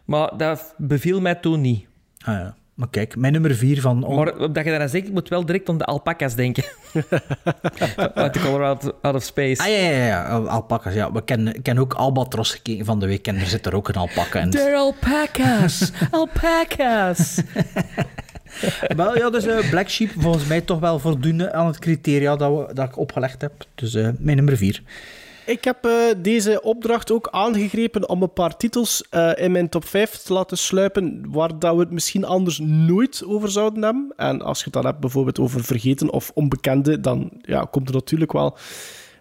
[0.05, 1.87] Maar dat beviel mij toen niet.
[2.25, 2.57] Ah, ja.
[2.77, 3.99] Maar kijk, mijn nummer vier van...
[3.99, 6.65] Maar dat je daar zegt, ik moet wel direct aan de alpaca's denken.
[8.15, 9.63] Uit de Colorado Out of Space.
[9.63, 10.25] Ah, ja, ja, ja.
[10.25, 11.13] Alpaca's, ja.
[11.13, 13.95] We kennen, ken ook Albatros gekeken van de week en er zit er ook een
[13.95, 14.51] alpaca in.
[14.51, 15.93] They're alpacas!
[16.11, 17.41] alpacas!
[18.97, 22.51] wel, ja, dus uh, Black Sheep volgens mij toch wel voldoende aan het criteria dat,
[22.51, 23.53] we, dat ik opgelegd heb.
[23.75, 24.83] Dus uh, mijn nummer vier.
[25.47, 29.85] Ik heb uh, deze opdracht ook aangegrepen om een paar titels uh, in mijn top
[29.85, 34.13] 5 te laten sluipen waar dat we het misschien anders nooit over zouden hebben.
[34.17, 37.95] En als je het dan hebt bijvoorbeeld over vergeten of onbekende, dan ja, komt er
[37.95, 38.57] natuurlijk wel...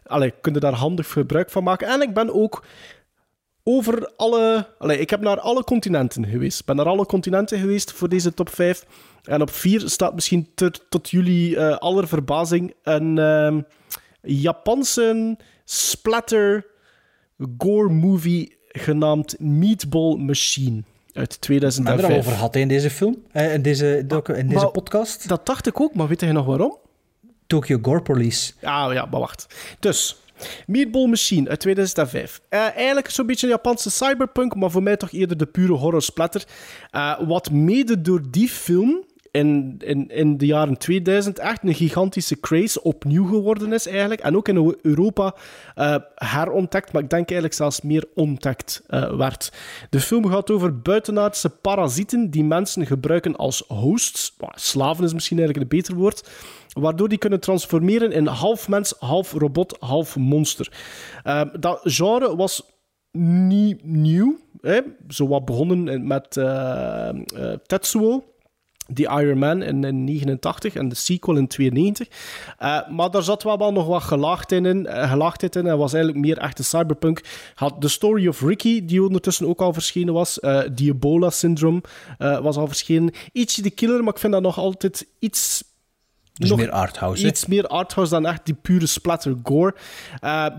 [0.06, 1.88] Allee, kun je daar handig gebruik van maken.
[1.88, 2.64] En ik ben ook
[3.64, 4.68] over alle...
[4.78, 6.60] Allee, ik heb naar alle continenten geweest.
[6.60, 8.86] Ik ben naar alle continenten geweest voor deze top 5.
[9.24, 10.50] En op 4 staat misschien
[10.90, 13.62] tot jullie uh, aller verbazing een uh,
[14.26, 16.66] Japanse splatter
[17.58, 20.84] gore movie genaamd Meatball Machine
[21.14, 21.96] uit 2005.
[21.96, 24.72] We hebben het over gehad in deze film, eh, in deze, docu, in deze maar,
[24.72, 25.28] podcast.
[25.28, 26.78] Dat dacht ik ook, maar weet je nog waarom?
[27.48, 28.54] Tokyo Gore Police.
[28.62, 29.56] Ah ja, maar wacht.
[29.80, 30.18] Dus,
[30.68, 32.42] Meatball Machine uit 2005.
[32.50, 36.02] Uh, eigenlijk zo'n beetje een Japanse cyberpunk, maar voor mij toch eerder de pure horror
[36.02, 36.44] splatter.
[36.92, 39.06] Uh, wat mede door die film
[39.36, 44.22] in, in, in de jaren 2000 echt een gigantische craze opnieuw geworden is eigenlijk.
[44.22, 45.36] En ook in Europa
[45.76, 49.52] uh, herontdekt, maar ik denk eigenlijk zelfs meer ontdekt uh, werd.
[49.90, 54.36] De film gaat over buitenaardse parasieten die mensen gebruiken als hosts.
[54.52, 56.30] Slaven is misschien eigenlijk een beter woord.
[56.74, 60.72] Waardoor die kunnen transformeren in half mens, half robot, half monster.
[61.24, 62.64] Uh, dat genre was
[63.12, 64.40] niet nieuw.
[64.62, 64.80] Hè?
[65.08, 67.10] Zo wat begonnen met uh,
[67.66, 68.24] Tetsuo
[68.88, 72.08] die Iron Man in 1989 en de sequel in 92.
[72.62, 75.94] Uh, maar daar zat wel, wel nog wat gelaagdheid in, uh, gelaagdheid in en was
[75.94, 77.22] eigenlijk meer echte cyberpunk.
[77.56, 80.38] Had The Story of Ricky, die ondertussen ook al verschenen was.
[80.42, 81.82] Uh, die Ebola-syndroom
[82.18, 83.14] was al verschenen.
[83.32, 85.64] Ietsje de killer, maar ik vind dat nog altijd iets...
[86.38, 89.76] Dus nog meer arthouse, Iets meer arthouse dan echt die pure splatter gore.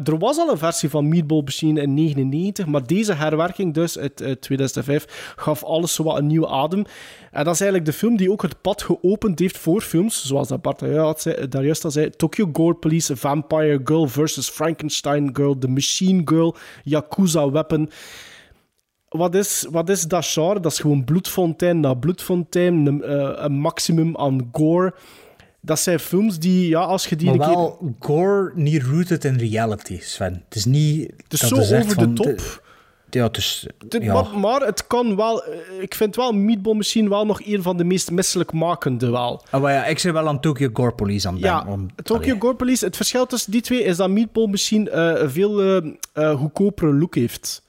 [0.04, 4.36] er was al een versie van Meatball Machine in 1999, maar deze herwerking dus uit
[4.40, 6.84] 2005 gaf alles zo wat een nieuwe adem.
[7.30, 10.48] En dat is eigenlijk de film die ook het pad geopend heeft voor films, zoals
[10.48, 10.78] dat Bart
[11.50, 12.10] daar juist al zei.
[12.10, 17.90] Tokyo Gore Police, Vampire Girl versus Frankenstein Girl, The Machine Girl, Yakuza Weapon.
[19.08, 20.60] Wat is, wat is dat genre?
[20.60, 24.94] Dat is gewoon bloedfontein na bloedfontein, een, uh, een maximum aan gore.
[25.66, 27.34] Dat zijn films die, ja, als je die...
[27.34, 27.94] Maar wel keer...
[27.98, 30.42] gore niet rooted in reality, Sven.
[30.44, 31.12] Het is niet...
[31.22, 32.62] Het is zo over van, de top.
[33.08, 34.12] De, ja, dus, de, ja.
[34.12, 35.44] Maar, maar, het kan wel...
[35.80, 39.44] Ik vind wel Meatball misschien wel nog een van de meest misselijkmakende wel.
[39.52, 42.40] Oh, maar ja, ik zit wel aan Tokyo Gore Police aan Ja, om, Tokyo allee.
[42.40, 42.84] Gore Police.
[42.84, 46.94] Het verschil tussen die twee is dat Meatball misschien uh, een veel uh, uh, goedkopere
[46.94, 47.62] look heeft.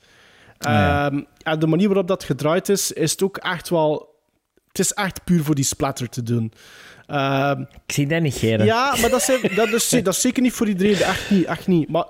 [0.60, 1.11] Ja.
[1.44, 4.15] En de manier waarop dat gedraaid is, is het ook echt wel...
[4.68, 6.53] Het is echt puur voor die splatter te doen.
[7.08, 8.66] Ehm, Ik zie dat niet, Geren.
[8.66, 10.96] ja, maar dat, zijn, dat, is, dat is zeker niet voor iedereen.
[11.02, 11.90] Echt niet, echt niet.
[11.90, 12.06] Maar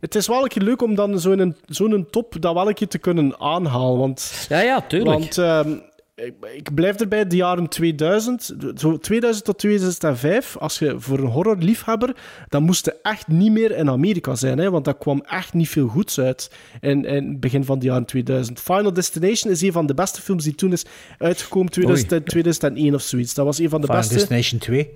[0.00, 2.88] het is wel een keer leuk om dan zo'n zo'n top dat wel een keer
[2.88, 3.98] te kunnen aanhalen.
[3.98, 5.10] Want, Ja, ja, tuurlijk.
[5.18, 5.74] want ehm,
[6.14, 11.26] ik, ik blijf erbij, de jaren 2000, zo 2000 tot 2005, als je voor een
[11.26, 12.16] horrorliefhebber,
[12.48, 15.68] dan moest het echt niet meer in Amerika zijn, hè, want daar kwam echt niet
[15.68, 16.50] veel goeds uit
[16.80, 18.60] in, in het begin van de jaren 2000.
[18.60, 20.84] Final Destination is een van de beste films die toen is
[21.18, 23.34] uitgekomen, 2000, 2001 of zoiets.
[23.34, 24.14] Dat was een van de Final beste.
[24.16, 24.90] Destination 2.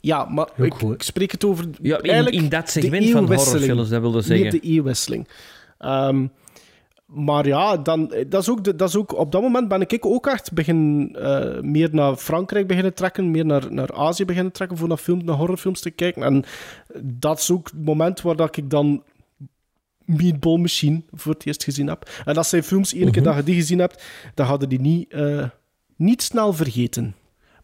[0.00, 3.88] Ja, maar ik, spreek het over Ja, in- eigenlijk in dat de segment van horrorfilms,
[3.88, 4.50] dat wilde niet zeggen.
[4.50, 5.28] de eeuwwisseling.
[5.78, 6.26] Ehm,
[7.06, 10.06] maar ja, dan, dat, is ook de, dat is ook, op dat moment ben ik
[10.06, 14.76] ook echt begin, eh, meer naar Frankrijk beginnen trekken, meer naar, naar Azië beginnen trekken
[14.76, 16.22] voor naar, film, naar horrorfilms te kijken.
[16.22, 16.44] En
[17.02, 19.02] dat is ook het moment waar dat ik dan
[20.04, 22.10] Meatball Machine voor het eerst gezien heb.
[22.24, 23.30] En als zijn films, één keer Mhm.
[23.30, 24.04] dat je die gezien hebt,
[24.34, 25.44] dan hadden die niet, eh,
[25.96, 27.14] niet snel vergeten.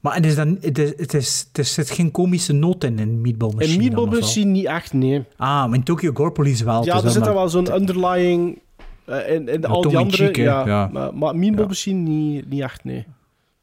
[0.00, 3.20] Maar het is dan, het is, het is, er zit geen komische noot in, in
[3.20, 3.72] Meatball Machine.
[3.72, 4.20] En Meatball?
[4.20, 5.24] Machine niet echt, nee.
[5.36, 6.84] Ah, maar in Tokyo Gore Police wel.
[6.84, 8.61] Ja, er zit dan wel zo'n underlying...
[9.04, 10.24] eh in Ja, al die andere...
[10.24, 10.86] cheek, ja, Ja.
[10.86, 11.36] Maar, maar.
[11.36, 13.06] Machine niet, niet echt, nee.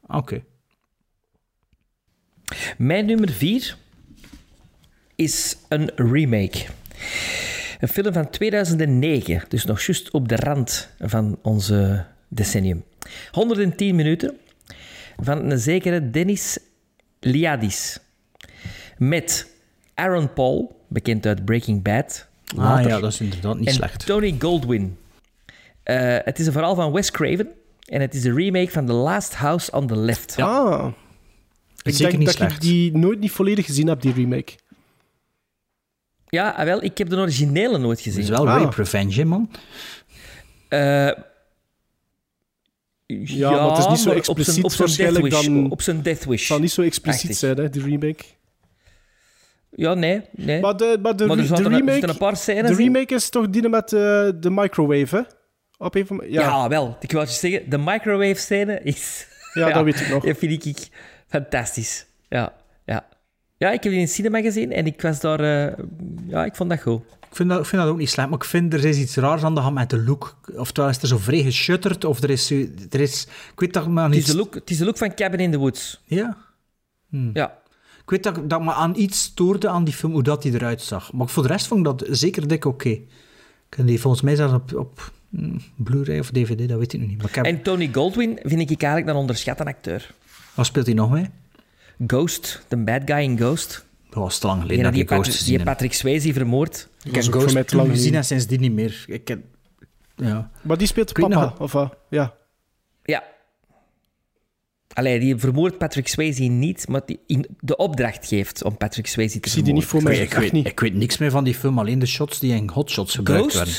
[0.06, 0.42] Oké.
[2.78, 3.76] Mijn nummer vier
[5.14, 6.66] is een remake.
[7.80, 12.84] Een film van 2009, dus nog juist op de rand van onze decennium.
[13.30, 14.36] 110 minuten
[15.16, 16.58] van een zekere Dennis
[17.20, 17.98] Liadis.
[18.98, 19.46] Met
[19.94, 22.26] Aaron Paul, bekend uit Breaking Bad.
[22.56, 24.06] Ah ja, dat is inderdaad niet en slecht.
[24.06, 24.98] Tony Goldwyn.
[25.96, 27.48] Eh, het is een verhaal van Wes Craven.
[27.84, 30.36] En het is een remake van The Last House on the Left.
[30.38, 30.86] Ah.
[31.82, 32.54] Ik zeker denk niet dat slecht.
[32.54, 34.52] ik die nooit niet volledig gezien heb, die remake.
[36.28, 38.22] Ja, ah, wel, ik heb de originele nooit Het gezien.
[38.22, 38.62] is wel Ah.
[38.62, 39.50] rape revenge, man.
[40.68, 41.10] Eh,
[43.06, 45.54] Ja, maar het is niet zo expliciet op zijn, op zijn waarschijnlijk Death Wish.
[45.54, 46.38] dan- Op zijn Death Wish.
[46.38, 47.36] Het zal niet zo expliciet Achtig.
[47.36, 48.24] zijn, hè, die remake.
[49.70, 50.20] Ja, nee.
[50.30, 50.60] nee.
[50.60, 52.08] Maar de, maar de, Maar er de een- er remake...
[52.08, 52.92] een paar scènes De in.
[52.92, 54.00] remake is toch die met eh,
[54.40, 55.22] de microwave, hè?
[55.82, 56.20] Op een van...
[56.28, 56.42] ja.
[56.42, 56.96] Ja, wel.
[57.00, 59.26] Ik wou je zeggen, de microwave-scène is...
[59.54, 60.24] Ja, dat weet ik nog.
[60.24, 60.88] Dat vind ik
[61.26, 62.06] fantastisch.
[62.28, 62.52] Ja,
[62.84, 63.06] ja.
[63.56, 65.40] Ja, ik heb die in het cinema gezien en ik was daar...
[65.40, 65.84] eh,
[66.26, 67.00] ja, ik vond dat goed.
[67.30, 69.16] Ik vind, dat, ik vind dat ook niet slecht, maar ik vind er is iets
[69.16, 70.40] raars aan de hand met de look.
[70.56, 72.50] Oftewel is er zo vrij geshutterd, of er is...
[72.90, 74.30] Er is ik weet dat aan Het is, iets...
[74.30, 76.00] de look, het is de look van Cabin in the Woods.
[76.04, 76.36] Ja?
[77.08, 77.30] Hm.
[77.32, 77.58] Ja.
[78.02, 80.82] Ik weet dat, dat me aan iets stoorde aan die film, hoe dat die eruit
[80.82, 81.12] zag.
[81.12, 82.88] Maar voor de rest vond ik dat zeker dik oké.
[82.88, 85.12] Ik heb die volgens mij zelfs op, op
[85.76, 87.18] Blu-ray of DVD, dat weet ik nog niet.
[87.18, 90.14] Maar ik heb, En Tony Goldwyn vind ik eigenlijk een onderschatte acteur.
[90.54, 91.26] wat speelt hij nog mee?
[92.06, 93.84] Ghost, de bad guy in Ghost.
[94.08, 95.64] Dat was te lang geleden dat die, Ghost Patrick, gezien die.
[95.66, 96.88] Patrick Swayze vermoord.
[97.04, 99.04] Ik Dat heb Ghost mij lang gezien en sindsdien niet meer.
[99.06, 99.40] Ik heb...
[100.16, 100.50] Ja.
[100.62, 101.96] Maar die speelt weet papa, nog- of wat?
[102.10, 102.34] Ja.
[103.04, 103.24] Ja.
[104.92, 109.32] Allee, die vermoordt Patrick Swayze niet, maar die in de opdracht geeft om Patrick Swayze
[109.32, 110.16] te Ik zie die niet vermoorden.
[110.16, 110.66] voor mij, Ik, weet, niet.
[110.66, 113.54] ik weet niks meer van die film, alleen de shots die in Hot Shots gebruikt
[113.54, 113.74] werden.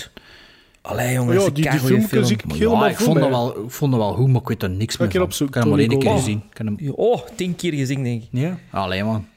[0.82, 2.26] Allee, jongens, Oh ja, die, die film, film.
[2.30, 4.64] ik Maar ja, ik vond, dat wel, ik vond dat wel goed, maar ik weet
[4.64, 5.48] er niks meer ik van.
[5.48, 6.44] Ik heb hem alleen een keer gezien.
[6.52, 6.78] Ik hem...
[6.96, 8.30] Oh, tien keer gezien, denk ik.
[8.32, 8.58] Ja?
[8.72, 9.28] Allee, man.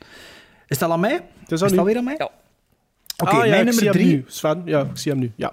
[0.69, 1.13] Is dat aan mij?
[1.13, 1.23] Het
[1.53, 2.15] is Is dat dat weer aan mij?
[2.19, 2.31] Ja.
[3.17, 4.17] Oké, ah, ja, mijn ik zie nummer hem drie...
[4.17, 4.25] nu.
[4.27, 5.33] Sven, ja, ik zie hem nu.
[5.37, 5.53] Ja.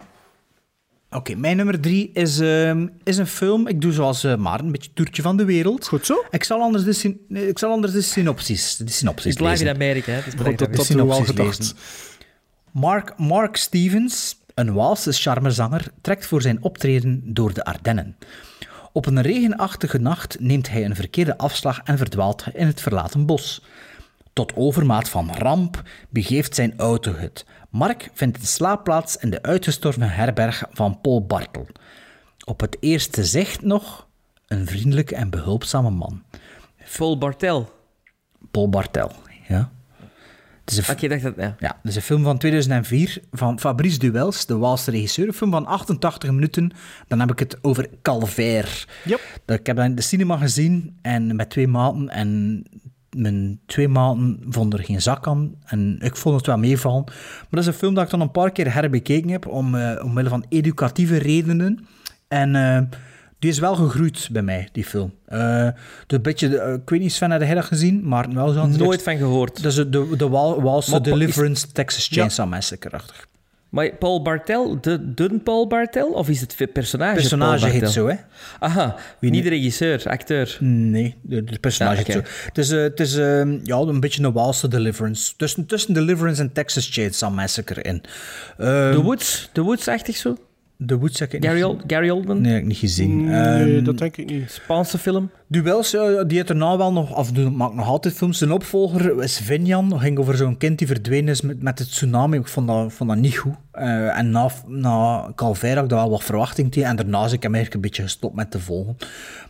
[1.10, 3.68] Oké, mijn nummer drie is, ehm, is een film.
[3.68, 5.88] Ik doe zoals eh Maarten, een beetje toertje van de wereld.
[5.88, 6.24] Goed zo.
[6.30, 9.48] Ik zal anders de, syn- nee, ik zal anders de synopsis, de synopsis Het is
[9.48, 9.76] live in lezen.
[9.76, 10.18] Amerika, hè.
[10.18, 11.76] Het is Dat, belangrijk dat, dat dat lezen.
[12.72, 18.18] Mark, Mark Stevens, een Waalse charmerzanger, trekt voor zijn optreden door de Ardennen.
[18.92, 23.64] Op een regenachtige nacht neemt hij een verkeerde afslag en verdwaalt in het verlaten bos.
[24.34, 27.46] Tot overmaat van ramp begeeft zijn auto het.
[27.70, 31.68] Mark vindt een slaapplaats in de uitgestorven herberg van Paul Bartel.
[32.46, 34.08] Op het eerste zicht nog
[34.48, 36.24] een vriendelijke en behulpzame man.
[36.98, 37.72] Paul Bartel.
[38.52, 39.12] Paul Bartel,
[39.48, 39.72] ja.
[40.66, 41.34] Het is een, Oké, dacht dat...
[41.38, 41.56] Ja.
[41.60, 45.28] ja, dat is een film van 2004 van Fabrice Duels, de Waalse regisseur.
[45.28, 46.72] Een film van 88 minuten.
[47.08, 48.68] Dan heb ik het over Calvaire.
[49.06, 49.20] Yep.
[49.46, 52.10] Dat- Ik heb dat in de cinema gezien en met twee maten.
[52.10, 52.64] En
[53.16, 55.56] mijn twee maten vonden er geen zak aan.
[55.66, 57.04] En ik vond het wel meevallen.
[57.06, 59.48] Maar dat is een film dat ik dan een paar keer herbekeken heb.
[59.48, 61.86] Om, eh, omwille van educatieve redenen.
[62.28, 62.82] En eh,
[63.42, 65.14] die is wel gegroeid bij mij, die film.
[65.26, 65.68] Eh,
[66.08, 68.08] de beetje, eh, ik weet niet, Sven, heb jij dat gezien?
[68.08, 68.78] Maar wel zo'n...
[68.78, 69.64] Nooit van gehoord.
[69.64, 73.28] Dat is de, de Wal- Waalse Maar pa- is- Deliverance Texas Chainsaw Massacre-achtig.
[73.70, 76.08] Maar Paul Bartel, de dun Paul Bartel?
[76.12, 78.16] Of is het het personage personage heet zo, hè?
[78.60, 80.58] Aha, Wie niet de regisseur, acteur.
[80.60, 82.46] Nee, de, de personage Ja, heet zo.
[82.46, 83.14] Het is, eh, het is
[83.64, 85.34] ja, een beetje een Waalse Deliverance.
[85.38, 88.04] Tussen, tussen Deliverance en Texas Chainsaw Massacre in.
[88.58, 90.38] Ehm, De Woods, de Woods-achtig zo?
[90.86, 92.42] The Woods heb ik Gary, Ol- Gary Oldman?
[92.42, 93.26] Nee, heb ik niet gezien.
[93.26, 94.52] Nee, Ehm, dat denk ik niet.
[94.52, 95.30] Spaanse film?
[95.48, 98.38] Duels, die heeft daarna wel nog, of maakt nog altijd films.
[98.38, 99.90] Zijn opvolger is Vinjan.
[99.90, 102.38] Dat ging over zo'n kind die verdwenen is met, met het tsunami.
[102.38, 103.54] Ik vond dat, vond dat niet goed.
[103.72, 106.90] Eh, en na, na Calvaire had ik daar wel wat verwachting tegen.
[106.90, 108.98] En daarna is ik hem eigenlijk een beetje gestopt met te volgen.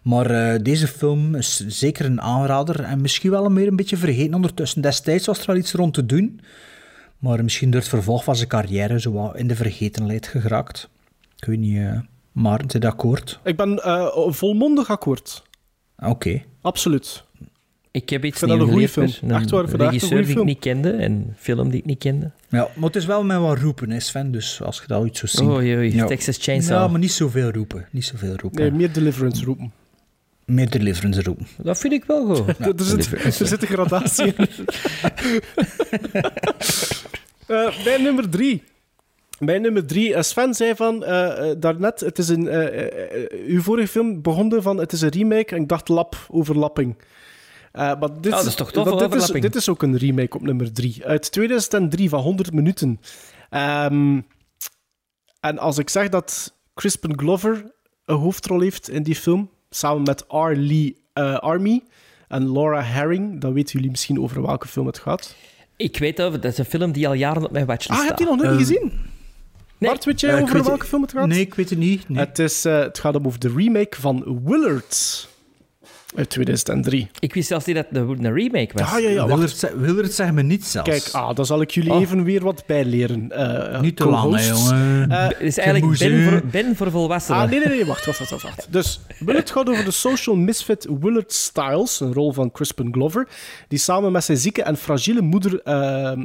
[0.01, 2.83] Maar eh, deze film is zeker een aanrader.
[2.83, 4.81] En misschien wel een meer een beetje vergeten ondertussen.
[4.81, 6.39] Destijds was er wel iets rond te doen.
[7.19, 10.89] Maar misschien door het vervolg van zijn carrière zo wat in de vergetenheid geraakt.
[11.41, 11.99] Ik weet niet, eh
[12.31, 13.39] Maarten, zit je akkoord?
[13.43, 15.43] Ik ben eh, volmondig akkoord.
[15.99, 16.41] Oké.
[16.61, 17.23] Absoluut.
[17.91, 18.91] Ik heb iets nieuws geleerd.
[18.91, 19.05] film.
[19.05, 21.97] Echt waar, Een echt een regisseur die ik niet kende en film die ik niet
[21.97, 22.31] kende.
[22.49, 24.31] Ja, maar het is wel met wat roepen, hè, Sven.
[24.31, 25.41] Dus als je dat ooit zo ziet.
[25.41, 26.05] Oei, oei, ja.
[26.05, 26.77] Texas Chainsaw.
[26.77, 27.87] Ja, maar niet zoveel roepen.
[27.91, 28.61] Niet zoveel roepen.
[28.61, 29.71] Nee, meer Deliverance roepen.
[30.45, 31.47] Meer deliverance roepen.
[31.57, 32.47] Dat vind ik wel goed.
[32.79, 34.47] er, zit, er zit een gradatie in.
[37.47, 38.63] Eh, bij nummer drie.
[39.45, 40.13] Bij nummer drie.
[40.13, 42.47] eh, Sven zei van, eh, eh, daarnet, het is een...
[43.47, 45.55] uw vorige film begon van, het is een remake.
[45.55, 46.95] En ik dacht lap, overlapping.
[47.71, 49.43] Eh, maar dit, Oh, dat is toch tof, want dit, is, overlapping.
[49.43, 51.05] dit is ook een remake op nummer drie.
[51.05, 52.99] Uit 2003 van 100 minuten.
[53.49, 54.19] Ehm,
[55.39, 57.71] en als ik zeg dat Crispin Glover
[58.05, 60.51] een hoofdrol heeft in die film, samen met R.
[60.55, 60.95] Lee
[61.39, 61.83] Army
[62.27, 65.35] en Laura Herring, dan weten jullie misschien over welke film het gaat.
[65.75, 68.19] Ik weet dat, dat is een film die al jaren op mijn watchlist Ah, staat.
[68.19, 69.09] heb je die nog niet Eh, gezien?
[69.89, 71.27] Bart, weet jij eh, over weet- welke film het gaat?
[71.27, 72.09] Nee, ik weet het niet.
[72.09, 72.25] Nee.
[72.25, 75.27] Het, is, eh, het gaat om over de remake van Willard
[76.15, 77.09] uit 2003.
[77.19, 78.91] Ik wist zelfs niet dat het een remake was.
[78.91, 79.15] Ja, ja, ja.
[79.15, 79.29] wacht.
[79.33, 80.89] Willard, ze- Willard zeggen me niet zelfs.
[80.89, 82.01] Kijk, ah, dan zal ik jullie Oh.
[82.01, 83.31] even weer wat bijleren.
[83.31, 85.11] eh, niet te lang, hè, jongen.
[85.11, 87.41] Eh, Het is eigenlijk Ben voor, ben voor volwassenen.
[87.41, 88.67] Ah, nee, nee, nee, wacht, wacht, wacht, wacht.
[88.69, 93.27] Dus, Willard gaat over de social misfit Willard Styles, een rol van Crispin Glover,
[93.67, 95.59] die samen met zijn zieke en fragiele moeder,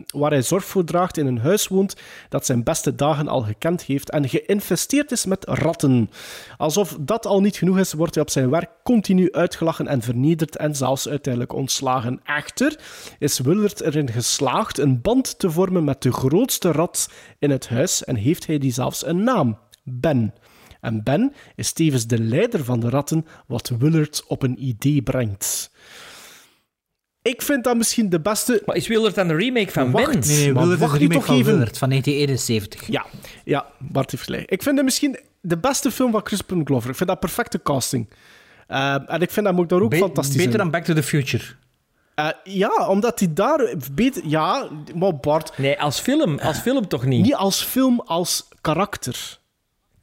[0.06, 1.94] waar hij zorg voor draagt, in een huis woont
[2.28, 6.10] dat zijn beste dagen al gekend heeft en geïnvesteerd is met ratten.
[6.56, 10.57] Alsof dat al niet genoeg is, wordt hij op zijn werk continu uitgelachen en vernederd
[10.57, 12.20] en zelfs uiteindelijk ontslagen.
[12.24, 12.81] Echter
[13.19, 18.05] is Willard erin geslaagd een band te vormen met de grootste rat in het huis
[18.05, 20.35] en heeft hij die zelfs een naam, Ben.
[20.81, 25.70] En Ben is tevens de leider van de ratten, wat Willard op een idee brengt.
[27.23, 28.62] Ik vind dat misschien de beste.
[28.66, 30.11] Maar is Willard dan de remake van Wacht.
[30.11, 30.20] Ben?
[30.20, 31.53] Nee, nee, Willard is nu remake toch van even.
[31.53, 32.86] Willard van 1971.
[32.89, 33.07] Ja,
[33.44, 34.51] ja Bart heeft gelijk.
[34.51, 36.90] Ik vind het misschien de beste film van Crispin Glover.
[36.90, 38.09] Ik vind dat perfecte casting.
[38.66, 40.59] Eh, en ik vind hem ook daar ook Be- fantastisch beter in.
[40.59, 41.44] dan Back to the Future.
[42.14, 44.22] Eh, ja, omdat hij daar beter...
[44.26, 47.22] Ja, maar Bart, Nee, als film, als film toch niet.
[47.22, 49.38] niet als film, als karakter.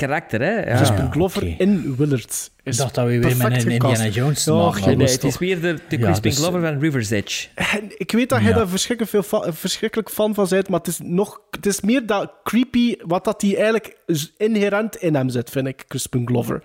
[0.08, 0.70] Karakter, hè?
[0.70, 0.76] Ja.
[0.76, 1.56] Crispin Glover oké.
[1.58, 3.72] in Willard is Ik dacht dat we weer met een.
[3.72, 4.56] Indiana Jones nee,
[4.86, 7.48] Nee, nee, het is weer de, de Ja, Crispin dus- Glover van River's Edge.
[7.56, 8.56] En ik weet dat jij Ja.
[8.56, 12.06] daar verschrikkelijk, veel fa- verschrikkelijk fan van bent, maar het is, nog, het is meer
[12.06, 13.98] dat creepy, wat dat hij eigenlijk
[14.38, 16.62] inherent in hem zit, vind ik, Crispin Glover.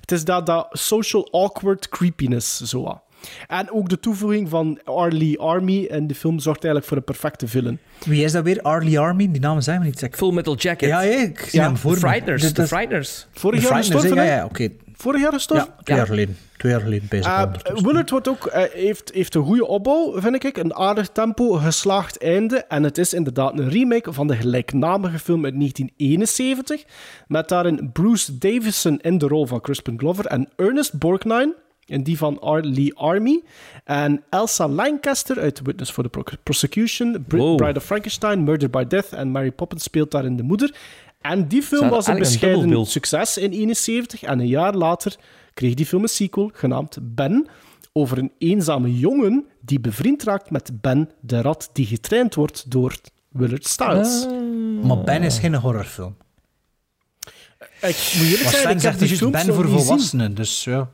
[0.00, 3.00] Het is dat, dat social awkward creepiness, zo wat.
[3.46, 7.48] En ook de toevoeging van Arlie Army in de film zorgt eigenlijk voor een perfecte
[7.48, 7.78] villain.
[8.04, 8.62] Wie is dat weer?
[8.62, 9.30] Arlie Army?
[9.30, 9.98] Die namen zijn me niet.
[9.98, 10.10] Zeg.
[10.16, 10.88] Full Metal Jacket.
[10.88, 12.06] Ja, ja, ik zie Ja, hem voor The me.
[12.08, 12.42] Frighteners.
[12.42, 13.26] Dit The is- Frighteners.
[13.32, 14.14] Vorig de jaar gestorven?
[14.14, 14.68] Ja, ja, oké.
[14.98, 15.66] Vorig jaar gestorven?
[15.66, 16.02] Ja, twee Ja.
[16.02, 16.36] jaar geleden.
[16.56, 17.26] Twee jaar geleden bezig.
[17.32, 17.86] Uh, ondertussen.
[17.86, 20.56] Willard wordt ook, eh, heeft, heeft een goede opbouw, vind ik.
[20.56, 22.56] Een aardig tempo, geslaagd einde.
[22.68, 26.84] En het is inderdaad een remake van de gelijknamige film uit 1971.
[27.26, 31.54] Met daarin Bruce Davison in de rol van Crispin Glover en Ernest Borgnine
[31.86, 32.38] in die van.
[32.62, 33.42] Lee Army.
[33.84, 37.56] En Elsa Lancaster uit Witness for the Pro- Prosecution, Br- Wow.
[37.56, 40.74] Bride of Frankenstein, Murder by Death en Mary Poppins speelt daarin de moeder.
[41.20, 45.16] En die film was een bescheiden succes in 71 en een jaar later
[45.54, 47.46] kreeg die film een sequel genaamd Ben
[47.92, 52.96] over een eenzame jongen die bevriend raakt met Ben, de rat die getraind wordt door
[53.28, 54.26] Willard Styles.
[54.82, 56.16] Maar Ben is geen horrorfilm.
[57.80, 60.90] Ik moet eerlijk Maar zijn, ik heb die Ben voor volwassenen, dus ja.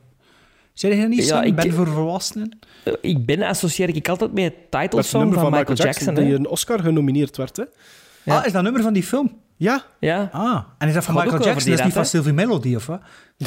[0.73, 2.59] Zeg je niet, Ja, ik- Ben voor volwassenen?
[2.83, 6.13] Eh, Ik Ben associeer ik altijd met het title het song van Michael Jackson.
[6.13, 6.33] die hè?
[6.35, 7.57] een Oscar genomineerd werd.
[7.57, 7.63] Hè?
[8.23, 8.37] Ja.
[8.37, 9.41] Ah, is dat nummer van die film?
[9.57, 10.29] Ja, Ja.
[10.31, 11.55] Ah, en is dat van Michael Jackson?
[11.57, 13.01] die Dat is niet van Sylvie Melody, of wat?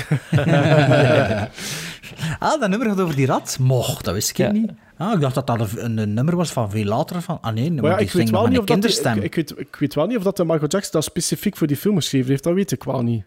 [2.39, 3.57] ah, dat nummer gaat over die rat?
[3.61, 4.51] Mocht, dat wist ik Ja.
[4.53, 4.71] niet.
[4.97, 7.23] Ah, ik dacht dat dat een, een nummer was van veel later.
[7.23, 9.03] Van, ah nee, maar, ja, die ik, weet wel niet met of een dat die-
[9.03, 9.17] kinderstem.
[9.17, 11.67] ik, ik, weet, ik weet wel niet of dat de Michael Jackson dat specifiek voor
[11.67, 12.43] die film geschreven heeft.
[12.43, 13.25] Dat weet ik wel niet.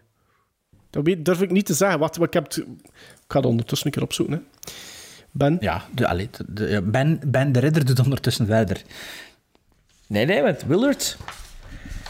[0.90, 1.98] Dat weet, durf ik niet te zeggen.
[1.98, 2.64] Wat, wat ik, heb het- ik
[3.28, 4.34] ga het ondertussen een keer opzoeken.
[4.34, 4.40] Hè.
[5.30, 5.56] Ben.
[5.60, 8.82] Ja, de, allee, de- de- ben, ben de Ridder doet ondertussen verder.
[10.06, 11.16] Nee, nee, want Willard.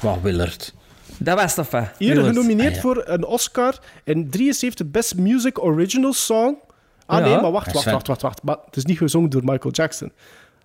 [0.00, 0.75] Wat Willard.
[1.18, 1.70] Dat was toch?
[1.70, 2.26] Hier Willard.
[2.26, 2.81] genomineerd Ah, ja.
[2.81, 6.57] voor een Oscar in 73 Best Music Original Song.
[7.07, 7.25] Ah Ja.
[7.25, 8.42] nee, maar wacht, wacht, wacht, wacht, wacht.
[8.42, 10.12] Maar het is niet gezongen door Michael Jackson.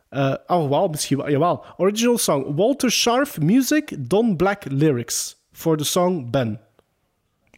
[0.09, 1.29] Eh oh, wel, misschien wel.
[1.29, 1.65] Jawel.
[1.77, 2.55] Original Song.
[2.55, 5.35] Walter Scharf Music, Don Black Lyrics.
[5.51, 6.59] Voor de song Ben.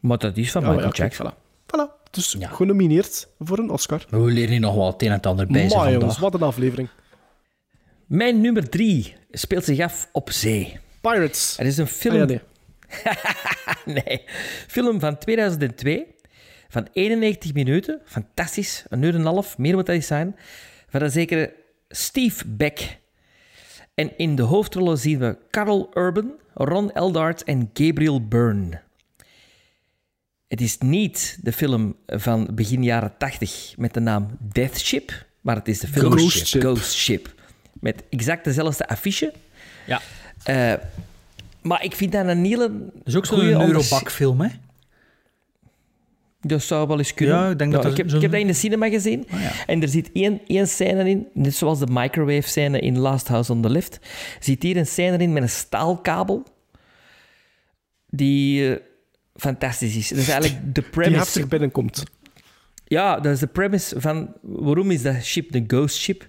[0.08, 1.32] Maar dat is van Ja, Michael ja, Jackson.
[1.32, 1.36] Voilà.
[1.66, 1.98] voilà.
[2.12, 4.06] Dus genomineerd voor een Oscar.
[4.10, 6.34] Maar we leren hier nog wel het een en het ander bij zijn jongens, wat
[6.34, 6.90] een aflevering.
[8.06, 10.80] Mijn nummer drie speelt zich af op zee.
[11.02, 11.58] Pirates.
[11.58, 12.22] Het is een film...
[12.22, 12.42] Ah, nee.
[14.06, 14.24] nee.
[14.68, 16.06] Film van 2002,
[16.68, 18.02] van 91 minuten.
[18.06, 18.86] Fantastisch.
[18.90, 20.36] Een uur en een half, meer moet dat zijn.
[20.90, 21.54] Van een zekere
[21.90, 22.98] Steve Beck.
[23.94, 28.82] En in de hoofdrollen zien we Carl Urban, Ron Eldard en Gabriel Byrne.
[30.48, 35.56] Het is niet de film van begin jaren 80 met de naam Death Ship, maar
[35.56, 36.62] het is de film Ghost Ship.
[36.62, 37.34] Ghost Ship.
[37.80, 39.34] Met exact dezelfde affiche.
[39.88, 40.02] Ja.
[40.44, 40.74] Eh,
[41.62, 42.72] maar ik vind dat een hele.
[42.94, 44.50] Dat is ook zo'n Eurobak-film, hè?
[46.42, 47.36] Dat zou wel eens kunnen.
[47.36, 49.26] Ja, ik denk dat dat ik, heb, ik heb dat in de cinema gezien.
[49.30, 49.52] Ah, ja.
[49.66, 53.62] En er zit één, één scène in, net zoals de microwave-scène in Last House on
[53.62, 54.00] the Left.
[54.40, 56.44] Zit hier een scène in met een staalkabel.
[58.10, 58.80] Die eh,
[59.38, 60.10] fantastisch is.
[60.10, 61.18] Dat is eigenlijk de Die premise.
[61.20, 62.04] heftig binnenkomt.
[62.86, 66.26] Ja, dat is de premise van waarom is dat ship de ghost ship?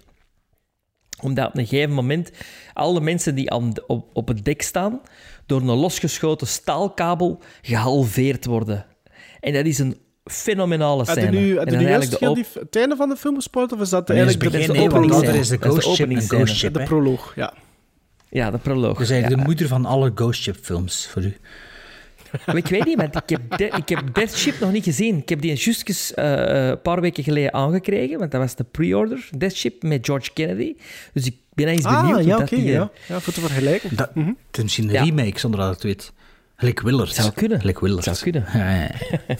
[1.21, 2.31] Omdat op een gegeven moment
[2.73, 5.01] alle mensen die aan, de- op, op het dek staan,
[5.45, 8.85] door een losgeschoten staalkabel gehalveerd worden.
[9.39, 11.21] En dat is een fenomenale scène.
[11.21, 13.71] je nu, nu eigenlijk juist de op- die, het einde van de film gespoord?
[13.71, 15.71] Of is dat Nee, dat is eigenlijk begin, de, nee, want dat is de Dat
[15.75, 16.19] is de Ghost Ship.
[16.37, 17.35] Ghost Ship, de proloog?
[17.35, 17.53] Ja.
[18.29, 18.97] Ja, de proloog.
[18.97, 19.47] Dus eigenlijk Ja.
[19.47, 21.37] de moeder van alle Ghost Ship films voor u.
[22.45, 25.17] Maar ik weet niet, want ik heb, de, ik heb Death Ship nog niet gezien.
[25.17, 29.29] Ik heb die justjes eh, een paar weken geleden aangekregen, want dat was de pre-order.
[29.37, 30.75] Death Ship met George Kennedy.
[31.13, 32.55] Dus ik ben eens benieuwd Ah, hoe ja, dat oké.
[32.55, 32.91] eh, ja.
[33.07, 33.95] ja, voor te vergelijken.
[33.95, 34.09] Dat.
[34.13, 35.03] Het is misschien een Ja.
[35.03, 36.11] remake, zonder dat ik het weet.
[36.55, 37.13] Gelijk Willard.
[37.13, 37.59] Zou kunnen.
[37.59, 38.03] Gelijk Willard.
[38.03, 38.45] Zou kunnen.
[38.53, 38.89] Ja, ja.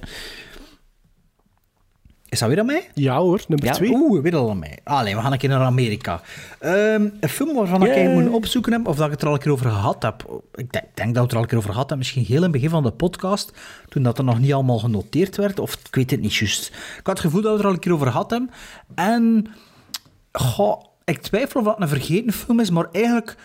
[2.29, 2.87] Is dat weer aan mij?
[2.93, 3.91] Ja hoor, nummer Ja, twee.
[3.93, 4.79] Oeh, weer al aan mij.
[4.83, 6.21] Allee, we gaan een keer naar Amerika.
[6.59, 7.95] Ehm, een film waarvan ik Yay.
[7.95, 10.41] eigenlijk moet opzoeken heb, of dat ik het er al een keer over gehad heb.
[10.53, 12.35] Ik denk, denk dat we het er al een keer over gehad hebben, misschien heel
[12.35, 13.51] in het begin van de podcast,
[13.89, 16.67] toen dat er nog niet allemaal genoteerd werd, of ik weet het niet juist.
[16.67, 18.49] Ik had het gevoel dat we het er al een keer over gehad hebben.
[18.95, 19.47] En,
[20.31, 23.35] goh, ik twijfel of dat een vergeten film is, maar eigenlijk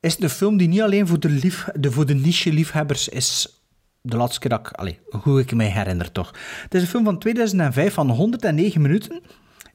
[0.00, 3.59] is het een film die niet alleen voor de, lief, de, voor de niche-liefhebbers is.
[4.02, 6.34] De laatste keer dat ik, allee, hoe ik me herinner toch.
[6.62, 9.22] Het is een film van 2005 van 109 minuten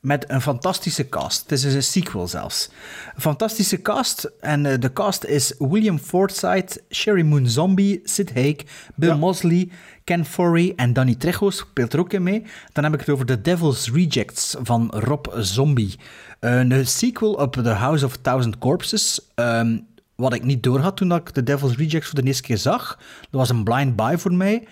[0.06, 1.42] met een fantastische cast.
[1.42, 2.70] Het is een sequel zelfs.
[3.16, 4.32] Een fantastische cast.
[4.40, 8.56] En eh, de cast is William Forsythe, Sherry Moon Zombie, Sid Haig,
[8.96, 9.16] Bill Ja.
[9.16, 9.70] Mosley,
[10.04, 12.44] Ken Forey en Danny Trejo speelt er ook in mee.
[12.74, 15.96] Dan heb ik het over The Devil's Rejects van Rob Zombie.
[16.40, 19.30] Een sequel op The House of Thousand Corpses.
[19.36, 19.78] Ehm,
[20.16, 22.96] wat ik niet doorhad toen dat ik The Devil's Rejects voor de eerste keer zag.
[23.22, 24.68] Dat was een blind buy voor mij.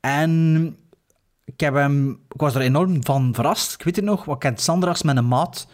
[0.00, 0.76] En
[1.44, 3.72] ik, heb hem, ik was er enorm van verrast.
[3.72, 5.66] Ik weet het nog, wat had zondags met een maat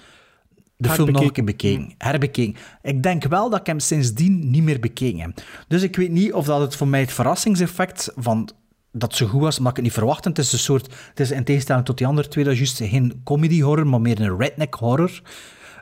[0.76, 1.94] de film nog een keer bekeken.
[1.98, 2.60] Herbekeken.
[2.82, 5.42] Ik denk wel dat ik hem sindsdien niet meer bekeken heb.
[5.68, 8.50] Dus ik weet niet of dat het voor mij het verrassingseffect van
[8.92, 10.30] dat zo goed was, mag ik het niet verwachten.
[10.30, 12.92] Het is een soort, het is in tegenstelling tot die andere twee, dat is juist
[12.92, 15.22] geen comedy horror, maar meer een redneck horror.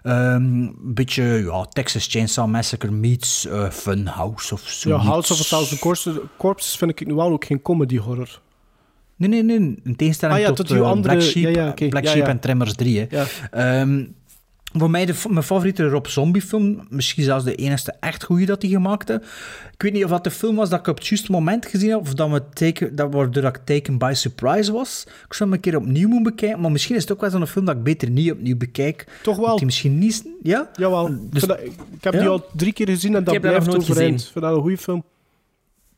[0.06, 4.88] Ehm, Een beetje ja, Texas Chainsaw Massacre meets uh, Funhouse of zo.
[4.88, 8.40] Ja, House of a Thousand Corpses, Corpses vind ik nu wel ook geen comedy horror.
[9.16, 9.78] Nee, nee, nee.
[9.84, 11.88] In tegenstelling Ah ja, tot, eh, andere- Black Sheep, ja, ja, oké.
[11.88, 12.98] Black Sheep en Tremors 3.
[12.98, 13.06] Hè.
[13.18, 13.24] Ja.
[14.72, 16.86] Voor mij de, mijn favoriete Rob Zombie film.
[16.88, 19.22] Misschien zelfs de enige echt goede dat hij gemaakt heeft.
[19.72, 21.90] Ik weet niet of dat de film was dat ik op het juiste moment gezien
[21.90, 22.00] heb.
[22.00, 25.04] Of dat, we taken, dat waardoor dat ik taken by surprise was.
[25.26, 26.60] Ik zou hem een keer opnieuw moeten bekijken.
[26.60, 29.06] Maar misschien is het ook wel zo'n film dat ik beter niet opnieuw bekijk.
[29.22, 29.46] Toch wel?
[29.46, 30.24] Dat die misschien niet...
[30.42, 30.70] Ja?
[30.76, 31.06] Jawel.
[31.08, 32.20] Ik Dus- ik heb Ja?
[32.20, 34.20] die al drie keer gezien en dat blijft overeind.
[34.20, 35.04] Ik vind dat een goede film.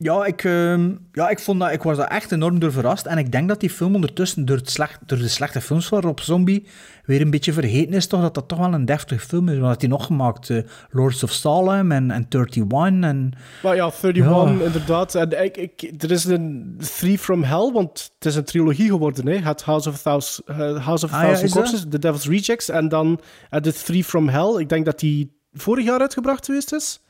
[0.01, 3.05] Ja, ik, ehm, ja, ik, vond dat, ik was daar echt enorm door verrast.
[3.05, 5.99] En ik denk dat die film ondertussen door, het slecht, door de slechte films van
[5.99, 6.67] Rob Zombie
[7.05, 8.07] weer een beetje vergeten is.
[8.07, 9.57] Toch, dat dat toch wel een deftige film is.
[9.57, 10.57] Want dat hij nog gemaakt eh,
[10.89, 12.63] Lords of Salem en, en 31.
[13.09, 13.31] En,
[13.63, 14.65] Maar ja, 31 Ja.
[14.65, 15.15] inderdaad.
[15.15, 19.27] En ik, ik, er is een Three from Hell, want het is een trilogie geworden.
[19.27, 19.37] Hè?
[19.37, 21.51] Het House of, Thousand, eh, House of Ah, Thousand?
[21.51, 22.69] Corpses, The Devil's Rejects.
[22.69, 23.19] En dan
[23.51, 24.55] uh, de Three from Hell.
[24.59, 27.01] Ik denk dat die vorig jaar uitgebracht geweest is.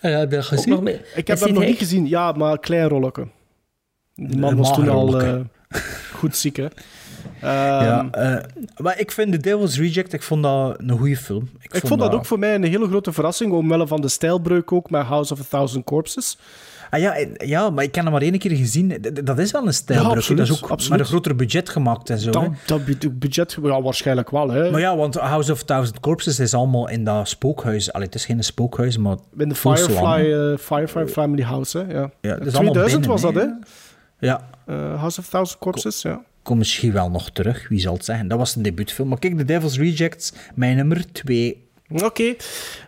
[0.00, 1.00] Ja, dat Ook nog mee.
[1.14, 2.08] Ik heb Sid nog niet gezien.
[2.08, 3.28] Ja, maar klein rolletje.
[4.14, 5.40] Die man was toen al eh,
[6.18, 6.66] goed ziek, hè.
[7.40, 8.44] ja, Ehm, eh,
[8.76, 11.50] maar ik vind The Devil's Reject, ik vond dat een goede film.
[11.70, 14.90] ik vond dat ook voor mij een hele grote verrassing, omwille van de stijlbreuk ook
[14.90, 16.38] met House of a Thousand Corpses.
[16.90, 18.98] Ah, ja, ja, maar ik heb hem maar één keer gezien.
[19.24, 20.16] Dat is wel een stijlbreuk.
[20.16, 20.90] absoluut, dat is ook absoluut.
[20.90, 22.26] met een groter budget gemaakt en zo.
[22.30, 22.32] hè.
[22.32, 24.70] Dat, dat bu- budget, ja, waarschijnlijk wel, hè.
[24.70, 27.92] Maar ja, want House of Thousand Corpses is allemaal in dat spookhuis.
[27.92, 29.16] Allee, het is geen spookhuis, maar...
[29.38, 31.92] In de Firefly, eh, Firefly Family House, hè.
[31.92, 32.10] Ja.
[32.20, 33.46] Ja, dat is allemaal 2000 was dat, hè?
[34.18, 36.22] Ja, Eh, House of Thousand Corpses, ja.
[36.42, 38.28] kom misschien wel nog terug, wie zal het zeggen.
[38.28, 39.08] Dat was een debuutfilm.
[39.08, 41.66] Maar kijk, The Devil's Rejects, mijn nummer twee.
[41.90, 42.34] Oké.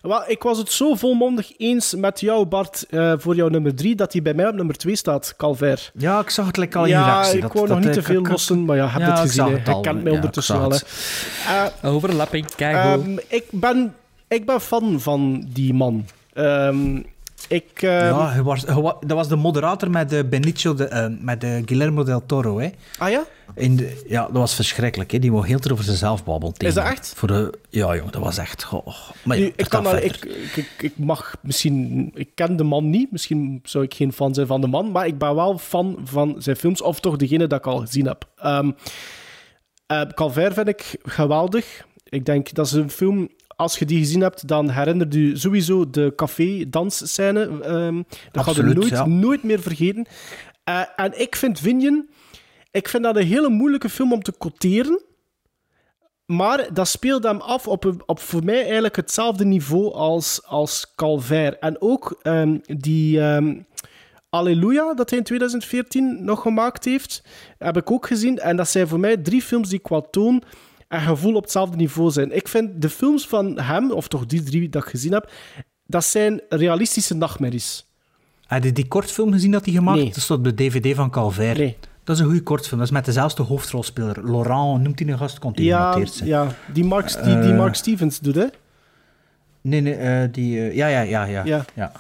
[0.03, 3.95] Wel, ik was het zo volmondig eens met jou, Bart, eh, voor jouw nummer 3,
[3.95, 5.91] dat hij bij mij op nummer 2 staat, Calver.
[5.95, 7.35] Ja, ik zag het lekker al in ja, reactie.
[7.37, 9.05] ik dat, wou dat, nog niet te ik- veel ik- lossen, maar ja, je hebt
[9.05, 9.47] Ja, het ik gezien.
[9.65, 9.81] Je al.
[9.81, 10.79] kent mij Ja, ondertussen ik wel.
[11.83, 13.95] Eh, Overlapping, kijk Ehm, ik, ben,
[14.29, 16.05] ik ben fan van die man.
[16.33, 17.01] Ehm,
[17.49, 21.07] ik, ehm, Ja, hij was, hij dat was de moderator met de Benicio, de, eh,
[21.21, 22.61] met de Guillermo del Toro.
[22.61, 22.71] Hè.
[22.99, 23.25] Ah ja?
[23.55, 25.11] In de, ja, dat was verschrikkelijk.
[25.11, 25.19] Hè.
[25.19, 26.55] Die wou heel te over zichzelf babbelen.
[26.57, 27.13] Is dat echt?
[27.17, 28.63] Voor de, ja, joh, dat was echt...
[28.63, 28.87] goh.
[29.23, 32.11] Maar ja, Nu, ik, kan wel, ik, ik, ik, mag misschien...
[32.15, 33.13] Ik ken de man niet.
[33.13, 34.91] Misschien zou ik geen fan zijn van de man.
[34.91, 36.83] Maar ik ben wel fan van zijn films.
[36.83, 38.29] Of toch degene dat ik al gezien heb.
[40.15, 41.87] Calvaire vind ik geweldig.
[42.05, 43.29] Ik denk, dat is een film...
[43.61, 47.61] Als je die gezien hebt, dan herinnert je sowieso de café-dansscène.
[47.63, 49.07] Ehm dat gaat je nooit, ja.
[49.07, 50.07] nooit meer vergeten.
[50.65, 52.09] Eh, en ik vind Vinjen...
[52.71, 55.03] Ik vind dat een hele moeilijke film om te quoteren.
[56.27, 61.57] Maar dat speelde hem af op, op voor mij eigenlijk hetzelfde niveau als, als Calvaire.
[61.59, 63.59] En ook ehm, die ehm
[64.31, 67.23] Alleluia, dat hij in 2014 nog gemaakt heeft,
[67.59, 68.39] heb ik ook gezien.
[68.39, 70.43] En dat zijn voor mij drie films die qua toon
[70.91, 72.37] en gevoel op hetzelfde niveau zijn.
[72.37, 75.31] Ik vind de films van hem, of toch die drie dat ik gezien heb,
[75.87, 77.87] dat zijn realistische nachtmerries.
[78.47, 80.05] Heb je die kortfilm gezien dat hij gemaakt Nee.
[80.05, 80.15] heeft?
[80.17, 81.33] Dat is op de DVD van.
[81.37, 81.77] Nee.
[82.05, 82.79] Dat is een goede kortfilm.
[82.79, 84.31] Dat is met dezelfde hoofdrolspeler.
[84.31, 85.39] Laurent, noemt hij een gast?
[85.39, 86.29] Komt hij Ja, zijn.
[86.29, 88.47] ja die, Mark, die, die Eh, Mark Stevens doet, hè?
[89.61, 90.59] Nee, nee, eh, die...
[90.61, 91.45] eh, ja, ja, ja, ja.
[91.45, 91.65] Ja.
[91.75, 91.93] ja.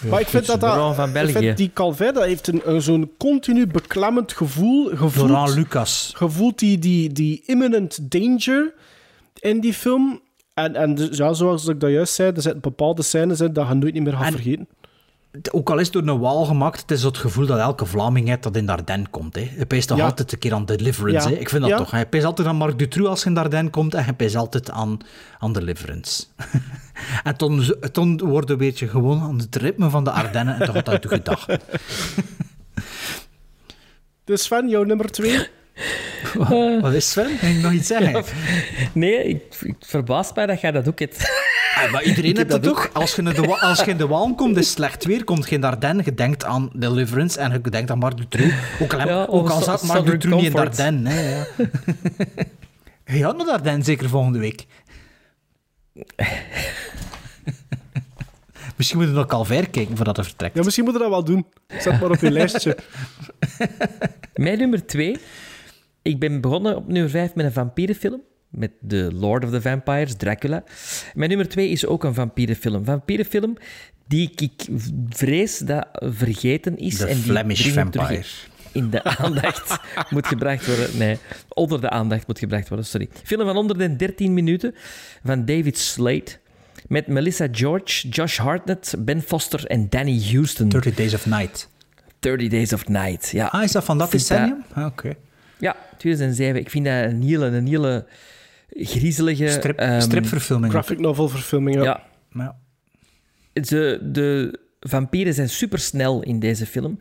[0.00, 0.94] Maar ik vind dat dat...
[0.94, 1.32] Van ik België.
[1.32, 1.70] vind die
[2.12, 4.90] dat heeft een, zo'n continu beklemmend gevoel.
[4.96, 6.12] Gevoeld, Laurent Lucas.
[6.14, 8.74] gevoelt die, die, die imminent danger
[9.38, 10.20] in die film.
[10.54, 13.68] En, en dus, ja, zoals ik dat juist zei, er zitten bepaalde scènes in dat
[13.68, 14.68] je nooit niet meer gaat En- vergeten.
[15.50, 18.28] Ook al is het door een wal gemaakt, het is het gevoel dat elke Vlaming
[18.28, 19.34] heeft dat in Dardenne komt.
[19.34, 19.48] Hè.
[19.54, 20.04] Hij peest toch Ja.
[20.04, 21.28] altijd een keer aan Deliverance.
[21.28, 21.34] Ja.
[21.34, 21.40] Hè.
[21.40, 21.76] Ik vind dat Ja.
[21.76, 21.90] toch.
[21.90, 24.70] Hij peest altijd aan Marc Dutroux als hij in Dardenne komt en hij peest altijd
[24.70, 24.98] aan,
[25.38, 26.24] aan Deliverance.
[27.22, 30.74] en toen, toen wordt een beetje gewoon aan het ritme van de Ardennen en toch
[30.74, 31.46] had hij toe gedacht.
[34.24, 35.46] Dus Sven, jouw nummer twee?
[36.80, 37.38] Wat is Sven?
[37.38, 38.24] Kan ik nog iets zeggen?
[38.92, 41.30] Nee, ik, ik verbaas mij dat jij dat ook hebt.
[41.74, 42.90] Ah, maar iedereen heeft dat dat toch?
[42.92, 45.60] Als je, in de, als je in de komt, is slecht weer, komt je in
[45.60, 48.54] Dardenne, je denkt aan Deliverance en je denkt aan Marc Dutroux.
[48.80, 50.52] Ook al, Ja, ook al zat Marc Dutroux niet in.
[50.52, 51.10] Dardenne.
[51.10, 51.46] Hè, ja.
[53.16, 54.66] je gaat naar Dardenne zeker volgende week.
[58.76, 60.56] Misschien moeten we nog Calvaire kijken voordat hij vertrekt.
[60.56, 61.46] Ja, misschien moeten we dat wel doen.
[61.80, 62.76] Zet maar op je lijstje.
[64.34, 65.16] Mijn nummer twee.
[66.02, 68.22] Ik ben begonnen op nummer vijf met een vampierenfilm.
[68.48, 70.64] Met The Lord of the Vampires, Dracula.
[71.14, 72.84] Mijn nummer twee is ook een vampierenfilm.
[72.84, 73.56] Vampierenfilm
[74.06, 74.66] die ik
[75.08, 76.96] vrees dat vergeten is.
[76.96, 78.55] The en die Flemish dringend terug Vampire.
[78.76, 79.78] In de aandacht
[80.10, 80.98] moet gebracht worden.
[80.98, 83.08] Nee, onder de aandacht moet gebracht worden, sorry.
[83.24, 84.74] Film van 113 minuten
[85.24, 86.24] van David Slade.
[86.88, 90.68] Met Melissa George, Josh Hartnett, Ben Foster en Danny Houston.
[90.68, 91.68] 30 Days of Night.
[92.18, 93.46] 30 Days of Night, ja.
[93.46, 94.64] Ah, is dat van dat decennium?
[94.72, 95.14] Ah, Oké.
[95.58, 96.60] Ja, 2007.
[96.60, 98.06] Ik vind dat een hele, een hele
[98.70, 99.48] griezelige...
[99.48, 100.72] Strip, ehm, stripverfilming.
[100.72, 101.82] Graphic novel verfilming, ja.
[101.84, 103.62] Ja, Ja.
[103.62, 107.00] ze, de vampieren zijn supersnel in deze film.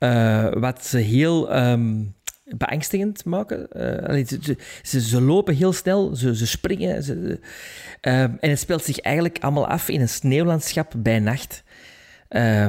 [0.00, 2.02] Eh, wat ze heel ehm,
[2.44, 3.70] beangstigend maken.
[3.70, 7.02] Eh, allee, ze, ze- ze, lopen heel snel, ze, ze springen.
[7.02, 7.40] Ze,
[8.00, 11.62] ehm, en het speelt zich eigenlijk allemaal af in een sneeuwlandschap bij nacht.
[12.28, 12.66] Eh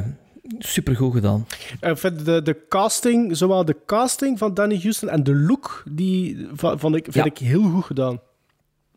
[0.60, 1.46] supergoed gedaan.
[1.82, 6.48] Ik vind de, de casting, zowel de casting van Danny Houston en de look, die
[6.54, 7.24] vond ik, vind Ja.
[7.26, 8.20] ik heel goed gedaan.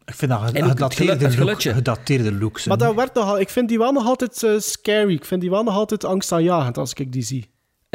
[0.04, 2.66] Ik vind dat gedateerde, look, gedateerde looks.
[2.66, 5.12] Maar dat werd nogal, ik vind die wel nog altijd eh, scary.
[5.12, 7.50] Ik vind die wel nog altijd angstaanjagend als ik die zie.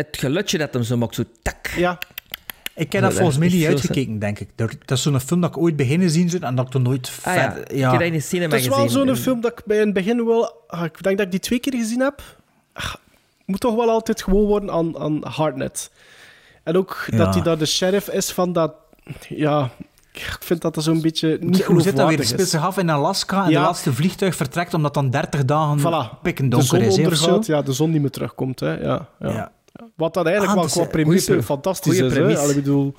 [0.07, 1.67] Het geluidje dat hem zo maakt, zo tak.
[1.75, 1.97] Ja,
[2.75, 4.49] Ik heb dat volgens mij dat niet uitgekeken, denk ik.
[4.55, 6.81] Dat dat is zo'n film dat ik ooit beginnen zien zit en dat ik er
[6.81, 7.71] nooit Ah ja, verder...
[7.73, 9.85] ik heb dat in de cinema het is wel zo'n film dat ik bij in
[9.85, 10.53] het begin wel...
[10.67, 12.21] ah, Ik denk dat ik die twee keer gezien heb.
[12.73, 12.93] Ah,
[13.45, 15.91] moet toch wel altijd gewoon worden aan, aan Hardnet.
[16.63, 17.17] En ook Ja.
[17.17, 18.73] dat hij daar de sheriff is van dat...
[19.29, 19.69] Ja,
[20.13, 22.25] ik vind dat er zo'n beetje niet Hoe zit dat weer?
[22.25, 23.59] Speelt zich af in Alaska en Ja.
[23.59, 26.21] de laatste vliegtuig vertrekt omdat dan 30 dagen Voilà.
[26.21, 26.85] pikken De donker zon is.
[26.95, 27.53] hè, of ondergaat, zo.
[27.53, 28.59] ja, de zon niet meer terugkomt.
[28.59, 28.73] Hè.
[28.73, 29.29] Ja, ja.
[29.29, 29.51] Ja.
[29.95, 32.13] Wat dan eigenlijk Ah, wel dat qua is- premisse goeie fantastisch goeie is.
[32.13, 32.19] Hè.
[32.19, 32.41] premisse.
[32.43, 32.93] Allee, ik bedoel,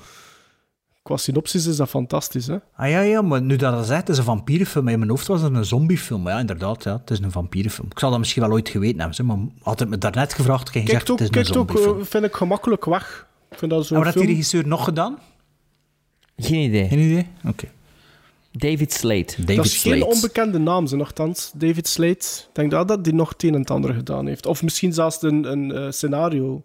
[1.03, 2.47] qua synopsis is dat fantastisch.
[2.47, 2.57] Hè.
[2.75, 4.87] Ah ja, ja, maar nu dat zegt, het is een vampierenfilm.
[4.87, 6.21] In mijn hoofd was het een zombiefilm.
[6.21, 7.87] Maar ja, inderdaad, ja, het is een vampierenfilm.
[7.91, 10.75] Ik zal dat misschien wel ooit geweten hebben, maar had het me daarnet gevraagd, had
[10.75, 11.99] ik gezegd, ook, het is een kijkt ook zombiefilm.
[11.99, 13.27] eh, vind ik, gemakkelijk weg.
[13.51, 15.17] Ik vind dat zo'n wat heeft die regisseur nog gedaan?
[16.37, 16.87] Geen idee.
[16.87, 17.27] Geen idee?
[17.47, 17.67] Oké.
[18.51, 19.25] David Slade.
[19.37, 19.97] David dat is Slade.
[19.97, 21.51] geen onbekende naam, ze nogthans.
[21.55, 22.11] David Slade.
[22.11, 24.45] Ik denk dat dat die nog het een en het ander gedaan heeft.
[24.45, 26.63] Of misschien zelfs een, een eh, scenario.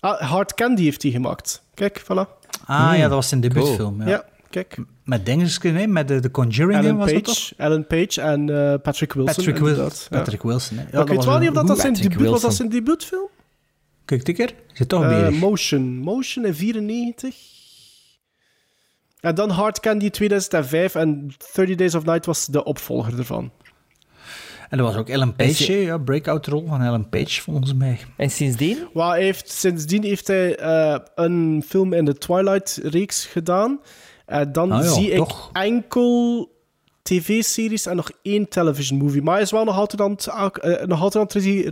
[0.00, 1.62] Ah, Hard Candy heeft hij gemaakt.
[1.74, 2.38] Kijk, voilà.
[2.66, 4.02] Ah ja, dat was zijn debuutfilm.
[4.02, 4.08] Ja.
[4.08, 4.76] Ja, kijk.
[5.04, 7.58] Met dingetjes, hè, met de, de Conjuring, Ellen was dat Page, toch?
[7.58, 9.34] Ellen Page en eh, Patrick Wilson.
[9.34, 10.06] Patrick, Wil inderdaad.
[10.10, 10.18] Ja.
[10.18, 10.82] Patrick Wilson, hè.
[10.82, 12.40] Ja, ik dat weet was wel niet of dat, dat zijn debuut was.
[12.40, 13.28] Dat zijn debuutfilm?
[14.04, 14.54] Kijk, die keer.
[14.72, 15.40] Zit toch bezig.
[15.40, 15.96] Motion.
[15.96, 17.59] Motion in 94.
[19.20, 23.50] En dan Hard Candy 2005 en 30 Days of Night was de opvolger ervan.
[24.68, 27.98] En dat was ook Ellen Page, ja, breakout rol van Ellen Page, volgens mij.
[28.16, 28.78] En sindsdien?
[28.92, 33.80] Wat hij heeft, sindsdien heeft hij eh, een film in de Twilight-reeks gedaan.
[34.26, 35.48] En dan Ah zie toch.
[35.52, 36.48] ik enkel
[37.02, 39.22] tv-series en nog één television movie.
[39.22, 40.26] Maar hij is wel nog altijd aan het,
[40.58, 41.68] eh, nog altijd aan het regi-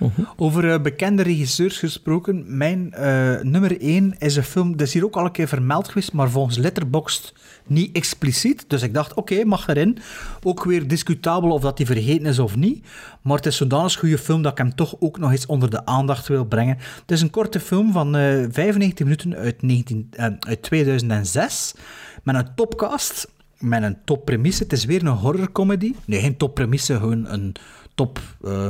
[0.00, 0.34] regisseren.
[0.36, 5.04] Over eh, bekende regisseurs gesproken, mijn eh, nummer 1 is een film, dat is hier
[5.04, 7.34] ook al een keer vermeld geweest, maar volgens Letterboxd
[7.66, 8.64] niet expliciet.
[8.68, 9.98] Dus ik dacht, oké, mag erin.
[10.42, 12.86] Ook weer discutabel of dat die vergeten is of niet.
[13.22, 15.86] Maar het is zodanig goede film dat ik hem toch ook nog eens onder de
[15.86, 16.76] aandacht wil brengen.
[17.00, 21.74] Het is een korte film van eh 95 minuten uit, 19, eh, uit 2006,
[22.22, 24.62] met een topcast, met een toppremisse.
[24.62, 25.94] Het is weer een horrorcomedy.
[26.04, 27.54] Nee, geen toppremisse, gewoon een
[27.94, 28.20] top...
[28.44, 28.68] eh,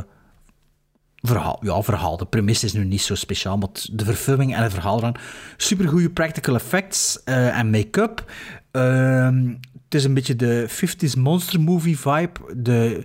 [1.23, 1.58] verhaal.
[1.62, 2.16] Ja, verhaal.
[2.16, 5.15] De premisse is nu niet zo speciaal, maar de verfilming en het verhaal eraan.
[5.57, 8.32] Supergoeie practical effects eh, en make-up.
[8.70, 9.49] Ehm,
[9.84, 13.05] het is een beetje de 50s monster movie vibe, de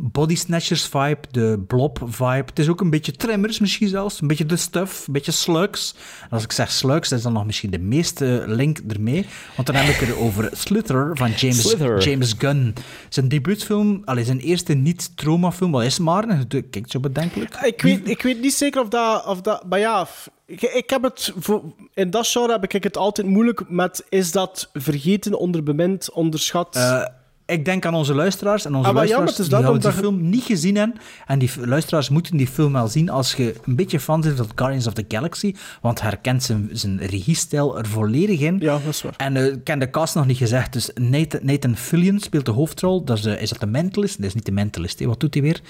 [0.00, 2.44] body snatchers vibe, de blob vibe.
[2.46, 5.94] Het is ook een beetje tremors misschien zelfs, een beetje de stuff, een beetje slugs.
[6.22, 9.66] En als ik zeg slugs, dat is dan nog misschien de meeste link ermee, want
[9.66, 12.02] dan heb ik er over Slither van James, Slither.
[12.02, 12.74] James Gunn.
[13.08, 16.46] Zijn debuutfilm, allee, zijn eerste niet-trauma-film, wat is het maar?
[16.48, 17.54] Kijk, zo bedenkelijk.
[17.54, 19.26] Ik weet, ik weet niet zeker of dat...
[19.26, 20.08] Of dat maar ja,
[20.46, 21.32] ik, ik heb het...
[21.38, 21.62] Voor,
[21.94, 24.04] in dat genre heb ik het altijd moeilijk met...
[24.08, 26.76] Is dat vergeten, onderbemind, onderschat?
[26.76, 27.04] Eh,
[27.50, 30.28] ik denk aan onze luisteraars en onze Ah, ja, luisteraars is die dat die film
[30.28, 30.98] niet gezien hebben.
[31.26, 34.46] En die luisteraars moeten die film wel zien als je een beetje fan bent van
[34.54, 38.56] Guardians of the Galaxy, want herkent zijn, zijn regiestijl er volledig in.
[38.60, 39.14] Ja, dat is waar.
[39.16, 42.50] En eh, ik ken de cast nog niet gezegd, dus Nathan, Nathan Fillion speelt de
[42.52, 43.04] hoofdrol.
[43.04, 44.16] Dat is, de- is dat de Mentalist?
[44.16, 45.06] Dat is niet de Mentalist, hè.
[45.06, 45.60] wat doet hij weer?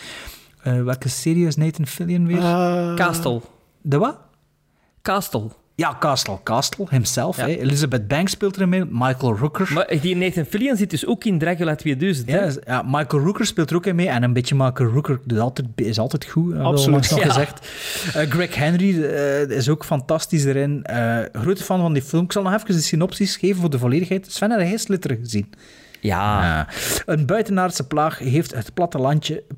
[0.63, 2.39] Eh, welke serie is Nathan Fillion weer?
[2.39, 3.41] Eh, Castle.
[3.83, 4.17] de wat?
[5.03, 5.49] Castle.
[5.81, 6.39] Ja, Castle.
[6.45, 7.37] Castle, himself.
[7.37, 7.47] hè.
[7.47, 9.71] Elizabeth Banks speelt erin mee, Michael Rooker.
[9.75, 12.31] Maar die Nathan Fillion zit dus ook in Dracula 2000.
[12.31, 12.45] hè?
[12.45, 14.09] Ja, ja, Michael Rooker speelt er ook in mee.
[14.09, 16.53] En een beetje Michael Rooker doet altijd, is altijd goed.
[16.55, 16.85] eh, Absoluut.
[16.87, 17.27] onlangs nog Ja.
[17.27, 17.69] gezegd.
[18.15, 20.83] Eh, Greg Henry eh, is ook fantastisch erin.
[20.85, 22.25] Eh, grote fan van die film.
[22.25, 24.27] Ik zal nog even de synopsis geven voor de volledigheid.
[24.33, 25.51] Sven, heb jij Slitter gezien?
[26.01, 26.43] Ja.
[26.43, 26.69] Ja.
[27.07, 28.73] Een buitenaardse plaag heeft het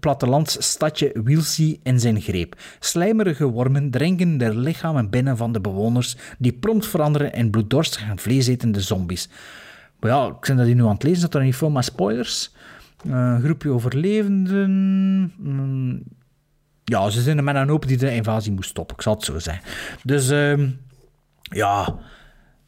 [0.01, 2.57] plattelandsstadje Wielsey in zijn greep.
[2.81, 8.19] Slijmerige wormen dringen de lichamen binnen van de bewoners, die prompt veranderen in bloeddorstige en
[8.19, 9.29] vleesetende zombies.
[10.01, 12.53] Ja, ik ben dat hier nu aan het lezen, dat er niet veel maar spoilers.
[13.05, 14.71] Eh, Een groepje overlevenden...
[15.39, 16.03] mm,
[16.85, 19.25] ja, ze zijn er met een hoop die de invasie moest stoppen, ik zal het
[19.25, 19.65] zo zeggen.
[20.03, 20.31] Dus...
[20.31, 20.69] ehm,
[21.43, 21.99] ja,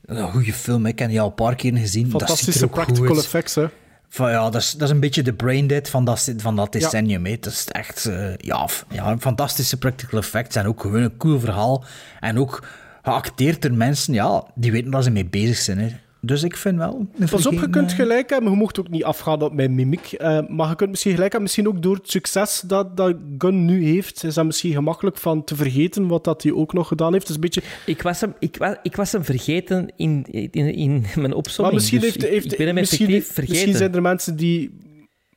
[0.07, 0.87] een goede film.
[0.87, 2.11] Ik heb die al een paar keer gezien.
[2.11, 3.67] Fantastische practical effects, hè.
[4.09, 6.81] Van, ja, dat is, dat is een beetje de braindead van dat, van dat Ja.
[6.81, 7.25] decennium.
[7.27, 7.37] hè.
[7.41, 11.85] Dat is echt eh, ja, ja, fantastische practical effects en ook gewoon een cool verhaal.
[12.21, 12.63] En ook
[13.03, 15.79] geacteerd door mensen ja, die weten waar ze mee bezig zijn.
[15.79, 15.89] Hè.
[16.27, 17.07] Dus ik vind wel...
[17.31, 18.51] Pas op, je kunt eh, gelijk hebben.
[18.51, 20.13] Je mocht ook niet afgaan op mijn mimiek.
[20.13, 23.65] eh, maar je kunt misschien gelijk hebben, misschien ook door het succes dat, dat Gunn
[23.65, 27.13] nu heeft, is dat misschien gemakkelijk van te vergeten wat dat hij ook nog gedaan
[27.13, 27.29] heeft.
[27.29, 27.63] Is een beetje...
[27.87, 31.57] Ik was hem, ik, wa- ik was hem vergeten in, in, in mijn opzomming.
[31.57, 33.53] Maar misschien, dus heeft, ik, heeft, ik ben hem misschien, effectief vergeten.
[33.55, 34.71] misschien zijn er mensen die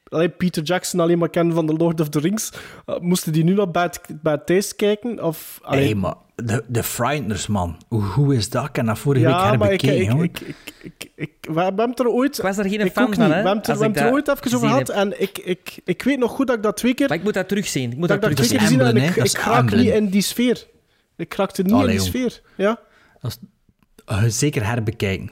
[0.10, 2.52] alleen Peter Jackson alleen maar kennen van The Lord of the Rings.
[2.86, 5.24] Uh, moesten die nu nog bij het, bij het thuis kijken?
[5.24, 7.78] Of, allee, Nee, maar de, de Frighteners, man.
[7.88, 8.66] Hoe, hoe is dat?
[8.70, 10.24] Ik heb dat vorige ja, week maar ik, herbekeken, ik, jongen.
[10.24, 12.38] ik, ik, ik, ik- we hebben er ooit...
[12.38, 13.34] Ik was er geen ik fan van, niet.
[13.34, 14.90] hè, We hebben het er, er dat ooit even over gezien gehad.
[14.90, 17.08] En ik, ik, ik weet nog goed dat ik dat twee keer...
[17.08, 17.92] Maar ik moet dat terugzien.
[17.92, 20.22] Ik moet dat dat, dat heb en ik, ik Dat is raak niet in die
[20.22, 20.68] sfeer.
[21.18, 22.32] Ik raakte niet Allee, in die jong.
[22.32, 22.42] sfeer.
[22.56, 22.80] Ja?
[23.22, 23.40] Dat
[24.26, 25.32] is- zeker herbekijken.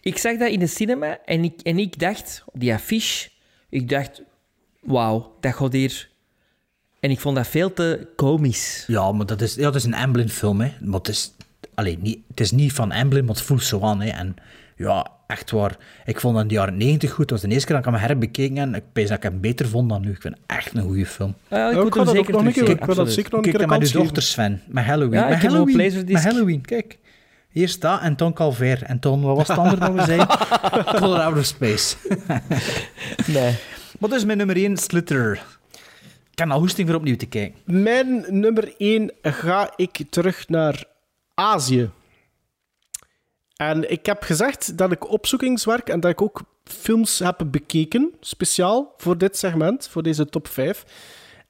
[0.00, 3.28] Ik zag dat in de cinema en ik, en ik dacht, op die affiche,
[3.74, 4.22] ik dacht,
[4.80, 6.08] wauw, dat gaat hier...
[7.00, 8.84] En ik vond dat veel te komisch.
[8.86, 10.72] Ja, maar dat is, ja, dat is een Amblin-film, hè.
[10.80, 11.32] Maar het is,
[11.74, 14.08] allee, niet, het is niet van Amblin, maar het voelt zo aan, hè.
[14.08, 14.36] En
[14.76, 15.76] ja, echt waar.
[16.04, 17.28] Ik vond dat in de jaren 90 goed.
[17.28, 19.40] Dat was de eerste keer dat ik hem herbekeken en ik pees dat ik hem
[19.40, 20.10] beter vond dan nu.
[20.10, 21.34] Ik vind het echt een goede film.
[21.48, 23.38] Ja, ik Ja, moet ik hem zeker nog een keer- ik wil dat zeker nog
[23.38, 24.00] een Kijk keer een met geven.
[24.02, 24.62] dochters, Sven.
[24.66, 25.20] Met Halloween.
[25.20, 25.76] Ja, met Halloween.
[26.06, 26.98] Met Halloween, kijk.
[27.54, 28.82] Eerst dat en toen Calver.
[28.82, 30.28] En toen, wat was het andere dat we zeiden?
[31.00, 31.96] Color Outer Space.
[33.26, 33.56] Nee.
[33.98, 34.76] Wat is mijn nummer 1?
[34.76, 35.32] Slitter.
[36.30, 37.60] Ik kan al hoesting voor opnieuw te kijken.
[37.64, 40.84] Mijn nummer 1 ga ik terug naar
[41.34, 41.90] Azië.
[43.56, 48.94] En ik heb gezegd dat ik opzoekingswerk en dat ik ook films heb bekeken, speciaal
[48.96, 50.84] voor dit segment, voor deze top 5.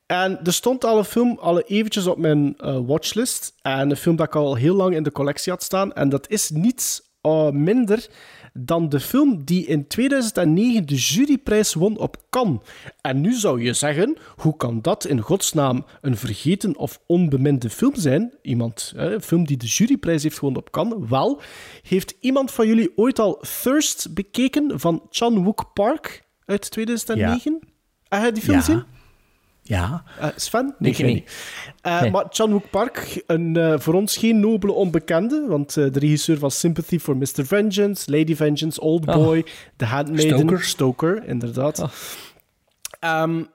[0.07, 3.55] En er stond al een film al eventjes op mijn eh, watchlist.
[3.63, 5.93] En een film dat ik al heel lang in de collectie had staan.
[5.93, 8.09] En dat is niets uh, minder
[8.53, 12.61] dan de film die in 2009 de juryprijs won op Cannes.
[13.01, 17.95] En nu zou je zeggen, hoe kan dat in godsnaam een vergeten of onbeminde film
[17.95, 18.33] zijn?
[18.43, 21.09] Iemand, een film die de juryprijs heeft gewonnen op Cannes.
[21.09, 21.41] Wel,
[21.83, 27.59] heeft iemand van jullie ooit al Thirst bekeken van Chan-wook Park uit 2009?
[27.61, 28.19] Ja.
[28.19, 28.85] Heb je die film gezien?
[29.67, 30.05] Ja.
[30.21, 30.75] Uh, Sven?
[30.79, 31.33] Nee, ik niet.
[31.83, 32.11] Uh, nee.
[32.11, 36.99] Maar Chan-wook Park, een, uh, voor ons geen nobele onbekende, want de regisseur van Sympathy
[36.99, 37.47] for Mr.
[37.47, 39.45] Vengeance, Lady Vengeance, Old Boy, oh.
[39.77, 41.79] The Handmaiden, Stoker, Stoker inderdaad.
[41.81, 43.23] Oh.
[43.23, 43.49] Um,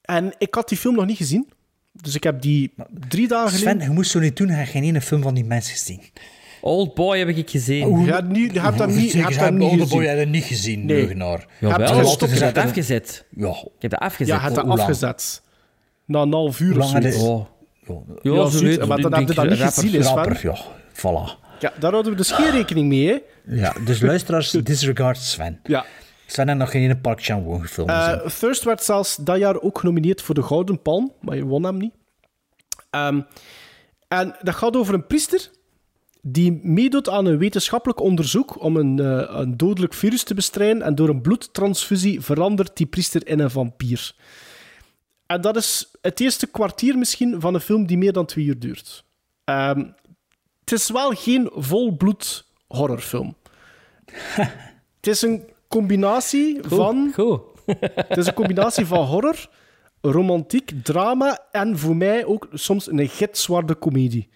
[0.00, 1.48] en ik had die film nog niet gezien,
[1.92, 2.74] dus ik heb die
[3.08, 3.82] drie dagen Sven, geleden...
[3.88, 6.00] je moest zo niet doen, hebt geen ene film van die mensen gezien.
[6.64, 7.78] Old Boy heb ik gezien.
[7.78, 9.98] Ja, je hebt dat niet, je hebt dat niet Old gezien.
[9.98, 10.96] Boy heb je niet gezien, Nee.
[10.96, 11.46] leugenaar.
[11.60, 13.24] Jawel, Heb je het afgezet.
[13.36, 14.26] Ja, Ik heb dat afgezet.
[14.34, 15.42] Ja, je hebt dat afgezet.
[16.04, 17.16] Na een half uur of zoiets.
[17.22, 17.46] Oh.
[18.22, 20.06] ja, zo weet- Maar dan heb je dat niet gezien, is
[20.42, 20.62] ja.
[20.92, 21.42] Voilà.
[21.60, 23.18] Ja, daar houden we dus geen rekening mee, hè.
[23.56, 25.60] Ja, dus luisteraars, disregard Sven.
[25.62, 25.84] Ja.
[26.26, 27.86] Sven heeft nog geen ene Park gezien.
[27.86, 31.64] Eh, Thirst werd zelfs dat jaar ook genomineerd voor de Gouden Palm, maar je won
[31.64, 31.94] hem niet.
[32.90, 33.20] Ehm,
[34.08, 35.50] en dat gaat over een priester
[36.26, 40.94] die meedoet aan een wetenschappelijk onderzoek om een, eh, een dodelijk virus te bestrijden en
[40.94, 44.14] door een bloedtransfusie verandert die priester in een vampier.
[45.26, 48.58] En dat is het eerste kwartier misschien van een film die meer dan twee uur
[48.58, 49.04] duurt.
[49.44, 49.78] Ehm,
[50.60, 53.34] het is wel geen volbloed horrorfilm.
[54.96, 57.10] het is een combinatie van...
[57.14, 57.40] Goed.
[58.08, 59.48] Het is een combinatie van horror,
[60.00, 64.28] romantiek, drama en voor mij ook soms een gitzwarte komedie.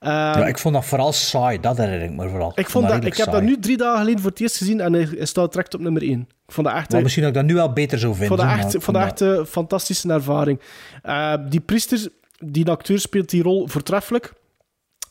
[0.00, 2.52] Uh, ja, ik vond dat vooral saai, dat herinner ik me vooral.
[2.54, 4.92] ik, vond dat, ik heb dat nu drie dagen geleden voor het eerst gezien en
[4.92, 6.20] hij hij staat direct op nummer één.
[6.20, 8.38] Ik vond dat echt, Maar misschien dat ik dat nu wel beter zou ik vinden.
[8.38, 10.60] vond dat echt, vond dat echt een fantastische ervaring.
[11.04, 12.08] Uh, die priester,
[12.38, 14.32] die acteur speelt die rol voortreffelijk.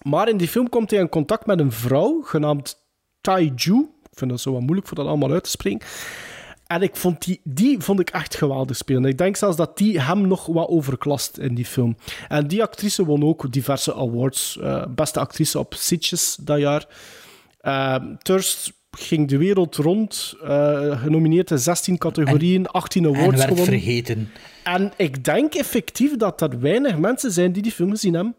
[0.01, 2.77] Maar in die film komt hij in contact met een vrouw genaamd
[3.21, 3.87] Tai Ju.
[4.11, 5.87] Ik vind dat zo wat moeilijk voor dat allemaal uit te spreken.
[6.67, 9.05] En ik vond die, die vond ik echt geweldig spelen.
[9.05, 11.97] Ik denk zelfs dat die hem nog wat overklast in die film.
[12.27, 14.57] En die actrice won ook diverse awards.
[14.61, 16.85] Uh, beste actrice op Sitges dat jaar.
[17.61, 20.35] Uh, Thirst ging de wereld rond.
[20.43, 23.65] Uh, genomineerd in 16 categorieën, 18 awards en werd gewonnen.
[23.65, 24.29] vergeten.
[24.63, 28.35] En ik denk effectief dat er weinig mensen zijn die die film gezien hebben.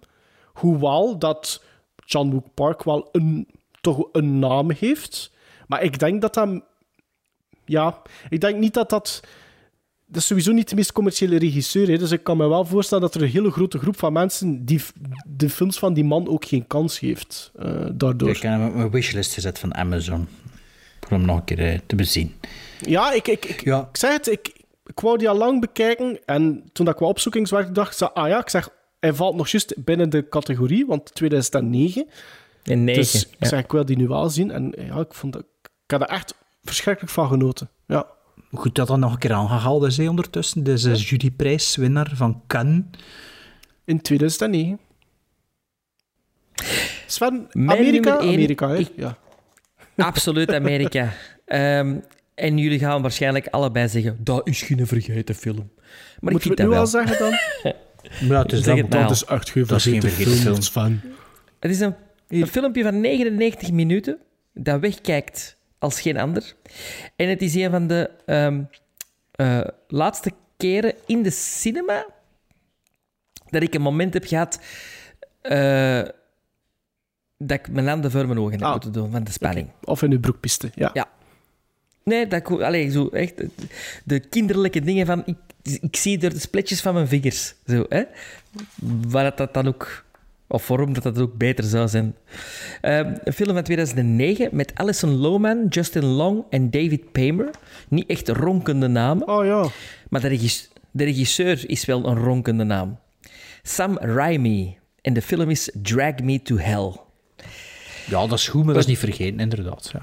[0.53, 1.63] Hoewel dat
[2.05, 3.49] John Wook Park wel een,
[3.81, 5.33] toch een naam heeft.
[5.67, 6.63] Maar ik denk dat dat
[7.67, 9.21] ja, ik denk niet dat dat...
[10.09, 11.89] Dat is sowieso niet de meest commerciële regisseur.
[11.89, 11.99] Hè?
[11.99, 14.83] Dus ik kan me wel voorstellen dat er een hele grote groep van mensen die
[15.27, 17.53] de films van die man ook geen kans geeft.
[17.59, 18.29] Uh, daardoor.
[18.29, 20.29] Ik heb hem op mijn wishlist gezet van Amazon.
[21.11, 22.35] Om hem nog een keer uh, te bezien.
[22.81, 23.89] Ja, ik, ik, ik, ja.
[23.91, 24.53] ik zeg het, ik,
[24.87, 26.19] ik wou die al lang bekijken.
[26.25, 28.69] En toen ik wat opzoekingswerk dacht, zei, ah ja, ik zeg,
[29.01, 32.07] hij valt nog juist binnen de categorie, want 2009.
[32.63, 33.03] In 9.
[33.03, 34.51] Dus ik zeg, ik wil die nu wel zien.
[34.51, 36.35] En ja, ik, vond dat, ik had er echt
[36.67, 37.71] verschrikkelijk van genoten.
[37.87, 38.07] Ja.
[38.53, 40.65] Goed dat dat nog een keer aangehaald is hè, ondertussen.
[40.65, 40.97] Deze ja.
[40.97, 42.83] juryprijswinnaar van Cannes.
[43.85, 44.79] In 2009.
[47.07, 48.19] Sven, Amerika?
[48.19, 48.77] één, Amerika, hè?
[48.77, 49.19] Ik, ja.
[49.97, 51.13] Absoluut Amerika.
[51.47, 52.05] um,
[52.35, 55.71] en jullie gaan waarschijnlijk allebei zeggen, dat is geen vergeten film.
[56.21, 57.31] Maar Moeten ik we het nu wel al zeggen dan?
[58.29, 59.03] ja, het is zeg dan, het nou.
[59.03, 61.03] Dat is echt geen dat is geen vergeten film, Sven.
[61.61, 61.95] Het is een,
[62.29, 64.19] een filmpje van 99 minuten
[64.55, 65.56] dat wegkijkt
[65.87, 66.55] als geen ander.
[67.17, 68.69] En het is een van de um,
[69.37, 72.07] uh, laatste keren in de cinema
[73.51, 74.61] dat ik een moment heb gehad
[75.43, 76.03] uh,
[77.39, 79.67] dat ik mijn handen voor mijn ogen heb ah, moeten doen van de spanning.
[79.67, 79.81] Okay.
[79.85, 80.91] Of in uw broekpiste, ja.
[80.93, 81.09] ja.
[82.05, 83.43] Nee, dat ik, allez, zo echt
[84.05, 85.37] de kinderlijke dingen van ik,
[85.81, 87.55] ik zie door de spletjes van mijn vingers.
[87.67, 88.03] Zo, hè?
[89.09, 90.05] Waar dat dan ook
[90.49, 92.15] of waarom dat dat ook beter zou zijn.
[92.83, 97.51] Uh, een film van 2009 met Alison Lohman, Justin Long en David Paymer.
[97.89, 99.29] Niet echt ronkende namen.
[99.29, 99.67] Oh ja.
[100.09, 102.99] Maar de, regis de regisseur is wel een ronkende naam.
[103.63, 104.79] Sam Raimi.
[105.01, 106.93] En de film is Drag Me to Hell.
[108.07, 109.91] Ja, dat is goed, maar dat is niet vergeten, inderdaad.
[109.93, 110.03] Ja,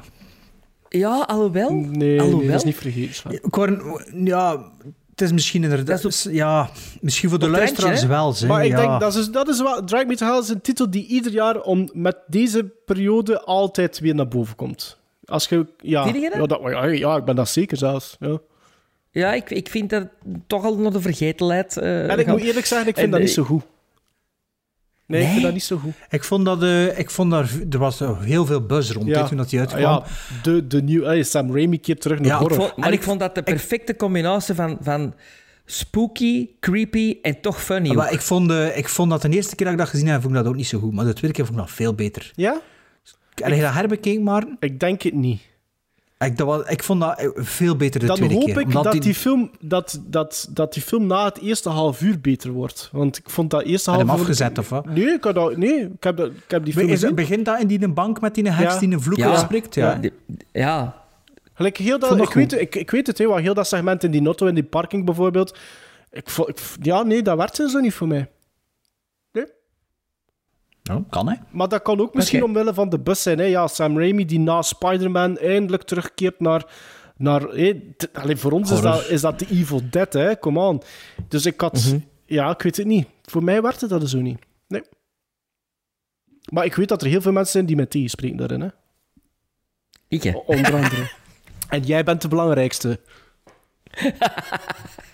[0.89, 1.71] ja alhoewel.
[1.71, 2.39] Nee, alhoewel.
[2.39, 3.31] nee dat is niet vergeten.
[4.25, 4.71] Ja,
[5.13, 6.05] het is misschien inderdaad...
[6.05, 6.69] Is ja,
[7.01, 8.33] misschien voor de luisteraars wel.
[8.33, 8.77] Zeg, maar ik ja.
[8.77, 9.83] denk, dat is, dat is wel...
[9.83, 13.99] Drag Me to Hell is een titel die ieder jaar om, met deze periode altijd
[13.99, 14.99] weer naar boven komt.
[15.25, 15.65] Als je...
[15.77, 18.15] Ja, je ja, dat, ja, ja, ik ben dat zeker zelfs.
[18.19, 18.37] Ja,
[19.11, 20.07] ja ik, ik vind dat
[20.47, 21.77] toch al naar de vergetelheid...
[21.77, 22.35] Uh, en ik gaan.
[22.35, 23.63] moet eerlijk zeggen, ik vind en, dat niet zo goed.
[25.05, 25.93] Nee, nee, ik vind dat niet zo goed.
[26.09, 26.63] Ik vond dat...
[26.63, 29.27] Uh, ik vond daar, er was heel veel buzz rond ja.
[29.27, 29.81] toen dat hij uitkwam.
[29.81, 30.03] Ja,
[30.43, 31.05] de, de nieuwe...
[31.05, 32.57] Hey, Sam Raimi keert terug naar ja, horror.
[32.57, 34.77] Ik vond, maar en ik vond dat de perfecte combinatie van...
[34.81, 35.13] van
[35.65, 37.87] spooky, creepy en toch funny.
[37.87, 40.07] Ja, maar ik vond, uh, ik vond dat de eerste keer dat ik dat gezien
[40.07, 40.93] heb, vond ik dat ook niet zo goed.
[40.93, 42.31] Maar de tweede keer vond ik dat veel beter.
[42.35, 42.61] Ja?
[43.33, 44.57] Heb je dat herbekeken, Maarten?
[44.59, 45.41] Ik denk het niet.
[46.25, 48.59] Ik, dat was, ik vond dat eh, veel beter de Dan tweede hoop keer.
[48.59, 49.15] ik omdat dat die...
[49.15, 52.89] film, dat, dat, dat die film na het eerste half uur beter wordt.
[52.91, 54.31] Want ik vond dat eerste Heb je half hem uur...
[54.33, 54.85] afgezet, of wat?
[54.85, 57.15] Nee, ik, had dat, nee ik, heb, dat, ik heb die film Is, gezien.
[57.15, 58.79] begint dat in die bank met die heks Ja.
[58.79, 59.29] die een vloek Ja.
[59.29, 59.75] uitspreekt?
[59.75, 59.99] Ja.
[60.51, 61.01] Ja,
[61.53, 64.11] Gelijk heel dat, ik, weet, ik, ik weet het, hè, wat heel dat segment in
[64.11, 65.57] die notto, in die parking bijvoorbeeld.
[66.11, 68.27] Ik, ik, ja, nee, dat werkt zo niet voor mij.
[70.83, 71.35] Nou, kan hè?
[71.49, 73.37] Maar dat kan ook misschien omwille van de bus zijn.
[73.37, 73.45] Hè.
[73.45, 76.65] Ja, Sam Raimi die na Spider-Man eindelijk terugkeert naar...
[77.17, 80.39] naar hè, t- allee, voor ons is dat, is dat de Evil Dead, hè.
[80.39, 80.81] Come on.
[81.27, 81.73] Dus ik had...
[81.85, 81.99] Mhm.
[82.25, 83.07] Ja, ik weet het niet.
[83.23, 84.39] Voor mij werkte dat zo niet.
[84.67, 84.81] Nee.
[86.51, 88.67] Maar ik weet dat er heel veel mensen zijn die mij tegenspreken daarin, hè.
[90.07, 90.31] ik hè.
[90.45, 91.11] Onder andere.
[91.69, 92.99] en jij bent de belangrijkste.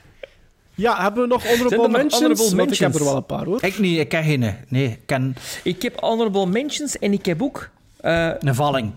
[0.79, 2.39] ja, hebben we nog honorable Zijn er mentions?
[2.39, 3.63] honorable ik heb er wel een paar, hoor.
[3.63, 4.55] Ik niet, ik ken geen.
[4.67, 7.69] Nee, ik ken Ik heb honorable mentions en ik heb ook...
[7.97, 8.91] eh, een valling.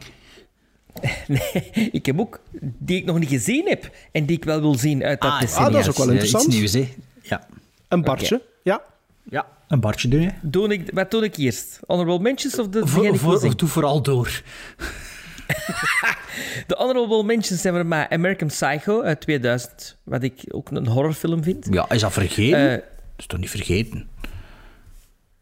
[1.27, 2.41] nee, ik heb ook
[2.79, 5.41] die ik nog niet gezien heb en die ik wel wil zien uit dat Ah,
[5.41, 5.67] decennium.
[5.67, 6.47] ah, dat is ook wel interessant.
[6.47, 6.95] Iets nieuws, hè?
[7.23, 7.47] Ja.
[7.89, 8.43] Een bartje.
[8.63, 8.83] Ja.
[9.31, 9.47] ja.
[9.69, 10.31] Een bartje doen, hè?
[10.41, 11.81] Doe ik, wat doe ik eerst?
[11.87, 14.43] Honorable mentions of de die Voor, doe vooral door.
[16.67, 21.43] De honorable mentions zijn voor mij American Psycho uit 2000, wat ik ook een horrorfilm
[21.43, 21.67] vind.
[21.71, 22.59] Ja, is dat vergeten?
[22.71, 22.83] Eh, dat
[23.17, 24.07] is toch niet vergeten?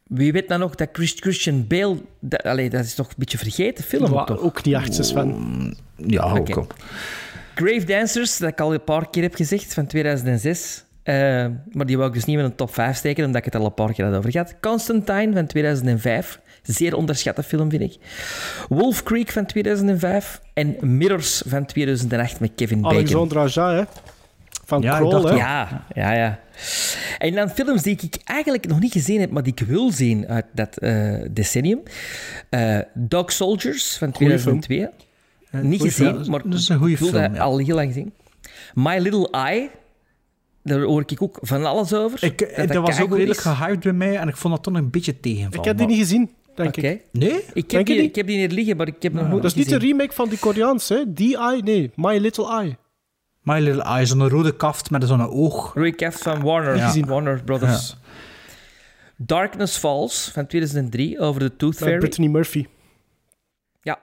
[0.07, 1.97] wie weet nou nog dat Chris- Christian Bale...
[2.21, 4.39] Dat, allee, dat is toch een beetje vergeten film, Wa- toch?
[4.41, 5.77] ook niet echt, Sven.
[5.97, 6.51] Ja, Oké.
[6.51, 6.75] ook op.
[7.55, 10.85] Grave Dancers, dat ik al een paar keer heb gezegd, van 2006.
[11.03, 11.15] Eh,
[11.73, 13.65] maar die wou ik dus niet in een top 5 steken, omdat ik het al
[13.67, 14.55] een paar keer had over gehad.
[14.61, 16.41] Constantine van 2005.
[16.73, 17.97] Zeer onderschatte film, vind ik.
[18.69, 20.41] Wolf Creek van 2005.
[20.55, 22.97] En Mirrors van 2008 met Kevin Bacon.
[22.99, 23.83] Alexandre Aja, hè.
[24.65, 25.35] Van Ja, ik Kroll, dacht hè.
[25.37, 26.41] Ja, ja, ja.
[27.19, 30.29] En dan films die ik eigenlijk nog niet gezien heb, maar die ik wil zien
[30.29, 31.81] uit dat eh, decennium.
[32.49, 34.89] Eh, Dog Soldiers van Goeie 2002.
[35.51, 36.31] niet gezien, film.
[36.31, 37.43] maar Dat is een wil film, dat ja.
[37.43, 38.13] al heel lang zien.
[38.75, 39.71] My Little Eye.
[40.63, 42.25] Daar hoor ik ook van alles over.
[42.25, 44.91] Ik, eh, dat, was ook redelijk gehyped bij mij en ik vond dat toch een
[44.91, 45.59] beetje tegenvallen.
[45.59, 46.89] Ik heb die maar- niet gezien, denk Oké.
[46.89, 47.05] ik.
[47.13, 47.45] Nee?
[47.53, 48.09] Ik heb, die, niet?
[48.09, 50.13] ik heb die hier liggen, maar ik heb nog nooit Dat is niet de remake
[50.13, 51.13] van die Koreaans, hè.
[51.13, 51.91] Die Eye, nee.
[51.95, 52.77] My Little Eye.
[53.43, 55.75] My Little Eye, zo'n rode kaft met zo'n oog.
[55.75, 57.07] Roy Caft van Warner, Niet gezien.
[57.07, 57.97] Warner Brothers.
[59.17, 61.99] Darkness Falls van 2003 over de Tooth Met Fairy.
[61.99, 62.67] Brittany Murphy.
[63.83, 64.01] Ja.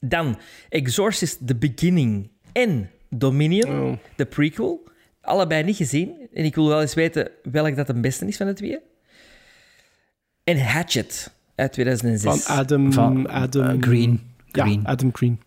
[0.00, 0.38] Dan
[0.68, 3.96] Exorcist The Beginning en Dominion, Oh.
[4.16, 4.84] de prequel.
[5.20, 6.28] Allebei niet gezien.
[6.32, 8.78] En ik wil wel eens weten welk dat de beste is van de twee.
[10.46, 12.42] En Hatchet uit 2006.
[12.44, 12.92] Van Adam...
[12.92, 14.20] Van Adam eh, Green.
[14.52, 14.80] Green.
[14.82, 15.40] Ja, Adam Green.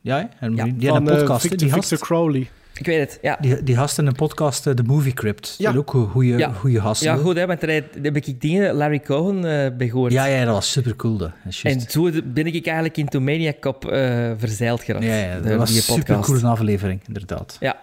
[0.00, 0.64] Ja, Ja.
[0.76, 1.42] die had een eh, podcast.
[1.42, 2.48] hè, Victor, die, gast, Victor Crowley.
[2.74, 3.38] Ik weet het, ja.
[3.40, 5.54] die, die gast in een podcast, eh, The Movie Crypt.
[5.58, 5.74] Ja.
[5.74, 6.52] Ook een goede Ja.
[6.80, 7.02] gast.
[7.02, 10.12] Ja, goed, hè, want daar heb daar heb ik dingen, Larry Cohen, eh bij gehoord.
[10.12, 11.16] Ja, ja, dat was super cool.
[11.16, 11.30] Dat.
[11.62, 15.04] En zo ben ik eigenlijk in Tomania eh verzeild geraakt.
[15.04, 16.30] ja, ja, dat was een super podcast.
[16.30, 17.56] coole aflevering, inderdaad.
[17.60, 17.76] Ja,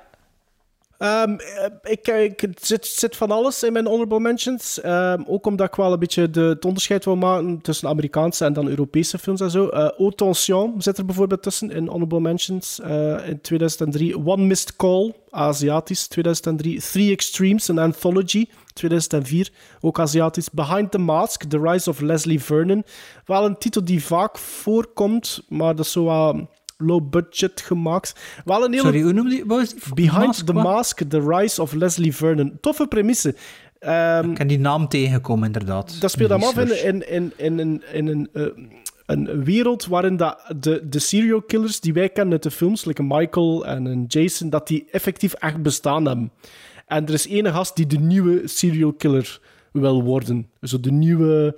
[0.97, 1.35] Ehm,
[1.83, 4.81] eh, ik, het zit, zit van alles in mijn honorable mentions.
[4.81, 8.53] Ehm, ook omdat ik wel een beetje de, het onderscheid wil maken tussen Amerikaanse en
[8.53, 9.67] dan Europese films en zo.
[9.67, 12.79] Eh Haute Tension zit er bijvoorbeeld tussen in honorable mentions.
[12.79, 16.79] eh, in 2003 One Missed Call, Aziatisch, 2003.
[16.81, 19.51] Three Extremes, een anthology, 2004,
[19.81, 20.49] ook Aziatisch.
[20.49, 22.83] Behind the Mask, The Rise of Leslie Vernon.
[23.25, 26.35] Wel een titel die vaak voorkomt, maar dat is zo wat
[26.77, 28.15] low budget gemaakt.
[28.45, 29.93] Wel een hele Sorry, hoe noemde was die?
[29.93, 30.63] Behind Mask, the wat?
[30.63, 32.57] Mask, The Rise of Leslie Vernon.
[32.61, 33.35] Toffe premisse.
[33.79, 36.01] Ehm, Ik heb die naam tegengekomen, inderdaad.
[36.01, 38.45] dat speelt allemaal af in, in, in, in, in, in een, eh,
[39.05, 43.03] een wereld waarin dat de, de serial killers die wij kennen uit de films, like
[43.03, 46.31] Michael en een Jason, dat die effectief echt bestaan hebben.
[46.87, 49.39] En er is ene gast die de nieuwe serial killer
[49.71, 50.47] wil worden.
[50.61, 51.57] Zo de nieuwe,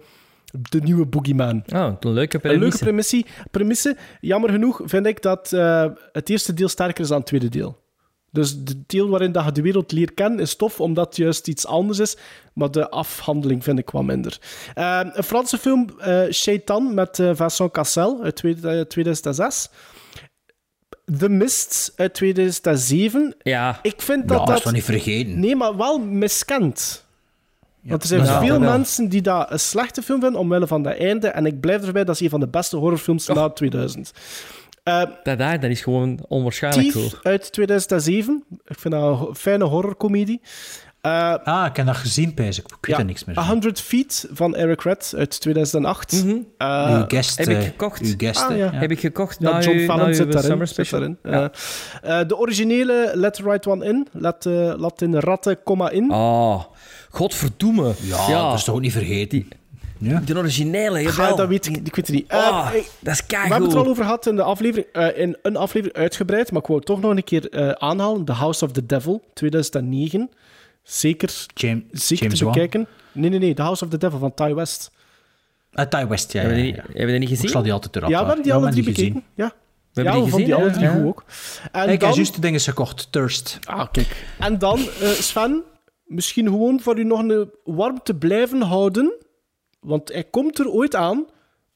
[0.70, 1.64] de nieuwe boogeyman.
[1.74, 3.98] oh, een leuke Een leuke premisse.
[4.22, 7.86] Jammer genoeg vind ik dat eh, het eerste deel sterker is dan het tweede deel.
[8.32, 11.48] Dus het deel waarin dat je de wereld leert kennen is tof, omdat het juist
[11.48, 12.18] iets anders is.
[12.54, 14.38] Maar de afhandeling vind ik wat minder.
[14.74, 19.70] Eh, een Franse film, eh Shaitan, met eh, Vincent Cassel uit twee- eh, 2006.
[21.18, 23.36] The Mist uit 2007.
[23.42, 24.74] Ja, Ik vind Ja, dat dat is dat...
[24.74, 25.40] niet vergeten?
[25.40, 27.06] Nee, maar wel miskend.
[27.88, 30.98] Want er zijn Ja, veel mensen die dat een slechte film vinden omwille van dat
[30.98, 31.28] einde.
[31.28, 34.12] En ik blijf erbij, dat is een van de beste horrorfilms na 2000.
[34.84, 37.12] Eh, dat, is gewoon onwaarschijnlijk Thief cool.
[37.24, 38.44] uit 2007.
[38.66, 40.42] Ik vind dat een fijne horrorcomedie.
[41.02, 42.66] Eh Ah, ik heb dat gezien, pijs ik.
[42.70, 43.46] Weet ja, er niks meer van.
[43.46, 46.12] 100 Feet van Eric Red uit 2008.
[46.24, 46.38] Mhm.
[46.58, 47.38] Eh, uw guest.
[47.38, 48.02] heb ik gekocht.
[48.02, 48.70] Uw guest, Ah, ja.
[48.72, 50.50] Heb ik gekocht ja, na John uw, Fallon zit daarin.
[50.50, 51.00] summer zit special.
[51.22, 51.52] daarin.
[52.04, 52.24] Ja.
[52.24, 54.08] De originele Let the Right One In.
[54.12, 56.12] Let, eh, laat in ratten, komma in.
[56.12, 56.64] Oh,
[57.18, 57.94] godverdoeme.
[58.02, 59.48] Ja, dat is toch ook niet vergeten?
[60.00, 60.20] Ja.
[60.26, 61.36] De originele, Ah, jawel.
[61.36, 62.28] dat weet ik, ik weet het niet.
[62.28, 63.88] Eh, Oh, ik- dat is we hebben het er al keigoed.
[63.88, 67.02] over gehad in, de aflevering, eh, in een aflevering uitgebreid, maar ik wou het toch
[67.02, 68.26] nog een keer eh, aanhalen.
[68.26, 70.30] The House of the Devil, 2009.
[70.84, 72.54] Zeker, James, zeker James te Wan.
[72.54, 72.88] bekijken.
[73.12, 73.54] Nee, nee, nee.
[73.54, 74.92] The House of the Devil van Ty West.
[75.74, 76.40] Uh, Ty West, ja.
[76.40, 76.88] Hebben ja, we die, ja.
[76.88, 77.46] hebben we die niet gezien?
[77.46, 79.24] Ik zal die altijd erop Ja, we hebben die alle drie bekeken.
[79.36, 79.54] Ja.
[79.94, 80.94] We ja, hebben die we vonden die gezien, alle drie ja.
[80.94, 81.24] goed ook.
[81.72, 83.08] En Ik heb juist de dingen gekocht.
[83.12, 83.60] Thirst.
[83.64, 84.26] Ah, kijk.
[84.40, 85.64] En dan, eh, Sven,
[86.08, 89.14] misschien gewoon voor u nog een warm te blijven houden.
[89.80, 91.26] Want hij komt er ooit aan.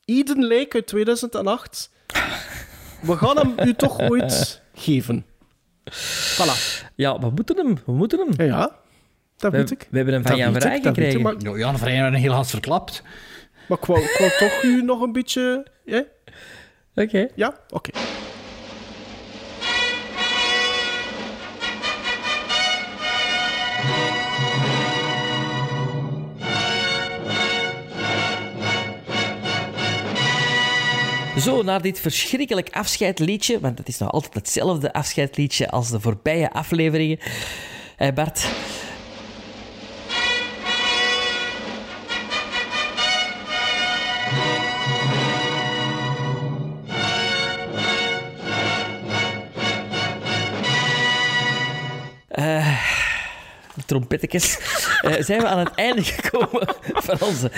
[0.05, 1.91] Eden Lake uit 2008.
[3.01, 5.25] We gaan hem u toch ooit geven.
[5.91, 6.85] Voilà.
[6.95, 7.77] Ja, we moeten hem.
[7.85, 8.29] We moeten hem.
[8.37, 8.79] Ja, ja.
[9.37, 9.87] Dat We, weet ik.
[9.89, 11.21] we hebben hem van Jan ik, Vrij ik, gekregen.
[11.21, 13.03] maar- Ja, Jan Vrij heeft een heel hard verklapt.
[13.67, 15.65] Maar ik wou, ik wou toch u nog een beetje...
[16.95, 17.27] Oké.
[17.35, 17.57] Ja?
[17.69, 17.89] Oké.
[31.41, 36.51] Zo, naar dit verschrikkelijk afscheidliedje, want het is nog altijd hetzelfde afscheidliedje als de voorbije
[36.51, 37.19] afleveringen.
[37.95, 38.45] Hé Bart,
[52.27, 52.83] Eh,
[53.75, 54.57] de trompettekes.
[55.01, 57.51] Eh, zijn we aan het einde gekomen van onze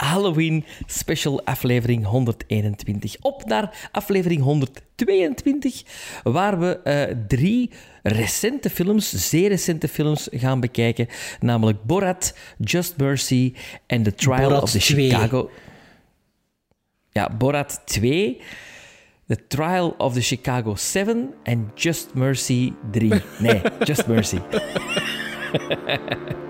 [0.00, 3.16] Halloween special aflevering 121.
[3.20, 5.82] Op naar aflevering 122,
[6.22, 7.70] waar we eh, drie
[8.02, 11.06] recente films, zeer recente films gaan bekijken.
[11.40, 13.54] Namelijk Borat, Just Mercy
[13.86, 15.10] en The Trial Borat of the 2.
[15.10, 15.50] Chicago...
[17.10, 18.40] Ja, Borat 2...
[19.26, 23.12] The Trial of the Chicago 7 en Just Mercy 3.
[23.38, 24.38] Nee, Just Mercy.